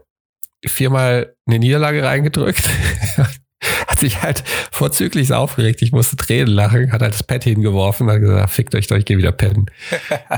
viermal 0.66 1.34
eine 1.46 1.58
Niederlage 1.58 2.02
reingedrückt. 2.02 2.68
hat 3.88 3.98
sich 3.98 4.22
halt 4.22 4.44
vorzüglich 4.70 5.32
aufgeregt. 5.32 5.80
Ich 5.80 5.92
musste 5.92 6.16
Tränen 6.16 6.52
lachen, 6.52 6.92
hat 6.92 7.00
halt 7.00 7.14
das 7.14 7.22
Pad 7.22 7.44
hingeworfen, 7.44 8.10
hat 8.10 8.20
gesagt, 8.20 8.50
fickt 8.50 8.74
euch 8.74 8.86
doch, 8.86 8.96
ich 8.96 9.06
gehe 9.06 9.16
wieder 9.16 9.32
pennen. 9.32 9.66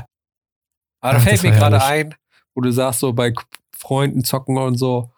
aber 1.00 1.14
da 1.14 1.20
fällt 1.20 1.42
mir 1.42 1.50
gerade 1.50 1.82
ein, 1.82 2.14
wo 2.54 2.60
du 2.60 2.70
sagst, 2.70 3.00
so 3.00 3.12
bei 3.12 3.32
Freunden 3.76 4.22
zocken 4.22 4.56
und 4.56 4.76
so, 4.76 5.12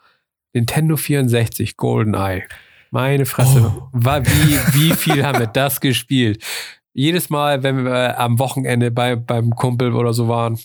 Nintendo 0.54 0.96
64, 0.96 1.76
GoldenEye. 1.76 2.44
Meine 2.90 3.26
Fresse, 3.26 3.72
oh. 3.76 3.88
war, 3.92 4.24
wie, 4.26 4.58
wie 4.74 4.94
viel 4.94 5.24
haben 5.24 5.38
wir 5.38 5.46
das 5.46 5.80
gespielt? 5.80 6.42
Jedes 6.92 7.30
Mal, 7.30 7.62
wenn 7.62 7.84
wir 7.84 8.18
am 8.18 8.38
Wochenende 8.38 8.90
bei, 8.90 9.14
beim 9.14 9.50
Kumpel 9.50 9.94
oder 9.94 10.12
so 10.12 10.28
waren, 10.28 10.58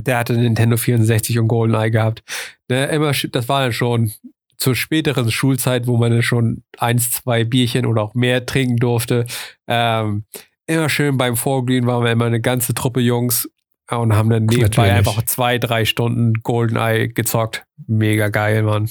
der 0.00 0.18
hatte 0.18 0.34
Nintendo 0.34 0.76
64 0.76 1.38
und 1.38 1.48
GoldenEye 1.48 1.90
gehabt. 1.90 2.22
Ne, 2.68 2.86
immer, 2.86 3.12
das 3.12 3.48
war 3.48 3.62
dann 3.62 3.72
schon 3.72 4.12
zur 4.58 4.74
späteren 4.74 5.30
Schulzeit, 5.30 5.86
wo 5.86 5.96
man 5.96 6.12
dann 6.12 6.22
schon 6.22 6.62
eins, 6.78 7.12
zwei 7.12 7.44
Bierchen 7.44 7.86
oder 7.86 8.02
auch 8.02 8.14
mehr 8.14 8.44
trinken 8.44 8.76
durfte. 8.76 9.26
Ähm, 9.68 10.24
immer 10.66 10.88
schön 10.88 11.16
beim 11.16 11.36
Vorglühen 11.36 11.86
waren 11.86 12.04
wir 12.04 12.10
immer 12.10 12.24
eine 12.24 12.40
ganze 12.40 12.74
Truppe 12.74 13.00
Jungs 13.00 13.48
und 13.90 14.14
haben 14.14 14.30
dann 14.30 14.46
nebenbei 14.46 14.88
Natürlich. 14.88 14.92
einfach 14.92 15.22
zwei, 15.24 15.58
drei 15.58 15.84
Stunden 15.84 16.34
GoldenEye 16.42 17.08
gezockt. 17.08 17.64
Mega 17.86 18.28
geil, 18.28 18.62
Mann. 18.62 18.90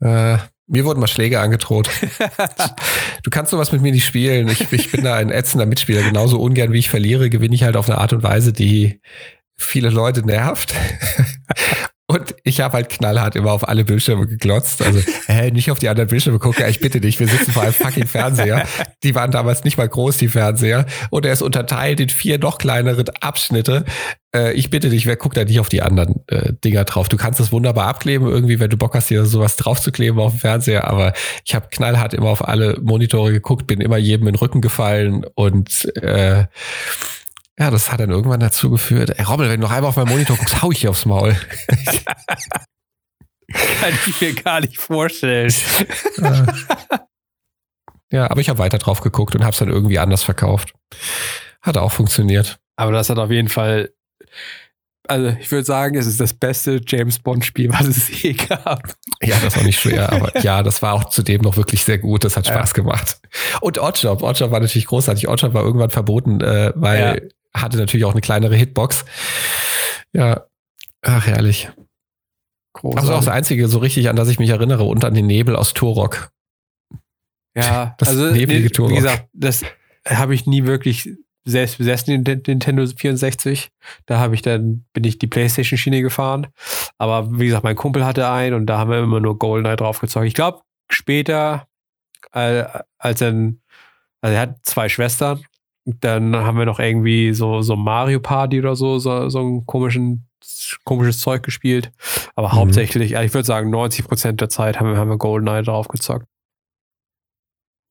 Äh, 0.00 0.38
mir 0.66 0.84
wurden 0.84 1.00
mal 1.00 1.06
Schläge 1.06 1.40
angedroht. 1.40 1.88
du 3.22 3.30
kannst 3.30 3.50
sowas 3.50 3.72
mit 3.72 3.82
mir 3.82 3.92
nicht 3.92 4.06
spielen. 4.06 4.48
Ich, 4.48 4.72
ich 4.72 4.90
bin 4.90 5.04
da 5.04 5.14
ein 5.14 5.30
ätzender 5.30 5.66
Mitspieler. 5.66 6.02
Genauso 6.02 6.40
ungern 6.40 6.72
wie 6.72 6.78
ich 6.78 6.88
verliere, 6.88 7.30
gewinne 7.30 7.54
ich 7.54 7.64
halt 7.64 7.76
auf 7.76 7.88
eine 7.88 7.98
Art 7.98 8.12
und 8.12 8.22
Weise, 8.22 8.52
die 8.52 9.00
viele 9.56 9.90
Leute 9.90 10.24
nervt. 10.24 10.74
Und 12.06 12.34
ich 12.44 12.60
habe 12.60 12.74
halt 12.74 12.90
knallhart 12.90 13.34
immer 13.34 13.52
auf 13.52 13.66
alle 13.66 13.82
Bildschirme 13.84 14.26
geglotzt. 14.26 14.82
Also, 14.82 15.00
hä, 15.26 15.50
nicht 15.50 15.70
auf 15.70 15.78
die 15.78 15.88
anderen 15.88 16.08
Bildschirme 16.08 16.38
gucken, 16.38 16.66
ich 16.68 16.80
bitte 16.80 17.00
dich, 17.00 17.18
wir 17.18 17.28
sitzen 17.28 17.52
vor 17.52 17.62
einem 17.62 17.72
fucking 17.72 18.06
Fernseher. 18.06 18.66
Die 19.02 19.14
waren 19.14 19.30
damals 19.30 19.64
nicht 19.64 19.78
mal 19.78 19.88
groß, 19.88 20.18
die 20.18 20.28
Fernseher. 20.28 20.84
Und 21.08 21.24
er 21.24 21.32
ist 21.32 21.40
unterteilt 21.40 22.00
in 22.00 22.10
vier 22.10 22.38
noch 22.38 22.58
kleinere 22.58 23.04
Abschnitte. 23.20 23.86
Äh, 24.34 24.52
ich 24.52 24.68
bitte 24.68 24.90
dich, 24.90 25.06
wer 25.06 25.16
guckt 25.16 25.38
da 25.38 25.44
nicht 25.44 25.60
auf 25.60 25.70
die 25.70 25.80
anderen 25.80 26.16
äh, 26.26 26.52
Dinger 26.62 26.84
drauf? 26.84 27.08
Du 27.08 27.16
kannst 27.16 27.40
das 27.40 27.52
wunderbar 27.52 27.86
abkleben, 27.86 28.28
irgendwie, 28.28 28.60
wenn 28.60 28.70
du 28.70 28.76
Bock 28.76 28.94
hast, 28.94 29.08
dir 29.08 29.24
sowas 29.24 29.56
draufzukleben 29.56 30.20
auf 30.20 30.34
dem 30.34 30.40
Fernseher. 30.40 30.86
Aber 30.86 31.14
ich 31.46 31.54
habe 31.54 31.68
knallhart 31.70 32.12
immer 32.12 32.28
auf 32.28 32.46
alle 32.46 32.78
Monitore 32.82 33.32
geguckt, 33.32 33.66
bin 33.66 33.80
immer 33.80 33.96
jedem 33.96 34.26
in 34.26 34.34
den 34.34 34.38
Rücken 34.38 34.60
gefallen 34.60 35.24
und 35.34 35.86
äh, 35.96 36.44
ja, 37.58 37.70
das 37.70 37.92
hat 37.92 38.00
dann 38.00 38.10
irgendwann 38.10 38.40
dazu 38.40 38.70
geführt, 38.70 39.10
ey 39.16 39.24
Rommel, 39.24 39.48
wenn 39.48 39.60
du 39.60 39.66
noch 39.66 39.72
einmal 39.72 39.90
auf 39.90 39.96
meinen 39.96 40.08
Monitor 40.08 40.36
guckst, 40.36 40.60
hau 40.62 40.72
ich 40.72 40.80
dir 40.80 40.90
aufs 40.90 41.06
Maul. 41.06 41.36
Kann 43.52 43.92
ich 44.06 44.20
mir 44.20 44.34
gar 44.34 44.60
nicht 44.60 44.78
vorstellen. 44.78 45.52
ja, 48.10 48.28
aber 48.30 48.40
ich 48.40 48.48
habe 48.48 48.58
weiter 48.58 48.78
drauf 48.78 49.00
geguckt 49.00 49.36
und 49.36 49.42
habe 49.42 49.52
es 49.52 49.58
dann 49.58 49.68
irgendwie 49.68 49.98
anders 49.98 50.24
verkauft. 50.24 50.74
Hat 51.62 51.76
auch 51.76 51.92
funktioniert. 51.92 52.58
Aber 52.76 52.90
das 52.92 53.08
hat 53.10 53.18
auf 53.18 53.30
jeden 53.30 53.48
Fall, 53.48 53.90
also 55.06 55.28
ich 55.38 55.50
würde 55.52 55.64
sagen, 55.64 55.96
es 55.96 56.06
ist 56.06 56.20
das 56.20 56.34
beste 56.34 56.80
James 56.84 57.20
Bond-Spiel, 57.20 57.72
was 57.72 57.86
es 57.86 58.22
je 58.22 58.32
gab. 58.32 58.94
Ja, 59.22 59.38
das 59.38 59.56
war 59.56 59.62
nicht 59.62 59.78
schwer, 59.78 60.12
aber 60.12 60.36
ja, 60.42 60.64
das 60.64 60.82
war 60.82 60.94
auch 60.94 61.04
zudem 61.04 61.42
noch 61.42 61.56
wirklich 61.56 61.84
sehr 61.84 61.98
gut. 61.98 62.24
Das 62.24 62.36
hat 62.36 62.48
Spaß 62.48 62.70
ja. 62.70 62.74
gemacht. 62.74 63.20
Und 63.60 63.78
Oddjob, 63.78 64.22
Oddjob 64.22 64.50
war 64.50 64.60
natürlich 64.60 64.86
großartig. 64.86 65.28
Oddjob 65.28 65.54
war 65.54 65.62
irgendwann 65.62 65.90
verboten, 65.90 66.40
äh, 66.40 66.72
weil 66.74 67.28
hatte 67.56 67.76
natürlich 67.78 68.04
auch 68.04 68.12
eine 68.12 68.20
kleinere 68.20 68.56
Hitbox. 68.56 69.04
Ja, 70.12 70.46
ach 71.02 71.26
herrlich. 71.26 71.70
Großartig. 72.74 73.00
Also 73.00 73.14
auch 73.14 73.24
das 73.24 73.34
einzige 73.34 73.68
so 73.68 73.78
richtig, 73.78 74.08
an 74.08 74.16
das 74.16 74.28
ich 74.28 74.38
mich 74.38 74.50
erinnere, 74.50 74.84
und 74.84 75.04
an 75.04 75.14
den 75.14 75.26
Nebel 75.26 75.56
aus 75.56 75.74
Turok. 75.74 76.30
Ja, 77.56 77.94
das 77.98 78.08
also 78.08 78.30
nebelige 78.30 78.70
Turok. 78.70 78.90
wie 78.90 78.96
gesagt, 78.96 79.28
das 79.32 79.62
habe 80.06 80.34
ich 80.34 80.46
nie 80.46 80.64
wirklich 80.64 81.10
selbst 81.46 81.78
besessen, 81.78 82.24
den 82.24 82.42
Nintendo 82.46 82.86
64. 82.86 83.70
Da 84.06 84.18
habe 84.18 84.34
ich 84.34 84.42
dann, 84.42 84.84
bin 84.92 85.04
ich 85.04 85.18
die 85.18 85.26
Playstation-Schiene 85.26 86.02
gefahren. 86.02 86.48
Aber 86.98 87.38
wie 87.38 87.46
gesagt, 87.46 87.64
mein 87.64 87.76
Kumpel 87.76 88.04
hatte 88.04 88.28
einen 88.28 88.54
und 88.54 88.66
da 88.66 88.78
haben 88.78 88.90
wir 88.90 88.98
immer 88.98 89.20
nur 89.20 89.38
GoldenEye 89.38 89.76
draufgezogen. 89.76 90.26
Ich 90.26 90.34
glaube, 90.34 90.62
später, 90.90 91.68
äh, 92.32 92.64
als 92.98 93.20
dann, 93.20 93.60
also 94.20 94.34
er 94.34 94.40
hat 94.40 94.56
zwei 94.62 94.88
Schwestern 94.88 95.44
dann 95.84 96.34
haben 96.34 96.58
wir 96.58 96.64
noch 96.64 96.78
irgendwie 96.78 97.34
so, 97.34 97.62
so 97.62 97.76
Mario 97.76 98.20
Party 98.20 98.58
oder 98.58 98.74
so, 98.74 98.98
so, 98.98 99.28
so 99.28 99.40
ein 99.40 99.66
komischen, 99.66 100.26
komisches 100.84 101.20
Zeug 101.20 101.42
gespielt. 101.42 101.92
Aber 102.34 102.48
mhm. 102.48 102.52
hauptsächlich, 102.52 103.12
ich 103.12 103.34
würde 103.34 103.46
sagen, 103.46 103.70
90 103.70 104.06
Prozent 104.06 104.40
der 104.40 104.48
Zeit 104.48 104.80
haben 104.80 104.90
wir, 104.90 104.96
haben 104.96 105.10
wir 105.10 105.18
GoldenEye 105.18 105.62
draufgezockt. 105.62 106.26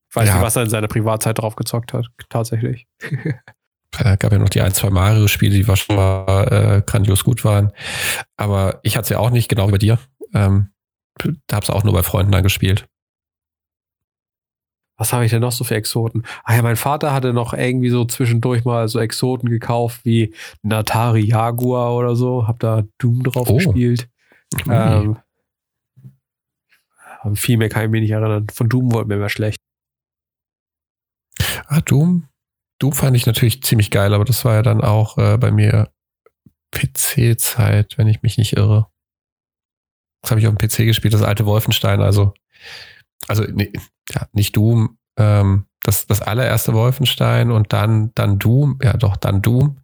Ich 0.10 0.16
weiß 0.16 0.28
ja. 0.28 0.36
nicht, 0.36 0.44
was 0.44 0.56
er 0.56 0.64
in 0.64 0.70
seiner 0.70 0.88
Privatzeit 0.88 1.40
draufgezockt 1.40 1.94
hat, 1.94 2.08
tatsächlich. 2.30 2.88
Es 3.96 4.18
gab 4.18 4.32
ja 4.32 4.40
noch 4.40 4.50
die 4.50 4.62
ein, 4.62 4.74
zwei 4.74 4.90
Mario-Spiele, 4.90 5.54
die 5.54 5.68
wahrscheinlich 5.68 6.52
äh, 6.52 6.82
grandios 6.84 7.24
gut 7.24 7.46
waren. 7.46 7.72
Aber 8.38 8.80
ich 8.82 8.98
hatte 8.98 9.04
es 9.04 9.10
ja 9.10 9.20
auch 9.20 9.30
nicht, 9.30 9.50
genau 9.50 9.68
wie 9.68 9.74
bei 9.74 9.78
dir. 9.78 10.00
Ähm, 10.34 10.70
da 11.46 11.58
habe 11.58 11.64
es 11.64 11.70
auch 11.70 11.84
nur 11.84 11.94
bei 11.94 12.02
Freunden 12.02 12.32
dann 12.32 12.42
gespielt 12.42 12.88
was 14.98 15.12
habe 15.12 15.26
ich 15.26 15.32
denn 15.32 15.42
noch 15.42 15.52
so 15.52 15.64
für 15.64 15.76
Exoten? 15.76 16.24
Ah 16.44 16.56
ja, 16.56 16.62
mein 16.62 16.76
Vater 16.76 17.14
hatte 17.14 17.34
noch 17.34 17.54
irgendwie 17.54 17.90
so 17.90 18.06
zwischendurch 18.06 18.64
mal 18.64 18.88
so 18.88 19.00
Exoten 19.00 19.50
gekauft 19.50 20.02
wie 20.06 20.34
ein 20.64 20.72
Atari 20.72 21.22
Jaguar 21.22 21.96
oder 21.96 22.16
so. 22.16 22.48
Hab 22.48 22.60
da 22.60 22.84
Doom 23.00 23.24
drauf 23.24 23.50
oh. 23.50 23.56
gespielt. 23.56 24.08
Mhm. 24.66 25.18
Ähm, 27.24 27.36
viel 27.36 27.58
mehr 27.58 27.70
kann 27.70 27.86
ich 27.86 27.90
mich 27.90 28.02
nicht 28.02 28.12
erinnern. 28.12 28.48
Von 28.54 28.70
Doom 28.70 28.92
wurde 28.92 29.08
mir 29.08 29.16
immer 29.16 29.30
schlecht. 29.30 29.58
Ah, 31.68 31.82
Doom? 31.82 32.28
Doom 32.80 32.94
fand 32.94 33.16
ich 33.16 33.26
natürlich 33.26 33.64
ziemlich 33.64 33.90
geil, 33.90 34.14
aber 34.14 34.26
das 34.26 34.46
war 34.46 34.56
ja 34.56 34.62
dann 34.62 34.82
auch 34.82 35.18
äh, 35.18 35.38
bei 35.38 35.52
mir 35.52 35.90
PC-Zeit, 36.72 37.98
wenn 37.98 38.08
ich 38.08 38.22
mich 38.22 38.38
nicht 38.38 38.58
irre. 38.58 38.88
Das 40.22 40.32
habe 40.32 40.42
ich 40.42 40.48
auf 40.48 40.56
dem 40.56 40.58
PC 40.58 40.86
gespielt, 40.86 41.14
das 41.14 41.22
alte 41.22 41.46
Wolfenstein, 41.46 42.02
also 42.02 42.34
also 43.28 43.44
nee, 43.44 43.72
ja, 44.12 44.28
nicht 44.32 44.56
Doom, 44.56 44.98
ähm, 45.18 45.66
das, 45.82 46.08
das 46.08 46.22
allererste 46.22 46.74
Wolfenstein 46.74 47.52
und 47.52 47.74
dann, 47.74 48.12
dann 48.16 48.40
Doom, 48.40 48.80
ja 48.82 48.94
doch, 48.94 49.18
dann 49.18 49.42
Doom. 49.42 49.80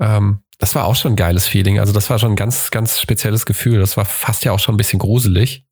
Ähm, 0.00 0.42
das 0.58 0.74
war 0.74 0.84
auch 0.84 0.96
schon 0.96 1.12
ein 1.12 1.16
geiles 1.16 1.46
Feeling. 1.46 1.78
Also 1.78 1.92
das 1.92 2.10
war 2.10 2.18
schon 2.18 2.32
ein 2.32 2.36
ganz, 2.36 2.70
ganz 2.70 3.00
spezielles 3.00 3.46
Gefühl. 3.46 3.80
Das 3.80 3.96
war 3.96 4.04
fast 4.04 4.44
ja 4.44 4.52
auch 4.52 4.58
schon 4.58 4.74
ein 4.74 4.78
bisschen 4.78 4.98
gruselig. 4.98 5.66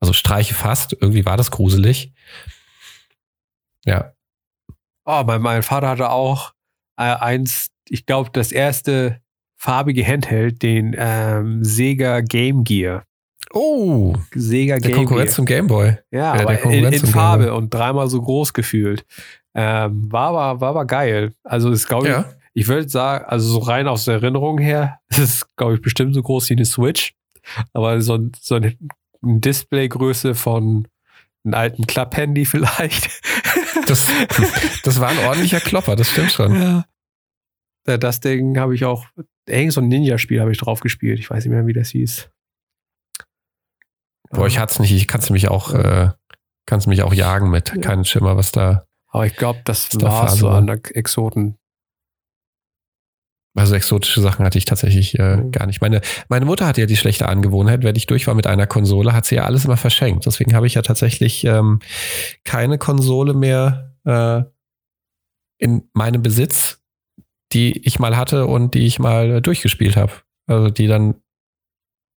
Also 0.00 0.12
streiche 0.12 0.54
fast, 0.54 0.92
irgendwie 0.92 1.26
war 1.26 1.36
das 1.36 1.50
gruselig. 1.50 2.12
Ja. 3.84 4.12
Oh, 5.04 5.22
mein, 5.26 5.42
mein 5.42 5.62
Vater 5.62 5.88
hatte 5.88 6.10
auch 6.10 6.52
äh, 6.96 7.02
eins, 7.02 7.70
ich 7.88 8.06
glaube, 8.06 8.30
das 8.32 8.52
erste 8.52 9.20
farbige 9.56 10.06
Handheld, 10.06 10.62
den 10.62 10.94
ähm, 10.96 11.64
Sega 11.64 12.20
Game 12.20 12.64
Gear. 12.64 13.04
Oh, 13.52 14.14
Sega 14.34 14.78
der 14.78 14.92
Konkurrenz 14.92 15.34
zum 15.34 15.46
Gameboy. 15.46 15.96
Ja, 16.10 16.36
äh, 16.36 16.42
aber 16.42 16.62
in, 16.64 16.84
in 16.84 17.06
Farbe 17.06 17.54
und 17.54 17.72
dreimal 17.72 18.08
so 18.08 18.20
groß 18.20 18.52
gefühlt. 18.52 19.06
Ähm, 19.54 20.12
war, 20.12 20.28
aber, 20.28 20.60
war 20.60 20.68
aber 20.70 20.84
geil. 20.84 21.32
Also 21.44 21.70
ist, 21.70 21.88
glaube 21.88 22.06
ich, 22.06 22.12
ja. 22.12 22.26
ich 22.54 22.68
würde 22.68 22.88
sagen, 22.88 23.24
also 23.26 23.48
so 23.48 23.58
rein 23.58 23.88
aus 23.88 24.04
der 24.04 24.14
Erinnerung 24.14 24.58
her, 24.58 25.00
ist 25.08 25.18
es, 25.18 25.56
glaube 25.56 25.74
ich, 25.74 25.82
bestimmt 25.82 26.14
so 26.14 26.22
groß 26.22 26.50
wie 26.50 26.54
eine 26.54 26.64
Switch. 26.64 27.14
Aber 27.72 28.00
so, 28.02 28.18
so 28.40 28.56
eine 28.56 28.76
Displaygröße 29.22 30.34
von 30.34 30.86
einem 31.44 31.54
alten 31.54 31.86
Klapphandy 31.86 32.44
vielleicht. 32.44 33.08
Das, 33.86 34.06
das 34.82 35.00
war 35.00 35.08
ein 35.08 35.18
ordentlicher 35.18 35.60
Klopper, 35.60 35.96
das 35.96 36.10
stimmt 36.10 36.32
schon. 36.32 36.54
Ja. 36.54 36.84
Das 37.96 38.20
Ding 38.20 38.58
habe 38.58 38.74
ich 38.74 38.84
auch, 38.84 39.06
irgend 39.48 39.72
so 39.72 39.80
ein 39.80 39.88
Ninja-Spiel 39.88 40.40
habe 40.42 40.52
ich 40.52 40.58
drauf 40.58 40.80
gespielt. 40.80 41.18
Ich 41.18 41.30
weiß 41.30 41.44
nicht 41.44 41.54
mehr, 41.54 41.66
wie 41.66 41.72
das 41.72 41.88
hieß. 41.88 42.28
Boah, 44.30 44.46
ich 44.46 44.58
hatte 44.58 44.72
es 44.72 44.78
nicht. 44.78 44.92
Ich 44.92 45.08
kannst 45.08 45.30
mich 45.30 45.48
auch, 45.48 45.72
äh, 45.72 46.10
kannst 46.66 46.86
mich 46.86 47.02
auch 47.02 47.14
jagen 47.14 47.50
mit. 47.50 47.72
Ja. 47.74 47.80
Keinen 47.80 48.04
Schimmer, 48.04 48.36
was 48.36 48.52
da. 48.52 48.84
Aber 49.10 49.26
ich 49.26 49.36
glaube, 49.36 49.60
das 49.64 49.88
war 50.00 50.28
so 50.28 50.48
an 50.48 50.66
der 50.66 50.80
Exoten. 50.94 51.58
Also 53.56 53.74
exotische 53.74 54.20
Sachen 54.20 54.44
hatte 54.44 54.58
ich 54.58 54.66
tatsächlich 54.66 55.18
äh, 55.18 55.36
mhm. 55.36 55.50
gar 55.50 55.66
nicht. 55.66 55.80
Meine, 55.80 56.00
meine 56.28 56.44
Mutter 56.44 56.66
hatte 56.66 56.80
ja 56.80 56.86
die 56.86 56.96
schlechte 56.96 57.28
Angewohnheit, 57.28 57.82
wenn 57.82 57.96
ich 57.96 58.06
durch 58.06 58.26
war 58.26 58.34
mit 58.34 58.46
einer 58.46 58.66
Konsole, 58.66 59.12
hat 59.12 59.26
sie 59.26 59.36
ja 59.36 59.44
alles 59.44 59.64
immer 59.64 59.76
verschenkt. 59.76 60.26
Deswegen 60.26 60.54
habe 60.54 60.66
ich 60.66 60.74
ja 60.74 60.82
tatsächlich 60.82 61.44
ähm, 61.44 61.80
keine 62.44 62.78
Konsole 62.78 63.34
mehr 63.34 63.96
äh, 64.04 64.42
in 65.58 65.88
meinem 65.92 66.22
Besitz, 66.22 66.80
die 67.52 67.84
ich 67.84 67.98
mal 67.98 68.16
hatte 68.16 68.46
und 68.46 68.74
die 68.74 68.86
ich 68.86 69.00
mal 69.00 69.42
durchgespielt 69.42 69.96
habe. 69.96 70.12
Also 70.46 70.70
die 70.70 70.86
dann 70.86 71.16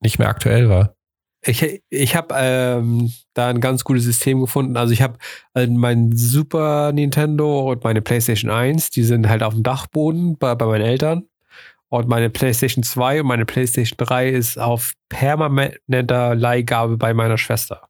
nicht 0.02 0.20
mehr 0.20 0.30
aktuell 0.30 0.70
war. 0.70 0.96
Ich, 1.43 1.81
ich 1.89 2.15
habe 2.15 2.35
ähm, 2.38 3.11
da 3.34 3.49
ein 3.49 3.61
ganz 3.61 3.84
gutes 3.84 4.03
System 4.03 4.41
gefunden. 4.41 4.77
Also 4.77 4.93
ich 4.93 5.01
habe 5.01 5.18
äh, 5.55 5.65
mein 5.65 6.15
Super 6.15 6.91
Nintendo 6.91 7.72
und 7.72 7.84
meine 7.84 8.01
PlayStation 8.01 8.51
1, 8.51 8.91
die 8.91 9.03
sind 9.03 9.27
halt 9.27 9.41
auf 9.41 9.53
dem 9.53 9.63
Dachboden 9.63 10.38
bei, 10.38 10.53
bei 10.53 10.65
meinen 10.65 10.85
Eltern. 10.85 11.23
Und 11.89 12.07
meine 12.07 12.30
PlayStation 12.30 12.84
2 12.84 13.22
und 13.22 13.27
meine 13.27 13.45
PlayStation 13.45 13.97
3 13.97 14.30
ist 14.30 14.57
auf 14.57 14.93
permanenter 15.09 16.35
Leihgabe 16.35 16.97
bei 16.97 17.13
meiner 17.13 17.38
Schwester. 17.38 17.89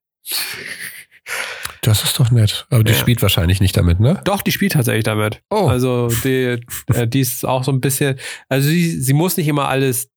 Das 1.82 2.04
ist 2.04 2.20
doch 2.20 2.32
nett. 2.32 2.68
Aber 2.70 2.84
die 2.84 2.94
ja. 2.94 2.98
spielt 2.98 3.22
wahrscheinlich 3.22 3.60
nicht 3.60 3.76
damit, 3.76 4.00
ne? 4.00 4.22
Doch, 4.24 4.42
die 4.44 4.52
spielt 4.52 4.74
tatsächlich 4.74 5.04
damit. 5.04 5.42
Oh. 5.50 5.68
Also 5.68 6.10
die, 6.24 6.60
äh, 6.94 7.08
die 7.08 7.20
ist 7.20 7.46
auch 7.46 7.64
so 7.64 7.72
ein 7.72 7.82
bisschen, 7.82 8.18
also 8.50 8.70
sie, 8.70 9.00
sie 9.00 9.14
muss 9.14 9.38
nicht 9.38 9.48
immer 9.48 9.68
alles 9.68 10.10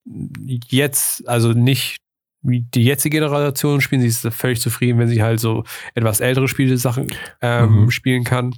jetzt, 0.69 1.27
also 1.27 1.53
nicht 1.53 1.99
wie 2.45 2.61
die 2.61 2.85
jetzige 2.85 3.19
Generation 3.19 3.81
spielen. 3.81 4.03
Sie 4.03 4.09
ist 4.09 4.27
völlig 4.33 4.61
zufrieden, 4.61 4.99
wenn 4.99 5.09
sie 5.09 5.23
halt 5.23 5.41
so 5.41 5.65
etwas 5.95 6.21
ältere 6.21 6.47
Spiele-Sachen 6.47 7.09
ähm, 7.41 7.85
mhm. 7.85 7.91
spielen 7.91 8.25
kann. 8.25 8.55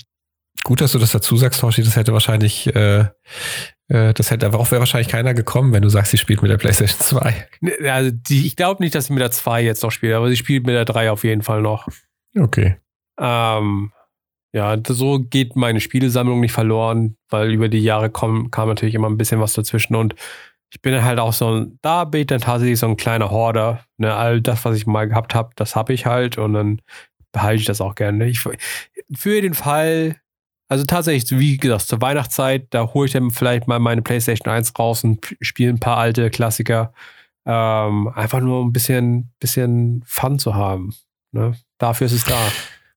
Gut, 0.64 0.80
dass 0.80 0.92
du 0.92 0.98
das 0.98 1.12
dazu 1.12 1.36
sagst, 1.36 1.60
Toshi. 1.60 1.82
Das 1.82 1.94
hätte 1.94 2.12
wahrscheinlich, 2.12 2.74
äh, 2.74 3.06
äh, 3.88 4.12
das 4.14 4.30
hätte 4.32 4.46
aber 4.46 4.58
auch 4.58 4.70
wäre 4.72 4.80
wahrscheinlich 4.80 5.08
keiner 5.08 5.32
gekommen, 5.32 5.72
wenn 5.72 5.82
du 5.82 5.88
sagst, 5.88 6.10
sie 6.10 6.18
spielt 6.18 6.42
mit 6.42 6.50
der 6.50 6.56
PlayStation 6.56 7.00
2. 7.00 7.48
Ne, 7.60 7.72
also 7.92 8.10
die, 8.10 8.46
ich 8.46 8.56
glaube 8.56 8.82
nicht, 8.82 8.94
dass 8.94 9.06
sie 9.06 9.12
mit 9.12 9.22
der 9.22 9.30
2 9.30 9.62
jetzt 9.62 9.82
noch 9.84 9.92
spielt, 9.92 10.14
aber 10.14 10.28
sie 10.28 10.36
spielt 10.36 10.66
mit 10.66 10.74
der 10.74 10.84
3 10.84 11.12
auf 11.12 11.22
jeden 11.22 11.42
Fall 11.42 11.62
noch. 11.62 11.86
Okay. 12.36 12.76
Ähm, 13.18 13.92
ja, 14.52 14.76
so 14.88 15.20
geht 15.20 15.54
meine 15.54 15.80
Spielesammlung 15.80 16.40
nicht 16.40 16.52
verloren, 16.52 17.16
weil 17.28 17.52
über 17.52 17.68
die 17.68 17.82
Jahre 17.82 18.10
kommen, 18.10 18.50
kam 18.50 18.68
natürlich 18.68 18.94
immer 18.94 19.08
ein 19.08 19.18
bisschen 19.18 19.40
was 19.40 19.52
dazwischen 19.52 19.94
und 19.94 20.14
ich 20.76 20.82
bin 20.82 21.02
halt 21.02 21.18
auch 21.18 21.32
so 21.32 21.48
ein, 21.48 21.78
da 21.80 22.04
bin 22.04 22.20
ich 22.20 22.26
dann 22.26 22.42
tatsächlich 22.42 22.78
so 22.78 22.86
ein 22.86 22.98
kleiner 22.98 23.30
Horder. 23.30 23.80
Ne, 23.96 24.14
all 24.14 24.42
das, 24.42 24.62
was 24.66 24.76
ich 24.76 24.86
mal 24.86 25.08
gehabt 25.08 25.34
habe, 25.34 25.50
das 25.56 25.74
habe 25.74 25.94
ich 25.94 26.04
halt 26.04 26.36
und 26.36 26.52
dann 26.52 26.82
behalte 27.32 27.60
ich 27.60 27.66
das 27.66 27.80
auch 27.80 27.94
gerne. 27.94 28.26
Ich, 28.26 28.40
für 28.40 29.40
den 29.40 29.54
Fall, 29.54 30.16
also 30.68 30.84
tatsächlich, 30.84 31.30
wie 31.40 31.56
gesagt, 31.56 31.86
zur 31.86 32.02
Weihnachtszeit, 32.02 32.66
da 32.70 32.92
hole 32.92 33.06
ich 33.06 33.12
dann 33.12 33.30
vielleicht 33.30 33.66
mal 33.66 33.78
meine 33.78 34.02
PlayStation 34.02 34.52
1 34.52 34.78
raus 34.78 35.02
und 35.02 35.34
spiele 35.40 35.70
ein 35.70 35.80
paar 35.80 35.96
alte 35.96 36.28
Klassiker. 36.28 36.92
Ähm, 37.46 38.08
einfach 38.08 38.40
nur 38.40 38.62
ein 38.62 38.72
bisschen, 38.72 39.32
bisschen 39.40 40.02
Fun 40.04 40.38
zu 40.38 40.56
haben. 40.56 40.94
Ne? 41.32 41.54
Dafür 41.78 42.06
ist 42.06 42.12
es 42.12 42.24
da. 42.24 42.38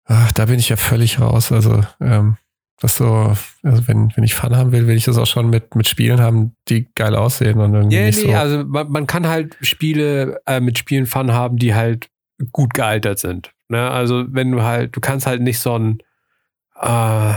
Ach, 0.03 0.33
da 0.33 0.45
bin 0.47 0.59
ich 0.59 0.67
ja 0.67 0.75
völlig 0.75 1.21
raus. 1.21 1.53
Also, 1.53 1.81
ähm, 2.01 2.35
das 2.79 2.95
so, 2.95 3.35
also 3.63 3.87
wenn, 3.87 4.11
wenn 4.15 4.23
ich 4.23 4.35
Fun 4.35 4.55
haben 4.55 4.71
will, 4.71 4.87
will 4.87 4.95
ich 4.95 5.05
das 5.05 5.17
auch 5.17 5.27
schon 5.27 5.49
mit, 5.49 5.75
mit 5.75 5.87
Spielen 5.87 6.21
haben, 6.21 6.55
die 6.69 6.87
geil 6.95 7.15
aussehen 7.15 7.59
und 7.59 7.73
irgendwie. 7.73 7.97
Yeah, 7.97 8.05
nicht 8.05 8.23
nee, 8.23 8.31
so. 8.31 8.37
also 8.37 8.63
man, 8.65 8.89
man 8.89 9.07
kann 9.07 9.27
halt 9.27 9.57
Spiele 9.61 10.41
äh, 10.45 10.59
mit 10.59 10.77
Spielen 10.77 11.05
Fun 11.05 11.33
haben, 11.33 11.57
die 11.57 11.75
halt 11.75 12.09
gut 12.53 12.73
gealtert 12.73 13.19
sind. 13.19 13.51
Ne? 13.67 13.89
Also 13.89 14.25
wenn 14.29 14.51
du 14.51 14.63
halt, 14.63 14.95
du 14.95 15.01
kannst 15.01 15.27
halt 15.27 15.41
nicht 15.41 15.59
so 15.59 15.77
ein 15.77 15.99
äh, 16.79 17.33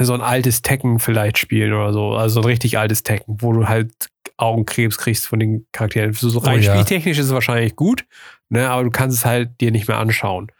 so 0.00 0.14
ein 0.14 0.20
altes 0.20 0.62
Tekken 0.62 0.98
vielleicht 0.98 1.38
spielen 1.38 1.72
oder 1.72 1.92
so. 1.92 2.14
Also 2.14 2.34
so 2.34 2.40
ein 2.40 2.46
richtig 2.46 2.78
altes 2.78 3.02
Tekken, 3.02 3.36
wo 3.40 3.52
du 3.52 3.68
halt 3.68 3.92
Augenkrebs 4.36 4.98
kriegst 4.98 5.26
von 5.26 5.38
den 5.38 5.66
Charakteren. 5.72 6.12
So, 6.12 6.28
so 6.28 6.38
rein 6.38 6.58
oh, 6.58 6.62
ja. 6.62 6.72
spieltechnisch 6.72 7.18
ist 7.18 7.26
es 7.26 7.32
wahrscheinlich 7.32 7.76
gut, 7.76 8.04
ne? 8.48 8.68
aber 8.68 8.84
du 8.84 8.90
kannst 8.90 9.18
es 9.18 9.24
halt 9.24 9.60
dir 9.60 9.70
nicht 9.70 9.88
mehr 9.88 9.98
anschauen. 9.98 10.50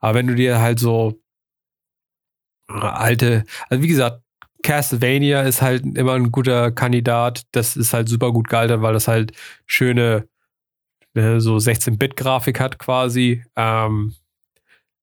Aber 0.00 0.14
wenn 0.14 0.26
du 0.26 0.34
dir 0.34 0.60
halt 0.60 0.78
so 0.78 1.21
alte, 2.68 3.44
also 3.68 3.82
wie 3.82 3.88
gesagt, 3.88 4.22
Castlevania 4.62 5.42
ist 5.42 5.60
halt 5.60 5.84
immer 5.96 6.14
ein 6.14 6.30
guter 6.30 6.70
Kandidat. 6.70 7.42
Das 7.52 7.76
ist 7.76 7.92
halt 7.92 8.08
super 8.08 8.32
gut 8.32 8.48
gealtert, 8.48 8.80
weil 8.80 8.94
das 8.94 9.08
halt 9.08 9.32
schöne 9.66 10.28
ne, 11.14 11.40
so 11.40 11.56
16-Bit-Grafik 11.56 12.60
hat 12.60 12.78
quasi. 12.78 13.44
Ähm, 13.56 14.14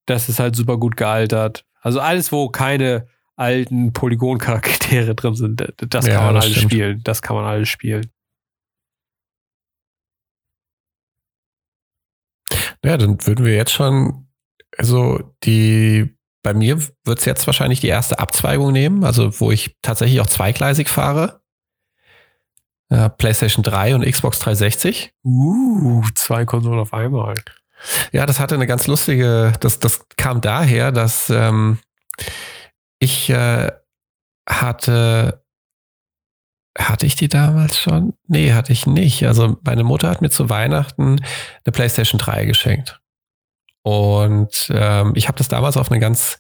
das 0.06 0.30
ist 0.30 0.40
halt 0.40 0.56
super 0.56 0.78
gut 0.78 0.98
gealtert. 0.98 1.66
Also 1.82 2.00
alles, 2.00 2.32
wo 2.32 2.50
keine 2.50 3.08
alten 3.36 3.94
Polygon-Charaktere 3.94 5.16
drin 5.16 5.36
sind, 5.36 5.74
das 5.78 6.08
ja, 6.08 6.16
kann 6.16 6.26
man 6.26 6.36
das 6.36 6.46
alles 6.46 6.58
stimmt. 6.58 6.72
spielen. 6.72 7.02
Das 7.04 7.22
kann 7.22 7.36
man 7.36 7.46
alles 7.46 7.70
spielen. 7.70 8.10
Ja, 12.84 12.98
dann 12.98 13.26
würden 13.26 13.46
wir 13.46 13.56
jetzt 13.56 13.72
schon, 13.72 14.28
also 14.78 15.34
die 15.44 16.16
bei 16.44 16.54
mir 16.54 16.80
wird 17.04 17.20
es 17.20 17.26
jetzt 17.26 17.46
wahrscheinlich 17.48 17.82
die 17.82 17.88
erste 17.88 18.20
Abzweigung 18.20 18.72
nehmen, 18.72 19.04
also 19.04 19.40
wo 19.40 19.52
ich 19.52 19.76
tatsächlich 19.82 20.22
auch 20.22 20.28
zweigleisig 20.28 20.90
fahre. 20.90 21.42
Äh, 22.90 23.10
PlayStation 23.10 23.64
3 23.64 23.96
und 23.96 24.06
Xbox 24.06 24.40
360. 24.40 25.14
Uh, 25.24 26.04
zwei 26.16 26.46
Konsolen 26.46 26.80
auf 26.80 26.94
einmal. 26.94 27.36
Ja, 28.12 28.26
das 28.26 28.40
hatte 28.40 28.56
eine 28.56 28.68
ganz 28.68 28.88
lustige, 28.88 29.54
das, 29.60 29.80
das 29.80 30.06
kam 30.18 30.42
daher, 30.42 30.92
dass 30.92 31.30
ähm, 31.30 31.80
ich 33.00 33.30
äh, 33.30 33.72
hatte, 34.48 35.44
hatte 36.78 37.06
ich 37.06 37.16
die 37.16 37.30
damals 37.30 37.80
schon? 37.80 38.14
Nee, 38.28 38.54
hatte 38.54 38.74
ich 38.74 38.86
nicht. 38.88 39.26
Also 39.26 39.58
meine 39.64 39.84
Mutter 39.84 40.10
hat 40.10 40.22
mir 40.22 40.30
zu 40.30 40.50
Weihnachten 40.50 41.22
eine 41.64 41.72
PlayStation 41.72 42.20
3 42.20 42.46
geschenkt. 42.46 42.99
Und 43.82 44.72
ähm, 44.74 45.14
ich 45.16 45.28
habe 45.28 45.38
das 45.38 45.48
damals 45.48 45.78
auf 45.78 45.90
eine 45.90 46.00
ganz 46.00 46.40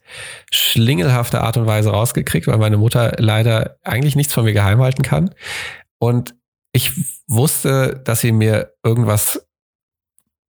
schlingelhafte 0.51 1.41
Art 1.41 1.57
und 1.57 1.65
Weise 1.65 1.91
rausgekriegt, 1.91 2.47
weil 2.47 2.57
meine 2.57 2.77
Mutter 2.77 3.13
leider 3.17 3.77
eigentlich 3.83 4.15
nichts 4.15 4.33
von 4.33 4.43
mir 4.43 4.53
geheim 4.53 4.81
halten 4.81 5.03
kann. 5.03 5.33
Und 5.99 6.35
ich 6.71 6.91
wusste, 7.27 8.01
dass 8.03 8.21
sie 8.21 8.31
mir 8.31 8.73
irgendwas 8.83 9.45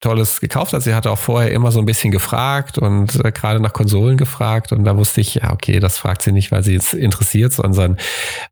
Tolles 0.02 0.42
gekauft 0.42 0.74
hat. 0.74 0.82
Sie 0.82 0.96
hatte 0.96 1.12
auch 1.12 1.20
vorher 1.20 1.52
immer 1.52 1.72
so 1.72 1.80
ein 1.80 1.86
bisschen 1.86 2.12
gefragt 2.12 2.80
und 2.80 3.24
äh, 3.24 3.32
gerade 3.32 3.60
nach 3.60 3.74
Konsolen 3.74 4.18
gefragt. 4.18 4.72
Und 4.72 4.84
da 4.84 4.98
wusste 4.98 5.22
ich, 5.22 5.36
ja, 5.36 5.54
okay, 5.54 5.80
das 5.80 6.00
fragt 6.00 6.24
sie 6.24 6.32
nicht, 6.32 6.52
weil 6.52 6.64
sie 6.64 6.76
es 6.76 6.94
interessiert, 6.94 7.54
sondern 7.54 7.98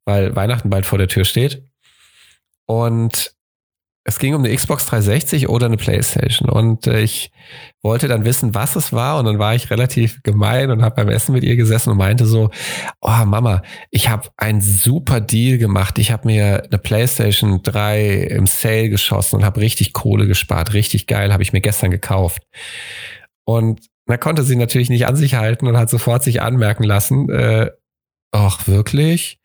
weil 0.06 0.36
Weihnachten 0.36 0.70
bald 0.70 0.86
vor 0.86 1.00
der 1.00 1.08
Tür 1.08 1.26
steht. 1.26 1.64
Und 2.68 3.34
es 4.10 4.18
ging 4.18 4.34
um 4.34 4.44
eine 4.44 4.56
Xbox 4.56 4.88
360 4.88 5.50
oder 5.50 5.68
eine 5.68 5.78
PlayStation. 5.78 6.50
Und 6.50 6.88
äh, 6.88 7.02
ich 7.02 7.32
wollte 7.84 8.08
dann 8.08 8.26
wissen, 8.26 8.56
was 8.56 8.76
es 8.76 8.92
war. 8.92 9.20
Und 9.20 9.26
dann 9.26 9.38
war 9.38 9.54
ich 9.54 9.70
relativ 9.70 10.24
gemein 10.24 10.72
und 10.72 10.82
habe 10.82 10.96
beim 10.96 11.10
Essen 11.10 11.34
mit 11.34 11.44
ihr 11.44 11.56
gesessen 11.56 11.92
und 11.92 11.98
meinte 11.98 12.26
so, 12.26 12.50
oh 13.02 13.26
Mama, 13.26 13.62
ich 13.92 14.10
habe 14.10 14.30
einen 14.36 14.62
super 14.62 15.22
Deal 15.22 15.60
gemacht. 15.60 16.00
Ich 16.00 16.12
habe 16.12 16.28
mir 16.28 16.64
eine 16.64 16.80
PlayStation 16.80 17.62
3 17.62 18.14
im 18.32 18.48
Sale 18.48 18.90
geschossen 18.90 19.38
und 19.38 19.46
habe 19.46 19.62
richtig 19.62 19.94
Kohle 19.94 20.26
gespart. 20.26 20.74
Richtig 20.74 21.06
geil, 21.06 21.32
habe 21.32 21.44
ich 21.44 21.54
mir 21.54 21.62
gestern 21.62 21.92
gekauft. 21.92 22.42
Und 23.46 23.82
da 24.08 24.18
konnte 24.18 24.42
sie 24.42 24.56
natürlich 24.56 24.90
nicht 24.90 25.06
an 25.06 25.16
sich 25.16 25.36
halten 25.36 25.68
und 25.68 25.78
hat 25.78 25.92
sofort 25.92 26.24
sich 26.24 26.42
anmerken 26.42 26.84
lassen, 26.84 27.30
äh, 27.30 27.70
ach 28.32 28.68
wirklich? 28.68 29.40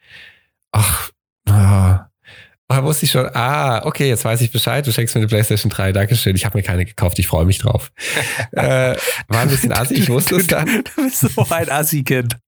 Ach, 0.73 1.11
ah, 1.51 2.07
da 2.69 2.83
wusste 2.83 3.05
ich 3.05 3.13
schon, 3.13 3.29
ah, 3.35 3.85
okay, 3.85 4.09
jetzt 4.09 4.25
weiß 4.25 4.41
ich 4.41 4.51
Bescheid, 4.51 4.87
du 4.87 4.93
schenkst 4.93 5.15
mir 5.15 5.21
eine 5.21 5.29
PlayStation 5.29 5.71
3, 5.71 5.93
Dankeschön, 5.93 6.35
ich 6.35 6.45
habe 6.45 6.59
mir 6.59 6.63
keine 6.63 6.85
gekauft, 6.85 7.19
ich 7.19 7.27
freue 7.27 7.45
mich 7.45 7.59
drauf. 7.59 7.93
äh, 8.53 8.97
war 9.29 9.41
ein 9.41 9.49
bisschen 9.49 9.73
assi, 9.73 9.95
ich 9.95 10.09
wusste 10.09 10.37
es 10.37 10.47
dann. 10.47 10.67
Du 10.97 11.03
bist 11.03 11.21
so 11.21 11.47
ein 11.51 11.71
Assi-Kind. 11.71 12.39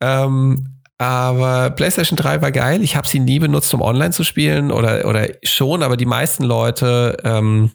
ähm, 0.00 0.80
aber 0.98 1.70
PlayStation 1.70 2.16
3 2.16 2.40
war 2.40 2.52
geil, 2.52 2.82
ich 2.82 2.96
habe 2.96 3.06
sie 3.06 3.20
nie 3.20 3.38
benutzt, 3.38 3.74
um 3.74 3.82
online 3.82 4.12
zu 4.12 4.24
spielen 4.24 4.70
oder, 4.70 5.06
oder 5.06 5.28
schon, 5.42 5.82
aber 5.82 5.96
die 5.96 6.06
meisten 6.06 6.44
Leute 6.44 7.16
ähm, 7.24 7.72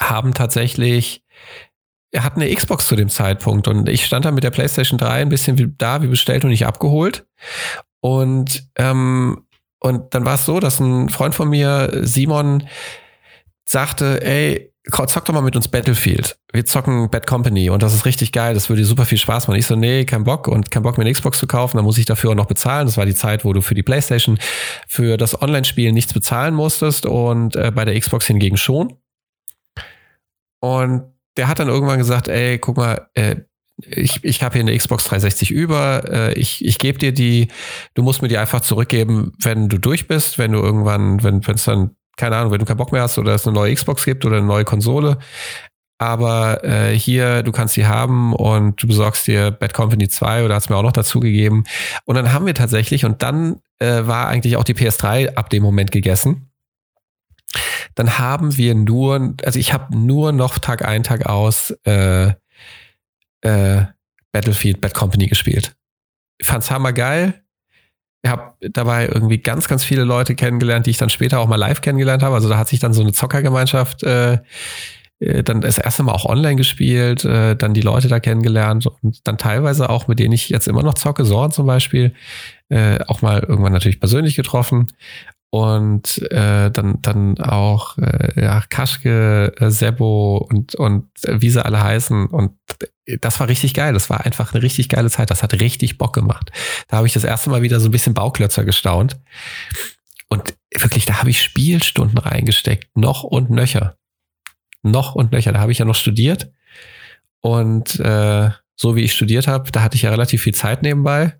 haben 0.00 0.34
tatsächlich 0.34 1.22
hatten 2.16 2.42
eine 2.42 2.52
Xbox 2.52 2.88
zu 2.88 2.96
dem 2.96 3.08
Zeitpunkt 3.08 3.68
und 3.68 3.88
ich 3.88 4.04
stand 4.04 4.24
da 4.24 4.32
mit 4.32 4.42
der 4.42 4.50
PlayStation 4.50 4.98
3 4.98 5.22
ein 5.22 5.28
bisschen 5.28 5.58
wie 5.58 5.72
da, 5.78 6.02
wie 6.02 6.08
bestellt 6.08 6.42
und 6.42 6.50
nicht 6.50 6.66
abgeholt. 6.66 7.24
Und 8.00 8.68
ähm, 8.76 9.46
und 9.80 10.14
dann 10.14 10.24
war 10.24 10.34
es 10.34 10.44
so, 10.44 10.60
dass 10.60 10.78
ein 10.78 11.08
Freund 11.08 11.34
von 11.34 11.48
mir, 11.48 11.90
Simon, 12.02 12.68
sagte, 13.64 14.22
ey, 14.24 14.72
zock 15.06 15.24
doch 15.24 15.34
mal 15.34 15.42
mit 15.42 15.56
uns 15.56 15.68
Battlefield. 15.68 16.38
Wir 16.52 16.66
zocken 16.66 17.10
Bad 17.10 17.26
Company 17.26 17.70
und 17.70 17.82
das 17.82 17.94
ist 17.94 18.04
richtig 18.04 18.32
geil, 18.32 18.54
das 18.54 18.68
würde 18.68 18.82
dir 18.82 18.86
super 18.86 19.04
viel 19.04 19.18
Spaß 19.18 19.48
machen. 19.48 19.58
Ich 19.58 19.66
so, 19.66 19.76
nee, 19.76 20.04
kein 20.04 20.24
Bock 20.24 20.48
und 20.48 20.70
kein 20.70 20.82
Bock 20.82 20.98
mir 20.98 21.04
eine 21.04 21.12
Xbox 21.12 21.38
zu 21.38 21.46
kaufen, 21.46 21.76
dann 21.76 21.84
muss 21.84 21.98
ich 21.98 22.06
dafür 22.06 22.30
auch 22.30 22.34
noch 22.34 22.46
bezahlen. 22.46 22.86
Das 22.86 22.96
war 22.96 23.06
die 23.06 23.14
Zeit, 23.14 23.44
wo 23.44 23.52
du 23.52 23.62
für 23.62 23.74
die 23.74 23.82
Playstation 23.82 24.38
für 24.88 25.16
das 25.16 25.40
Online-Spielen 25.40 25.94
nichts 25.94 26.12
bezahlen 26.12 26.54
musstest 26.54 27.06
und 27.06 27.56
äh, 27.56 27.70
bei 27.74 27.84
der 27.84 27.98
Xbox 27.98 28.26
hingegen 28.26 28.56
schon. 28.56 28.94
Und 30.60 31.04
der 31.36 31.48
hat 31.48 31.58
dann 31.58 31.68
irgendwann 31.68 31.98
gesagt, 31.98 32.28
ey, 32.28 32.58
guck 32.58 32.76
mal, 32.76 33.08
äh, 33.14 33.36
ich, 33.86 34.24
ich 34.24 34.42
habe 34.42 34.54
hier 34.54 34.62
eine 34.62 34.76
Xbox 34.76 35.04
360 35.04 35.50
über, 35.50 36.02
äh, 36.10 36.32
ich, 36.34 36.64
ich 36.64 36.78
gebe 36.78 36.98
dir 36.98 37.12
die, 37.12 37.48
du 37.94 38.02
musst 38.02 38.22
mir 38.22 38.28
die 38.28 38.38
einfach 38.38 38.60
zurückgeben, 38.60 39.32
wenn 39.40 39.68
du 39.68 39.78
durch 39.78 40.08
bist, 40.08 40.38
wenn 40.38 40.52
du 40.52 40.58
irgendwann, 40.58 41.22
wenn 41.22 41.40
es 41.40 41.64
dann, 41.64 41.90
keine 42.16 42.36
Ahnung, 42.36 42.52
wenn 42.52 42.58
du 42.58 42.64
keinen 42.64 42.76
Bock 42.76 42.92
mehr 42.92 43.02
hast 43.02 43.18
oder 43.18 43.34
es 43.34 43.46
eine 43.46 43.54
neue 43.54 43.74
Xbox 43.74 44.04
gibt 44.04 44.24
oder 44.24 44.38
eine 44.38 44.46
neue 44.46 44.64
Konsole. 44.64 45.18
Aber 45.98 46.64
äh, 46.64 46.98
hier, 46.98 47.42
du 47.42 47.52
kannst 47.52 47.76
die 47.76 47.86
haben 47.86 48.32
und 48.32 48.82
du 48.82 48.86
besorgst 48.86 49.26
dir 49.26 49.50
Bad 49.50 49.74
Company 49.74 50.08
2 50.08 50.46
oder 50.46 50.54
hast 50.54 50.70
mir 50.70 50.76
auch 50.76 50.82
noch 50.82 50.92
dazu 50.92 51.20
gegeben. 51.20 51.64
Und 52.06 52.14
dann 52.14 52.32
haben 52.32 52.46
wir 52.46 52.54
tatsächlich, 52.54 53.04
und 53.04 53.22
dann 53.22 53.60
äh, 53.80 54.06
war 54.06 54.28
eigentlich 54.28 54.56
auch 54.56 54.64
die 54.64 54.74
PS3 54.74 55.34
ab 55.34 55.50
dem 55.50 55.62
Moment 55.62 55.92
gegessen. 55.92 56.50
Dann 57.94 58.18
haben 58.18 58.56
wir 58.56 58.74
nur, 58.74 59.34
also 59.44 59.58
ich 59.58 59.74
habe 59.74 59.94
nur 59.94 60.32
noch 60.32 60.58
Tag 60.58 60.84
ein, 60.84 61.02
Tag 61.02 61.26
aus 61.26 61.72
äh, 61.84 62.32
äh, 63.42 63.82
Battlefield 64.32 64.80
Bad 64.80 64.94
Company 64.94 65.26
gespielt. 65.26 65.74
Ich 66.38 66.46
fand's 66.46 66.70
hammergeil. 66.70 67.42
habe 68.26 68.54
dabei 68.60 69.08
irgendwie 69.08 69.38
ganz, 69.38 69.68
ganz 69.68 69.84
viele 69.84 70.04
Leute 70.04 70.34
kennengelernt, 70.34 70.86
die 70.86 70.90
ich 70.90 70.98
dann 70.98 71.10
später 71.10 71.40
auch 71.40 71.48
mal 71.48 71.56
live 71.56 71.80
kennengelernt 71.80 72.22
habe. 72.22 72.34
Also 72.34 72.48
da 72.48 72.58
hat 72.58 72.68
sich 72.68 72.80
dann 72.80 72.92
so 72.92 73.02
eine 73.02 73.12
Zockergemeinschaft 73.12 74.02
äh, 74.02 74.38
äh, 75.20 75.42
dann 75.42 75.60
das 75.60 75.78
erste 75.78 76.02
Mal 76.02 76.12
auch 76.12 76.24
online 76.24 76.56
gespielt, 76.56 77.24
äh, 77.24 77.54
dann 77.54 77.74
die 77.74 77.82
Leute 77.82 78.08
da 78.08 78.20
kennengelernt 78.20 78.86
und 78.86 79.26
dann 79.26 79.38
teilweise 79.38 79.90
auch, 79.90 80.08
mit 80.08 80.18
denen 80.18 80.32
ich 80.32 80.48
jetzt 80.48 80.66
immer 80.66 80.82
noch 80.82 80.94
zocke, 80.94 81.24
Sorn 81.24 81.52
zum 81.52 81.66
Beispiel, 81.66 82.14
äh, 82.70 82.98
auch 83.06 83.22
mal 83.22 83.40
irgendwann 83.40 83.72
natürlich 83.72 84.00
persönlich 84.00 84.36
getroffen 84.36 84.88
und 85.50 86.22
äh, 86.30 86.70
dann 86.70 87.02
dann 87.02 87.38
auch 87.40 87.98
äh, 87.98 88.40
ja 88.40 88.62
Kaschke, 88.68 89.52
äh, 89.58 89.70
Sebo 89.70 90.38
und 90.38 90.76
und 90.76 91.08
äh, 91.24 91.40
wie 91.42 91.50
sie 91.50 91.64
alle 91.64 91.82
heißen 91.82 92.26
und 92.26 92.52
das 93.20 93.40
war 93.40 93.48
richtig 93.48 93.74
geil. 93.74 93.92
Das 93.92 94.08
war 94.08 94.24
einfach 94.24 94.54
eine 94.54 94.62
richtig 94.62 94.88
geile 94.88 95.10
Zeit. 95.10 95.30
Das 95.30 95.42
hat 95.42 95.54
richtig 95.54 95.98
Bock 95.98 96.12
gemacht. 96.12 96.52
Da 96.86 96.98
habe 96.98 97.08
ich 97.08 97.12
das 97.12 97.24
erste 97.24 97.50
Mal 97.50 97.62
wieder 97.62 97.80
so 97.80 97.88
ein 97.88 97.90
bisschen 97.90 98.14
Bauklötzer 98.14 98.64
gestaunt 98.64 99.18
und 100.28 100.54
wirklich, 100.72 101.06
da 101.06 101.18
habe 101.18 101.30
ich 101.30 101.42
Spielstunden 101.42 102.18
reingesteckt, 102.18 102.96
noch 102.96 103.24
und 103.24 103.50
nöcher, 103.50 103.96
noch 104.82 105.16
und 105.16 105.32
nöcher. 105.32 105.52
Da 105.52 105.58
habe 105.58 105.72
ich 105.72 105.78
ja 105.78 105.84
noch 105.84 105.96
studiert 105.96 106.52
und 107.40 107.98
äh, 107.98 108.50
so 108.76 108.94
wie 108.94 109.02
ich 109.02 109.12
studiert 109.12 109.48
habe, 109.48 109.72
da 109.72 109.82
hatte 109.82 109.96
ich 109.96 110.02
ja 110.02 110.10
relativ 110.10 110.42
viel 110.42 110.54
Zeit 110.54 110.82
nebenbei. 110.82 111.34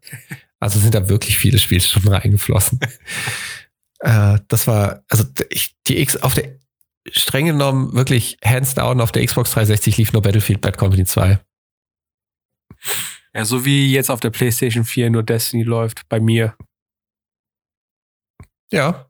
Also 0.59 0.78
sind 0.78 0.95
da 0.95 1.09
wirklich 1.09 1.39
viele 1.39 1.59
Spielstunden 1.59 2.12
reingeflossen. 2.12 2.81
Äh, 4.01 4.39
das 4.48 4.66
war, 4.66 5.05
also 5.09 5.24
ich, 5.51 5.77
die 5.86 6.01
X 6.01 6.16
auf 6.16 6.35
der 6.35 6.59
streng 7.10 7.47
genommen 7.47 7.94
wirklich 7.94 8.36
hands 8.44 8.74
down 8.74 9.01
auf 9.01 9.12
der 9.12 9.24
Xbox 9.24 9.52
360 9.52 9.97
lief 9.97 10.12
nur 10.12 10.22
Battlefield 10.22 10.60
Bad 10.60 10.77
Company 10.77 11.05
2. 11.05 11.40
Ja, 13.35 13.44
so 13.44 13.64
wie 13.64 13.93
jetzt 13.93 14.10
auf 14.10 14.20
der 14.20 14.31
PlayStation 14.31 14.85
4 14.85 15.10
nur 15.10 15.22
Destiny 15.22 15.62
läuft, 15.62 16.09
bei 16.09 16.20
mir. 16.20 16.56
Ja, 18.72 19.06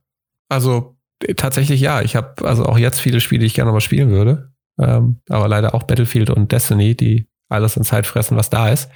also 0.49 0.97
tatsächlich 1.37 1.81
ja. 1.81 2.03
Ich 2.03 2.17
habe 2.17 2.47
also 2.47 2.67
auch 2.67 2.79
jetzt 2.79 3.01
viele 3.01 3.21
Spiele, 3.21 3.41
die 3.41 3.47
ich 3.47 3.55
gerne 3.55 3.69
nochmal 3.69 3.81
spielen 3.81 4.11
würde. 4.11 4.53
Ähm, 4.79 5.21
aber 5.29 5.49
leider 5.49 5.75
auch 5.75 5.83
Battlefield 5.85 6.31
und 6.31 6.53
Destiny, 6.53 6.95
die 6.95 7.29
alles 7.49 7.77
in 7.77 7.85
Zeit 7.85 8.07
fressen, 8.07 8.37
was 8.37 8.51
da 8.51 8.71
ist. 8.71 8.91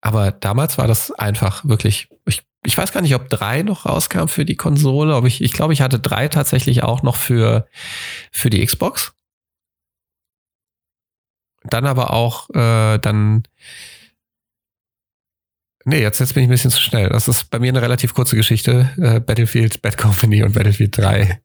Aber 0.00 0.32
damals 0.32 0.78
war 0.78 0.86
das 0.86 1.12
einfach 1.12 1.64
wirklich, 1.64 2.08
ich 2.26 2.42
ich 2.64 2.78
weiß 2.78 2.92
gar 2.92 3.00
nicht, 3.00 3.14
ob 3.14 3.28
drei 3.28 3.62
noch 3.62 3.86
rauskam 3.86 4.28
für 4.28 4.44
die 4.44 4.56
Konsole, 4.56 5.14
aber 5.14 5.26
ich, 5.26 5.42
ich 5.42 5.52
glaube, 5.52 5.72
ich 5.72 5.80
hatte 5.80 5.98
drei 5.98 6.28
tatsächlich 6.28 6.82
auch 6.82 7.02
noch 7.02 7.16
für, 7.16 7.66
für 8.30 8.50
die 8.50 8.64
Xbox. 8.64 9.14
Dann 11.64 11.86
aber 11.86 12.12
auch, 12.12 12.50
äh, 12.50 12.98
dann, 12.98 13.42
nee, 15.84 16.00
jetzt, 16.00 16.20
jetzt 16.20 16.34
bin 16.34 16.44
ich 16.44 16.48
ein 16.48 16.52
bisschen 16.52 16.70
zu 16.70 16.80
schnell. 16.80 17.08
Das 17.08 17.28
ist 17.28 17.50
bei 17.50 17.58
mir 17.58 17.70
eine 17.70 17.82
relativ 17.82 18.14
kurze 18.14 18.36
Geschichte. 18.36 18.90
Äh, 18.96 19.20
Battlefield, 19.20 19.82
Bad 19.82 19.98
Company 19.98 20.42
und 20.42 20.54
Battlefield 20.54 20.96
3. 20.96 21.40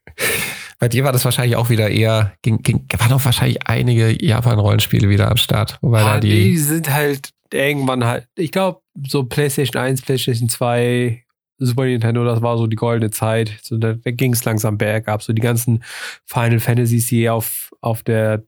bei 0.78 0.88
dir 0.88 1.04
war 1.04 1.12
das 1.12 1.24
wahrscheinlich 1.24 1.56
auch 1.56 1.70
wieder 1.70 1.88
eher, 1.90 2.34
ging, 2.42 2.62
ging, 2.62 2.86
waren 2.98 3.10
noch 3.10 3.24
wahrscheinlich 3.24 3.66
einige 3.66 4.22
Japan-Rollenspiele 4.22 5.08
wieder 5.08 5.30
am 5.30 5.36
Start. 5.38 5.78
Wobei 5.80 6.02
ah, 6.02 6.14
da 6.14 6.20
die, 6.20 6.30
die 6.30 6.58
sind 6.58 6.90
halt 6.90 7.30
irgendwann 7.52 8.04
halt, 8.04 8.28
ich 8.36 8.52
glaube, 8.52 8.80
so 9.06 9.24
PlayStation 9.24 9.82
1, 9.82 10.02
PlayStation 10.02 10.48
2, 10.48 11.24
Super 11.58 11.84
Nintendo, 11.84 12.24
das 12.24 12.42
war 12.42 12.58
so 12.58 12.66
die 12.66 12.76
goldene 12.76 13.10
Zeit. 13.10 13.58
So, 13.62 13.78
da, 13.78 13.92
ging 13.92 14.32
es 14.32 14.44
langsam 14.44 14.78
bergab. 14.78 15.22
So 15.22 15.32
die 15.32 15.42
ganzen 15.42 15.84
Final 16.26 16.60
Fantasies 16.60 17.08
hier 17.08 17.34
auf, 17.34 17.72
auf 17.80 18.02
der 18.02 18.42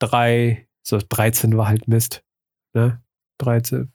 3, 0.00 0.66
so 0.82 0.98
13 1.06 1.56
war 1.56 1.68
halt 1.68 1.86
Mist. 1.88 2.22
Ne? 2.74 3.02
13 3.38 3.92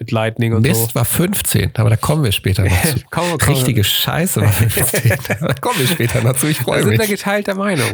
mit 0.00 0.12
Lightning 0.12 0.54
und 0.54 0.62
Mist 0.62 0.90
so. 0.90 0.94
war 0.94 1.04
15, 1.04 1.72
aber 1.74 1.90
da 1.90 1.96
kommen 1.96 2.22
wir 2.22 2.32
später 2.32 2.62
noch 2.64 2.82
zu. 2.84 2.96
komm, 3.10 3.36
komm. 3.38 3.54
Richtige 3.54 3.82
Scheiße 3.82 4.40
war 4.40 4.52
15. 4.52 5.18
da 5.40 5.54
kommen 5.54 5.78
wir 5.80 5.86
später 5.86 6.22
noch 6.22 6.36
zu. 6.36 6.46
Ich 6.46 6.58
freue 6.58 6.84
mich. 6.84 6.98
Wir 6.98 6.98
sind 6.98 7.00
da 7.00 7.06
geteilter 7.06 7.54
Meinung. 7.54 7.88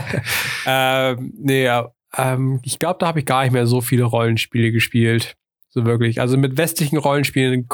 ähm, 0.66 1.32
nee, 1.38 1.64
ja, 1.64 1.90
ähm, 2.16 2.60
ich 2.62 2.78
glaube, 2.78 2.98
da 2.98 3.06
habe 3.06 3.20
ich 3.20 3.26
gar 3.26 3.42
nicht 3.42 3.52
mehr 3.52 3.66
so 3.66 3.80
viele 3.80 4.04
Rollenspiele 4.04 4.72
gespielt. 4.72 5.36
So 5.68 5.84
wirklich. 5.84 6.20
Also 6.20 6.36
mit 6.36 6.56
westlichen 6.56 6.98
Rollenspielen, 6.98 7.68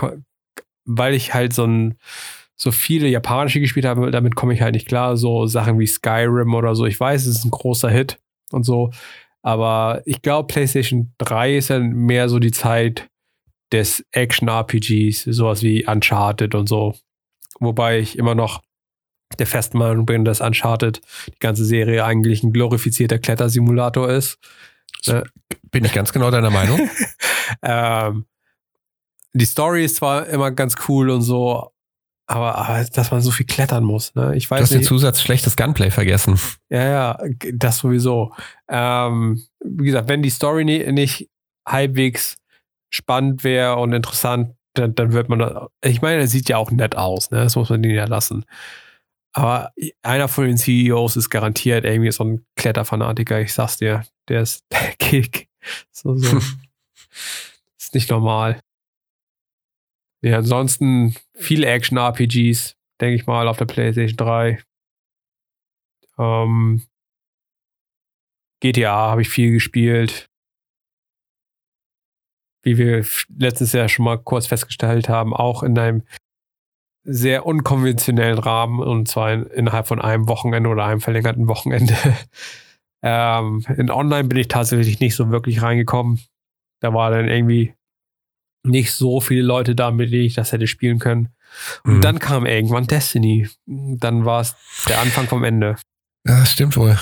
weil 0.85 1.15
ich 1.15 1.35
halt 1.35 1.53
so 1.53 1.65
ein 1.65 1.99
so 2.59 2.73
viele 2.73 3.07
japanische 3.09 3.61
gespielt 3.61 3.85
habe, 3.85 4.11
damit 4.11 4.35
komme 4.35 4.55
ich 4.55 4.63
halt 4.63 4.75
nicht 4.75 4.89
klar. 4.89 5.17
So 5.17 5.47
Sachen 5.47 5.79
wie 5.79 5.87
Skyrim 5.87 6.55
oder 6.55 6.75
so. 6.75 6.87
Ich 6.87 6.99
weiß, 6.99 7.27
es 7.27 7.39
ist 7.39 7.45
ein 7.45 7.51
großer 7.51 7.91
Hit 7.91 8.19
und 8.51 8.65
so. 8.65 8.91
Aber 9.43 10.03
ich 10.07 10.23
glaube, 10.23 10.47
PlayStation 10.49 11.13
3 11.19 11.57
ist 11.59 11.71
dann 11.71 11.91
mehr 11.93 12.29
so 12.29 12.39
die 12.39 12.51
Zeit 12.51 13.09
des 13.73 14.05
Action-RPGs, 14.13 15.25
sowas 15.25 15.63
wie 15.63 15.87
Uncharted 15.87 16.55
und 16.55 16.69
so. 16.69 16.95
Wobei 17.61 17.99
ich 17.99 18.19
immer 18.19 18.35
noch 18.35 18.63
der 19.39 19.47
festen 19.47 19.79
Meinung 19.79 20.07
bin, 20.07 20.25
dass 20.25 20.41
Uncharted 20.41 21.01
die 21.29 21.39
ganze 21.39 21.65
Serie 21.65 22.05
eigentlich 22.05 22.43
ein 22.43 22.53
glorifizierter 22.53 23.19
Klettersimulator 23.19 24.09
ist. 24.09 24.39
Äh, 25.07 25.23
bin 25.71 25.85
ich 25.85 25.93
ganz 25.93 26.13
genau 26.13 26.31
deiner 26.31 26.51
Meinung. 26.51 26.89
ähm, 27.63 28.27
die 29.33 29.45
Story 29.45 29.85
ist 29.85 29.97
zwar 29.97 30.27
immer 30.27 30.51
ganz 30.51 30.77
cool 30.89 31.11
und 31.11 31.23
so, 31.23 31.71
aber, 32.27 32.57
aber 32.57 32.85
dass 32.85 33.11
man 33.11 33.21
so 33.21 33.31
viel 33.31 33.47
klettern 33.47 33.85
muss. 33.85 34.15
Ne? 34.15 34.35
Ich 34.37 34.51
weiß 34.51 34.59
du 34.59 34.63
hast 34.63 34.71
nicht. 34.73 34.83
den 34.83 34.87
Zusatz 34.87 35.21
schlechtes 35.21 35.57
Gunplay 35.57 35.91
vergessen. 35.91 36.39
Ja, 36.71 36.85
ja, 36.85 37.19
das 37.53 37.79
sowieso. 37.79 38.33
Ähm, 38.69 39.43
wie 39.65 39.85
gesagt, 39.85 40.09
wenn 40.09 40.23
die 40.23 40.31
Story 40.31 40.65
nie, 40.65 40.91
nicht 40.91 41.29
halbwegs 41.69 42.37
spannend 42.91 43.45
wäre 43.45 43.77
und 43.77 43.93
interessant, 43.93 44.55
dann, 44.75 44.95
dann 44.95 45.13
wird 45.13 45.29
man, 45.29 45.69
ich 45.85 46.03
meine, 46.03 46.21
er 46.21 46.29
sieht 46.29 46.49
ja 46.49 46.57
auch 46.57 46.71
nett 46.71 46.97
aus, 46.97 47.31
ne? 47.31 47.39
das 47.39 47.57
muss 47.57 47.71
man 47.71 47.83
den 47.83 47.95
ja 47.95 48.07
lassen. 48.07 48.45
Aber 49.37 49.75
einer 50.03 50.29
von 50.29 50.47
den 50.47 50.57
CEOs 50.57 51.17
ist 51.17 51.29
garantiert 51.29 51.85
irgendwie 51.85 52.11
so 52.11 52.25
ein 52.25 52.47
Kletterfanatiker, 52.57 53.39
ich 53.39 53.53
sag's 53.53 53.77
dir. 53.77 54.03
Der 54.29 54.41
ist 54.41 54.65
der 54.73 54.97
Kick. 54.97 55.51
So, 55.93 56.17
so. 56.17 56.39
ist 57.79 57.93
nicht 57.93 58.09
normal. 58.09 58.61
Ja, 60.23 60.39
ansonsten 60.39 61.15
viele 61.35 61.67
Action-RPGs, 61.67 62.77
denke 62.99 63.15
ich 63.15 63.27
mal, 63.27 63.47
auf 63.47 63.59
der 63.59 63.67
PlayStation 63.67 64.17
3. 64.17 64.63
Ähm, 66.17 66.83
GTA 68.61 69.11
habe 69.11 69.21
ich 69.21 69.29
viel 69.29 69.53
gespielt. 69.53 70.31
Wie 72.63 72.79
wir 72.79 73.07
letztes 73.29 73.75
Jahr 73.75 73.91
schon 73.91 74.07
mal 74.07 74.17
kurz 74.17 74.47
festgestellt 74.47 75.11
haben, 75.11 75.35
auch 75.35 75.63
in 75.63 75.79
einem 75.79 76.05
sehr 77.07 77.47
unkonventionellen 77.47 78.39
Rahmen 78.39 78.81
und 78.81 79.09
zwar 79.09 79.33
in, 79.33 79.47
innerhalb 79.47 79.87
von 79.87 80.01
einem 80.01 80.29
Wochenende 80.29 80.69
oder 80.69 80.85
einem 80.85 81.01
verlängerten 81.01 81.49
Wochenende. 81.49 81.95
ähm, 83.03 83.65
in 83.77 83.91
Online 83.91 84.25
bin 84.25 84.39
ich 84.39 84.49
tatsächlich 84.49 85.01
nicht 85.01 85.15
so 85.15 85.31
wirklich 85.31 85.63
reingekommen. 85.63 86.21
Da 86.81 86.93
war 86.93 87.11
dann 87.11 87.29
irgendwie 87.29 87.75
nicht 88.65 88.93
so 88.93 89.21
viele 89.21 89.43
Leute 89.43 89.75
da, 89.75 89.91
mit 89.91 90.13
denen 90.13 90.25
ich 90.25 90.35
das 90.35 90.53
hätte 90.53 90.67
spielen 90.67 90.99
können. 90.99 91.29
Und 91.85 91.99
mhm. 91.99 92.01
dann 92.01 92.19
kam 92.19 92.45
irgendwann 92.45 92.87
Destiny. 92.87 93.49
Dann 93.67 94.25
war 94.25 94.41
es 94.41 94.57
der 94.89 95.01
Anfang 95.01 95.27
vom 95.27 95.45
Ende. 95.45 95.77
Ja, 96.27 96.45
stimmt 96.45 96.77
wohl. 96.77 96.99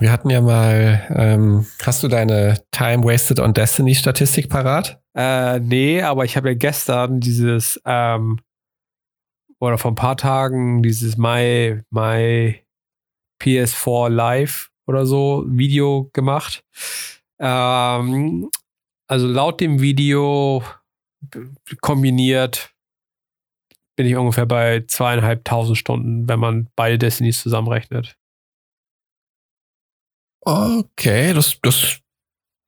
Wir 0.00 0.12
hatten 0.12 0.30
ja 0.30 0.40
mal, 0.40 1.06
ähm, 1.14 1.66
hast 1.82 2.02
du 2.02 2.08
deine 2.08 2.60
Time 2.70 3.04
Wasted 3.04 3.40
on 3.40 3.52
Destiny 3.52 3.94
Statistik 3.94 4.48
parat? 4.48 5.00
Äh, 5.14 5.60
nee, 5.60 6.02
aber 6.02 6.24
ich 6.24 6.36
habe 6.36 6.50
ja 6.50 6.54
gestern 6.54 7.20
dieses 7.20 7.80
ähm, 7.84 8.38
oder 9.60 9.78
vor 9.78 9.92
ein 9.92 9.96
paar 9.96 10.16
Tagen 10.16 10.82
dieses 10.82 11.16
My, 11.16 11.80
My 11.90 12.62
PS4 13.42 14.08
Live 14.08 14.70
oder 14.86 15.06
so 15.06 15.44
Video 15.48 16.10
gemacht. 16.12 16.64
Ähm, 17.38 18.50
also 19.08 19.26
laut 19.26 19.60
dem 19.60 19.80
Video 19.80 20.62
kombiniert 21.80 22.74
bin 23.96 24.06
ich 24.06 24.14
ungefähr 24.14 24.46
bei 24.46 24.84
zweieinhalbtausend 24.86 25.76
Stunden, 25.76 26.28
wenn 26.28 26.38
man 26.38 26.70
beide 26.76 26.98
Destinys 26.98 27.42
zusammenrechnet. 27.42 28.16
Okay, 30.40 31.32
das, 31.34 31.58
das 31.62 31.98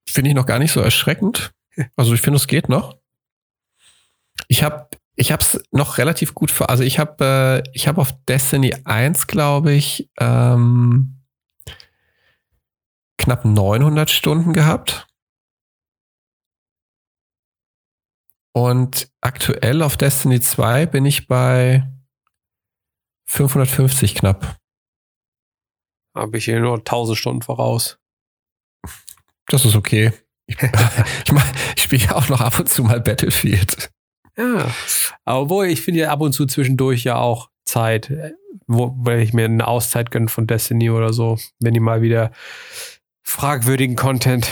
finde 0.09 0.31
ich 0.31 0.35
noch 0.35 0.47
gar 0.47 0.59
nicht 0.59 0.73
so 0.73 0.81
erschreckend. 0.81 1.53
Also 1.95 2.15
ich 2.15 2.21
finde, 2.21 2.37
es 2.37 2.49
geht 2.49 2.69
noch. 2.69 2.99
Ich 4.49 4.65
habe 4.65 4.89
ich 5.17 5.33
habe 5.33 5.43
es 5.43 5.61
noch 5.71 5.99
relativ 5.99 6.35
gut 6.35 6.51
für. 6.51 6.69
Also 6.69 6.83
ich 6.83 6.99
habe 6.99 7.63
äh, 7.67 7.71
ich 7.75 7.89
habe 7.89 8.01
auf 8.01 8.13
Destiny 8.27 8.75
1, 8.85 9.27
glaube 9.27 9.73
ich, 9.73 10.11
ähm, 10.19 11.21
knapp 13.19 13.45
900 13.45 14.11
Stunden 14.11 14.53
gehabt. 14.53 15.07
Und 18.53 19.11
aktuell 19.21 19.83
auf 19.83 19.97
Destiny 19.97 20.41
2 20.41 20.87
bin 20.87 21.05
ich 21.05 21.29
bei 21.29 21.89
550 23.27 24.17
knapp. 24.17 24.57
Habe 26.17 26.39
ich 26.39 26.47
hier 26.47 26.61
nur 26.61 26.79
1000 26.79 27.17
Stunden 27.17 27.43
voraus. 27.43 28.01
Das 29.47 29.65
ist 29.65 29.77
okay. 29.77 30.13
Ich, 30.47 30.57
ich, 30.63 31.33
ich 31.77 31.83
spiele 31.83 32.17
auch 32.17 32.29
noch 32.29 32.41
ab 32.41 32.59
und 32.59 32.69
zu 32.69 32.83
mal 32.83 33.01
Battlefield. 33.01 33.91
Ja. 34.41 34.67
Obwohl, 35.25 35.67
ich 35.67 35.83
finde 35.83 36.01
ja 36.01 36.11
ab 36.11 36.21
und 36.21 36.33
zu 36.33 36.47
zwischendurch 36.47 37.05
ja 37.05 37.17
auch 37.17 37.51
Zeit, 37.65 38.13
wo, 38.67 38.97
wenn 39.03 39.21
ich 39.21 39.33
mir 39.33 39.45
eine 39.45 39.67
Auszeit 39.67 40.11
gönne 40.11 40.29
von 40.29 40.47
Destiny 40.47 40.91
oder 40.91 41.13
so, 41.13 41.39
wenn 41.61 41.75
die 41.75 41.81
mal 41.81 42.03
wieder 42.03 42.33
fragwürdigen 43.23 43.97
Content 43.97 44.51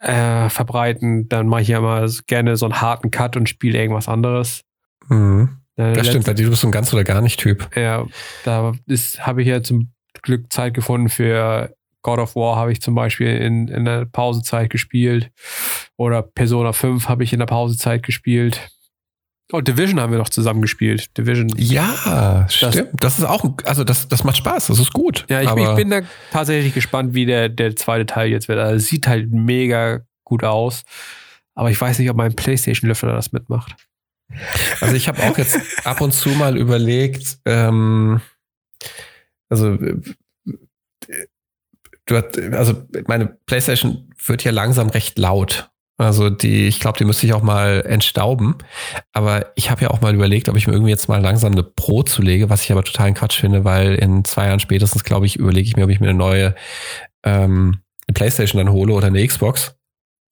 äh, 0.00 0.48
verbreiten, 0.48 1.28
dann 1.28 1.46
mache 1.46 1.62
ich 1.62 1.68
ja 1.68 1.80
mal 1.80 2.10
gerne 2.26 2.56
so 2.56 2.66
einen 2.66 2.80
harten 2.80 3.10
Cut 3.10 3.36
und 3.36 3.48
spiele 3.48 3.78
irgendwas 3.78 4.08
anderes. 4.08 4.62
Mhm. 5.08 5.58
Äh, 5.76 5.94
das 5.94 6.08
stimmt, 6.08 6.26
bei 6.26 6.34
dir 6.34 6.48
bist 6.50 6.62
du 6.62 6.68
ein 6.68 6.72
ganz 6.72 6.92
oder 6.92 7.04
gar 7.04 7.20
nicht 7.20 7.40
Typ. 7.40 7.68
Ja, 7.76 8.06
da 8.44 8.74
habe 9.20 9.42
ich 9.42 9.48
ja 9.48 9.62
zum 9.62 9.92
Glück 10.22 10.52
Zeit 10.52 10.74
gefunden 10.74 11.08
für 11.08 11.72
God 12.02 12.20
of 12.20 12.36
War 12.36 12.56
habe 12.56 12.72
ich 12.72 12.80
zum 12.80 12.94
Beispiel 12.94 13.36
in, 13.36 13.68
in 13.68 13.84
der 13.84 14.06
Pausezeit 14.06 14.70
gespielt. 14.70 15.30
Oder 15.96 16.22
Persona 16.22 16.72
5 16.72 17.08
habe 17.08 17.24
ich 17.24 17.32
in 17.32 17.38
der 17.38 17.46
Pausezeit 17.46 18.02
gespielt. 18.02 18.70
Und 19.50 19.66
Division 19.66 19.98
haben 19.98 20.12
wir 20.12 20.18
noch 20.18 20.28
zusammen 20.28 20.60
gespielt. 20.60 21.16
Division. 21.16 21.48
Ja, 21.56 22.42
das, 22.42 22.54
stimmt. 22.54 23.02
Das 23.02 23.18
ist 23.18 23.24
auch, 23.24 23.50
also 23.64 23.82
das, 23.82 24.06
das 24.08 24.22
macht 24.22 24.36
Spaß, 24.36 24.66
das 24.66 24.78
ist 24.78 24.92
gut. 24.92 25.24
Ja, 25.30 25.40
ich, 25.40 25.50
ich 25.50 25.74
bin 25.74 25.88
da 25.88 26.02
tatsächlich 26.30 26.74
gespannt, 26.74 27.14
wie 27.14 27.24
der, 27.24 27.48
der 27.48 27.74
zweite 27.74 28.04
Teil 28.04 28.30
jetzt 28.30 28.48
wird. 28.48 28.58
Also 28.58 28.76
es 28.76 28.88
sieht 28.88 29.06
halt 29.06 29.32
mega 29.32 30.02
gut 30.24 30.44
aus. 30.44 30.82
Aber 31.54 31.70
ich 31.70 31.80
weiß 31.80 31.98
nicht, 31.98 32.10
ob 32.10 32.16
mein 32.16 32.36
PlayStation-Löffel 32.36 33.10
das 33.10 33.32
mitmacht. 33.32 33.74
Also 34.80 34.94
ich 34.94 35.08
habe 35.08 35.22
auch 35.22 35.38
jetzt 35.38 35.58
ab 35.84 36.02
und 36.02 36.12
zu 36.12 36.28
mal 36.30 36.58
überlegt, 36.58 37.38
ähm, 37.46 38.20
also 39.48 39.76
du 39.76 40.16
hast, 42.16 42.38
also 42.38 42.86
meine 43.06 43.38
PlayStation 43.46 44.12
wird 44.26 44.44
ja 44.44 44.52
langsam 44.52 44.90
recht 44.90 45.18
laut. 45.18 45.70
Also 45.98 46.30
die, 46.30 46.68
ich 46.68 46.78
glaube, 46.78 46.96
die 46.96 47.04
müsste 47.04 47.26
ich 47.26 47.32
auch 47.32 47.42
mal 47.42 47.84
entstauben. 47.84 48.54
Aber 49.12 49.46
ich 49.56 49.70
habe 49.70 49.82
ja 49.82 49.90
auch 49.90 50.00
mal 50.00 50.14
überlegt, 50.14 50.48
ob 50.48 50.56
ich 50.56 50.68
mir 50.68 50.72
irgendwie 50.72 50.92
jetzt 50.92 51.08
mal 51.08 51.20
langsam 51.20 51.52
eine 51.52 51.64
Pro 51.64 52.04
zulege, 52.04 52.48
was 52.48 52.62
ich 52.62 52.72
aber 52.72 52.84
totalen 52.84 53.14
Quatsch 53.14 53.40
finde, 53.40 53.64
weil 53.64 53.96
in 53.96 54.24
zwei 54.24 54.46
Jahren 54.46 54.60
spätestens, 54.60 55.02
glaube 55.02 55.26
ich, 55.26 55.36
überlege 55.36 55.66
ich 55.66 55.76
mir, 55.76 55.84
ob 55.84 55.90
ich 55.90 56.00
mir 56.00 56.08
eine 56.08 56.18
neue 56.18 56.54
ähm, 57.24 57.80
eine 58.06 58.14
PlayStation 58.14 58.64
dann 58.64 58.72
hole 58.72 58.94
oder 58.94 59.08
eine 59.08 59.26
Xbox. 59.26 59.76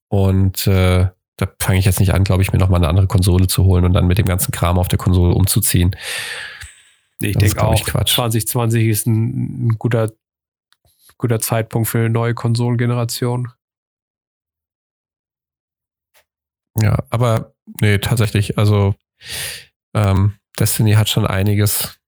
Und 0.09 0.66
äh, 0.68 1.09
da 1.36 1.48
fange 1.60 1.78
ich 1.78 1.84
jetzt 1.84 2.01
nicht 2.01 2.14
an, 2.14 2.24
glaube 2.24 2.43
ich, 2.43 2.52
mir 2.52 2.59
nochmal 2.59 2.80
eine 2.80 2.88
andere 2.88 3.06
Konsole 3.06 3.47
zu 3.47 3.64
holen 3.64 3.84
und 3.84 3.93
dann 3.93 4.06
mit 4.06 4.18
dem 4.18 4.26
ganzen 4.26 4.52
Kram 4.52 4.78
auf 4.78 4.88
der 4.88 4.98
Konsole 4.98 5.34
umzuziehen. 5.34 5.94
Ich 7.20 7.36
denke 7.36 7.62
auch, 7.62 7.74
ich, 7.74 7.84
Quatsch. 7.84 8.14
2020 8.14 8.86
ist 8.86 9.06
ein, 9.06 9.66
ein 9.66 9.78
guter, 9.78 10.12
guter 11.18 11.40
Zeitpunkt 11.40 11.88
für 11.88 11.98
eine 11.98 12.10
neue 12.10 12.34
Konsolengeneration. 12.34 13.48
Ja, 16.82 16.98
aber 17.10 17.52
nee, 17.80 17.98
tatsächlich, 17.98 18.58
also 18.58 18.94
ähm, 19.94 20.34
Destiny 20.58 20.92
hat 20.92 21.08
schon 21.08 21.26
einiges 21.26 21.98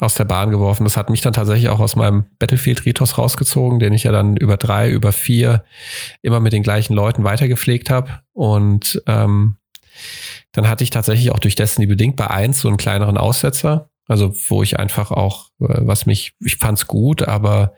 aus 0.00 0.14
der 0.14 0.24
Bahn 0.24 0.50
geworfen. 0.50 0.84
Das 0.84 0.96
hat 0.96 1.10
mich 1.10 1.20
dann 1.20 1.32
tatsächlich 1.32 1.68
auch 1.68 1.80
aus 1.80 1.96
meinem 1.96 2.26
Battlefield-Ritos 2.38 3.18
rausgezogen, 3.18 3.80
den 3.80 3.92
ich 3.92 4.04
ja 4.04 4.12
dann 4.12 4.36
über 4.36 4.56
drei, 4.56 4.90
über 4.90 5.12
vier 5.12 5.64
immer 6.22 6.40
mit 6.40 6.52
den 6.52 6.62
gleichen 6.62 6.94
Leuten 6.94 7.24
weitergepflegt 7.24 7.90
habe. 7.90 8.20
Und 8.32 9.02
ähm, 9.06 9.56
dann 10.52 10.68
hatte 10.68 10.84
ich 10.84 10.90
tatsächlich 10.90 11.32
auch 11.32 11.40
durch 11.40 11.56
Destiny 11.56 11.86
bedingt 11.86 12.16
bei 12.16 12.28
eins 12.28 12.60
so 12.60 12.68
einen 12.68 12.76
kleineren 12.76 13.18
Aussetzer. 13.18 13.90
Also 14.06 14.34
wo 14.48 14.62
ich 14.62 14.78
einfach 14.78 15.10
auch, 15.10 15.48
äh, 15.60 15.80
was 15.80 16.06
mich, 16.06 16.34
ich 16.40 16.56
fand's 16.56 16.86
gut, 16.86 17.26
aber 17.26 17.74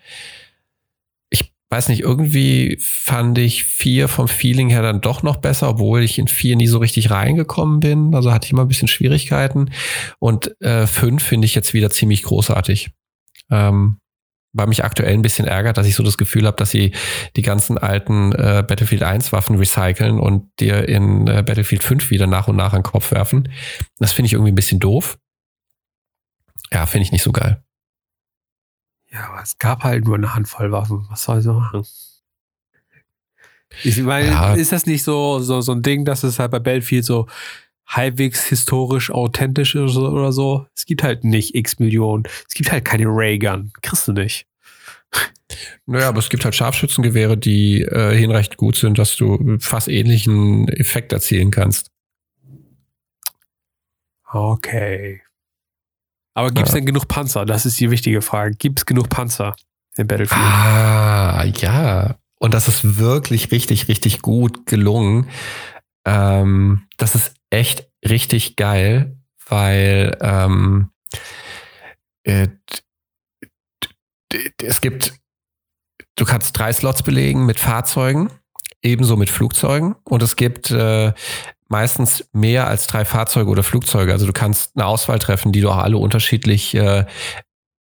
weiß 1.70 1.88
nicht, 1.88 2.00
irgendwie 2.00 2.76
fand 2.80 3.38
ich 3.38 3.64
vier 3.64 4.08
vom 4.08 4.26
Feeling 4.26 4.70
her 4.70 4.82
dann 4.82 5.00
doch 5.00 5.22
noch 5.22 5.36
besser, 5.36 5.68
obwohl 5.68 6.02
ich 6.02 6.18
in 6.18 6.26
vier 6.26 6.56
nie 6.56 6.66
so 6.66 6.78
richtig 6.78 7.10
reingekommen 7.10 7.78
bin. 7.78 8.14
Also 8.14 8.32
hatte 8.32 8.46
ich 8.46 8.52
immer 8.52 8.62
ein 8.62 8.68
bisschen 8.68 8.88
Schwierigkeiten. 8.88 9.70
Und 10.18 10.60
äh, 10.60 10.88
fünf 10.88 11.22
finde 11.22 11.46
ich 11.46 11.54
jetzt 11.54 11.72
wieder 11.72 11.90
ziemlich 11.90 12.24
großartig. 12.24 12.90
Ähm, 13.50 13.98
weil 14.52 14.66
mich 14.66 14.84
aktuell 14.84 15.12
ein 15.12 15.22
bisschen 15.22 15.46
ärgert, 15.46 15.76
dass 15.76 15.86
ich 15.86 15.94
so 15.94 16.02
das 16.02 16.18
Gefühl 16.18 16.44
habe, 16.46 16.56
dass 16.56 16.72
sie 16.72 16.92
die 17.36 17.42
ganzen 17.42 17.78
alten 17.78 18.32
äh, 18.32 18.64
Battlefield 18.66 19.04
1 19.04 19.32
Waffen 19.32 19.56
recyceln 19.56 20.18
und 20.18 20.50
dir 20.58 20.88
in 20.88 21.28
äh, 21.28 21.44
Battlefield 21.46 21.84
5 21.84 22.10
wieder 22.10 22.26
nach 22.26 22.48
und 22.48 22.56
nach 22.56 22.72
an 22.72 22.80
den 22.80 22.90
Kopf 22.90 23.12
werfen. 23.12 23.48
Das 23.98 24.12
finde 24.12 24.26
ich 24.26 24.32
irgendwie 24.32 24.50
ein 24.50 24.56
bisschen 24.56 24.80
doof. 24.80 25.18
Ja, 26.72 26.86
finde 26.86 27.04
ich 27.04 27.12
nicht 27.12 27.22
so 27.22 27.30
geil. 27.30 27.62
Ja, 29.12 29.28
aber 29.30 29.42
es 29.42 29.58
gab 29.58 29.82
halt 29.82 30.04
nur 30.04 30.14
eine 30.14 30.34
Handvoll 30.34 30.70
Waffen. 30.70 31.06
Was 31.10 31.24
soll 31.24 31.38
ich 31.38 31.44
so 31.44 31.54
machen? 31.54 31.84
Ich 33.84 33.96
meine, 33.98 34.28
ja. 34.28 34.54
ist 34.54 34.72
das 34.72 34.86
nicht 34.86 35.02
so, 35.02 35.38
so, 35.40 35.60
so 35.60 35.72
ein 35.72 35.82
Ding, 35.82 36.04
dass 36.04 36.22
es 36.22 36.38
halt 36.38 36.50
bei 36.50 36.58
Battlefield 36.58 37.04
so 37.04 37.26
halbwegs 37.86 38.44
historisch 38.44 39.10
authentisch 39.10 39.74
ist 39.74 39.96
oder 39.96 40.32
so? 40.32 40.66
Es 40.76 40.86
gibt 40.86 41.02
halt 41.02 41.24
nicht 41.24 41.54
x 41.54 41.78
Millionen. 41.78 42.24
Es 42.48 42.54
gibt 42.54 42.70
halt 42.70 42.84
keine 42.84 43.06
Raygun. 43.06 43.72
Kriegst 43.82 44.08
du 44.08 44.12
nicht. 44.12 44.46
Naja, 45.86 46.08
aber 46.08 46.20
es 46.20 46.28
gibt 46.28 46.44
halt 46.44 46.54
Scharfschützengewehre, 46.54 47.36
die 47.36 47.82
äh, 47.82 48.14
hinreichend 48.14 48.56
gut 48.56 48.76
sind, 48.76 48.98
dass 48.98 49.16
du 49.16 49.58
fast 49.58 49.88
ähnlichen 49.88 50.68
Effekt 50.68 51.12
erzielen 51.12 51.50
kannst. 51.50 51.90
Okay. 54.32 55.22
Aber 56.40 56.52
gibt 56.52 56.68
es 56.68 56.72
denn 56.72 56.86
genug 56.86 57.06
Panzer? 57.06 57.44
Das 57.44 57.66
ist 57.66 57.78
die 57.80 57.90
wichtige 57.90 58.22
Frage. 58.22 58.54
Gibt 58.56 58.78
es 58.78 58.86
genug 58.86 59.10
Panzer 59.10 59.56
im 59.98 60.06
Battlefield? 60.06 60.40
Ah, 60.40 61.44
ja. 61.44 62.16
Und 62.38 62.54
das 62.54 62.66
ist 62.66 62.96
wirklich 62.96 63.52
richtig, 63.52 63.88
richtig 63.88 64.22
gut 64.22 64.64
gelungen. 64.64 65.28
Ähm, 66.06 66.86
das 66.96 67.14
ist 67.14 67.34
echt 67.50 67.90
richtig 68.08 68.56
geil, 68.56 69.18
weil 69.50 70.16
ähm, 70.22 70.88
äh, 72.22 72.48
es 74.62 74.80
gibt, 74.80 75.12
du 76.16 76.24
kannst 76.24 76.58
drei 76.58 76.72
Slots 76.72 77.02
belegen 77.02 77.44
mit 77.44 77.60
Fahrzeugen, 77.60 78.30
ebenso 78.80 79.18
mit 79.18 79.28
Flugzeugen. 79.28 79.94
Und 80.04 80.22
es 80.22 80.36
gibt 80.36 80.70
äh, 80.70 81.12
meistens 81.70 82.28
mehr 82.32 82.66
als 82.66 82.86
drei 82.86 83.04
Fahrzeuge 83.04 83.48
oder 83.48 83.62
Flugzeuge. 83.62 84.12
Also 84.12 84.26
du 84.26 84.32
kannst 84.32 84.76
eine 84.76 84.86
Auswahl 84.86 85.18
treffen, 85.18 85.52
die 85.52 85.60
du 85.60 85.70
auch 85.70 85.78
alle 85.78 85.96
unterschiedlich 85.96 86.74
äh, 86.74 87.06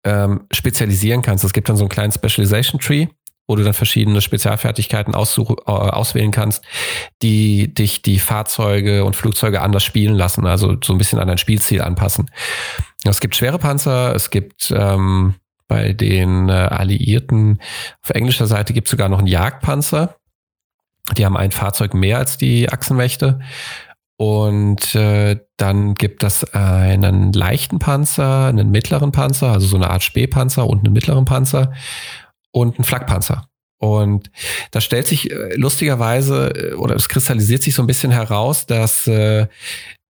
ähm, 0.03 0.47
spezialisieren 0.51 1.21
kannst. 1.21 1.43
Es 1.43 1.53
gibt 1.53 1.69
dann 1.69 1.77
so 1.77 1.83
einen 1.83 1.89
kleinen 1.89 2.11
Specialization 2.11 2.81
Tree, 2.81 3.07
wo 3.47 3.55
du 3.55 3.63
dann 3.63 3.73
verschiedene 3.73 4.21
Spezialfertigkeiten 4.21 5.13
äh, 5.13 5.17
auswählen 5.17 6.31
kannst, 6.31 6.63
die 7.21 7.73
dich 7.73 8.01
die 8.01 8.19
Fahrzeuge 8.19 9.05
und 9.05 9.15
Flugzeuge 9.15 9.61
anders 9.61 9.83
spielen 9.83 10.15
lassen, 10.15 10.47
also 10.47 10.75
so 10.83 10.93
ein 10.93 10.97
bisschen 10.97 11.19
an 11.19 11.27
dein 11.27 11.37
Spielziel 11.37 11.81
anpassen. 11.81 12.31
Es 13.03 13.19
gibt 13.19 13.35
schwere 13.35 13.59
Panzer, 13.59 14.15
es 14.15 14.31
gibt 14.31 14.73
ähm, 14.75 15.35
bei 15.67 15.93
den 15.93 16.49
äh, 16.49 16.53
Alliierten 16.53 17.59
auf 18.03 18.09
englischer 18.11 18.47
Seite 18.47 18.73
gibt 18.73 18.87
es 18.87 18.91
sogar 18.91 19.09
noch 19.09 19.19
einen 19.19 19.27
Jagdpanzer. 19.27 20.15
Die 21.17 21.25
haben 21.25 21.37
ein 21.37 21.51
Fahrzeug 21.51 21.93
mehr 21.93 22.17
als 22.17 22.37
die 22.37 22.69
Achsenmächte. 22.69 23.39
Und 24.17 24.95
äh, 24.95 25.39
dann 25.57 25.93
gibt 25.93 26.23
es 26.23 26.45
einen 26.53 27.33
leichten 27.33 27.79
Panzer, 27.79 28.45
einen 28.45 28.71
mittleren 28.71 29.11
Panzer, 29.11 29.51
also 29.51 29.67
so 29.67 29.75
eine 29.75 29.89
Art 29.89 30.03
Spähpanzer 30.03 30.67
und 30.67 30.85
einen 30.85 30.93
mittleren 30.93 31.25
Panzer 31.25 31.73
und 32.51 32.75
einen 32.75 32.85
Flakpanzer. 32.85 33.49
Und 33.77 34.31
da 34.71 34.79
stellt 34.79 35.07
sich 35.07 35.29
äh, 35.31 35.55
lustigerweise 35.55 36.49
äh, 36.55 36.73
oder 36.75 36.95
es 36.95 37.09
kristallisiert 37.09 37.61
sich 37.61 37.75
so 37.75 37.83
ein 37.83 37.87
bisschen 37.87 38.11
heraus, 38.11 38.65
dass, 38.65 39.05
äh, 39.07 39.47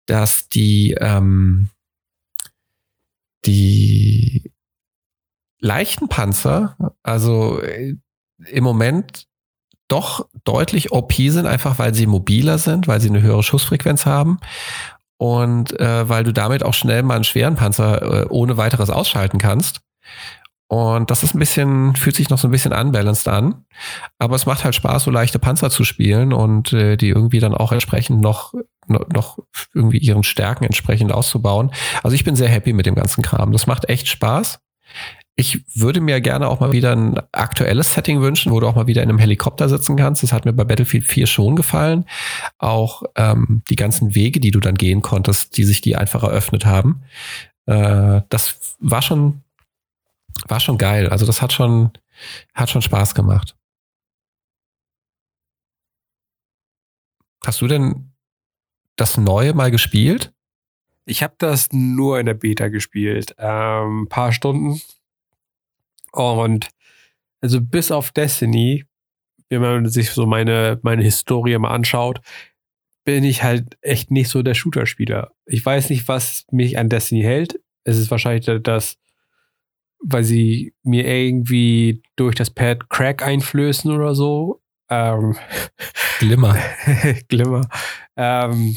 dass 0.07 0.49
die, 0.51 0.95
ähm, 1.01 1.71
die 3.47 4.53
leichten 5.61 6.09
Panzer, 6.09 6.77
also 7.03 7.61
äh, 7.62 7.97
im 8.47 8.65
Moment 8.65 9.27
doch 9.95 10.27
deutlich 10.43 10.91
OP 10.93 11.12
sind, 11.12 11.47
einfach 11.47 11.79
weil 11.79 11.95
sie 11.95 12.07
mobiler 12.07 12.59
sind, 12.59 12.89
weil 12.89 13.01
sie 13.01 13.09
eine 13.09 13.23
höhere 13.23 13.45
Schussfrequenz 13.45 14.07
haben 14.07 14.39
und 15.19 15.79
äh, 15.79 16.09
weil 16.09 16.25
du 16.25 16.33
damit 16.33 16.65
auch 16.65 16.75
schnell 16.75 17.05
mal 17.05 17.15
einen 17.15 17.25
schweren 17.25 17.55
Panzer 17.55 18.03
äh, 18.03 18.27
ohne 18.29 18.57
weiteres 18.57 18.91
ausschalten 18.91 19.39
kannst. 19.39 19.81
Und 20.66 21.11
das 21.11 21.23
ist 21.23 21.35
ein 21.35 21.39
bisschen, 21.39 21.95
fühlt 21.95 22.16
sich 22.16 22.31
noch 22.31 22.39
so 22.39 22.49
ein 22.49 22.51
bisschen 22.51 22.73
unbalanced 22.73 23.29
an. 23.29 23.65
Aber 24.19 24.35
es 24.35 24.47
macht 24.47 24.65
halt 24.65 24.75
Spaß, 24.75 25.05
so 25.05 25.11
leichte 25.12 25.39
Panzer 25.39 25.71
zu 25.71 25.85
spielen 25.85 26.33
und 26.33 26.73
äh, 26.73 26.97
die 26.97 27.11
irgendwie 27.11 27.39
dann 27.39 27.55
auch 27.55 27.71
entsprechend 27.71 28.21
noch, 28.21 28.55
noch, 28.89 29.07
noch 29.09 29.39
irgendwie 29.73 29.99
ihren 29.99 30.25
Stärken 30.25 30.65
entsprechend 30.65 31.12
auszubauen. 31.12 31.71
Also 32.03 32.16
ich 32.16 32.25
bin 32.25 32.35
sehr 32.35 32.49
happy 32.49 32.73
mit 32.73 32.87
dem 32.87 32.97
ganzen 32.97 33.23
Kram. 33.23 33.53
Das 33.53 33.69
macht 33.69 33.89
echt 33.89 34.09
Spaß. 34.09 34.59
Ich 35.36 35.65
würde 35.74 36.01
mir 36.01 36.20
gerne 36.20 36.48
auch 36.48 36.61
mal 36.61 36.73
wieder 36.73 36.93
ein 36.93 37.20
aktuelles 37.32 37.93
Setting 37.94 38.20
wünschen, 38.20 38.52
wo 38.52 38.61
du 38.61 38.69
auch 38.69 38.77
mal 38.77 38.86
wieder 38.86 39.02
in 39.02 39.09
einem 39.09 39.19
Helikopter 39.19 39.69
sitzen 39.69 39.97
kannst. 39.97 40.23
Das 40.23 40.32
hat 40.32 40.44
mir 40.44 40.52
bei 40.52 40.62
Battlefield 40.62 41.05
4 41.05 41.27
schon 41.27 41.56
gefallen. 41.56 42.05
Auch 42.59 43.02
ähm, 43.16 43.62
die 43.69 43.74
ganzen 43.74 44.15
Wege, 44.15 44.39
die 44.39 44.52
du 44.52 44.61
dann 44.61 44.77
gehen 44.77 45.02
konntest, 45.02 45.56
die 45.56 45.65
sich 45.65 45.81
die 45.81 45.97
einfach 45.97 46.23
eröffnet 46.23 46.66
haben. 46.66 47.02
Äh, 47.66 48.20
das 48.28 48.77
war 48.78 49.02
schon, 49.02 49.43
war 50.47 50.61
schon 50.61 50.78
geil. 50.78 51.09
Also 51.09 51.27
das 51.27 51.43
hat 51.43 51.52
schon, 51.52 51.90
hat 52.55 52.70
schon 52.70 52.82
Spaß 52.82 53.16
gemacht. 53.16 53.56
Hast 57.44 57.61
du 57.61 57.66
denn 57.66 58.12
das 58.97 59.16
Neue 59.16 59.52
mal 59.52 59.73
gespielt? 59.73 60.32
Ich 61.06 61.23
habe 61.23 61.35
das 61.39 61.73
nur 61.73 62.19
in 62.19 62.27
der 62.27 62.35
Beta 62.35 62.69
gespielt. 62.69 63.39
Ein 63.39 63.82
ähm, 63.82 64.09
paar 64.09 64.32
Stunden. 64.32 64.81
Und 66.15 66.70
also 67.41 67.61
bis 67.61 67.91
auf 67.91 68.11
Destiny, 68.11 68.85
wenn 69.51 69.61
man 69.61 69.89
sich 69.89 70.11
so 70.11 70.27
meine, 70.27 70.78
meine 70.82 71.03
Historie 71.03 71.59
mal 71.59 71.74
anschaut, 71.74 72.20
bin 73.05 73.23
ich 73.24 73.43
halt 73.43 73.77
echt 73.82 74.11
nicht 74.11 74.28
so 74.28 74.43
der 74.43 74.55
Shooter-Spieler. 74.55 75.32
Ich 75.45 75.65
weiß 75.65 75.91
nicht, 75.91 76.09
was 76.09 76.47
mich 76.51 76.78
an 76.78 76.89
Destiny 76.89 77.23
hält. 77.23 77.61
Es 77.85 77.99
ist 77.99 78.11
wahrscheinlich 78.11 78.49
das, 78.62 78.97
weil 79.99 80.24
sie 80.24 80.74
mir 80.82 81.07
irgendwie 81.07 82.03
durch 82.16 82.35
das 82.35 82.51
Pad 82.51 82.89
Crack 82.89 83.23
einflößen 83.23 83.91
oder 83.91 84.15
so. 84.15 84.62
Ähm, 84.89 85.36
Glimmer. 86.19 86.57
Glimmer. 87.28 87.69
Ähm, 88.16 88.77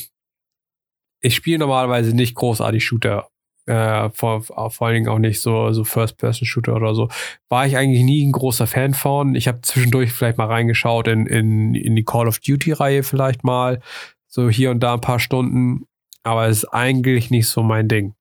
ich 1.22 1.36
spiele 1.36 1.60
normalerweise 1.60 2.14
nicht 2.14 2.36
großartig 2.36 2.84
Shooter. 2.84 3.30
Äh, 3.68 4.10
vor, 4.12 4.44
vor 4.44 4.82
allen 4.82 4.94
Dingen 4.94 5.10
auch 5.10 5.20
nicht 5.20 5.42
so, 5.42 5.74
so 5.74 5.84
First-Person-Shooter 5.84 6.74
oder 6.74 6.96
so. 6.96 7.10
War 7.50 7.68
ich 7.68 7.76
eigentlich 7.76 8.04
nie 8.04 8.26
ein 8.26 8.32
großer 8.32 8.66
Fan 8.66 8.94
von. 8.94 9.36
Ich 9.36 9.50
habe 9.50 9.60
zwischendurch 9.62 10.14
vielleicht 10.14 10.38
mal 10.38 10.48
reingeschaut 10.48 11.10
in, 11.10 11.26
in, 11.28 11.76
in 11.76 11.96
die 11.96 12.06
Call 12.06 12.30
of 12.30 12.40
Duty-Reihe 12.40 13.04
vielleicht 13.04 13.44
mal. 13.44 13.82
So 14.26 14.50
hier 14.50 14.72
und 14.72 14.80
da 14.80 14.94
ein 14.94 15.02
paar 15.02 15.20
Stunden. 15.20 15.86
Aber 16.24 16.48
es 16.48 16.60
ist 16.60 16.74
eigentlich 16.74 17.30
nicht 17.30 17.50
so 17.50 17.62
mein 17.62 17.90
Ding. 17.90 18.14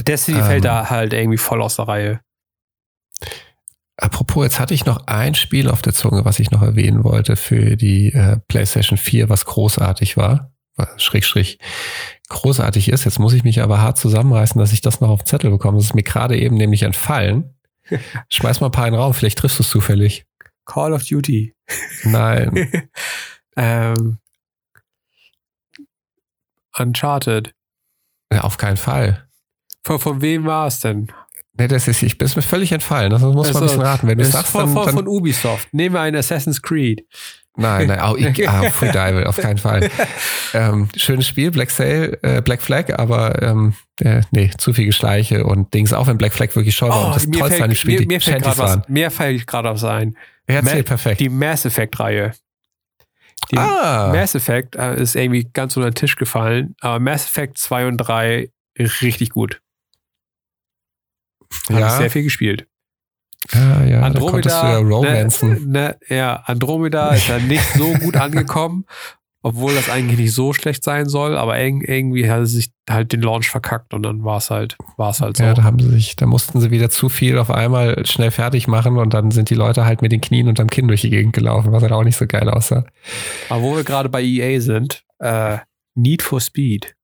Destiny 0.00 0.38
ähm, 0.38 0.44
fällt 0.44 0.64
da 0.64 0.90
halt 0.90 1.12
irgendwie 1.12 1.38
voll 1.38 1.60
aus 1.60 1.76
der 1.76 1.88
Reihe. 1.88 2.20
Apropos, 3.96 4.44
jetzt 4.44 4.60
hatte 4.60 4.74
ich 4.74 4.86
noch 4.86 5.08
ein 5.08 5.34
Spiel 5.34 5.68
auf 5.68 5.82
der 5.82 5.92
Zunge, 5.92 6.24
was 6.24 6.38
ich 6.38 6.52
noch 6.52 6.62
erwähnen 6.62 7.02
wollte 7.02 7.34
für 7.34 7.76
die 7.76 8.12
äh, 8.12 8.38
PlayStation 8.46 8.96
4, 8.96 9.28
was 9.28 9.44
großartig 9.44 10.16
war. 10.16 10.52
Schräg, 10.96 11.24
schräg 11.24 11.58
großartig 12.30 12.88
ist. 12.88 13.04
Jetzt 13.04 13.18
muss 13.18 13.34
ich 13.34 13.44
mich 13.44 13.60
aber 13.60 13.82
hart 13.82 13.98
zusammenreißen, 13.98 14.58
dass 14.58 14.72
ich 14.72 14.80
das 14.80 15.00
noch 15.00 15.10
auf 15.10 15.22
den 15.22 15.26
Zettel 15.26 15.50
bekomme. 15.50 15.76
Das 15.76 15.86
ist 15.86 15.94
mir 15.94 16.02
gerade 16.02 16.38
eben 16.38 16.56
nämlich 16.56 16.82
entfallen. 16.82 17.54
Schmeiß 18.30 18.60
mal 18.60 18.68
ein 18.68 18.72
paar 18.72 18.86
in 18.86 18.94
den 18.94 19.00
Raum, 19.00 19.12
vielleicht 19.12 19.38
triffst 19.38 19.58
du 19.58 19.62
es 19.62 19.70
zufällig. 19.70 20.24
Call 20.64 20.92
of 20.92 21.04
Duty. 21.04 21.54
Nein. 22.04 22.88
ähm, 23.56 24.18
Uncharted. 26.78 27.52
Ja, 28.32 28.42
auf 28.42 28.56
keinen 28.56 28.76
Fall. 28.76 29.28
Von, 29.84 29.98
von 29.98 30.22
wem 30.22 30.44
war 30.44 30.68
es 30.68 30.80
denn? 30.80 31.12
Nee, 31.54 31.68
das 31.68 31.88
ist, 31.88 32.02
ich 32.02 32.16
bin 32.16 32.30
mir 32.34 32.42
völlig 32.42 32.70
entfallen. 32.72 33.10
Das 33.10 33.20
muss 33.22 33.48
also, 33.48 33.52
man 33.52 33.62
ein 33.62 33.66
bisschen 33.66 33.82
raten. 33.82 34.06
Wenn 34.06 34.18
du 34.18 34.24
sagst, 34.24 34.52
von, 34.52 34.72
dann, 34.72 34.84
dann, 34.84 34.94
von 34.94 35.08
Ubisoft. 35.08 35.68
Nehmen 35.74 35.94
wir 35.94 36.00
einen 36.00 36.16
Assassin's 36.16 36.62
Creed. 36.62 37.04
Nein, 37.60 37.88
nein, 37.88 38.00
auch 38.00 38.16
ich, 38.16 38.48
ah, 38.48 38.70
Free 38.70 38.90
Dive, 38.90 39.28
auf 39.28 39.36
keinen 39.36 39.58
Fall. 39.58 39.90
Ähm, 40.52 40.88
schönes 40.96 41.28
Spiel, 41.28 41.50
Black 41.50 41.70
Sail, 41.70 42.18
äh, 42.22 42.42
Black 42.42 42.62
Flag, 42.62 42.98
aber 42.98 43.42
ähm, 43.42 43.74
äh, 44.00 44.22
nee, 44.30 44.50
zu 44.56 44.72
viel 44.72 44.86
Geschleiche 44.86 45.44
und 45.44 45.72
Dings, 45.74 45.92
auch 45.92 46.06
wenn 46.06 46.18
Black 46.18 46.32
Flag 46.32 46.54
wirklich 46.56 46.74
schon 46.74 46.88
war 46.88 47.02
oh, 47.02 47.06
und 47.06 47.16
das 47.16 47.30
tollste 47.30 47.62
an 47.62 47.70
dem 47.70 47.76
Spiel, 47.76 48.00
mir, 48.00 48.06
mir 48.06 48.20
fällt 48.20 48.42
gerade 48.42 48.58
was, 48.58 48.88
mir 48.88 49.10
fällt 49.10 49.46
gerade 49.46 49.70
was 49.70 49.84
ein. 49.84 50.16
Erzähl, 50.46 50.82
perfekt. 50.82 51.20
Die 51.20 51.28
Mass 51.28 51.64
Effect-Reihe. 51.64 52.32
Die 53.50 53.58
ah. 53.58 54.10
Mass 54.12 54.34
Effect 54.34 54.76
äh, 54.76 55.00
ist 55.00 55.16
irgendwie 55.16 55.48
ganz 55.52 55.76
unter 55.76 55.90
den 55.90 55.94
Tisch 55.94 56.16
gefallen, 56.16 56.74
aber 56.80 56.98
Mass 56.98 57.26
Effect 57.26 57.58
2 57.58 57.86
und 57.86 57.96
3 57.98 58.50
richtig 58.78 59.30
gut. 59.30 59.60
Habe 61.68 61.80
ja. 61.80 61.88
ich 61.88 61.92
sehr 61.94 62.10
viel 62.10 62.22
gespielt. 62.22 62.66
Ja, 63.52 63.84
ja, 63.84 64.00
Andromeda, 64.02 64.80
ja 64.80 65.00
ne, 65.00 65.28
ne, 65.66 65.96
ja, 66.08 66.42
Andromeda 66.44 67.14
ist 67.14 67.28
ja 67.28 67.38
nicht 67.38 67.64
so 67.74 67.92
gut 67.94 68.16
angekommen, 68.16 68.84
obwohl 69.42 69.74
das 69.74 69.88
eigentlich 69.88 70.18
nicht 70.18 70.34
so 70.34 70.52
schlecht 70.52 70.84
sein 70.84 71.08
soll, 71.08 71.36
aber 71.38 71.58
irgendwie 71.58 72.30
hat 72.30 72.46
sie 72.46 72.56
sich 72.56 72.72
halt 72.88 73.12
den 73.12 73.22
Launch 73.22 73.48
verkackt 73.48 73.94
und 73.94 74.02
dann 74.02 74.24
war 74.24 74.36
es 74.36 74.50
halt, 74.50 74.76
war 74.98 75.10
es 75.10 75.22
halt 75.22 75.38
so. 75.38 75.44
Ja, 75.44 75.54
da 75.54 75.62
haben 75.62 75.78
sie 75.78 75.88
sich, 75.88 76.16
da 76.16 76.26
mussten 76.26 76.60
sie 76.60 76.70
wieder 76.70 76.90
zu 76.90 77.08
viel 77.08 77.38
auf 77.38 77.50
einmal 77.50 78.04
schnell 78.06 78.30
fertig 78.30 78.68
machen 78.68 78.98
und 78.98 79.14
dann 79.14 79.30
sind 79.30 79.48
die 79.48 79.54
Leute 79.54 79.86
halt 79.86 80.02
mit 80.02 80.12
den 80.12 80.20
Knien 80.20 80.46
unterm 80.46 80.68
Kinn 80.68 80.88
durch 80.88 81.00
die 81.00 81.10
Gegend 81.10 81.32
gelaufen, 81.32 81.72
was 81.72 81.82
halt 81.82 81.92
auch 81.92 82.04
nicht 82.04 82.16
so 82.16 82.26
geil 82.26 82.48
aussah. 82.50 82.84
Aber 83.48 83.62
wo 83.62 83.74
wir 83.74 83.84
gerade 83.84 84.10
bei 84.10 84.22
EA 84.22 84.60
sind, 84.60 85.02
äh, 85.18 85.58
Need 85.94 86.22
for 86.22 86.40
Speed 86.40 86.94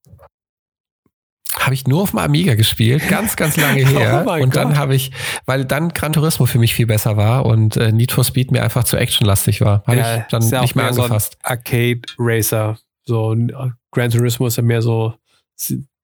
habe 1.67 1.75
ich 1.75 1.89
nur 1.89 2.03
auf 2.03 2.11
dem 2.11 2.21
Amiga 2.21 2.55
gespielt, 2.55 3.09
ganz, 3.09 3.35
ganz 3.35 3.57
lange 3.57 3.85
her. 3.89 4.25
oh 4.25 4.33
und 4.41 4.55
dann 4.55 4.79
habe 4.79 4.95
ich, 4.95 5.11
weil 5.47 5.65
dann 5.65 5.89
Gran 5.89 6.13
Turismo 6.13 6.47
für 6.47 6.61
mich 6.61 6.75
viel 6.75 6.87
besser 6.87 7.17
war 7.17 7.45
und 7.45 7.77
äh, 7.77 7.91
Need 7.91 8.13
for 8.13 8.23
Speed 8.23 8.53
mir 8.53 8.63
einfach 8.63 8.85
zu 8.85 8.97
actionlastig 8.97 9.61
war, 9.61 9.83
habe 9.85 9.97
ja, 9.97 10.17
ich 10.19 10.23
dann 10.31 10.49
ja 10.49 10.61
nicht 10.63 10.77
mehr 10.77 10.87
angefasst. 10.87 11.33
So 11.43 11.51
Arcade 11.51 12.03
Racer, 12.19 12.79
so 13.05 13.37
Gran 13.91 14.11
Turismo 14.11 14.47
ist 14.47 14.57
ja 14.57 14.63
mehr 14.63 14.81
so, 14.81 15.15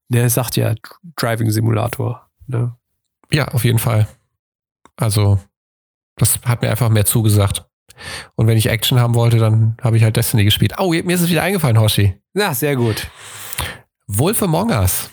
der 0.09 0.29
sagt 0.31 0.57
ja 0.57 0.75
Driving 1.17 1.51
Simulator. 1.51 2.29
Ne? 2.49 2.75
Ja, 3.31 3.47
auf 3.49 3.65
jeden 3.65 3.79
Fall. 3.79 4.09
Also 4.97 5.39
das 6.17 6.41
hat 6.45 6.61
mir 6.63 6.71
einfach 6.71 6.89
mehr 6.89 7.05
zugesagt. 7.05 7.65
Und 8.35 8.49
wenn 8.49 8.59
ich 8.59 8.69
Action 8.69 8.99
haben 8.99 9.15
wollte, 9.15 9.39
dann 9.39 9.77
habe 9.81 9.97
ich 9.97 10.03
halt 10.03 10.17
Destiny 10.17 10.45
gespielt. 10.45 10.75
Oh, 10.79 10.91
mir 10.91 11.15
ist 11.15 11.21
es 11.21 11.31
wieder 11.31 11.45
eingefallen, 11.45 11.79
Hoshi. 11.79 12.17
Na, 12.35 12.53
sehr 12.53 12.75
gut. 12.75 13.07
Wolf 14.09 14.43
Among 14.43 14.71
Us. 14.71 15.11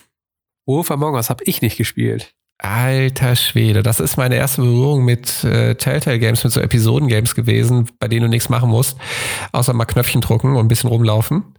Wolf 0.66 0.90
Among 0.90 1.14
Us 1.14 1.30
habe 1.30 1.44
ich 1.44 1.62
nicht 1.62 1.76
gespielt. 1.76 2.34
Alter 2.62 3.36
Schwede, 3.36 3.82
das 3.82 4.00
ist 4.00 4.18
meine 4.18 4.36
erste 4.36 4.60
Berührung 4.60 5.04
mit 5.04 5.44
äh, 5.44 5.76
Telltale 5.76 6.18
Games, 6.18 6.44
mit 6.44 6.52
so 6.52 6.60
Episoden-Games 6.60 7.34
gewesen, 7.34 7.88
bei 7.98 8.06
denen 8.06 8.24
du 8.24 8.28
nichts 8.28 8.50
machen 8.50 8.68
musst, 8.68 8.98
außer 9.52 9.72
mal 9.72 9.86
Knöpfchen 9.86 10.20
drucken 10.20 10.56
und 10.56 10.66
ein 10.66 10.68
bisschen 10.68 10.90
rumlaufen. 10.90 11.54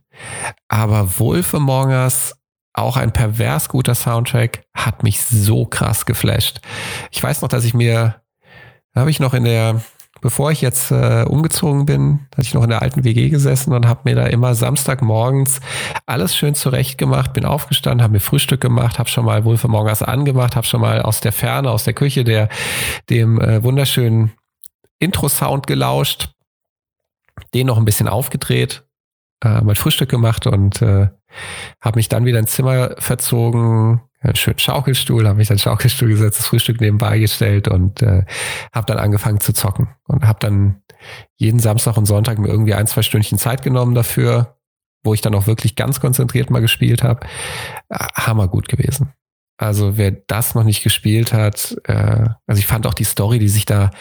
Aber 0.67 1.19
Wolf 1.19 1.55
Among 1.55 1.89
Us, 1.89 2.35
auch 2.73 2.97
ein 2.97 3.13
pervers 3.13 3.67
guter 3.67 3.95
Soundtrack, 3.95 4.63
hat 4.75 5.01
mich 5.01 5.21
so 5.21 5.65
krass 5.65 6.05
geflasht. 6.05 6.61
Ich 7.09 7.21
weiß 7.21 7.41
noch, 7.41 7.49
dass 7.49 7.65
ich 7.65 7.73
mir, 7.73 8.21
habe 8.93 9.09
ich 9.09 9.19
noch 9.19 9.33
in 9.33 9.45
der 9.45 9.81
bevor 10.21 10.51
ich 10.51 10.61
jetzt 10.61 10.91
äh, 10.91 11.25
umgezogen 11.27 11.85
bin, 11.85 12.27
hatte 12.31 12.43
ich 12.43 12.53
noch 12.53 12.63
in 12.63 12.69
der 12.69 12.81
alten 12.81 13.03
WG 13.03 13.29
gesessen 13.29 13.73
und 13.73 13.87
habe 13.87 14.01
mir 14.05 14.15
da 14.15 14.27
immer 14.27 14.55
Samstagmorgens 14.55 15.59
alles 16.05 16.35
schön 16.35 16.55
zurecht 16.55 16.97
gemacht, 16.97 17.33
bin 17.33 17.43
aufgestanden, 17.43 18.03
habe 18.03 18.13
mir 18.13 18.19
Frühstück 18.19 18.61
gemacht, 18.61 18.99
habe 18.99 19.09
schon 19.09 19.25
mal 19.25 19.43
wohl 19.43 19.57
für 19.57 19.67
morgens 19.67 20.03
angemacht, 20.03 20.55
habe 20.55 20.67
schon 20.67 20.81
mal 20.81 21.01
aus 21.01 21.19
der 21.19 21.31
Ferne, 21.31 21.71
aus 21.71 21.83
der 21.83 21.93
Küche 21.93 22.23
der 22.23 22.49
dem 23.09 23.41
äh, 23.41 23.63
wunderschönen 23.63 24.31
Intro-Sound 24.99 25.65
gelauscht, 25.65 26.29
den 27.53 27.67
noch 27.67 27.77
ein 27.77 27.85
bisschen 27.85 28.07
aufgedreht, 28.07 28.83
äh, 29.43 29.61
mein 29.61 29.75
Frühstück 29.75 30.09
gemacht 30.09 30.45
und 30.45 30.81
äh, 30.81 31.09
habe 31.81 31.97
mich 31.97 32.09
dann 32.09 32.25
wieder 32.25 32.39
ins 32.39 32.51
Zimmer 32.51 32.95
verzogen, 32.99 34.01
einen 34.21 34.35
schönen 34.35 34.59
Schaukelstuhl, 34.59 35.27
habe 35.27 35.37
mich 35.37 35.47
dann 35.47 35.57
Schaukelstuhl 35.57 36.09
gesetzt, 36.09 36.39
das 36.39 36.47
Frühstück 36.47 36.79
nebenbei 36.79 37.19
gestellt 37.19 37.67
und 37.67 38.01
äh, 38.01 38.23
habe 38.73 38.85
dann 38.85 38.99
angefangen 38.99 39.39
zu 39.39 39.53
zocken 39.53 39.89
und 40.07 40.25
habe 40.27 40.39
dann 40.39 40.81
jeden 41.35 41.59
Samstag 41.59 41.97
und 41.97 42.05
Sonntag 42.05 42.37
mir 42.37 42.49
irgendwie 42.49 42.75
ein, 42.75 42.87
zwei 42.87 43.01
Stündchen 43.01 43.39
Zeit 43.39 43.63
genommen 43.63 43.95
dafür, 43.95 44.57
wo 45.03 45.13
ich 45.13 45.21
dann 45.21 45.33
auch 45.33 45.47
wirklich 45.47 45.75
ganz 45.75 45.99
konzentriert 45.99 46.51
mal 46.51 46.61
gespielt 46.61 47.03
habe. 47.03 47.25
Äh, 47.89 47.97
Hammer 48.15 48.47
gut 48.47 48.67
gewesen. 48.67 49.13
Also 49.57 49.97
wer 49.97 50.11
das 50.11 50.55
noch 50.55 50.63
nicht 50.63 50.83
gespielt 50.83 51.33
hat, 51.33 51.75
äh, 51.85 52.29
also 52.47 52.59
ich 52.59 52.67
fand 52.67 52.85
auch 52.87 52.93
die 52.93 53.03
Story, 53.03 53.39
die 53.39 53.49
sich 53.49 53.65
da 53.65 53.91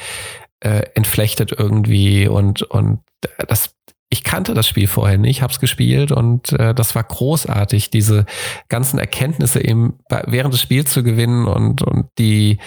äh, 0.61 0.83
entflechtet 0.95 1.53
irgendwie 1.53 2.29
und 2.29 2.63
und 2.63 3.01
das 3.49 3.75
ich 4.13 4.25
kannte 4.25 4.55
das 4.55 4.67
Spiel 4.67 4.89
vorher 4.89 5.19
nicht, 5.19 5.41
habe 5.41 5.53
es 5.53 5.61
gespielt 5.61 6.11
und 6.11 6.53
äh, 6.53 6.75
das 6.75 6.97
war 6.97 7.05
großartig, 7.05 7.91
diese 7.91 8.27
ganzen 8.69 8.99
Erkenntnisse 8.99 9.65
eben 9.65 10.01
während 10.27 10.53
des 10.53 10.61
Spiels 10.61 10.91
zu 10.91 11.05
gewinnen 11.05 11.47
und, 11.47 11.83
und 11.83 12.09
die 12.19 12.59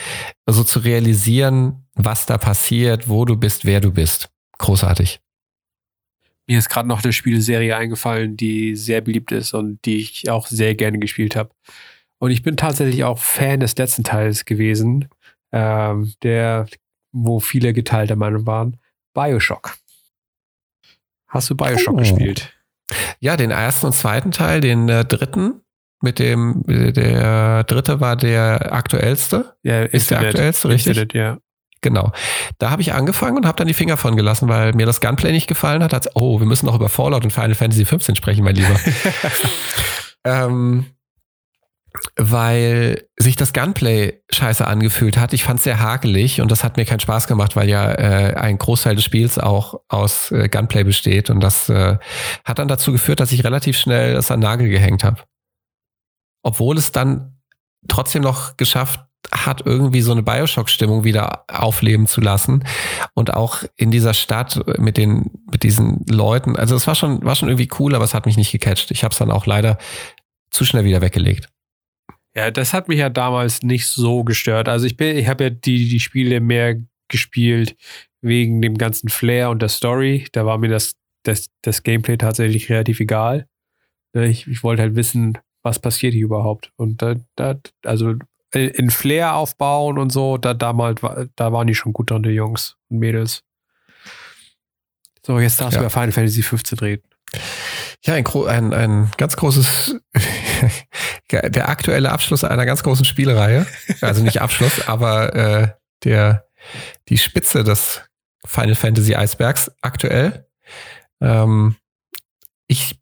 so 0.45 0.61
also 0.61 0.63
zu 0.63 0.79
realisieren, 0.79 1.85
was 1.95 2.25
da 2.25 2.37
passiert, 2.37 3.09
wo 3.09 3.25
du 3.25 3.35
bist, 3.35 3.65
wer 3.65 3.81
du 3.81 3.91
bist. 3.91 4.29
Großartig. 4.57 5.19
Mir 6.47 6.59
ist 6.59 6.69
gerade 6.69 6.87
noch 6.87 7.03
eine 7.03 7.13
Spielserie 7.13 7.75
eingefallen, 7.75 8.37
die 8.37 8.75
sehr 8.75 9.01
beliebt 9.01 9.31
ist 9.33 9.53
und 9.53 9.83
die 9.85 9.97
ich 9.97 10.29
auch 10.29 10.47
sehr 10.47 10.75
gerne 10.75 10.99
gespielt 10.99 11.35
habe. 11.35 11.51
Und 12.19 12.31
ich 12.31 12.41
bin 12.41 12.55
tatsächlich 12.55 13.03
auch 13.03 13.19
Fan 13.19 13.59
des 13.59 13.75
letzten 13.75 14.05
Teils 14.05 14.45
gewesen, 14.45 15.09
ähm, 15.51 16.13
der, 16.23 16.67
wo 17.11 17.41
viele 17.41 17.73
geteilter 17.73 18.15
Meinung 18.15 18.45
waren. 18.45 18.77
Bioshock. 19.13 19.77
Hast 21.33 21.49
du 21.49 21.55
Bioshock 21.55 21.95
oh. 21.95 21.97
gespielt? 21.97 22.53
Ja, 23.19 23.35
den 23.35 23.49
ersten 23.49 23.87
und 23.87 23.93
zweiten 23.93 24.31
Teil, 24.31 24.61
den 24.61 24.87
äh, 24.87 25.03
dritten. 25.03 25.61
Mit 25.99 26.19
dem, 26.19 26.63
der 26.67 27.63
dritte 27.63 28.01
war 28.01 28.17
der 28.17 28.73
aktuellste. 28.73 29.55
Ja, 29.63 29.83
ist 29.83 30.11
der 30.11 30.19
aktuellste, 30.19 30.67
richtig? 30.69 30.97
Infinite, 30.97 31.17
ja. 31.17 31.37
Genau. 31.81 32.11
Da 32.59 32.69
habe 32.69 32.81
ich 32.81 32.93
angefangen 32.93 33.37
und 33.37 33.45
habe 33.45 33.57
dann 33.57 33.67
die 33.67 33.73
Finger 33.73 33.97
von 33.97 34.15
gelassen, 34.15 34.47
weil 34.49 34.73
mir 34.73 34.85
das 34.85 35.01
Gunplay 35.01 35.31
nicht 35.31 35.47
gefallen 35.47 35.81
hat. 35.81 35.93
Als, 35.93 36.09
oh, 36.15 36.39
wir 36.39 36.45
müssen 36.45 36.65
noch 36.65 36.75
über 36.75 36.89
Fallout 36.89 37.23
und 37.23 37.31
Final 37.31 37.55
Fantasy 37.55 37.85
15 37.85 38.15
sprechen, 38.15 38.43
mein 38.43 38.55
Lieber. 38.55 38.75
ähm, 40.25 40.85
weil 42.15 43.07
sich 43.17 43.35
das 43.35 43.53
Gunplay 43.53 44.21
scheiße 44.31 44.65
angefühlt 44.65 45.17
hat. 45.17 45.33
Ich 45.33 45.43
fand 45.43 45.59
es 45.59 45.63
sehr 45.63 45.79
hakelig 45.79 46.41
und 46.41 46.51
das 46.51 46.63
hat 46.63 46.77
mir 46.77 46.85
keinen 46.85 46.99
Spaß 46.99 47.27
gemacht, 47.27 47.55
weil 47.55 47.69
ja 47.69 47.91
äh, 47.91 48.35
ein 48.35 48.57
Großteil 48.57 48.95
des 48.95 49.03
Spiels 49.03 49.37
auch 49.37 49.81
aus 49.89 50.31
äh, 50.31 50.49
Gunplay 50.49 50.83
besteht 50.83 51.29
und 51.29 51.39
das 51.39 51.69
äh, 51.69 51.97
hat 52.43 52.59
dann 52.59 52.67
dazu 52.67 52.91
geführt, 52.91 53.19
dass 53.19 53.31
ich 53.31 53.43
relativ 53.43 53.77
schnell 53.77 54.13
das 54.15 54.31
an 54.31 54.39
Nagel 54.39 54.69
gehängt 54.69 55.03
habe. 55.03 55.21
Obwohl 56.41 56.77
es 56.77 56.91
dann 56.91 57.37
trotzdem 57.87 58.23
noch 58.23 58.57
geschafft 58.57 58.99
hat, 59.31 59.65
irgendwie 59.65 60.01
so 60.01 60.11
eine 60.11 60.23
Bioshock-Stimmung 60.23 61.03
wieder 61.03 61.45
aufleben 61.47 62.07
zu 62.07 62.21
lassen 62.21 62.65
und 63.13 63.33
auch 63.33 63.63
in 63.77 63.91
dieser 63.91 64.13
Stadt 64.13 64.59
mit 64.79 64.97
den 64.97 65.31
mit 65.49 65.63
diesen 65.63 66.05
Leuten. 66.09 66.55
Also 66.55 66.75
es 66.75 66.87
war 66.87 66.95
schon 66.95 67.23
war 67.23 67.35
schon 67.35 67.49
irgendwie 67.49 67.69
cool, 67.79 67.95
aber 67.95 68.03
es 68.03 68.13
hat 68.13 68.25
mich 68.25 68.35
nicht 68.35 68.51
gecatcht. 68.51 68.91
Ich 68.91 69.03
habe 69.03 69.13
es 69.13 69.19
dann 69.19 69.31
auch 69.31 69.45
leider 69.45 69.77
zu 70.49 70.65
schnell 70.65 70.83
wieder 70.83 71.01
weggelegt. 71.01 71.52
Ja, 72.35 72.49
das 72.49 72.73
hat 72.73 72.87
mich 72.87 72.99
ja 72.99 73.09
damals 73.09 73.61
nicht 73.61 73.87
so 73.87 74.23
gestört. 74.23 74.67
Also 74.67 74.85
ich 74.85 74.97
bin, 74.97 75.15
ich 75.17 75.27
habe 75.27 75.45
ja 75.45 75.49
die, 75.51 75.87
die 75.87 75.99
Spiele 75.99 76.39
mehr 76.39 76.81
gespielt 77.07 77.75
wegen 78.21 78.61
dem 78.61 78.77
ganzen 78.77 79.09
Flair 79.09 79.49
und 79.49 79.61
der 79.61 79.69
Story. 79.69 80.25
Da 80.31 80.45
war 80.45 80.57
mir 80.57 80.69
das, 80.69 80.95
das, 81.23 81.49
das 81.61 81.83
Gameplay 81.83 82.17
tatsächlich 82.17 82.69
relativ 82.69 82.99
egal. 82.99 83.47
Ne, 84.13 84.27
ich, 84.27 84.47
ich 84.47 84.63
wollte 84.63 84.81
halt 84.81 84.95
wissen, 84.95 85.37
was 85.61 85.79
passiert 85.79 86.13
hier 86.13 86.25
überhaupt. 86.25 86.71
Und 86.75 87.01
da, 87.01 87.15
da 87.35 87.59
also 87.83 88.15
in 88.53 88.89
Flair 88.89 89.35
aufbauen 89.35 89.97
und 89.97 90.11
so, 90.11 90.37
da 90.37 90.53
damals, 90.53 91.01
da 91.35 91.51
waren 91.51 91.67
die 91.67 91.75
schon 91.75 91.93
gut 91.93 92.11
dran, 92.11 92.23
die 92.23 92.29
Jungs 92.29 92.77
und 92.89 92.99
Mädels. 92.99 93.43
So, 95.25 95.39
jetzt 95.39 95.59
darfst 95.59 95.75
ja. 95.75 95.79
du 95.79 95.85
über 95.85 95.89
Final 95.89 96.11
Fantasy 96.11 96.43
15 96.43 96.79
reden. 96.79 97.03
Ja, 98.05 98.15
ein, 98.15 98.25
ein, 98.25 98.73
ein 98.73 99.11
ganz 99.17 99.37
großes, 99.37 99.95
der 101.31 101.69
aktuelle 101.69 102.11
Abschluss 102.11 102.43
einer 102.43 102.65
ganz 102.65 102.83
großen 102.83 103.05
Spielereihe. 103.05 103.65
Also 104.01 104.23
nicht 104.23 104.41
Abschluss, 104.41 104.87
aber 104.87 105.35
äh, 105.35 105.67
der, 106.03 106.47
die 107.07 107.17
Spitze 107.17 107.63
des 107.63 108.01
Final 108.45 108.75
Fantasy 108.75 109.15
Eisbergs 109.15 109.71
aktuell. 109.81 110.47
Ähm, 111.21 111.77
ich 112.67 112.99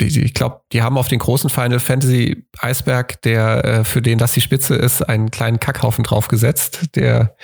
ich 0.00 0.32
glaube, 0.32 0.62
die 0.72 0.82
haben 0.82 0.96
auf 0.96 1.08
den 1.08 1.18
großen 1.18 1.50
Final 1.50 1.80
Fantasy 1.80 2.46
Eisberg, 2.58 3.20
der 3.22 3.64
äh, 3.64 3.84
für 3.84 4.00
den 4.00 4.18
das 4.18 4.32
die 4.32 4.40
Spitze 4.40 4.76
ist, 4.76 5.02
einen 5.02 5.30
kleinen 5.30 5.60
Kackhaufen 5.60 6.04
draufgesetzt, 6.04 6.94
der, 6.94 7.36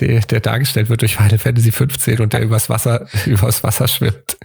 der, 0.00 0.20
der 0.20 0.40
dargestellt 0.40 0.88
wird 0.88 1.02
durch 1.02 1.16
Final 1.16 1.38
Fantasy 1.38 1.70
15 1.70 2.20
und 2.20 2.32
der 2.32 2.42
übers 2.42 2.68
Wasser, 2.68 3.06
übers 3.26 3.62
Wasser 3.62 3.88
schwimmt. 3.88 4.36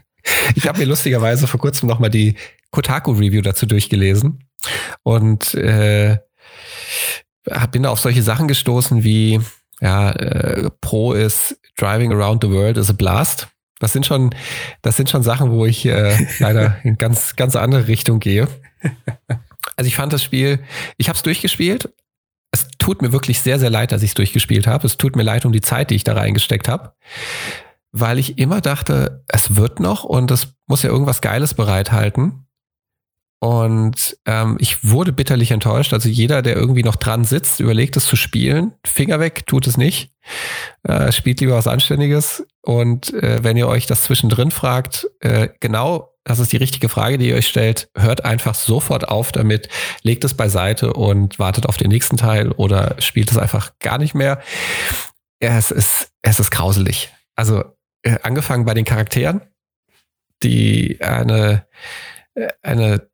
Ich 0.55 0.67
habe 0.67 0.79
mir 0.79 0.85
lustigerweise 0.85 1.47
vor 1.47 1.59
kurzem 1.59 1.87
nochmal 1.87 2.09
die 2.09 2.35
Kotaku-Review 2.71 3.41
dazu 3.41 3.65
durchgelesen 3.65 4.47
und 5.03 5.53
äh, 5.53 6.17
bin 7.71 7.83
da 7.83 7.89
auf 7.89 7.99
solche 7.99 8.23
Sachen 8.23 8.47
gestoßen 8.47 9.03
wie, 9.03 9.39
ja, 9.79 10.11
äh, 10.11 10.69
Pro 10.81 11.13
ist 11.13 11.59
Driving 11.77 12.11
Around 12.11 12.43
the 12.43 12.49
World 12.49 12.77
is 12.77 12.89
a 12.89 12.93
Blast. 12.93 13.47
Das 13.79 13.93
sind 13.93 14.05
schon, 14.05 14.33
das 14.81 14.97
sind 14.97 15.09
schon 15.09 15.21
Sachen, 15.21 15.51
wo 15.51 15.65
ich 15.65 15.85
äh, 15.85 16.17
leider 16.39 16.77
in 16.83 16.97
ganz, 16.97 17.35
ganz 17.35 17.55
andere 17.55 17.87
Richtung 17.87 18.19
gehe. 18.19 18.47
Also 19.75 19.87
ich 19.87 19.95
fand 19.95 20.11
das 20.11 20.23
Spiel, 20.23 20.59
ich 20.97 21.09
habe 21.09 21.17
es 21.17 21.23
durchgespielt. 21.23 21.93
Es 22.49 22.67
tut 22.79 23.01
mir 23.01 23.11
wirklich 23.11 23.41
sehr, 23.41 23.59
sehr 23.59 23.69
leid, 23.69 23.91
dass 23.91 24.01
ich 24.01 24.11
es 24.11 24.15
durchgespielt 24.15 24.65
habe. 24.65 24.87
Es 24.87 24.97
tut 24.97 25.15
mir 25.15 25.23
leid 25.23 25.45
um 25.45 25.51
die 25.51 25.61
Zeit, 25.61 25.91
die 25.91 25.95
ich 25.95 26.03
da 26.03 26.13
reingesteckt 26.13 26.67
habe 26.67 26.93
weil 27.99 28.19
ich 28.19 28.37
immer 28.37 28.61
dachte, 28.61 29.23
es 29.27 29.55
wird 29.55 29.79
noch 29.79 30.03
und 30.03 30.31
es 30.31 30.55
muss 30.67 30.83
ja 30.83 30.89
irgendwas 30.89 31.21
Geiles 31.21 31.53
bereithalten. 31.53 32.47
Und 33.39 34.17
ähm, 34.25 34.57
ich 34.59 34.89
wurde 34.89 35.11
bitterlich 35.11 35.51
enttäuscht. 35.51 35.93
Also 35.93 36.09
jeder, 36.09 36.41
der 36.41 36.55
irgendwie 36.55 36.83
noch 36.83 36.95
dran 36.95 37.23
sitzt, 37.23 37.59
überlegt 37.59 37.95
es 37.95 38.05
zu 38.05 38.15
spielen, 38.15 38.73
Finger 38.83 39.19
weg, 39.19 39.45
tut 39.45 39.67
es 39.67 39.77
nicht. 39.77 40.11
Äh, 40.83 41.11
spielt 41.11 41.39
lieber 41.39 41.53
was 41.53 41.67
Anständiges. 41.67 42.47
Und 42.63 43.13
äh, 43.13 43.43
wenn 43.43 43.55
ihr 43.55 43.67
euch 43.67 43.85
das 43.85 44.03
zwischendrin 44.03 44.49
fragt, 44.49 45.07
äh, 45.19 45.49
genau, 45.59 46.15
das 46.23 46.39
ist 46.39 46.51
die 46.51 46.57
richtige 46.57 46.89
Frage, 46.89 47.17
die 47.17 47.29
ihr 47.29 47.35
euch 47.35 47.47
stellt, 47.47 47.89
hört 47.95 48.25
einfach 48.25 48.55
sofort 48.55 49.07
auf 49.07 49.31
damit, 49.31 49.69
legt 50.01 50.23
es 50.23 50.33
beiseite 50.33 50.93
und 50.93 51.37
wartet 51.37 51.67
auf 51.67 51.77
den 51.77 51.89
nächsten 51.89 52.17
Teil 52.17 52.51
oder 52.51 52.95
spielt 52.99 53.31
es 53.31 53.37
einfach 53.37 53.71
gar 53.79 53.99
nicht 53.99 54.15
mehr. 54.15 54.41
Ja, 55.41 55.57
es 55.57 55.69
ist, 55.69 56.09
es 56.23 56.39
ist 56.39 56.49
grauselig. 56.49 57.13
Also 57.35 57.63
äh, 58.03 58.17
angefangen 58.23 58.65
bei 58.65 58.73
den 58.73 58.85
Charakteren, 58.85 59.41
die 60.43 61.01
eine, 61.01 61.67
äh, 62.35 62.49
eine 62.61 63.09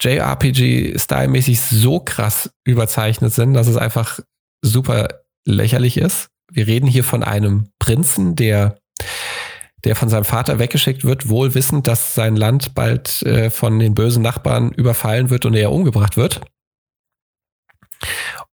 JRPG-Style-mäßig 0.00 1.60
so 1.60 2.00
krass 2.00 2.50
überzeichnet 2.64 3.32
sind, 3.32 3.54
dass 3.54 3.66
es 3.66 3.76
einfach 3.76 4.20
super 4.62 5.20
lächerlich 5.46 5.96
ist. 5.96 6.28
Wir 6.50 6.66
reden 6.66 6.86
hier 6.86 7.04
von 7.04 7.22
einem 7.22 7.68
Prinzen, 7.78 8.36
der, 8.36 8.78
der 9.84 9.96
von 9.96 10.08
seinem 10.08 10.24
Vater 10.24 10.58
weggeschickt 10.58 11.04
wird, 11.04 11.28
wohl 11.28 11.54
wissend, 11.54 11.86
dass 11.86 12.14
sein 12.14 12.36
Land 12.36 12.74
bald 12.74 13.22
äh, 13.22 13.50
von 13.50 13.78
den 13.78 13.94
bösen 13.94 14.22
Nachbarn 14.22 14.72
überfallen 14.72 15.30
wird 15.30 15.44
und 15.44 15.54
er 15.54 15.72
umgebracht 15.72 16.16
wird. 16.16 16.40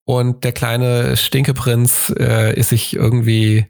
Und 0.06 0.44
der 0.44 0.54
kleine 0.54 1.18
Stinkeprinz 1.18 2.14
äh, 2.18 2.58
ist 2.58 2.70
sich 2.70 2.96
irgendwie 2.96 3.68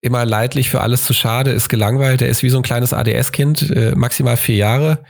immer 0.00 0.24
leidlich 0.24 0.70
für 0.70 0.80
alles 0.80 1.04
zu 1.04 1.12
schade, 1.12 1.50
ist 1.50 1.68
gelangweilt. 1.68 2.22
Er 2.22 2.28
ist 2.28 2.42
wie 2.42 2.50
so 2.50 2.58
ein 2.58 2.62
kleines 2.62 2.92
ADS-Kind, 2.92 3.70
äh, 3.70 3.94
maximal 3.94 4.36
vier 4.36 4.56
Jahre, 4.56 5.04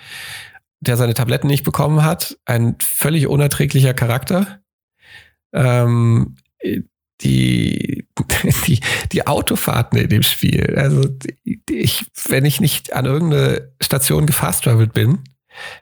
der 0.80 0.96
seine 0.96 1.14
Tabletten 1.14 1.48
nicht 1.48 1.64
bekommen 1.64 2.04
hat. 2.04 2.38
Ein 2.44 2.76
völlig 2.80 3.26
unerträglicher 3.26 3.94
Charakter. 3.94 4.60
Ähm, 5.52 6.36
die, 7.22 8.06
die, 8.66 8.80
die 9.12 9.26
Autofahrten 9.26 9.98
in 9.98 10.08
dem 10.08 10.22
Spiel. 10.22 10.74
Also 10.76 11.08
ich, 11.68 12.06
wenn 12.28 12.44
ich 12.44 12.60
nicht 12.60 12.92
an 12.92 13.06
irgendeine 13.06 13.72
Station 13.82 14.26
gefast 14.26 14.64
travelt 14.64 14.92
bin, 14.92 15.20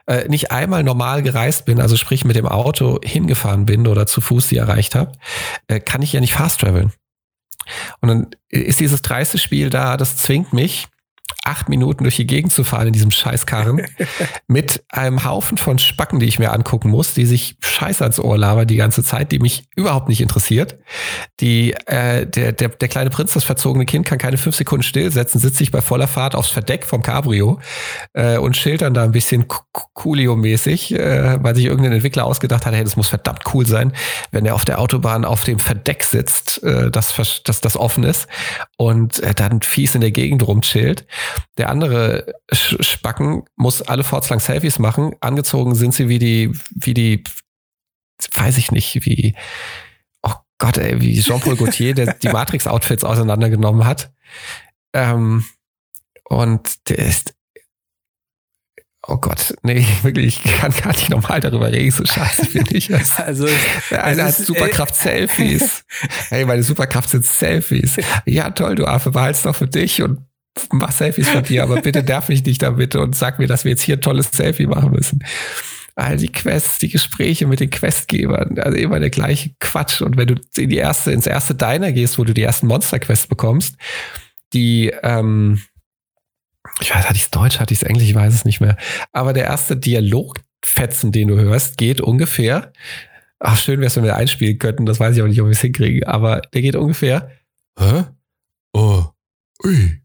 äh, 0.07 0.29
nicht 0.29 0.53
einmal 0.53 0.85
normal 0.85 1.23
gereist 1.23 1.65
bin, 1.65 1.81
also 1.81 1.97
sprich 1.97 2.25
mit 2.25 2.37
dem 2.37 2.47
Auto 2.47 3.01
hingefahren 3.03 3.67
bin 3.67 3.87
oder 3.87 4.07
zu 4.07 4.21
Fuß 4.21 4.49
sie 4.49 4.57
erreicht 4.57 4.95
habe, 4.95 5.13
äh, 5.67 5.81
kann 5.81 6.03
ich 6.03 6.13
ja 6.13 6.21
nicht 6.21 6.35
fast 6.35 6.61
traveln. 6.61 6.93
Und 8.01 8.09
dann 8.09 8.27
ist 8.49 8.81
dieses 8.81 9.03
dreiste 9.03 9.39
Spiel 9.39 9.71
da, 9.71 9.97
das 9.97 10.17
zwingt 10.17 10.53
mich, 10.53 10.89
acht 11.45 11.69
Minuten 11.69 12.05
durch 12.05 12.17
die 12.17 12.27
Gegend 12.27 12.53
zu 12.53 12.65
fahren 12.65 12.87
in 12.87 12.93
diesem 12.93 13.11
Scheißkarren 13.11 13.83
mit 14.47 14.83
einem 14.89 15.25
Haufen 15.25 15.59
von 15.59 15.79
Spacken, 15.79 16.19
die 16.19 16.27
ich 16.27 16.39
mir 16.39 16.53
angucken 16.53 16.89
muss, 16.89 17.15
die 17.15 17.27
sich 17.27 17.57
scheiß 17.61 18.03
ans 18.03 18.19
Ohr 18.19 18.39
labern 18.39 18.67
die 18.67 18.77
ganze 18.77 19.05
Zeit, 19.05 19.31
die 19.31 19.39
mich 19.39 19.65
überhaupt 19.77 20.09
nicht 20.09 20.21
interessiert. 20.21 20.79
Die, 21.41 21.75
äh, 21.87 22.27
der, 22.27 22.53
der, 22.53 22.71
der 22.71 22.89
kleine 22.89 23.11
Prinz, 23.11 23.35
das 23.35 23.45
verzogene 23.45 23.85
Kind, 23.85 24.07
kann 24.07 24.19
keine 24.19 24.39
fünf 24.39 24.57
Sekunden 24.57 24.83
stillsetzen, 24.83 25.41
sitzt 25.41 25.59
sich 25.59 25.71
bei 25.71 25.83
voller 25.83 26.09
Fahrt 26.09 26.35
aufs 26.35 26.51
Verdeck 26.51 26.85
vom 26.87 27.03
Cabrio 27.03 27.61
äh, 28.15 28.39
und 28.39 28.57
schildern 28.57 28.95
da 28.95 29.05
ein 29.05 29.13
bisschen 29.13 29.47
Coolio-mäßig, 29.49 30.95
äh, 30.95 31.43
weil 31.43 31.55
sich 31.55 31.67
irgendein 31.67 31.93
Entwickler 31.93 32.25
ausgedacht 32.25 32.65
hat, 32.65 32.75
hey, 32.75 32.85
das 32.85 32.97
muss 32.97 33.09
verdammt 33.09 33.43
cool 33.53 33.67
sein, 33.67 33.93
wenn 34.31 34.47
er 34.47 34.55
auf 34.55 34.65
der 34.65 34.81
Autobahn 34.81 35.25
auf 35.25 35.45
dem 35.45 35.59
Verdeck 35.59 36.05
sitzt, 36.05 36.63
äh, 36.63 36.91
das, 36.91 37.15
das, 37.45 37.61
das 37.61 37.77
offen 37.77 38.05
ist 38.05 38.29
und 38.77 39.21
äh, 39.21 39.35
dann 39.35 39.61
fies 39.63 39.95
in 39.95 40.01
der 40.01 40.11
Gegend 40.11 40.47
rumchillt. 40.47 41.07
Der 41.59 41.71
andere 41.71 42.35
Spacken 42.53 43.45
muss 43.57 43.83
alle 43.83 44.03
lang 44.03 44.41
Selfies 44.41 44.79
machen. 44.79 45.15
Angezogen 45.21 45.75
sind 45.75 45.95
sie 45.95 46.09
wie 46.09 46.19
die, 46.19 46.53
wie 46.71 46.95
die, 46.95 47.25
weiß 48.35 48.59
ich 48.59 48.71
nicht, 48.73 49.05
wie, 49.07 49.35
oh 50.23 50.35
Gott, 50.59 50.79
ey, 50.79 51.01
wie 51.01 51.21
Jean-Paul 51.21 51.57
Gaultier, 51.57 51.95
der 51.95 52.15
die 52.15 52.29
Matrix-Outfits 52.33 53.05
auseinandergenommen 53.05 53.87
hat. 53.87 54.13
Ähm, 54.93 55.45
und 56.25 56.89
der 56.89 56.99
ist, 56.99 57.35
Oh 59.07 59.19
Gott, 59.19 59.55
nee, 59.63 59.87
wirklich, 60.03 60.41
ich 60.45 60.57
kann 60.57 60.73
gar 60.73 60.93
nicht 60.93 61.11
normal 61.11 61.41
darüber 61.41 61.71
reden, 61.71 61.91
so 61.91 62.05
scheiße 62.05 62.47
finde 62.47 62.75
ich 62.77 62.89
das. 62.89 63.19
Also, 63.25 63.47
einer 63.91 64.25
hat 64.25 64.35
Superkraft-Selfies. 64.35 65.85
hey, 66.31 66.45
meine 66.45 66.63
Superkraft 66.63 67.11
sind 67.11 67.25
Selfies. 67.25 67.97
Ja, 68.25 68.51
toll, 68.51 68.77
du 68.77 68.87
Affe, 68.87 69.11
behalt's 69.11 69.43
doch 69.43 69.57
für 69.57 69.67
dich 69.67 70.03
und 70.03 70.21
mach 70.73 70.93
Selfies 70.93 71.29
von 71.29 71.43
dir, 71.43 71.63
aber 71.63 71.81
bitte 71.81 72.03
darf 72.05 72.29
ich 72.29 72.45
nicht 72.45 72.63
damit 72.63 72.97
und 72.97 73.17
sag 73.17 73.39
mir, 73.39 73.47
dass 73.47 73.65
wir 73.65 73.71
jetzt 73.71 73.83
hier 73.83 73.97
ein 73.97 74.01
tolles 74.01 74.31
Selfie 74.33 74.67
machen 74.67 74.93
müssen. 74.93 75.25
All 75.97 76.17
die 76.17 76.33
Quests, 76.33 76.79
die 76.79 76.89
Gespräche 76.89 77.47
mit 77.47 77.61
den 77.61 77.71
Questgebern, 77.71 78.59
also 78.59 78.77
immer 78.77 78.99
der 78.99 79.11
gleiche 79.11 79.55
Quatsch. 79.61 80.01
Und 80.01 80.17
wenn 80.17 80.27
du 80.27 80.35
in 80.57 80.71
die 80.71 80.77
erste, 80.77 81.13
ins 81.13 81.27
erste 81.27 81.55
Diner 81.55 81.93
gehst, 81.93 82.19
wo 82.19 82.25
du 82.25 82.35
die 82.35 82.43
ersten 82.43 82.67
Monster-Quests 82.67 83.29
bekommst, 83.29 83.77
die, 84.53 84.93
ähm, 85.03 85.63
ich 86.81 86.93
weiß, 86.93 87.05
hatte 87.05 87.17
ich 87.17 87.23
es 87.23 87.31
Deutsch, 87.31 87.61
hatte 87.61 87.73
ich 87.73 87.83
es 87.83 87.89
Englisch, 87.89 88.09
ich 88.09 88.15
weiß 88.15 88.35
es 88.35 88.45
nicht 88.45 88.61
mehr. 88.61 88.77
Aber 89.13 89.33
der 89.33 89.45
erste 89.45 89.77
Dialogfetzen, 89.77 91.13
den 91.13 91.29
du 91.29 91.37
hörst, 91.37 91.77
geht 91.77 92.01
ungefähr, 92.01 92.73
ach, 93.39 93.59
schön 93.59 93.79
wäre 93.79 93.87
es, 93.87 93.97
wenn 93.97 94.05
wir 94.05 94.17
einspielen 94.17 94.59
könnten, 94.59 94.87
das 94.87 94.99
weiß 94.99 95.17
ich 95.17 95.23
auch 95.23 95.29
nicht, 95.29 95.41
ob 95.41 95.47
wir 95.47 95.53
es 95.53 95.61
hinkriegen, 95.61 96.05
aber 96.05 96.41
der 96.41 96.63
geht 96.63 96.75
ungefähr, 96.77 97.31
hä? 97.79 98.05
Oh, 98.73 99.05
ui, 99.65 100.01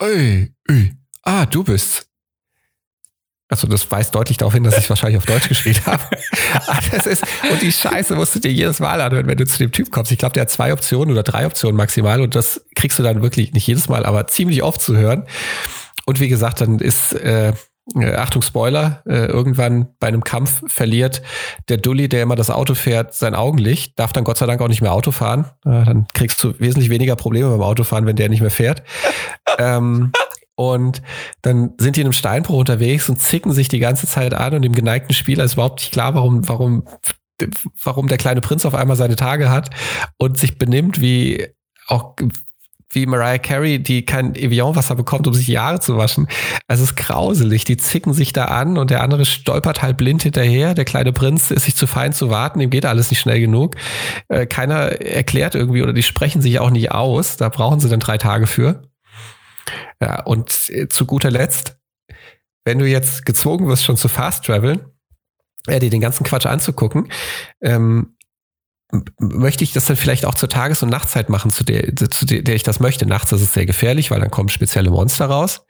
Ui, 0.00 0.52
ui. 0.70 0.92
Ah, 1.22 1.46
du 1.46 1.64
bist. 1.64 2.06
Also 3.48 3.68
das 3.68 3.88
weist 3.90 4.14
deutlich 4.14 4.38
darauf 4.38 4.54
hin, 4.54 4.64
dass 4.64 4.76
ich 4.76 4.90
wahrscheinlich 4.90 5.18
auf 5.18 5.26
Deutsch 5.26 5.48
gespielt 5.48 5.86
habe. 5.86 6.02
das 6.90 7.06
ist, 7.06 7.22
und 7.50 7.62
die 7.62 7.70
Scheiße 7.70 8.16
musst 8.16 8.34
du 8.34 8.40
dir 8.40 8.52
jedes 8.52 8.80
Mal 8.80 9.00
anhören, 9.00 9.28
wenn 9.28 9.38
du 9.38 9.46
zu 9.46 9.58
dem 9.58 9.70
Typ 9.70 9.92
kommst. 9.92 10.10
Ich 10.10 10.18
glaube, 10.18 10.32
der 10.32 10.42
hat 10.42 10.50
zwei 10.50 10.72
Optionen 10.72 11.12
oder 11.12 11.22
drei 11.22 11.46
Optionen 11.46 11.76
maximal 11.76 12.20
und 12.20 12.34
das 12.34 12.64
kriegst 12.74 12.98
du 12.98 13.04
dann 13.04 13.22
wirklich 13.22 13.52
nicht 13.52 13.66
jedes 13.66 13.88
Mal, 13.88 14.04
aber 14.04 14.26
ziemlich 14.26 14.64
oft 14.64 14.80
zu 14.80 14.96
hören. 14.96 15.26
Und 16.06 16.18
wie 16.18 16.28
gesagt, 16.28 16.60
dann 16.60 16.80
ist, 16.80 17.12
äh, 17.12 17.52
äh 17.94 18.14
Achtung 18.14 18.42
Spoiler, 18.42 19.02
äh, 19.06 19.26
irgendwann 19.26 19.88
bei 20.00 20.08
einem 20.08 20.24
Kampf 20.24 20.62
verliert 20.66 21.22
der 21.68 21.76
Dulli, 21.76 22.08
der 22.08 22.22
immer 22.22 22.36
das 22.36 22.50
Auto 22.50 22.74
fährt, 22.74 23.14
sein 23.14 23.34
Augenlicht, 23.34 23.98
darf 23.98 24.12
dann 24.12 24.24
Gott 24.24 24.38
sei 24.38 24.46
Dank 24.46 24.60
auch 24.60 24.68
nicht 24.68 24.82
mehr 24.82 24.92
Auto 24.92 25.10
fahren. 25.10 25.46
Äh, 25.64 25.84
dann 25.84 26.06
kriegst 26.12 26.42
du 26.42 26.58
wesentlich 26.58 26.90
weniger 26.90 27.16
Probleme 27.16 27.50
beim 27.50 27.62
Autofahren, 27.62 28.06
wenn 28.06 28.16
der 28.16 28.28
nicht 28.28 28.40
mehr 28.40 28.50
fährt. 28.50 28.82
ähm, 29.58 30.12
und 30.56 31.02
dann 31.42 31.74
sind 31.78 31.96
die 31.96 32.00
in 32.00 32.06
einem 32.06 32.12
Steinbruch 32.12 32.58
unterwegs 32.58 33.08
und 33.08 33.20
zicken 33.20 33.52
sich 33.52 33.68
die 33.68 33.78
ganze 33.78 34.06
Zeit 34.06 34.32
an 34.32 34.54
und 34.54 34.62
dem 34.62 34.72
geneigten 34.72 35.14
Spieler 35.14 35.44
ist 35.44 35.54
überhaupt 35.54 35.80
nicht 35.80 35.92
klar, 35.92 36.14
warum, 36.14 36.48
warum, 36.48 36.84
warum 37.82 38.08
der 38.08 38.16
kleine 38.16 38.40
Prinz 38.40 38.64
auf 38.64 38.74
einmal 38.74 38.96
seine 38.96 39.16
Tage 39.16 39.50
hat 39.50 39.70
und 40.16 40.38
sich 40.38 40.56
benimmt 40.56 41.00
wie 41.00 41.46
auch 41.88 42.16
wie 42.96 43.06
Mariah 43.06 43.38
Carey, 43.38 43.78
die 43.78 44.04
kein 44.04 44.34
Evian-Wasser 44.34 44.96
bekommt, 44.96 45.28
um 45.28 45.34
sich 45.34 45.56
Haare 45.56 45.78
zu 45.78 45.96
waschen. 45.96 46.26
Es 46.66 46.80
ist 46.80 46.96
grauselig. 46.96 47.64
Die 47.64 47.76
zicken 47.76 48.14
sich 48.14 48.32
da 48.32 48.46
an 48.46 48.78
und 48.78 48.90
der 48.90 49.02
andere 49.02 49.24
stolpert 49.24 49.82
halt 49.82 49.98
blind 49.98 50.22
hinterher. 50.22 50.74
Der 50.74 50.86
kleine 50.86 51.12
Prinz 51.12 51.50
ist 51.50 51.66
sich 51.66 51.76
zu 51.76 51.86
fein 51.86 52.12
zu 52.12 52.30
warten. 52.30 52.58
Ihm 52.58 52.70
geht 52.70 52.86
alles 52.86 53.10
nicht 53.10 53.20
schnell 53.20 53.38
genug. 53.38 53.76
Äh, 54.28 54.46
keiner 54.46 55.00
erklärt 55.00 55.54
irgendwie 55.54 55.82
oder 55.82 55.92
die 55.92 56.02
sprechen 56.02 56.42
sich 56.42 56.58
auch 56.58 56.70
nicht 56.70 56.90
aus. 56.90 57.36
Da 57.36 57.50
brauchen 57.50 57.78
sie 57.78 57.88
dann 57.88 58.00
drei 58.00 58.18
Tage 58.18 58.46
für. 58.46 58.82
Ja, 60.00 60.22
und 60.22 60.70
äh, 60.70 60.88
zu 60.88 61.04
guter 61.04 61.30
Letzt, 61.30 61.76
wenn 62.64 62.78
du 62.78 62.86
jetzt 62.86 63.26
gezwungen 63.26 63.68
wirst, 63.68 63.84
schon 63.84 63.96
zu 63.96 64.08
Fast 64.08 64.44
Traveln, 64.44 64.80
äh, 65.66 65.78
dir 65.80 65.90
den 65.90 66.00
ganzen 66.00 66.24
Quatsch 66.24 66.46
anzugucken, 66.46 67.10
ähm, 67.60 68.15
möchte 69.18 69.64
ich 69.64 69.72
das 69.72 69.84
dann 69.86 69.96
vielleicht 69.96 70.24
auch 70.24 70.34
zur 70.34 70.48
Tages- 70.48 70.82
und 70.82 70.90
Nachtzeit 70.90 71.28
machen, 71.28 71.50
zu 71.50 71.64
der, 71.64 71.94
zu 71.96 72.24
der 72.26 72.54
ich 72.54 72.62
das 72.62 72.80
möchte. 72.80 73.06
Nachts 73.06 73.32
ist 73.32 73.42
es 73.42 73.52
sehr 73.52 73.66
gefährlich, 73.66 74.10
weil 74.10 74.20
dann 74.20 74.30
kommen 74.30 74.48
spezielle 74.48 74.90
Monster 74.90 75.26
raus, 75.26 75.66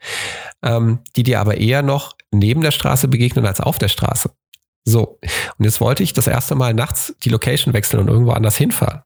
ähm, 0.63 0.99
die 1.15 1.23
dir 1.23 1.39
aber 1.39 1.57
eher 1.57 1.81
noch 1.81 2.15
neben 2.31 2.61
der 2.61 2.71
Straße 2.71 3.07
begegnen 3.07 3.45
als 3.45 3.61
auf 3.61 3.77
der 3.77 3.87
Straße. 3.87 4.31
So, 4.85 5.19
und 5.57 5.65
jetzt 5.65 5.81
wollte 5.81 6.03
ich 6.03 6.13
das 6.13 6.27
erste 6.27 6.55
Mal 6.55 6.73
nachts 6.73 7.13
die 7.23 7.29
Location 7.29 7.73
wechseln 7.73 7.99
und 7.99 8.07
irgendwo 8.07 8.31
anders 8.31 8.55
hinfahren. 8.55 9.01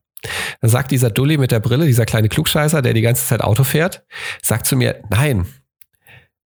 Dann 0.61 0.69
sagt 0.69 0.91
dieser 0.91 1.10
Dulli 1.10 1.38
mit 1.38 1.52
der 1.52 1.60
Brille, 1.60 1.85
dieser 1.85 2.06
kleine 2.06 2.30
Klugscheißer, 2.30 2.81
der 2.81 2.93
die 2.93 3.02
ganze 3.02 3.26
Zeit 3.26 3.41
Auto 3.41 3.64
fährt, 3.64 4.03
sagt 4.43 4.68
zu 4.68 4.76
mir, 4.76 5.02
nein. 5.10 5.48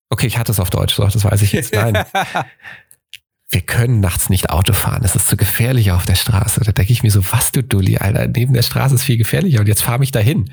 Okay, 0.10 0.28
ich 0.28 0.38
hatte 0.38 0.52
es 0.52 0.60
auf 0.60 0.70
Deutsch, 0.70 0.96
so, 0.96 1.04
das 1.04 1.24
weiß 1.24 1.42
ich 1.42 1.52
jetzt. 1.52 1.74
Nein. 1.74 2.06
Wir 3.50 3.62
können 3.62 4.00
nachts 4.00 4.30
nicht 4.30 4.50
Auto 4.50 4.74
fahren. 4.74 5.04
Es 5.04 5.16
ist 5.16 5.28
zu 5.28 5.38
gefährlich 5.38 5.92
auf 5.92 6.06
der 6.06 6.16
Straße. 6.16 6.62
Da 6.62 6.72
denke 6.72 6.92
ich 6.92 7.04
mir 7.04 7.12
so, 7.12 7.24
was 7.32 7.52
du 7.52 7.64
Dulli, 7.64 7.98
Alter, 7.98 8.28
neben 8.28 8.54
der 8.54 8.64
Straße 8.64 8.96
ist 8.96 9.04
viel 9.04 9.18
gefährlicher 9.18 9.60
und 9.60 9.68
jetzt 9.68 9.84
fahr 9.84 10.00
mich 10.00 10.12
dahin. 10.12 10.52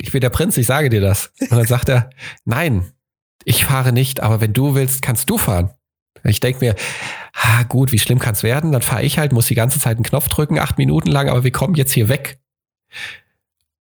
Ich 0.00 0.12
bin 0.12 0.20
der 0.20 0.30
Prinz, 0.30 0.56
ich 0.56 0.66
sage 0.66 0.90
dir 0.90 1.00
das. 1.00 1.32
Und 1.40 1.52
dann 1.52 1.66
sagt 1.66 1.88
er, 1.88 2.10
nein, 2.44 2.92
ich 3.44 3.64
fahre 3.64 3.92
nicht, 3.92 4.20
aber 4.20 4.40
wenn 4.40 4.52
du 4.52 4.74
willst, 4.74 5.02
kannst 5.02 5.30
du 5.30 5.38
fahren. 5.38 5.70
Ich 6.24 6.40
denke 6.40 6.64
mir, 6.64 6.74
ah, 7.34 7.62
gut, 7.64 7.92
wie 7.92 7.98
schlimm 7.98 8.18
kann 8.18 8.34
es 8.34 8.42
werden? 8.42 8.72
Dann 8.72 8.82
fahre 8.82 9.02
ich 9.02 9.18
halt, 9.18 9.32
muss 9.32 9.46
die 9.46 9.54
ganze 9.54 9.78
Zeit 9.78 9.96
einen 9.96 10.04
Knopf 10.04 10.28
drücken, 10.28 10.58
acht 10.58 10.78
Minuten 10.78 11.10
lang, 11.10 11.28
aber 11.28 11.44
wir 11.44 11.52
kommen 11.52 11.74
jetzt 11.74 11.92
hier 11.92 12.08
weg. 12.08 12.38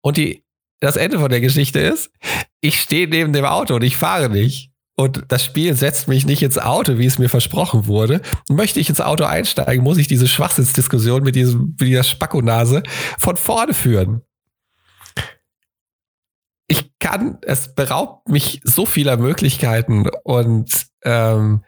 Und 0.00 0.16
die, 0.16 0.44
das 0.80 0.96
Ende 0.96 1.18
von 1.18 1.30
der 1.30 1.40
Geschichte 1.40 1.80
ist, 1.80 2.10
ich 2.60 2.80
stehe 2.80 3.08
neben 3.08 3.32
dem 3.32 3.44
Auto 3.44 3.74
und 3.74 3.82
ich 3.82 3.96
fahre 3.96 4.28
nicht. 4.28 4.70
Und 4.98 5.24
das 5.28 5.44
Spiel 5.44 5.74
setzt 5.74 6.08
mich 6.08 6.26
nicht 6.26 6.42
ins 6.42 6.58
Auto, 6.58 6.98
wie 6.98 7.06
es 7.06 7.18
mir 7.18 7.28
versprochen 7.28 7.86
wurde. 7.86 8.20
Möchte 8.50 8.80
ich 8.80 8.88
ins 8.88 9.00
Auto 9.00 9.24
einsteigen, 9.24 9.84
muss 9.84 9.96
ich 9.98 10.08
diese 10.08 10.26
Schwachsinnsdiskussion 10.26 11.22
mit, 11.22 11.36
diesem, 11.36 11.76
mit 11.78 11.88
dieser 11.88 12.02
Spackonase 12.02 12.82
von 13.16 13.36
vorne 13.36 13.74
führen. 13.74 14.22
Ich 16.66 16.98
kann, 16.98 17.38
es 17.42 17.74
beraubt 17.74 18.28
mich 18.28 18.60
so 18.64 18.84
vieler 18.84 19.16
Möglichkeiten 19.16 20.08
und 20.24 20.86
ähm, 21.04 21.62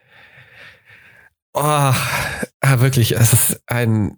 Oh, 1.53 1.93
wirklich, 2.63 3.13
es 3.13 3.33
ist 3.33 3.63
ein. 3.67 4.17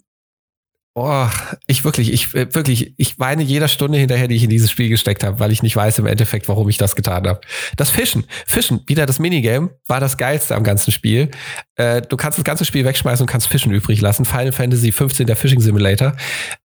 Oh, 0.94 1.26
ich 1.66 1.84
wirklich, 1.84 2.12
ich 2.12 2.34
äh, 2.34 2.54
wirklich, 2.54 2.92
ich 2.98 3.18
weine 3.18 3.42
jeder 3.42 3.68
Stunde 3.68 3.96
hinterher, 3.96 4.28
die 4.28 4.34
ich 4.36 4.44
in 4.44 4.50
dieses 4.50 4.70
Spiel 4.70 4.90
gesteckt 4.90 5.24
habe, 5.24 5.40
weil 5.40 5.50
ich 5.50 5.62
nicht 5.62 5.74
weiß 5.74 5.98
im 5.98 6.06
Endeffekt, 6.06 6.48
warum 6.48 6.68
ich 6.68 6.76
das 6.76 6.94
getan 6.94 7.26
habe. 7.26 7.40
Das 7.78 7.88
Fischen, 7.88 8.26
Fischen, 8.46 8.82
wieder 8.86 9.06
das 9.06 9.18
Minigame, 9.18 9.70
war 9.86 10.00
das 10.00 10.18
geilste 10.18 10.54
am 10.54 10.64
ganzen 10.64 10.92
Spiel. 10.92 11.30
Äh, 11.76 12.02
du 12.02 12.18
kannst 12.18 12.36
das 12.36 12.44
ganze 12.44 12.66
Spiel 12.66 12.84
wegschmeißen 12.84 13.24
und 13.24 13.26
kannst 13.26 13.48
Fischen 13.48 13.72
übrig 13.72 14.02
lassen. 14.02 14.26
Final 14.26 14.52
Fantasy 14.52 14.92
15, 14.92 15.26
der 15.26 15.36
Fishing 15.36 15.60
Simulator, 15.60 16.14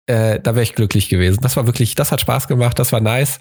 äh, 0.07 0.41
da 0.41 0.55
wäre 0.55 0.63
ich 0.63 0.75
glücklich 0.75 1.07
gewesen. 1.07 1.39
Das 1.41 1.55
war 1.55 1.65
wirklich, 1.65 1.95
das 1.95 2.11
hat 2.11 2.19
Spaß 2.19 2.49
gemacht, 2.49 2.77
das 2.79 2.91
war 2.91 2.99
nice. 2.99 3.39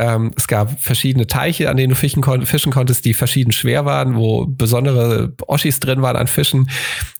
Ähm, 0.00 0.32
es 0.36 0.46
gab 0.46 0.80
verschiedene 0.80 1.26
Teiche, 1.26 1.68
an 1.68 1.76
denen 1.76 1.90
du 1.90 1.96
fischen, 1.96 2.22
kon 2.22 2.46
fischen, 2.46 2.70
konntest, 2.70 3.04
die 3.04 3.14
verschieden 3.14 3.50
schwer 3.50 3.84
waren, 3.84 4.14
wo 4.14 4.46
besondere 4.46 5.32
Oschis 5.46 5.80
drin 5.80 6.02
waren 6.02 6.16
an 6.16 6.28
Fischen. 6.28 6.70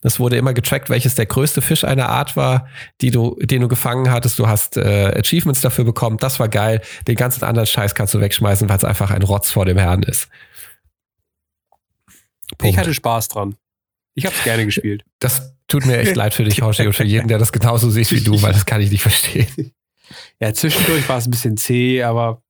Es 0.03 0.21
wurde 0.21 0.37
immer 0.37 0.55
getrackt, 0.55 0.89
welches 0.89 1.17
der 1.17 1.27
größte 1.27 1.61
Fisch 1.61 1.83
einer 1.83 2.09
Art 2.09 2.37
war, 2.37 2.69
die 3.01 3.11
du, 3.11 3.37
den 3.41 3.63
du 3.63 3.69
gefangen 3.69 4.13
hattest. 4.13 4.39
Du 4.39 4.47
hast 4.47 4.77
äh, 4.77 5.13
Achievements 5.19 5.61
dafür 5.61 5.85
bekommen. 5.85 6.19
Das 6.19 6.39
war 6.39 6.49
geil. 6.49 6.81
Den 7.09 7.17
ganzen 7.17 7.43
anderen 7.43 7.67
Scheiß 7.67 7.97
kannst 7.97 8.15
du 8.15 8.21
wegschmeißen, 8.21 8.69
weil 8.69 8.77
es 8.77 8.85
einfach 8.85 9.11
ein 9.11 9.23
Rotz 9.23 9.51
vor 9.51 9.65
dem 9.65 9.79
Herrn 9.79 10.05
ist. 10.05 10.29
Punkt. 12.57 12.75
Ich 12.75 12.79
hatte 12.79 12.95
Spaß 12.95 13.29
dran. 13.29 13.57
Ich 14.15 14.25
habe 14.25 14.35
es 14.37 14.45
gerne 14.45 14.65
gespielt. 14.65 15.05
Das 15.19 15.53
tut 15.67 15.85
mir 15.85 15.99
echt 15.99 16.15
leid 16.15 16.33
für 16.33 16.45
dich, 16.45 16.63
Hoshi, 16.63 16.87
und 16.87 16.93
für 16.93 17.05
jeden, 17.05 17.27
der 17.27 17.39
das 17.39 17.51
genauso 17.51 17.91
sieht 17.91 18.11
wie 18.13 18.21
du, 18.21 18.41
weil 18.41 18.53
das 18.53 18.67
kann 18.67 18.81
ich 18.81 18.91
nicht 18.91 19.03
verstehen. 19.03 19.73
Ja, 20.41 20.55
zwischendurch 20.55 21.09
war 21.09 21.19
es 21.19 21.27
ein 21.27 21.33
bisschen 21.33 21.57
zäh, 21.57 22.05
aber 22.05 22.41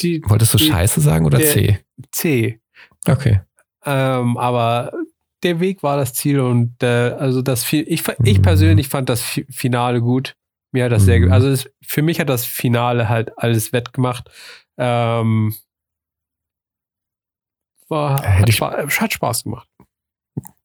die, 0.00 0.22
Wolltest 0.26 0.54
du 0.54 0.58
die, 0.58 0.66
Scheiße 0.66 1.00
sagen 1.00 1.26
oder 1.26 1.38
C? 1.38 1.78
C. 2.10 2.60
Okay. 3.06 3.40
Ähm, 3.84 4.36
aber 4.36 4.92
der 5.42 5.60
Weg 5.60 5.82
war 5.82 5.96
das 5.96 6.14
Ziel 6.14 6.40
und 6.40 6.82
äh, 6.82 7.16
also 7.18 7.42
das 7.42 7.70
ich, 7.72 7.84
ich 7.86 8.38
mhm. 8.38 8.42
persönlich 8.42 8.88
fand 8.88 9.08
das 9.08 9.22
Finale 9.50 10.00
gut. 10.00 10.36
Mir 10.70 10.84
hat 10.84 10.92
das 10.92 11.02
mhm. 11.02 11.06
sehr, 11.06 11.32
also 11.32 11.48
es, 11.48 11.70
für 11.82 12.02
mich 12.02 12.20
hat 12.20 12.28
das 12.28 12.46
Finale 12.46 13.08
halt 13.08 13.36
alles 13.38 13.72
wettgemacht. 13.72 14.30
Ähm, 14.78 15.54
war, 17.88 18.22
hat, 18.22 18.52
Spaß, 18.52 19.00
hat 19.00 19.12
Spaß 19.12 19.44
gemacht. 19.44 19.68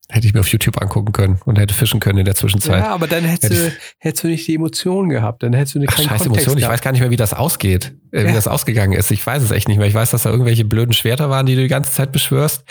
Hätte 0.10 0.26
ich 0.26 0.34
mir 0.34 0.40
auf 0.40 0.48
YouTube 0.48 0.82
angucken 0.82 1.12
können 1.12 1.40
und 1.44 1.60
hätte 1.60 1.74
fischen 1.74 2.00
können 2.00 2.20
in 2.20 2.26
der 2.26 2.36
Zwischenzeit. 2.36 2.82
Ja, 2.82 2.94
aber 2.94 3.08
dann 3.08 3.26
hättest, 3.26 3.54
hätte 3.54 3.72
du, 3.72 3.78
hättest 3.98 4.24
du 4.24 4.28
nicht 4.30 4.48
die 4.48 4.56
Emotionen 4.56 5.10
gehabt. 5.10 5.44
Dann 5.44 5.52
hättest 5.52 5.76
du 5.76 5.80
eine 5.80 5.88
Ach, 5.90 5.98
scheiß 5.98 6.26
Emotionen. 6.26 6.60
Ich 6.60 6.68
weiß 6.68 6.80
gar 6.80 6.94
nicht 6.94 7.02
mehr, 7.02 7.10
wie 7.10 7.18
das 7.18 7.34
ausgeht, 7.34 7.94
äh, 8.12 8.24
ja. 8.24 8.30
wie 8.30 8.34
das 8.34 8.48
ausgegangen 8.48 8.94
ist. 8.94 9.12
Ich 9.12 9.26
weiß 9.26 9.44
es 9.44 9.52
echt 9.52 9.68
nicht 9.68 9.78
mehr. 9.78 9.88
Ich 9.88 9.94
weiß, 9.94 10.12
dass 10.12 10.24
da 10.24 10.30
irgendwelche 10.30 10.64
blöden 10.64 10.94
Schwerter 10.94 11.30
waren, 11.30 11.46
die 11.46 11.56
du 11.56 11.62
die 11.62 11.68
ganze 11.68 11.92
Zeit 11.92 12.14
beschwörst. 12.14 12.64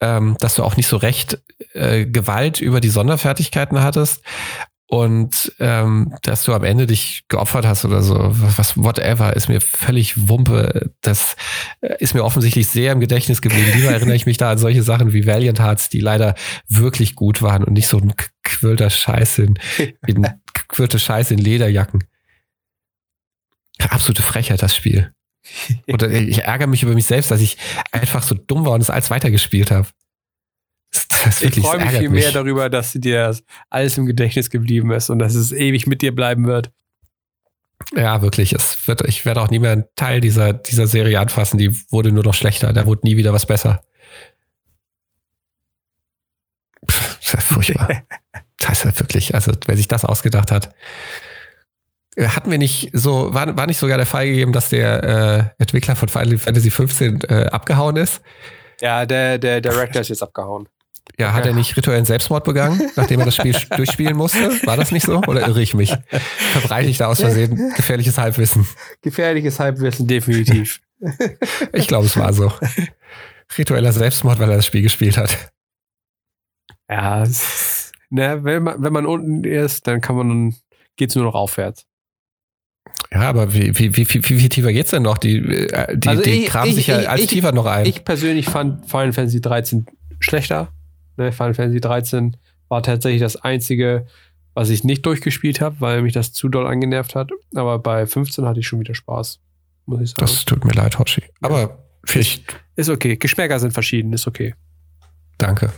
Ähm, 0.00 0.36
dass 0.40 0.54
du 0.54 0.64
auch 0.64 0.76
nicht 0.76 0.88
so 0.88 0.96
recht 0.96 1.38
äh, 1.74 2.06
Gewalt 2.06 2.60
über 2.60 2.80
die 2.80 2.88
Sonderfertigkeiten 2.88 3.82
hattest 3.82 4.22
und 4.92 5.50
ähm, 5.58 6.12
dass 6.20 6.44
du 6.44 6.52
am 6.52 6.64
Ende 6.64 6.86
dich 6.86 7.24
geopfert 7.28 7.64
hast 7.64 7.86
oder 7.86 8.02
so, 8.02 8.14
was 8.20 8.76
whatever, 8.76 9.34
ist 9.34 9.48
mir 9.48 9.62
völlig 9.62 10.28
Wumpe. 10.28 10.92
Das 11.00 11.34
äh, 11.80 11.96
ist 11.98 12.12
mir 12.12 12.22
offensichtlich 12.22 12.68
sehr 12.68 12.92
im 12.92 13.00
Gedächtnis 13.00 13.40
geblieben. 13.40 13.72
Lieber 13.74 13.90
erinnere 13.90 14.16
ich 14.16 14.26
mich 14.26 14.36
da 14.36 14.50
an 14.50 14.58
solche 14.58 14.82
Sachen 14.82 15.14
wie 15.14 15.26
Valiant 15.26 15.60
Hearts, 15.60 15.88
die 15.88 16.00
leider 16.00 16.34
wirklich 16.68 17.14
gut 17.14 17.40
waren 17.40 17.64
und 17.64 17.72
nicht 17.72 17.88
so 17.88 17.96
ein 17.96 18.12
quirlter 18.42 18.90
Scheiß 18.90 19.38
in, 19.38 19.58
in 20.06 20.28
quirlte 20.68 20.98
Scheiß 20.98 21.30
in 21.30 21.38
Lederjacken. 21.38 22.04
Absolute 23.88 24.22
Frechheit, 24.22 24.62
das 24.62 24.76
Spiel. 24.76 25.14
Oder 25.90 26.10
ich 26.10 26.40
ärgere 26.40 26.66
mich 26.66 26.82
über 26.82 26.92
mich 26.92 27.06
selbst, 27.06 27.30
dass 27.30 27.40
ich 27.40 27.56
einfach 27.92 28.22
so 28.22 28.34
dumm 28.34 28.66
war 28.66 28.72
und 28.72 28.82
es 28.82 28.90
alles 28.90 29.10
weitergespielt 29.10 29.70
habe. 29.70 29.88
Das 31.24 31.40
ich 31.40 31.60
freue 31.60 31.78
mich 31.84 31.98
viel 31.98 32.10
mehr 32.10 32.32
darüber, 32.32 32.68
dass 32.68 32.92
dir 32.92 33.36
alles 33.70 33.96
im 33.96 34.06
Gedächtnis 34.06 34.50
geblieben 34.50 34.90
ist 34.90 35.08
und 35.08 35.18
dass 35.18 35.34
es 35.34 35.52
ewig 35.52 35.86
mit 35.86 36.02
dir 36.02 36.14
bleiben 36.14 36.46
wird. 36.46 36.70
Ja, 37.94 38.22
wirklich. 38.22 38.52
Es 38.52 38.86
wird, 38.86 39.02
ich 39.08 39.24
werde 39.24 39.40
auch 39.40 39.50
nie 39.50 39.58
mehr 39.58 39.72
einen 39.72 39.84
Teil 39.96 40.20
dieser, 40.20 40.52
dieser 40.52 40.86
Serie 40.86 41.18
anfassen. 41.20 41.58
Die 41.58 41.74
wurde 41.90 42.12
nur 42.12 42.24
noch 42.24 42.34
schlechter. 42.34 42.72
Da 42.72 42.86
wurde 42.86 43.02
nie 43.04 43.16
wieder 43.16 43.32
was 43.32 43.46
besser. 43.46 43.82
Pff, 46.88 47.18
das 47.20 47.34
ist 47.34 47.52
furchtbar. 47.52 48.02
das 48.58 48.84
ist 48.84 49.00
wirklich, 49.00 49.34
also 49.34 49.52
wer 49.66 49.76
sich 49.76 49.88
das 49.88 50.04
ausgedacht 50.04 50.50
hat. 50.50 50.74
Äh, 52.16 52.28
hatten 52.28 52.50
wir 52.50 52.58
nicht 52.58 52.90
so, 52.92 53.32
war, 53.34 53.56
war 53.56 53.66
nicht 53.66 53.78
sogar 53.78 53.96
der 53.96 54.06
Fall 54.06 54.26
gegeben, 54.26 54.52
dass 54.52 54.68
der 54.68 55.54
äh, 55.58 55.62
Entwickler 55.62 55.96
von 55.96 56.08
Final 56.08 56.38
Fantasy 56.38 56.70
15 56.70 57.22
äh, 57.22 57.46
abgehauen 57.46 57.96
ist? 57.96 58.22
Ja, 58.80 59.06
der, 59.06 59.38
der 59.38 59.60
Director 59.60 60.00
ist 60.00 60.08
jetzt 60.08 60.22
abgehauen. 60.22 60.68
Ja, 61.18 61.32
hat 61.34 61.46
er 61.46 61.52
nicht 61.52 61.76
rituellen 61.76 62.04
Selbstmord 62.04 62.44
begangen, 62.44 62.90
nachdem 62.96 63.20
er 63.20 63.26
das 63.26 63.36
Spiel 63.36 63.54
durchspielen 63.76 64.16
musste? 64.16 64.38
War 64.66 64.76
das 64.76 64.92
nicht 64.92 65.04
so? 65.04 65.18
Oder 65.18 65.46
irre 65.46 65.60
ich 65.60 65.74
mich? 65.74 65.94
Verbreite 66.52 66.88
ich 66.88 66.98
da 66.98 67.06
aus 67.06 67.20
Versehen 67.20 67.72
gefährliches 67.76 68.18
Halbwissen? 68.18 68.66
Gefährliches 69.02 69.60
Halbwissen, 69.60 70.06
definitiv. 70.06 70.80
Ich 71.72 71.88
glaube, 71.88 72.06
es 72.06 72.16
war 72.16 72.32
so. 72.32 72.52
Ritueller 73.58 73.92
Selbstmord, 73.92 74.38
weil 74.38 74.50
er 74.50 74.56
das 74.56 74.66
Spiel 74.66 74.82
gespielt 74.82 75.16
hat. 75.16 75.52
Ja, 76.88 77.26
ne, 78.08 78.44
wenn, 78.44 78.62
man, 78.62 78.82
wenn 78.82 78.92
man 78.92 79.06
unten 79.06 79.42
ist, 79.42 79.88
dann 79.88 80.00
kann 80.00 80.14
man, 80.14 80.54
geht 80.96 81.10
es 81.10 81.16
nur 81.16 81.24
noch 81.24 81.34
aufwärts. 81.34 81.86
Ja, 83.10 83.22
aber 83.22 83.52
wie, 83.52 83.76
wie, 83.78 83.96
wie, 83.96 84.08
wie, 84.08 84.28
wie 84.28 84.40
viel 84.40 84.48
tiefer 84.48 84.72
geht's 84.72 84.90
denn 84.90 85.02
noch? 85.02 85.18
Die, 85.18 85.38
äh, 85.38 85.96
die, 85.96 86.08
also 86.08 86.22
die 86.22 86.44
ich, 86.44 86.46
graben 86.46 86.68
ich, 86.68 86.76
sich 86.76 86.86
ja 86.86 87.00
ich, 87.00 87.08
als 87.08 87.26
tiefer 87.26 87.52
noch 87.52 87.66
ein. 87.66 87.84
Ich 87.84 88.04
persönlich 88.04 88.46
fand 88.46 88.88
Final 88.88 89.12
Fantasy 89.12 89.40
13 89.40 89.86
schlechter. 90.20 90.72
Ne, 91.16 91.32
Final 91.32 91.54
Fantasy 91.54 91.80
13 91.80 92.36
war 92.68 92.82
tatsächlich 92.82 93.20
das 93.20 93.36
einzige, 93.36 94.06
was 94.54 94.70
ich 94.70 94.84
nicht 94.84 95.04
durchgespielt 95.06 95.60
habe, 95.60 95.76
weil 95.80 96.02
mich 96.02 96.12
das 96.12 96.32
zu 96.32 96.48
doll 96.48 96.66
angenervt 96.66 97.14
hat. 97.14 97.30
Aber 97.54 97.78
bei 97.78 98.06
15 98.06 98.44
hatte 98.44 98.60
ich 98.60 98.66
schon 98.66 98.80
wieder 98.80 98.94
Spaß, 98.94 99.40
muss 99.86 100.00
ich 100.00 100.10
sagen. 100.10 100.20
Das 100.20 100.44
tut 100.44 100.64
mir 100.64 100.72
leid, 100.72 100.98
Hoshi. 100.98 101.22
Aber 101.40 101.60
ja. 101.60 101.78
vielleicht. 102.04 102.60
Ist 102.76 102.88
okay. 102.88 103.16
Geschmäcker 103.16 103.60
sind 103.60 103.72
verschieden, 103.72 104.12
ist 104.12 104.26
okay. 104.26 104.54
Danke. 105.38 105.72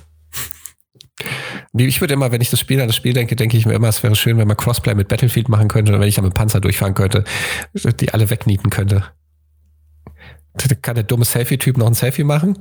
Ich 1.77 2.01
würde 2.01 2.15
immer, 2.15 2.31
wenn 2.31 2.41
ich 2.41 2.51
das 2.51 2.61
Spiel 2.61 2.81
an 2.81 2.87
das 2.87 2.97
Spiel 2.97 3.13
denke, 3.13 3.35
denke 3.35 3.57
ich 3.57 3.67
mir 3.67 3.75
immer, 3.75 3.89
es 3.89 4.03
wäre 4.03 4.15
schön, 4.15 4.37
wenn 4.39 4.47
man 4.47 4.57
Crossplay 4.57 4.95
mit 4.95 5.09
Battlefield 5.09 5.49
machen 5.49 5.69
könnte 5.69 5.93
und 5.93 6.01
wenn 6.01 6.09
ich 6.09 6.15
dann 6.15 6.25
mit 6.25 6.35
Panzer 6.35 6.61
durchfahren 6.61 6.95
könnte, 6.95 7.25
die 7.75 8.13
alle 8.13 8.31
wegnieten 8.31 8.71
könnte. 8.71 9.05
Da 10.55 10.75
kann 10.77 10.95
der 10.95 11.05
dumme 11.05 11.25
Selfie-Typ 11.25 11.77
noch 11.77 11.89
ein 11.89 11.95
Selfie 11.95 12.23
machen 12.23 12.57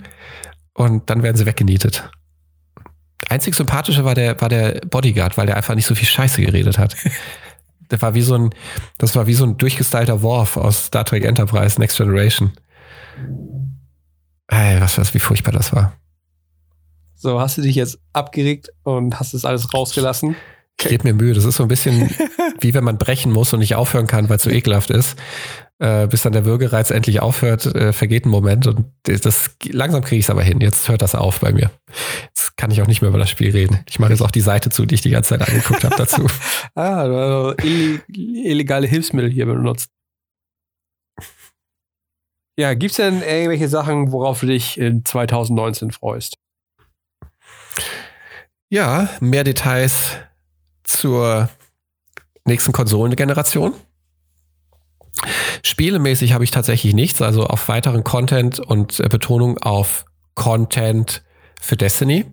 und 0.73 1.09
dann 1.09 1.21
werden 1.21 1.37
sie 1.37 1.45
weggenietet. 1.45 2.09
Einzig 3.29 3.55
sympathische 3.55 4.05
war 4.05 4.15
der, 4.15 4.39
war 4.41 4.49
der 4.49 4.81
Bodyguard, 4.81 5.37
weil 5.37 5.45
der 5.45 5.57
einfach 5.57 5.75
nicht 5.75 5.85
so 5.85 5.95
viel 5.95 6.07
Scheiße 6.07 6.41
geredet 6.41 6.77
hat. 6.77 6.95
Der 7.91 8.01
war 8.01 8.15
wie 8.15 8.21
so 8.21 8.33
ein, 8.33 8.49
das 8.97 9.15
war 9.15 9.27
wie 9.27 9.35
so 9.35 9.43
ein 9.43 9.57
durchgestylter 9.57 10.23
Worf 10.23 10.57
aus 10.57 10.85
Star 10.85 11.05
Trek 11.05 11.25
Enterprise 11.25 11.79
Next 11.79 11.97
Generation. 11.97 12.53
Ey, 14.47 14.81
was, 14.81 14.97
was, 14.97 15.13
wie 15.13 15.19
furchtbar 15.19 15.51
das 15.51 15.73
war. 15.73 15.93
So, 17.13 17.39
hast 17.39 17.57
du 17.57 17.61
dich 17.61 17.75
jetzt 17.75 17.99
abgeregt 18.11 18.69
und 18.81 19.19
hast 19.19 19.35
das 19.35 19.45
alles 19.45 19.73
rausgelassen? 19.73 20.35
Ich 20.79 20.87
gebe 20.87 21.03
mir 21.03 21.13
Mühe. 21.13 21.35
Das 21.35 21.45
ist 21.45 21.57
so 21.57 21.63
ein 21.63 21.69
bisschen 21.69 22.09
wie 22.59 22.73
wenn 22.73 22.83
man 22.83 22.97
brechen 22.97 23.31
muss 23.31 23.53
und 23.53 23.59
nicht 23.59 23.75
aufhören 23.75 24.07
kann, 24.07 24.29
weil 24.29 24.37
es 24.37 24.43
so 24.43 24.49
ekelhaft 24.49 24.89
ist. 24.89 25.17
Äh, 25.83 26.07
bis 26.07 26.21
dann 26.21 26.31
der 26.31 26.45
Würgereiz 26.45 26.91
endlich 26.91 27.19
aufhört, 27.19 27.65
äh, 27.65 27.91
vergeht 27.91 28.25
ein 28.25 28.29
Moment 28.29 28.67
und 28.67 28.85
das 29.03 29.57
langsam 29.65 30.01
kriege 30.01 30.19
ich 30.19 30.25
es 30.27 30.29
aber 30.29 30.41
hin. 30.41 30.61
Jetzt 30.61 30.87
hört 30.87 31.01
das 31.01 31.13
auf 31.13 31.41
bei 31.41 31.51
mir. 31.51 31.71
Jetzt 32.27 32.55
kann 32.55 32.71
ich 32.71 32.81
auch 32.81 32.87
nicht 32.87 33.01
mehr 33.01 33.09
über 33.09 33.19
das 33.19 33.29
Spiel 33.29 33.51
reden. 33.51 33.79
Ich 33.89 33.99
mache 33.99 34.11
jetzt 34.11 34.21
auch 34.21 34.31
die 34.31 34.39
Seite 34.39 34.69
zu, 34.69 34.85
die 34.85 34.95
ich 34.95 35.01
die 35.01 35.09
ganze 35.09 35.37
Zeit 35.37 35.45
angeguckt 35.45 35.83
habe 35.83 35.97
dazu. 35.97 36.25
ah, 36.75 37.05
du 37.05 37.17
hast 37.17 37.65
illegale 37.65 38.87
Hilfsmittel 38.87 39.29
hier 39.29 39.45
benutzt. 39.45 39.89
Ja, 42.57 42.75
gibt 42.75 42.91
es 42.91 42.97
denn 42.97 43.21
irgendwelche 43.21 43.67
Sachen, 43.67 44.13
worauf 44.13 44.39
du 44.39 44.45
dich 44.45 44.77
in 44.77 45.03
2019 45.03 45.91
freust? 45.91 46.37
Ja, 48.69 49.09
mehr 49.19 49.43
Details 49.43 50.15
zur 50.85 51.49
nächsten 52.45 52.71
Konsolengeneration. 52.71 53.73
Spielemäßig 55.63 56.33
habe 56.33 56.43
ich 56.43 56.51
tatsächlich 56.51 56.93
nichts, 56.93 57.21
also 57.21 57.45
auf 57.45 57.67
weiteren 57.67 58.03
Content 58.03 58.59
und 58.59 58.99
äh, 58.99 59.07
Betonung 59.07 59.57
auf 59.59 60.05
Content 60.33 61.23
für 61.61 61.77
Destiny. 61.77 62.25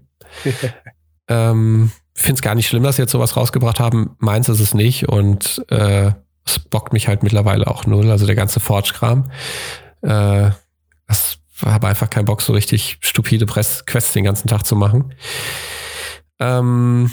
ähm, 1.29 1.93
Finde 2.15 2.35
es 2.35 2.43
gar 2.43 2.55
nicht 2.55 2.69
schlimm, 2.69 2.83
dass 2.83 2.97
sie 2.97 3.03
jetzt 3.03 3.13
sowas 3.13 3.37
rausgebracht 3.37 3.81
haben. 3.81 4.17
Meins 4.19 4.49
ist 4.49 4.61
es 4.61 4.75
nicht 4.75 5.09
und 5.09 5.65
äh, 5.69 6.13
es 6.45 6.59
bockt 6.59 6.93
mich 6.93 7.09
halt 7.09 7.23
mittlerweile 7.23 7.67
auch 7.67 7.87
null, 7.87 8.11
also 8.11 8.27
der 8.27 8.35
ganze 8.35 8.61
Forge-Kram. 8.61 9.31
Äh, 10.03 10.51
das 11.07 11.39
habe 11.65 11.89
einfach 11.89 12.11
keinen 12.11 12.25
Bock, 12.25 12.43
so 12.43 12.53
richtig 12.53 12.99
stupide 13.01 13.47
Press 13.47 13.85
Quests 13.85 14.13
den 14.13 14.25
ganzen 14.25 14.49
Tag 14.49 14.67
zu 14.67 14.77
machen. 14.77 15.15
Ähm, 16.39 17.11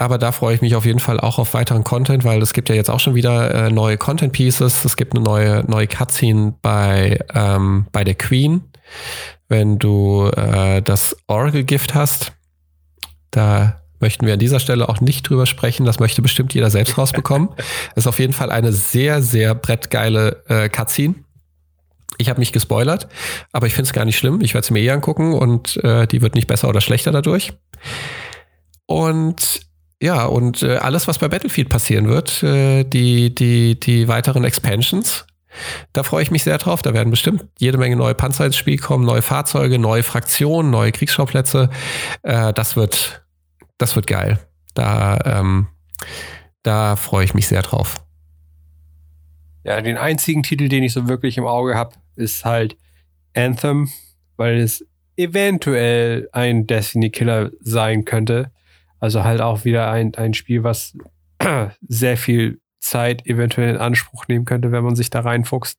aber 0.00 0.16
da 0.16 0.32
freue 0.32 0.54
ich 0.54 0.62
mich 0.62 0.74
auf 0.76 0.86
jeden 0.86 0.98
Fall 0.98 1.20
auch 1.20 1.38
auf 1.38 1.52
weiteren 1.52 1.84
Content, 1.84 2.24
weil 2.24 2.40
es 2.40 2.54
gibt 2.54 2.70
ja 2.70 2.74
jetzt 2.74 2.88
auch 2.88 3.00
schon 3.00 3.14
wieder 3.14 3.66
äh, 3.66 3.70
neue 3.70 3.98
Content 3.98 4.32
Pieces. 4.32 4.86
Es 4.86 4.96
gibt 4.96 5.14
eine 5.14 5.22
neue, 5.22 5.62
neue 5.68 5.86
Cutscene 5.86 6.54
bei, 6.62 7.18
ähm, 7.34 7.86
bei 7.92 8.02
der 8.02 8.14
Queen, 8.14 8.62
wenn 9.50 9.78
du 9.78 10.30
äh, 10.34 10.80
das 10.80 11.18
Oracle 11.26 11.64
Gift 11.64 11.94
hast. 11.94 12.32
Da 13.30 13.82
möchten 14.00 14.24
wir 14.24 14.32
an 14.32 14.38
dieser 14.38 14.58
Stelle 14.58 14.88
auch 14.88 15.02
nicht 15.02 15.28
drüber 15.28 15.44
sprechen. 15.44 15.84
Das 15.84 16.00
möchte 16.00 16.22
bestimmt 16.22 16.54
jeder 16.54 16.70
selbst 16.70 16.96
rausbekommen. 16.96 17.50
Ist 17.94 18.06
auf 18.06 18.18
jeden 18.20 18.32
Fall 18.32 18.50
eine 18.50 18.72
sehr, 18.72 19.20
sehr 19.20 19.54
brettgeile 19.54 20.42
äh, 20.48 20.70
Cutscene. 20.70 21.16
Ich 22.16 22.30
habe 22.30 22.38
mich 22.38 22.52
gespoilert, 22.52 23.06
aber 23.52 23.66
ich 23.66 23.74
finde 23.74 23.88
es 23.88 23.92
gar 23.92 24.06
nicht 24.06 24.16
schlimm. 24.16 24.40
Ich 24.40 24.54
werde 24.54 24.66
sie 24.66 24.72
mir 24.72 24.80
eh 24.80 24.90
angucken 24.92 25.34
und 25.34 25.76
äh, 25.84 26.06
die 26.06 26.22
wird 26.22 26.36
nicht 26.36 26.46
besser 26.46 26.70
oder 26.70 26.80
schlechter 26.80 27.12
dadurch. 27.12 27.52
Und 28.86 29.69
ja, 30.00 30.24
und 30.24 30.62
äh, 30.62 30.76
alles, 30.76 31.08
was 31.08 31.18
bei 31.18 31.28
Battlefield 31.28 31.68
passieren 31.68 32.08
wird, 32.08 32.42
äh, 32.42 32.84
die, 32.84 33.34
die, 33.34 33.78
die 33.78 34.08
weiteren 34.08 34.44
Expansions, 34.44 35.26
da 35.92 36.02
freue 36.02 36.22
ich 36.22 36.30
mich 36.30 36.44
sehr 36.44 36.58
drauf. 36.58 36.82
Da 36.82 36.94
werden 36.94 37.10
bestimmt 37.10 37.46
jede 37.58 37.76
Menge 37.76 37.96
neue 37.96 38.14
Panzer 38.14 38.46
ins 38.46 38.56
Spiel 38.56 38.78
kommen, 38.78 39.04
neue 39.04 39.22
Fahrzeuge, 39.22 39.78
neue 39.78 40.02
Fraktionen, 40.02 40.70
neue 40.70 40.92
Kriegsschauplätze. 40.92 41.70
Äh, 42.22 42.52
das 42.52 42.76
wird, 42.76 43.22
das 43.78 43.96
wird 43.96 44.06
geil. 44.06 44.38
Da, 44.74 45.18
ähm, 45.24 45.66
da 46.62 46.96
freue 46.96 47.24
ich 47.24 47.34
mich 47.34 47.48
sehr 47.48 47.62
drauf. 47.62 47.96
Ja, 49.64 49.80
den 49.82 49.98
einzigen 49.98 50.42
Titel, 50.42 50.68
den 50.68 50.82
ich 50.82 50.92
so 50.92 51.08
wirklich 51.08 51.36
im 51.36 51.46
Auge 51.46 51.74
habe, 51.74 51.94
ist 52.16 52.44
halt 52.44 52.76
Anthem, 53.34 53.90
weil 54.36 54.58
es 54.58 54.86
eventuell 55.16 56.28
ein 56.32 56.66
Destiny-Killer 56.66 57.50
sein 57.60 58.06
könnte. 58.06 58.50
Also 59.00 59.24
halt 59.24 59.40
auch 59.40 59.64
wieder 59.64 59.90
ein, 59.90 60.14
ein 60.14 60.34
Spiel, 60.34 60.62
was 60.62 60.96
sehr 61.88 62.16
viel 62.16 62.60
Zeit 62.80 63.26
eventuell 63.26 63.70
in 63.70 63.76
Anspruch 63.76 64.26
nehmen 64.28 64.44
könnte, 64.44 64.72
wenn 64.72 64.84
man 64.84 64.96
sich 64.96 65.10
da 65.10 65.20
reinfuchst. 65.20 65.78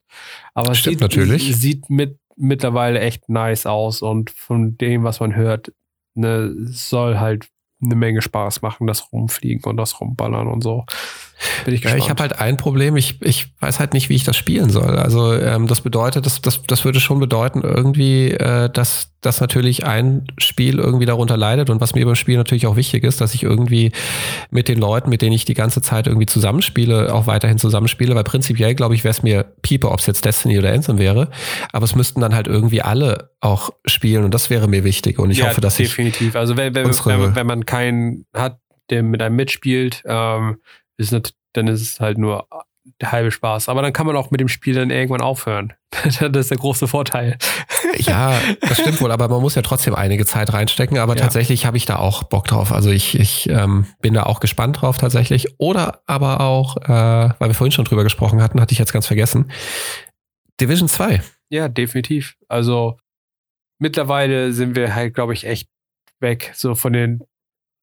Aber 0.54 0.74
Stimmt 0.74 0.96
es 0.96 1.00
sieht, 1.00 1.16
natürlich. 1.16 1.56
sieht 1.56 1.90
mit, 1.90 2.18
mittlerweile 2.36 3.00
echt 3.00 3.28
nice 3.28 3.66
aus 3.66 4.02
und 4.02 4.30
von 4.30 4.76
dem, 4.78 5.04
was 5.04 5.20
man 5.20 5.34
hört, 5.34 5.72
ne, 6.14 6.52
soll 6.66 7.18
halt 7.18 7.48
eine 7.82 7.96
Menge 7.96 8.22
Spaß 8.22 8.62
machen, 8.62 8.86
das 8.86 9.12
Rumfliegen 9.12 9.64
und 9.64 9.76
das 9.76 10.00
Rumballern 10.00 10.46
und 10.46 10.62
so. 10.62 10.84
Bin 11.64 11.74
ich 11.74 11.82
gespannt. 11.82 12.00
Ja, 12.00 12.04
ich 12.04 12.10
habe 12.10 12.22
halt 12.22 12.38
ein 12.38 12.56
Problem, 12.56 12.96
ich, 12.96 13.20
ich 13.22 13.48
weiß 13.60 13.80
halt 13.80 13.94
nicht, 13.94 14.08
wie 14.08 14.14
ich 14.14 14.24
das 14.24 14.36
spielen 14.36 14.70
soll. 14.70 14.96
Also 14.98 15.34
ähm, 15.34 15.66
das 15.66 15.80
bedeutet, 15.80 16.26
das, 16.26 16.40
das, 16.40 16.62
das 16.62 16.84
würde 16.84 17.00
schon 17.00 17.20
bedeuten 17.20 17.62
irgendwie, 17.62 18.30
äh, 18.30 18.70
dass, 18.70 19.12
dass 19.20 19.40
natürlich 19.40 19.84
ein 19.84 20.26
Spiel 20.38 20.78
irgendwie 20.78 21.06
darunter 21.06 21.36
leidet 21.36 21.70
und 21.70 21.80
was 21.80 21.94
mir 21.94 22.04
beim 22.04 22.14
Spiel 22.14 22.36
natürlich 22.36 22.66
auch 22.66 22.76
wichtig 22.76 23.04
ist, 23.04 23.20
dass 23.20 23.34
ich 23.34 23.42
irgendwie 23.42 23.92
mit 24.50 24.68
den 24.68 24.78
Leuten, 24.78 25.10
mit 25.10 25.22
denen 25.22 25.32
ich 25.32 25.44
die 25.44 25.54
ganze 25.54 25.80
Zeit 25.82 26.06
irgendwie 26.06 26.26
zusammenspiele, 26.26 27.12
auch 27.12 27.26
weiterhin 27.26 27.58
zusammenspiele, 27.58 28.14
weil 28.14 28.24
prinzipiell, 28.24 28.74
glaube 28.74 28.94
ich, 28.94 29.04
wäre 29.04 29.12
es 29.12 29.22
mir 29.22 29.44
Piepe, 29.62 29.90
ob 29.90 30.00
es 30.00 30.06
jetzt 30.06 30.24
Destiny 30.24 30.58
oder 30.58 30.72
Anthem 30.72 30.98
wäre, 30.98 31.28
aber 31.72 31.84
es 31.84 31.94
müssten 31.94 32.20
dann 32.20 32.34
halt 32.34 32.46
irgendwie 32.46 32.82
alle 32.82 33.30
auch 33.40 33.70
spielen 33.84 34.24
und 34.24 34.32
das 34.34 34.50
wäre 34.50 34.68
mir 34.68 34.84
wichtig 34.84 35.18
und 35.18 35.30
ich 35.30 35.38
ja, 35.38 35.48
hoffe, 35.48 35.60
dass 35.60 35.76
definitiv. 35.76 35.98
ich 35.98 36.12
definitiv. 36.12 36.36
Also 36.36 36.56
wenn, 36.56 36.74
wenn, 36.74 36.86
wenn, 36.86 37.34
wenn 37.34 37.46
man 37.46 37.66
keinen 37.66 38.26
hat, 38.34 38.58
der 38.90 39.02
mit 39.02 39.22
einem 39.22 39.36
mitspielt, 39.36 40.02
ähm, 40.04 40.58
ist 41.10 41.34
dann 41.54 41.68
ist 41.68 41.82
es 41.82 42.00
halt 42.00 42.18
nur 42.18 42.46
der 43.00 43.12
halbe 43.12 43.30
Spaß. 43.30 43.68
Aber 43.68 43.82
dann 43.82 43.92
kann 43.92 44.06
man 44.06 44.16
auch 44.16 44.30
mit 44.30 44.40
dem 44.40 44.48
Spiel 44.48 44.74
dann 44.74 44.90
irgendwann 44.90 45.20
aufhören. 45.20 45.72
das 46.04 46.20
ist 46.20 46.50
der 46.50 46.58
große 46.58 46.88
Vorteil. 46.88 47.38
ja, 47.96 48.38
das 48.60 48.80
stimmt 48.80 49.00
wohl, 49.00 49.12
aber 49.12 49.28
man 49.28 49.40
muss 49.40 49.54
ja 49.54 49.62
trotzdem 49.62 49.94
einige 49.94 50.26
Zeit 50.26 50.52
reinstecken. 50.52 50.98
Aber 50.98 51.14
ja. 51.14 51.22
tatsächlich 51.22 51.66
habe 51.66 51.76
ich 51.76 51.86
da 51.86 51.96
auch 51.96 52.24
Bock 52.24 52.46
drauf. 52.46 52.72
Also 52.72 52.90
ich, 52.90 53.18
ich 53.18 53.48
ähm, 53.48 53.86
bin 54.00 54.14
da 54.14 54.24
auch 54.24 54.40
gespannt 54.40 54.80
drauf 54.80 54.98
tatsächlich. 54.98 55.54
Oder 55.58 56.02
aber 56.06 56.40
auch, 56.40 56.76
äh, 56.76 56.88
weil 56.88 57.48
wir 57.48 57.54
vorhin 57.54 57.72
schon 57.72 57.84
drüber 57.84 58.04
gesprochen 58.04 58.42
hatten, 58.42 58.60
hatte 58.60 58.72
ich 58.72 58.78
jetzt 58.78 58.92
ganz 58.92 59.06
vergessen. 59.06 59.50
Division 60.60 60.88
2. 60.88 61.22
Ja, 61.50 61.68
definitiv. 61.68 62.36
Also 62.48 62.98
mittlerweile 63.78 64.52
sind 64.52 64.74
wir 64.74 64.94
halt, 64.94 65.14
glaube 65.14 65.34
ich, 65.34 65.46
echt 65.46 65.68
weg, 66.20 66.52
so 66.54 66.74
von 66.74 66.92
den 66.92 67.20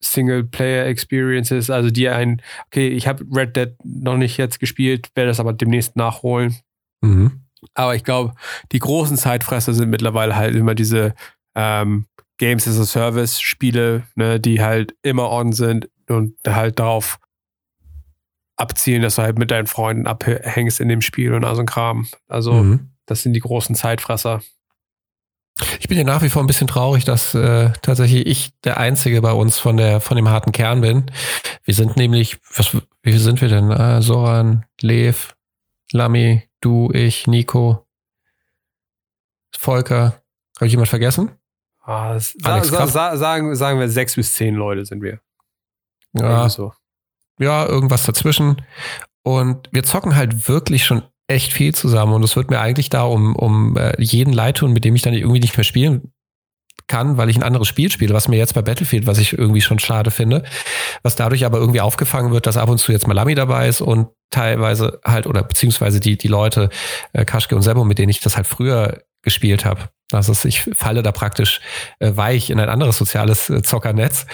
Single-Player-Experiences, 0.01 1.69
also 1.69 1.89
die 1.89 2.09
ein, 2.09 2.41
okay, 2.67 2.87
ich 2.87 3.07
habe 3.07 3.25
Red 3.31 3.55
Dead 3.55 3.75
noch 3.83 4.17
nicht 4.17 4.37
jetzt 4.37 4.59
gespielt, 4.59 5.09
werde 5.15 5.29
das 5.29 5.39
aber 5.39 5.53
demnächst 5.53 5.95
nachholen. 5.95 6.57
Mhm. 7.01 7.43
Aber 7.73 7.95
ich 7.95 8.03
glaube, 8.03 8.33
die 8.71 8.79
großen 8.79 9.17
Zeitfresser 9.17 9.73
sind 9.73 9.89
mittlerweile 9.89 10.35
halt 10.35 10.55
immer 10.55 10.75
diese 10.75 11.13
ähm, 11.55 12.05
Games 12.37 12.67
as 12.67 12.79
a 12.79 12.85
Service-Spiele, 12.85 14.03
ne, 14.15 14.39
die 14.39 14.61
halt 14.61 14.95
immer 15.03 15.29
on 15.29 15.51
sind 15.51 15.89
und 16.07 16.35
halt 16.47 16.79
darauf 16.79 17.19
abzielen, 18.55 19.01
dass 19.01 19.15
du 19.15 19.21
halt 19.21 19.37
mit 19.37 19.51
deinen 19.51 19.67
Freunden 19.67 20.07
abhängst 20.07 20.79
in 20.79 20.89
dem 20.89 21.01
Spiel 21.01 21.33
und 21.33 21.43
all 21.43 21.55
so 21.55 21.61
ein 21.61 21.67
Kram. 21.67 22.07
Also, 22.27 22.53
mhm. 22.53 22.91
das 23.05 23.23
sind 23.23 23.33
die 23.33 23.39
großen 23.39 23.75
Zeitfresser. 23.75 24.41
Ich 25.79 25.87
bin 25.87 25.97
ja 25.97 26.03
nach 26.03 26.21
wie 26.21 26.29
vor 26.29 26.41
ein 26.41 26.47
bisschen 26.47 26.67
traurig, 26.67 27.03
dass 27.03 27.35
äh, 27.35 27.71
tatsächlich 27.81 28.25
ich 28.25 28.53
der 28.63 28.77
Einzige 28.77 29.21
bei 29.21 29.31
uns 29.31 29.59
von 29.59 29.77
der 29.77 29.99
von 29.99 30.15
dem 30.15 30.29
harten 30.29 30.51
Kern 30.51 30.81
bin. 30.81 31.11
Wir 31.63 31.73
sind 31.73 31.97
nämlich, 31.97 32.37
was, 32.55 32.73
wie 32.73 33.11
viel 33.11 33.19
sind 33.19 33.41
wir 33.41 33.49
denn? 33.49 33.71
Ah, 33.71 34.01
Soran, 34.01 34.65
Lev, 34.81 35.35
Lami, 35.91 36.43
du, 36.61 36.91
ich, 36.93 37.27
Nico, 37.27 37.85
Volker. 39.57 40.21
Habe 40.57 40.67
ich 40.67 40.71
jemand 40.71 40.89
vergessen? 40.89 41.31
Ah, 41.81 42.19
sa 42.19 42.63
sa 42.63 42.87
sa 42.87 43.17
sagen, 43.17 43.55
sagen 43.55 43.79
wir 43.79 43.89
sechs 43.89 44.15
bis 44.15 44.33
zehn 44.33 44.55
Leute 44.55 44.85
sind 44.85 45.01
wir. 45.01 45.19
Ja, 46.13 46.49
so. 46.49 46.73
ja, 47.39 47.65
irgendwas 47.65 48.03
dazwischen. 48.03 48.61
Und 49.23 49.69
wir 49.71 49.83
zocken 49.83 50.15
halt 50.15 50.47
wirklich 50.47 50.85
schon 50.85 51.03
echt 51.29 51.53
viel 51.53 51.73
zusammen. 51.73 52.13
Und 52.13 52.23
es 52.23 52.35
wird 52.35 52.49
mir 52.49 52.59
eigentlich 52.59 52.89
da 52.89 53.03
um, 53.03 53.35
um 53.35 53.77
äh, 53.77 53.93
jeden 54.01 54.33
Leid 54.33 54.57
tun, 54.57 54.73
mit 54.73 54.85
dem 54.85 54.95
ich 54.95 55.01
dann 55.01 55.13
irgendwie 55.13 55.39
nicht 55.39 55.55
mehr 55.55 55.63
spielen 55.63 56.11
kann, 56.87 57.17
weil 57.17 57.29
ich 57.29 57.37
ein 57.37 57.43
anderes 57.43 57.67
Spiel 57.67 57.91
spiele, 57.91 58.13
was 58.13 58.27
mir 58.27 58.37
jetzt 58.37 58.55
bei 58.55 58.61
Battlefield, 58.61 59.05
was 59.05 59.19
ich 59.19 59.37
irgendwie 59.37 59.61
schon 59.61 59.79
schade 59.79 60.11
finde, 60.11 60.43
was 61.03 61.15
dadurch 61.15 61.45
aber 61.45 61.59
irgendwie 61.59 61.81
aufgefangen 61.81 62.31
wird, 62.31 62.47
dass 62.47 62.57
ab 62.57 62.67
und 62.67 62.79
zu 62.79 62.91
jetzt 62.91 63.07
Malami 63.07 63.35
dabei 63.35 63.67
ist 63.67 63.79
und 63.79 64.07
teilweise 64.31 64.99
halt, 65.05 65.27
oder 65.27 65.43
beziehungsweise 65.43 65.99
die, 65.99 66.17
die 66.17 66.27
Leute, 66.27 66.69
äh, 67.13 67.25
Kaschke 67.25 67.55
und 67.55 67.61
Sebo, 67.61 67.85
mit 67.85 67.99
denen 67.99 68.09
ich 68.09 68.19
das 68.19 68.35
halt 68.35 68.47
früher 68.47 69.03
gespielt 69.21 69.65
habe. 69.65 69.89
Also 70.11 70.33
ich 70.47 70.61
falle 70.73 71.03
da 71.03 71.11
praktisch 71.11 71.61
äh, 71.99 72.11
weich 72.15 72.49
in 72.49 72.59
ein 72.59 72.69
anderes 72.69 72.97
soziales 72.97 73.49
äh, 73.49 73.61
Zockernetz. 73.61 74.25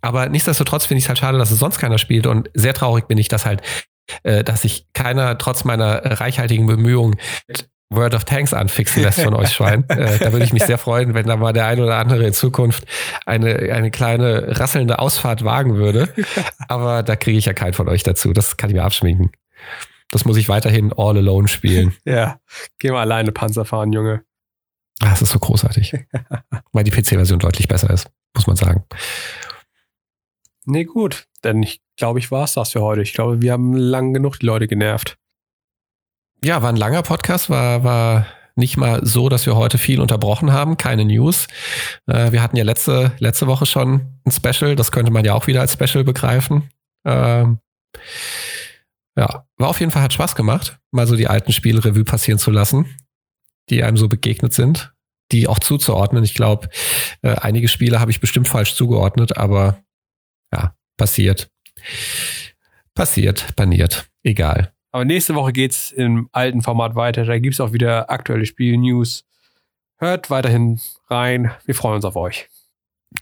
Aber 0.00 0.28
nichtsdestotrotz 0.28 0.86
finde 0.86 0.98
ich 0.98 1.04
es 1.04 1.08
halt 1.08 1.18
schade, 1.18 1.38
dass 1.38 1.50
es 1.50 1.58
sonst 1.58 1.78
keiner 1.78 1.98
spielt. 1.98 2.26
Und 2.26 2.50
sehr 2.54 2.74
traurig 2.74 3.06
bin 3.08 3.18
ich, 3.18 3.28
dass 3.28 3.46
halt, 3.46 3.62
äh, 4.22 4.44
dass 4.44 4.62
sich 4.62 4.86
keiner 4.92 5.38
trotz 5.38 5.64
meiner 5.64 5.96
äh, 5.96 6.14
reichhaltigen 6.14 6.66
Bemühungen 6.66 7.16
mit 7.48 7.68
World 7.90 8.14
of 8.14 8.24
Tanks 8.24 8.52
anfixen 8.52 9.02
lässt 9.02 9.20
von 9.20 9.34
euch 9.34 9.50
Schwein. 9.50 9.84
äh, 9.88 10.18
da 10.18 10.32
würde 10.32 10.44
ich 10.44 10.52
mich 10.52 10.64
sehr 10.64 10.78
freuen, 10.78 11.14
wenn 11.14 11.26
da 11.26 11.36
mal 11.36 11.52
der 11.52 11.66
ein 11.66 11.80
oder 11.80 11.96
andere 11.96 12.26
in 12.26 12.32
Zukunft 12.32 12.84
eine, 13.26 13.72
eine 13.72 13.90
kleine 13.90 14.58
rasselnde 14.58 14.98
Ausfahrt 14.98 15.44
wagen 15.44 15.76
würde. 15.76 16.08
Aber 16.68 17.02
da 17.02 17.16
kriege 17.16 17.38
ich 17.38 17.44
ja 17.44 17.52
keinen 17.52 17.74
von 17.74 17.88
euch 17.88 18.02
dazu. 18.02 18.32
Das 18.32 18.56
kann 18.56 18.70
ich 18.70 18.76
mir 18.76 18.84
abschminken. 18.84 19.30
Das 20.10 20.24
muss 20.24 20.36
ich 20.36 20.48
weiterhin 20.48 20.92
all 20.96 21.16
alone 21.16 21.48
spielen. 21.48 21.94
ja, 22.04 22.38
geh 22.78 22.90
mal 22.90 23.00
alleine 23.00 23.32
Panzer 23.32 23.64
fahren, 23.64 23.92
Junge. 23.92 24.22
Ah, 25.00 25.10
das 25.10 25.22
ist 25.22 25.30
so 25.30 25.38
großartig. 25.38 25.94
Weil 26.72 26.84
die 26.84 26.90
PC-Version 26.90 27.38
deutlich 27.38 27.68
besser 27.68 27.90
ist, 27.90 28.08
muss 28.34 28.46
man 28.46 28.56
sagen. 28.56 28.84
Nee, 30.64 30.84
gut. 30.84 31.26
Denn 31.42 31.62
ich 31.62 31.82
glaube, 31.96 32.18
ich 32.18 32.30
war 32.30 32.44
es 32.44 32.54
das 32.54 32.72
für 32.72 32.80
heute. 32.80 33.02
Ich 33.02 33.12
glaube, 33.12 33.42
wir 33.42 33.52
haben 33.52 33.74
lang 33.74 34.12
genug 34.12 34.38
die 34.38 34.46
Leute 34.46 34.66
genervt. 34.66 35.16
Ja, 36.42 36.62
war 36.62 36.70
ein 36.70 36.76
langer 36.76 37.02
Podcast, 37.02 37.48
war, 37.48 37.84
war 37.84 38.26
nicht 38.56 38.76
mal 38.76 39.04
so, 39.04 39.28
dass 39.28 39.46
wir 39.46 39.56
heute 39.56 39.78
viel 39.78 40.00
unterbrochen 40.00 40.52
haben, 40.52 40.76
keine 40.76 41.04
News. 41.04 41.46
Äh, 42.06 42.32
wir 42.32 42.42
hatten 42.42 42.56
ja 42.56 42.64
letzte, 42.64 43.12
letzte 43.18 43.46
Woche 43.46 43.66
schon 43.66 44.20
ein 44.24 44.30
Special, 44.30 44.76
das 44.76 44.92
könnte 44.92 45.10
man 45.10 45.24
ja 45.24 45.34
auch 45.34 45.46
wieder 45.46 45.60
als 45.60 45.72
Special 45.72 46.04
begreifen. 46.04 46.70
Ähm, 47.04 47.58
ja, 49.16 49.46
war 49.56 49.68
auf 49.68 49.80
jeden 49.80 49.92
Fall, 49.92 50.02
hat 50.02 50.12
Spaß 50.12 50.34
gemacht, 50.34 50.78
mal 50.90 51.06
so 51.06 51.16
die 51.16 51.28
alten 51.28 51.52
Spiele 51.52 51.84
Revue 51.84 52.04
passieren 52.04 52.38
zu 52.38 52.50
lassen, 52.50 52.86
die 53.70 53.82
einem 53.82 53.96
so 53.96 54.08
begegnet 54.08 54.52
sind, 54.52 54.92
die 55.32 55.48
auch 55.48 55.58
zuzuordnen. 55.58 56.24
Ich 56.24 56.34
glaube, 56.34 56.68
äh, 57.22 57.34
einige 57.36 57.68
Spiele 57.68 58.00
habe 58.00 58.10
ich 58.10 58.20
bestimmt 58.20 58.48
falsch 58.48 58.74
zugeordnet, 58.74 59.36
aber 59.36 59.83
ja, 60.52 60.74
passiert. 60.96 61.48
Passiert, 62.94 63.56
paniert, 63.56 64.08
egal. 64.22 64.72
Aber 64.92 65.04
nächste 65.04 65.34
Woche 65.34 65.52
geht 65.52 65.72
es 65.72 65.90
im 65.90 66.28
alten 66.30 66.62
Format 66.62 66.94
weiter. 66.94 67.24
Da 67.24 67.38
gibt 67.40 67.54
es 67.54 67.60
auch 67.60 67.72
wieder 67.72 68.10
aktuelle 68.10 68.46
Spiel-News. 68.46 69.24
Hört 69.98 70.30
weiterhin 70.30 70.80
rein. 71.08 71.50
Wir 71.64 71.74
freuen 71.74 71.96
uns 71.96 72.04
auf 72.04 72.14
euch. 72.14 72.48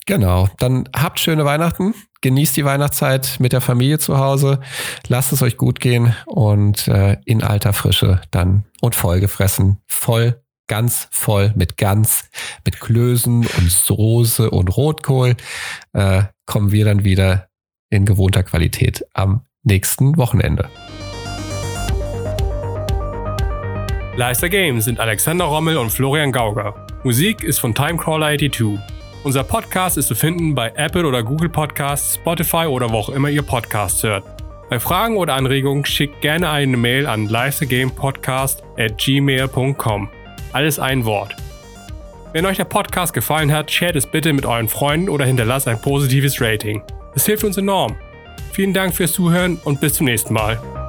Genau. 0.07 0.49
Dann 0.59 0.89
habt 0.95 1.19
schöne 1.19 1.45
Weihnachten. 1.45 1.95
Genießt 2.21 2.57
die 2.57 2.65
Weihnachtszeit 2.65 3.37
mit 3.41 3.53
der 3.53 3.61
Familie 3.61 3.99
zu 3.99 4.19
Hause. 4.19 4.61
Lasst 5.09 5.33
es 5.33 5.43
euch 5.43 5.57
gut 5.57 5.81
gehen 5.81 6.15
und 6.27 6.89
äh, 6.89 7.17
in 7.25 7.43
alter 7.43 7.73
Frische 7.73 8.21
dann 8.31 8.65
und 8.83 8.95
vollgefressen. 8.95 9.79
Voll, 9.87 10.42
ganz 10.69 11.09
voll 11.11 11.53
mit 11.55 11.77
Gans, 11.77 12.31
mit 12.65 12.81
Klößen 12.81 13.47
und 13.47 13.71
Soße 13.71 14.51
und 14.51 14.77
Rotkohl 14.77 15.37
äh, 15.93 16.23
kommen 16.47 16.73
wir 16.73 16.85
dann 16.85 17.05
wieder 17.05 17.49
in 17.91 18.07
gewohnter 18.07 18.43
Qualität 18.43 19.05
am 19.15 19.43
nächsten 19.63 20.17
Wochenende. 20.17 20.69
Leister 24.17 24.49
Games 24.49 24.85
sind 24.85 25.01
Alexander 25.01 25.47
Rommel 25.47 25.79
und 25.79 25.91
Florian 25.91 26.33
Gauger. 26.33 26.87
Musik 27.03 27.43
ist 27.43 27.59
von 27.59 27.73
Timecrawler82. 27.75 28.79
Unser 29.25 29.45
Podcast 29.45 29.97
ist 29.97 30.09
zu 30.09 30.15
finden 30.15 30.55
bei 30.55 30.71
Apple 30.75 31.07
oder 31.07 31.23
Google 31.23 31.49
Podcasts, 31.49 32.17
Spotify 32.17 32.67
oder 32.67 32.91
wo 32.91 32.97
auch 32.97 33.09
immer 33.09 33.31
ihr 33.31 33.43
Podcasts 33.43 34.03
hört. 34.03 34.25
Bei 34.69 34.81
Fragen 34.81 35.17
oder 35.17 35.35
Anregungen 35.35 35.85
schickt 35.85 36.21
gerne 36.23 36.51
eine 36.51 36.77
Mail 36.77 37.07
an 37.07 37.29
leistergamepodcast 37.29 38.63
at 38.79 38.99
gmail.com. 38.99 40.11
Alles 40.53 40.79
ein 40.79 41.05
Wort. 41.05 41.35
Wenn 42.33 42.47
euch 42.47 42.57
der 42.57 42.65
Podcast 42.65 43.13
gefallen 43.13 43.53
hat, 43.53 43.71
shared 43.71 43.97
es 43.97 44.07
bitte 44.07 44.33
mit 44.33 44.47
euren 44.47 44.69
Freunden 44.69 45.09
oder 45.09 45.25
hinterlasst 45.25 45.69
ein 45.69 45.81
positives 45.81 46.41
Rating. 46.41 46.83
Es 47.15 47.27
hilft 47.27 47.45
uns 47.45 47.57
enorm. 47.57 47.97
Vielen 48.53 48.73
Dank 48.73 48.95
fürs 48.95 49.13
Zuhören 49.13 49.59
und 49.65 49.81
bis 49.81 49.95
zum 49.95 50.07
nächsten 50.07 50.35
Mal. 50.35 50.82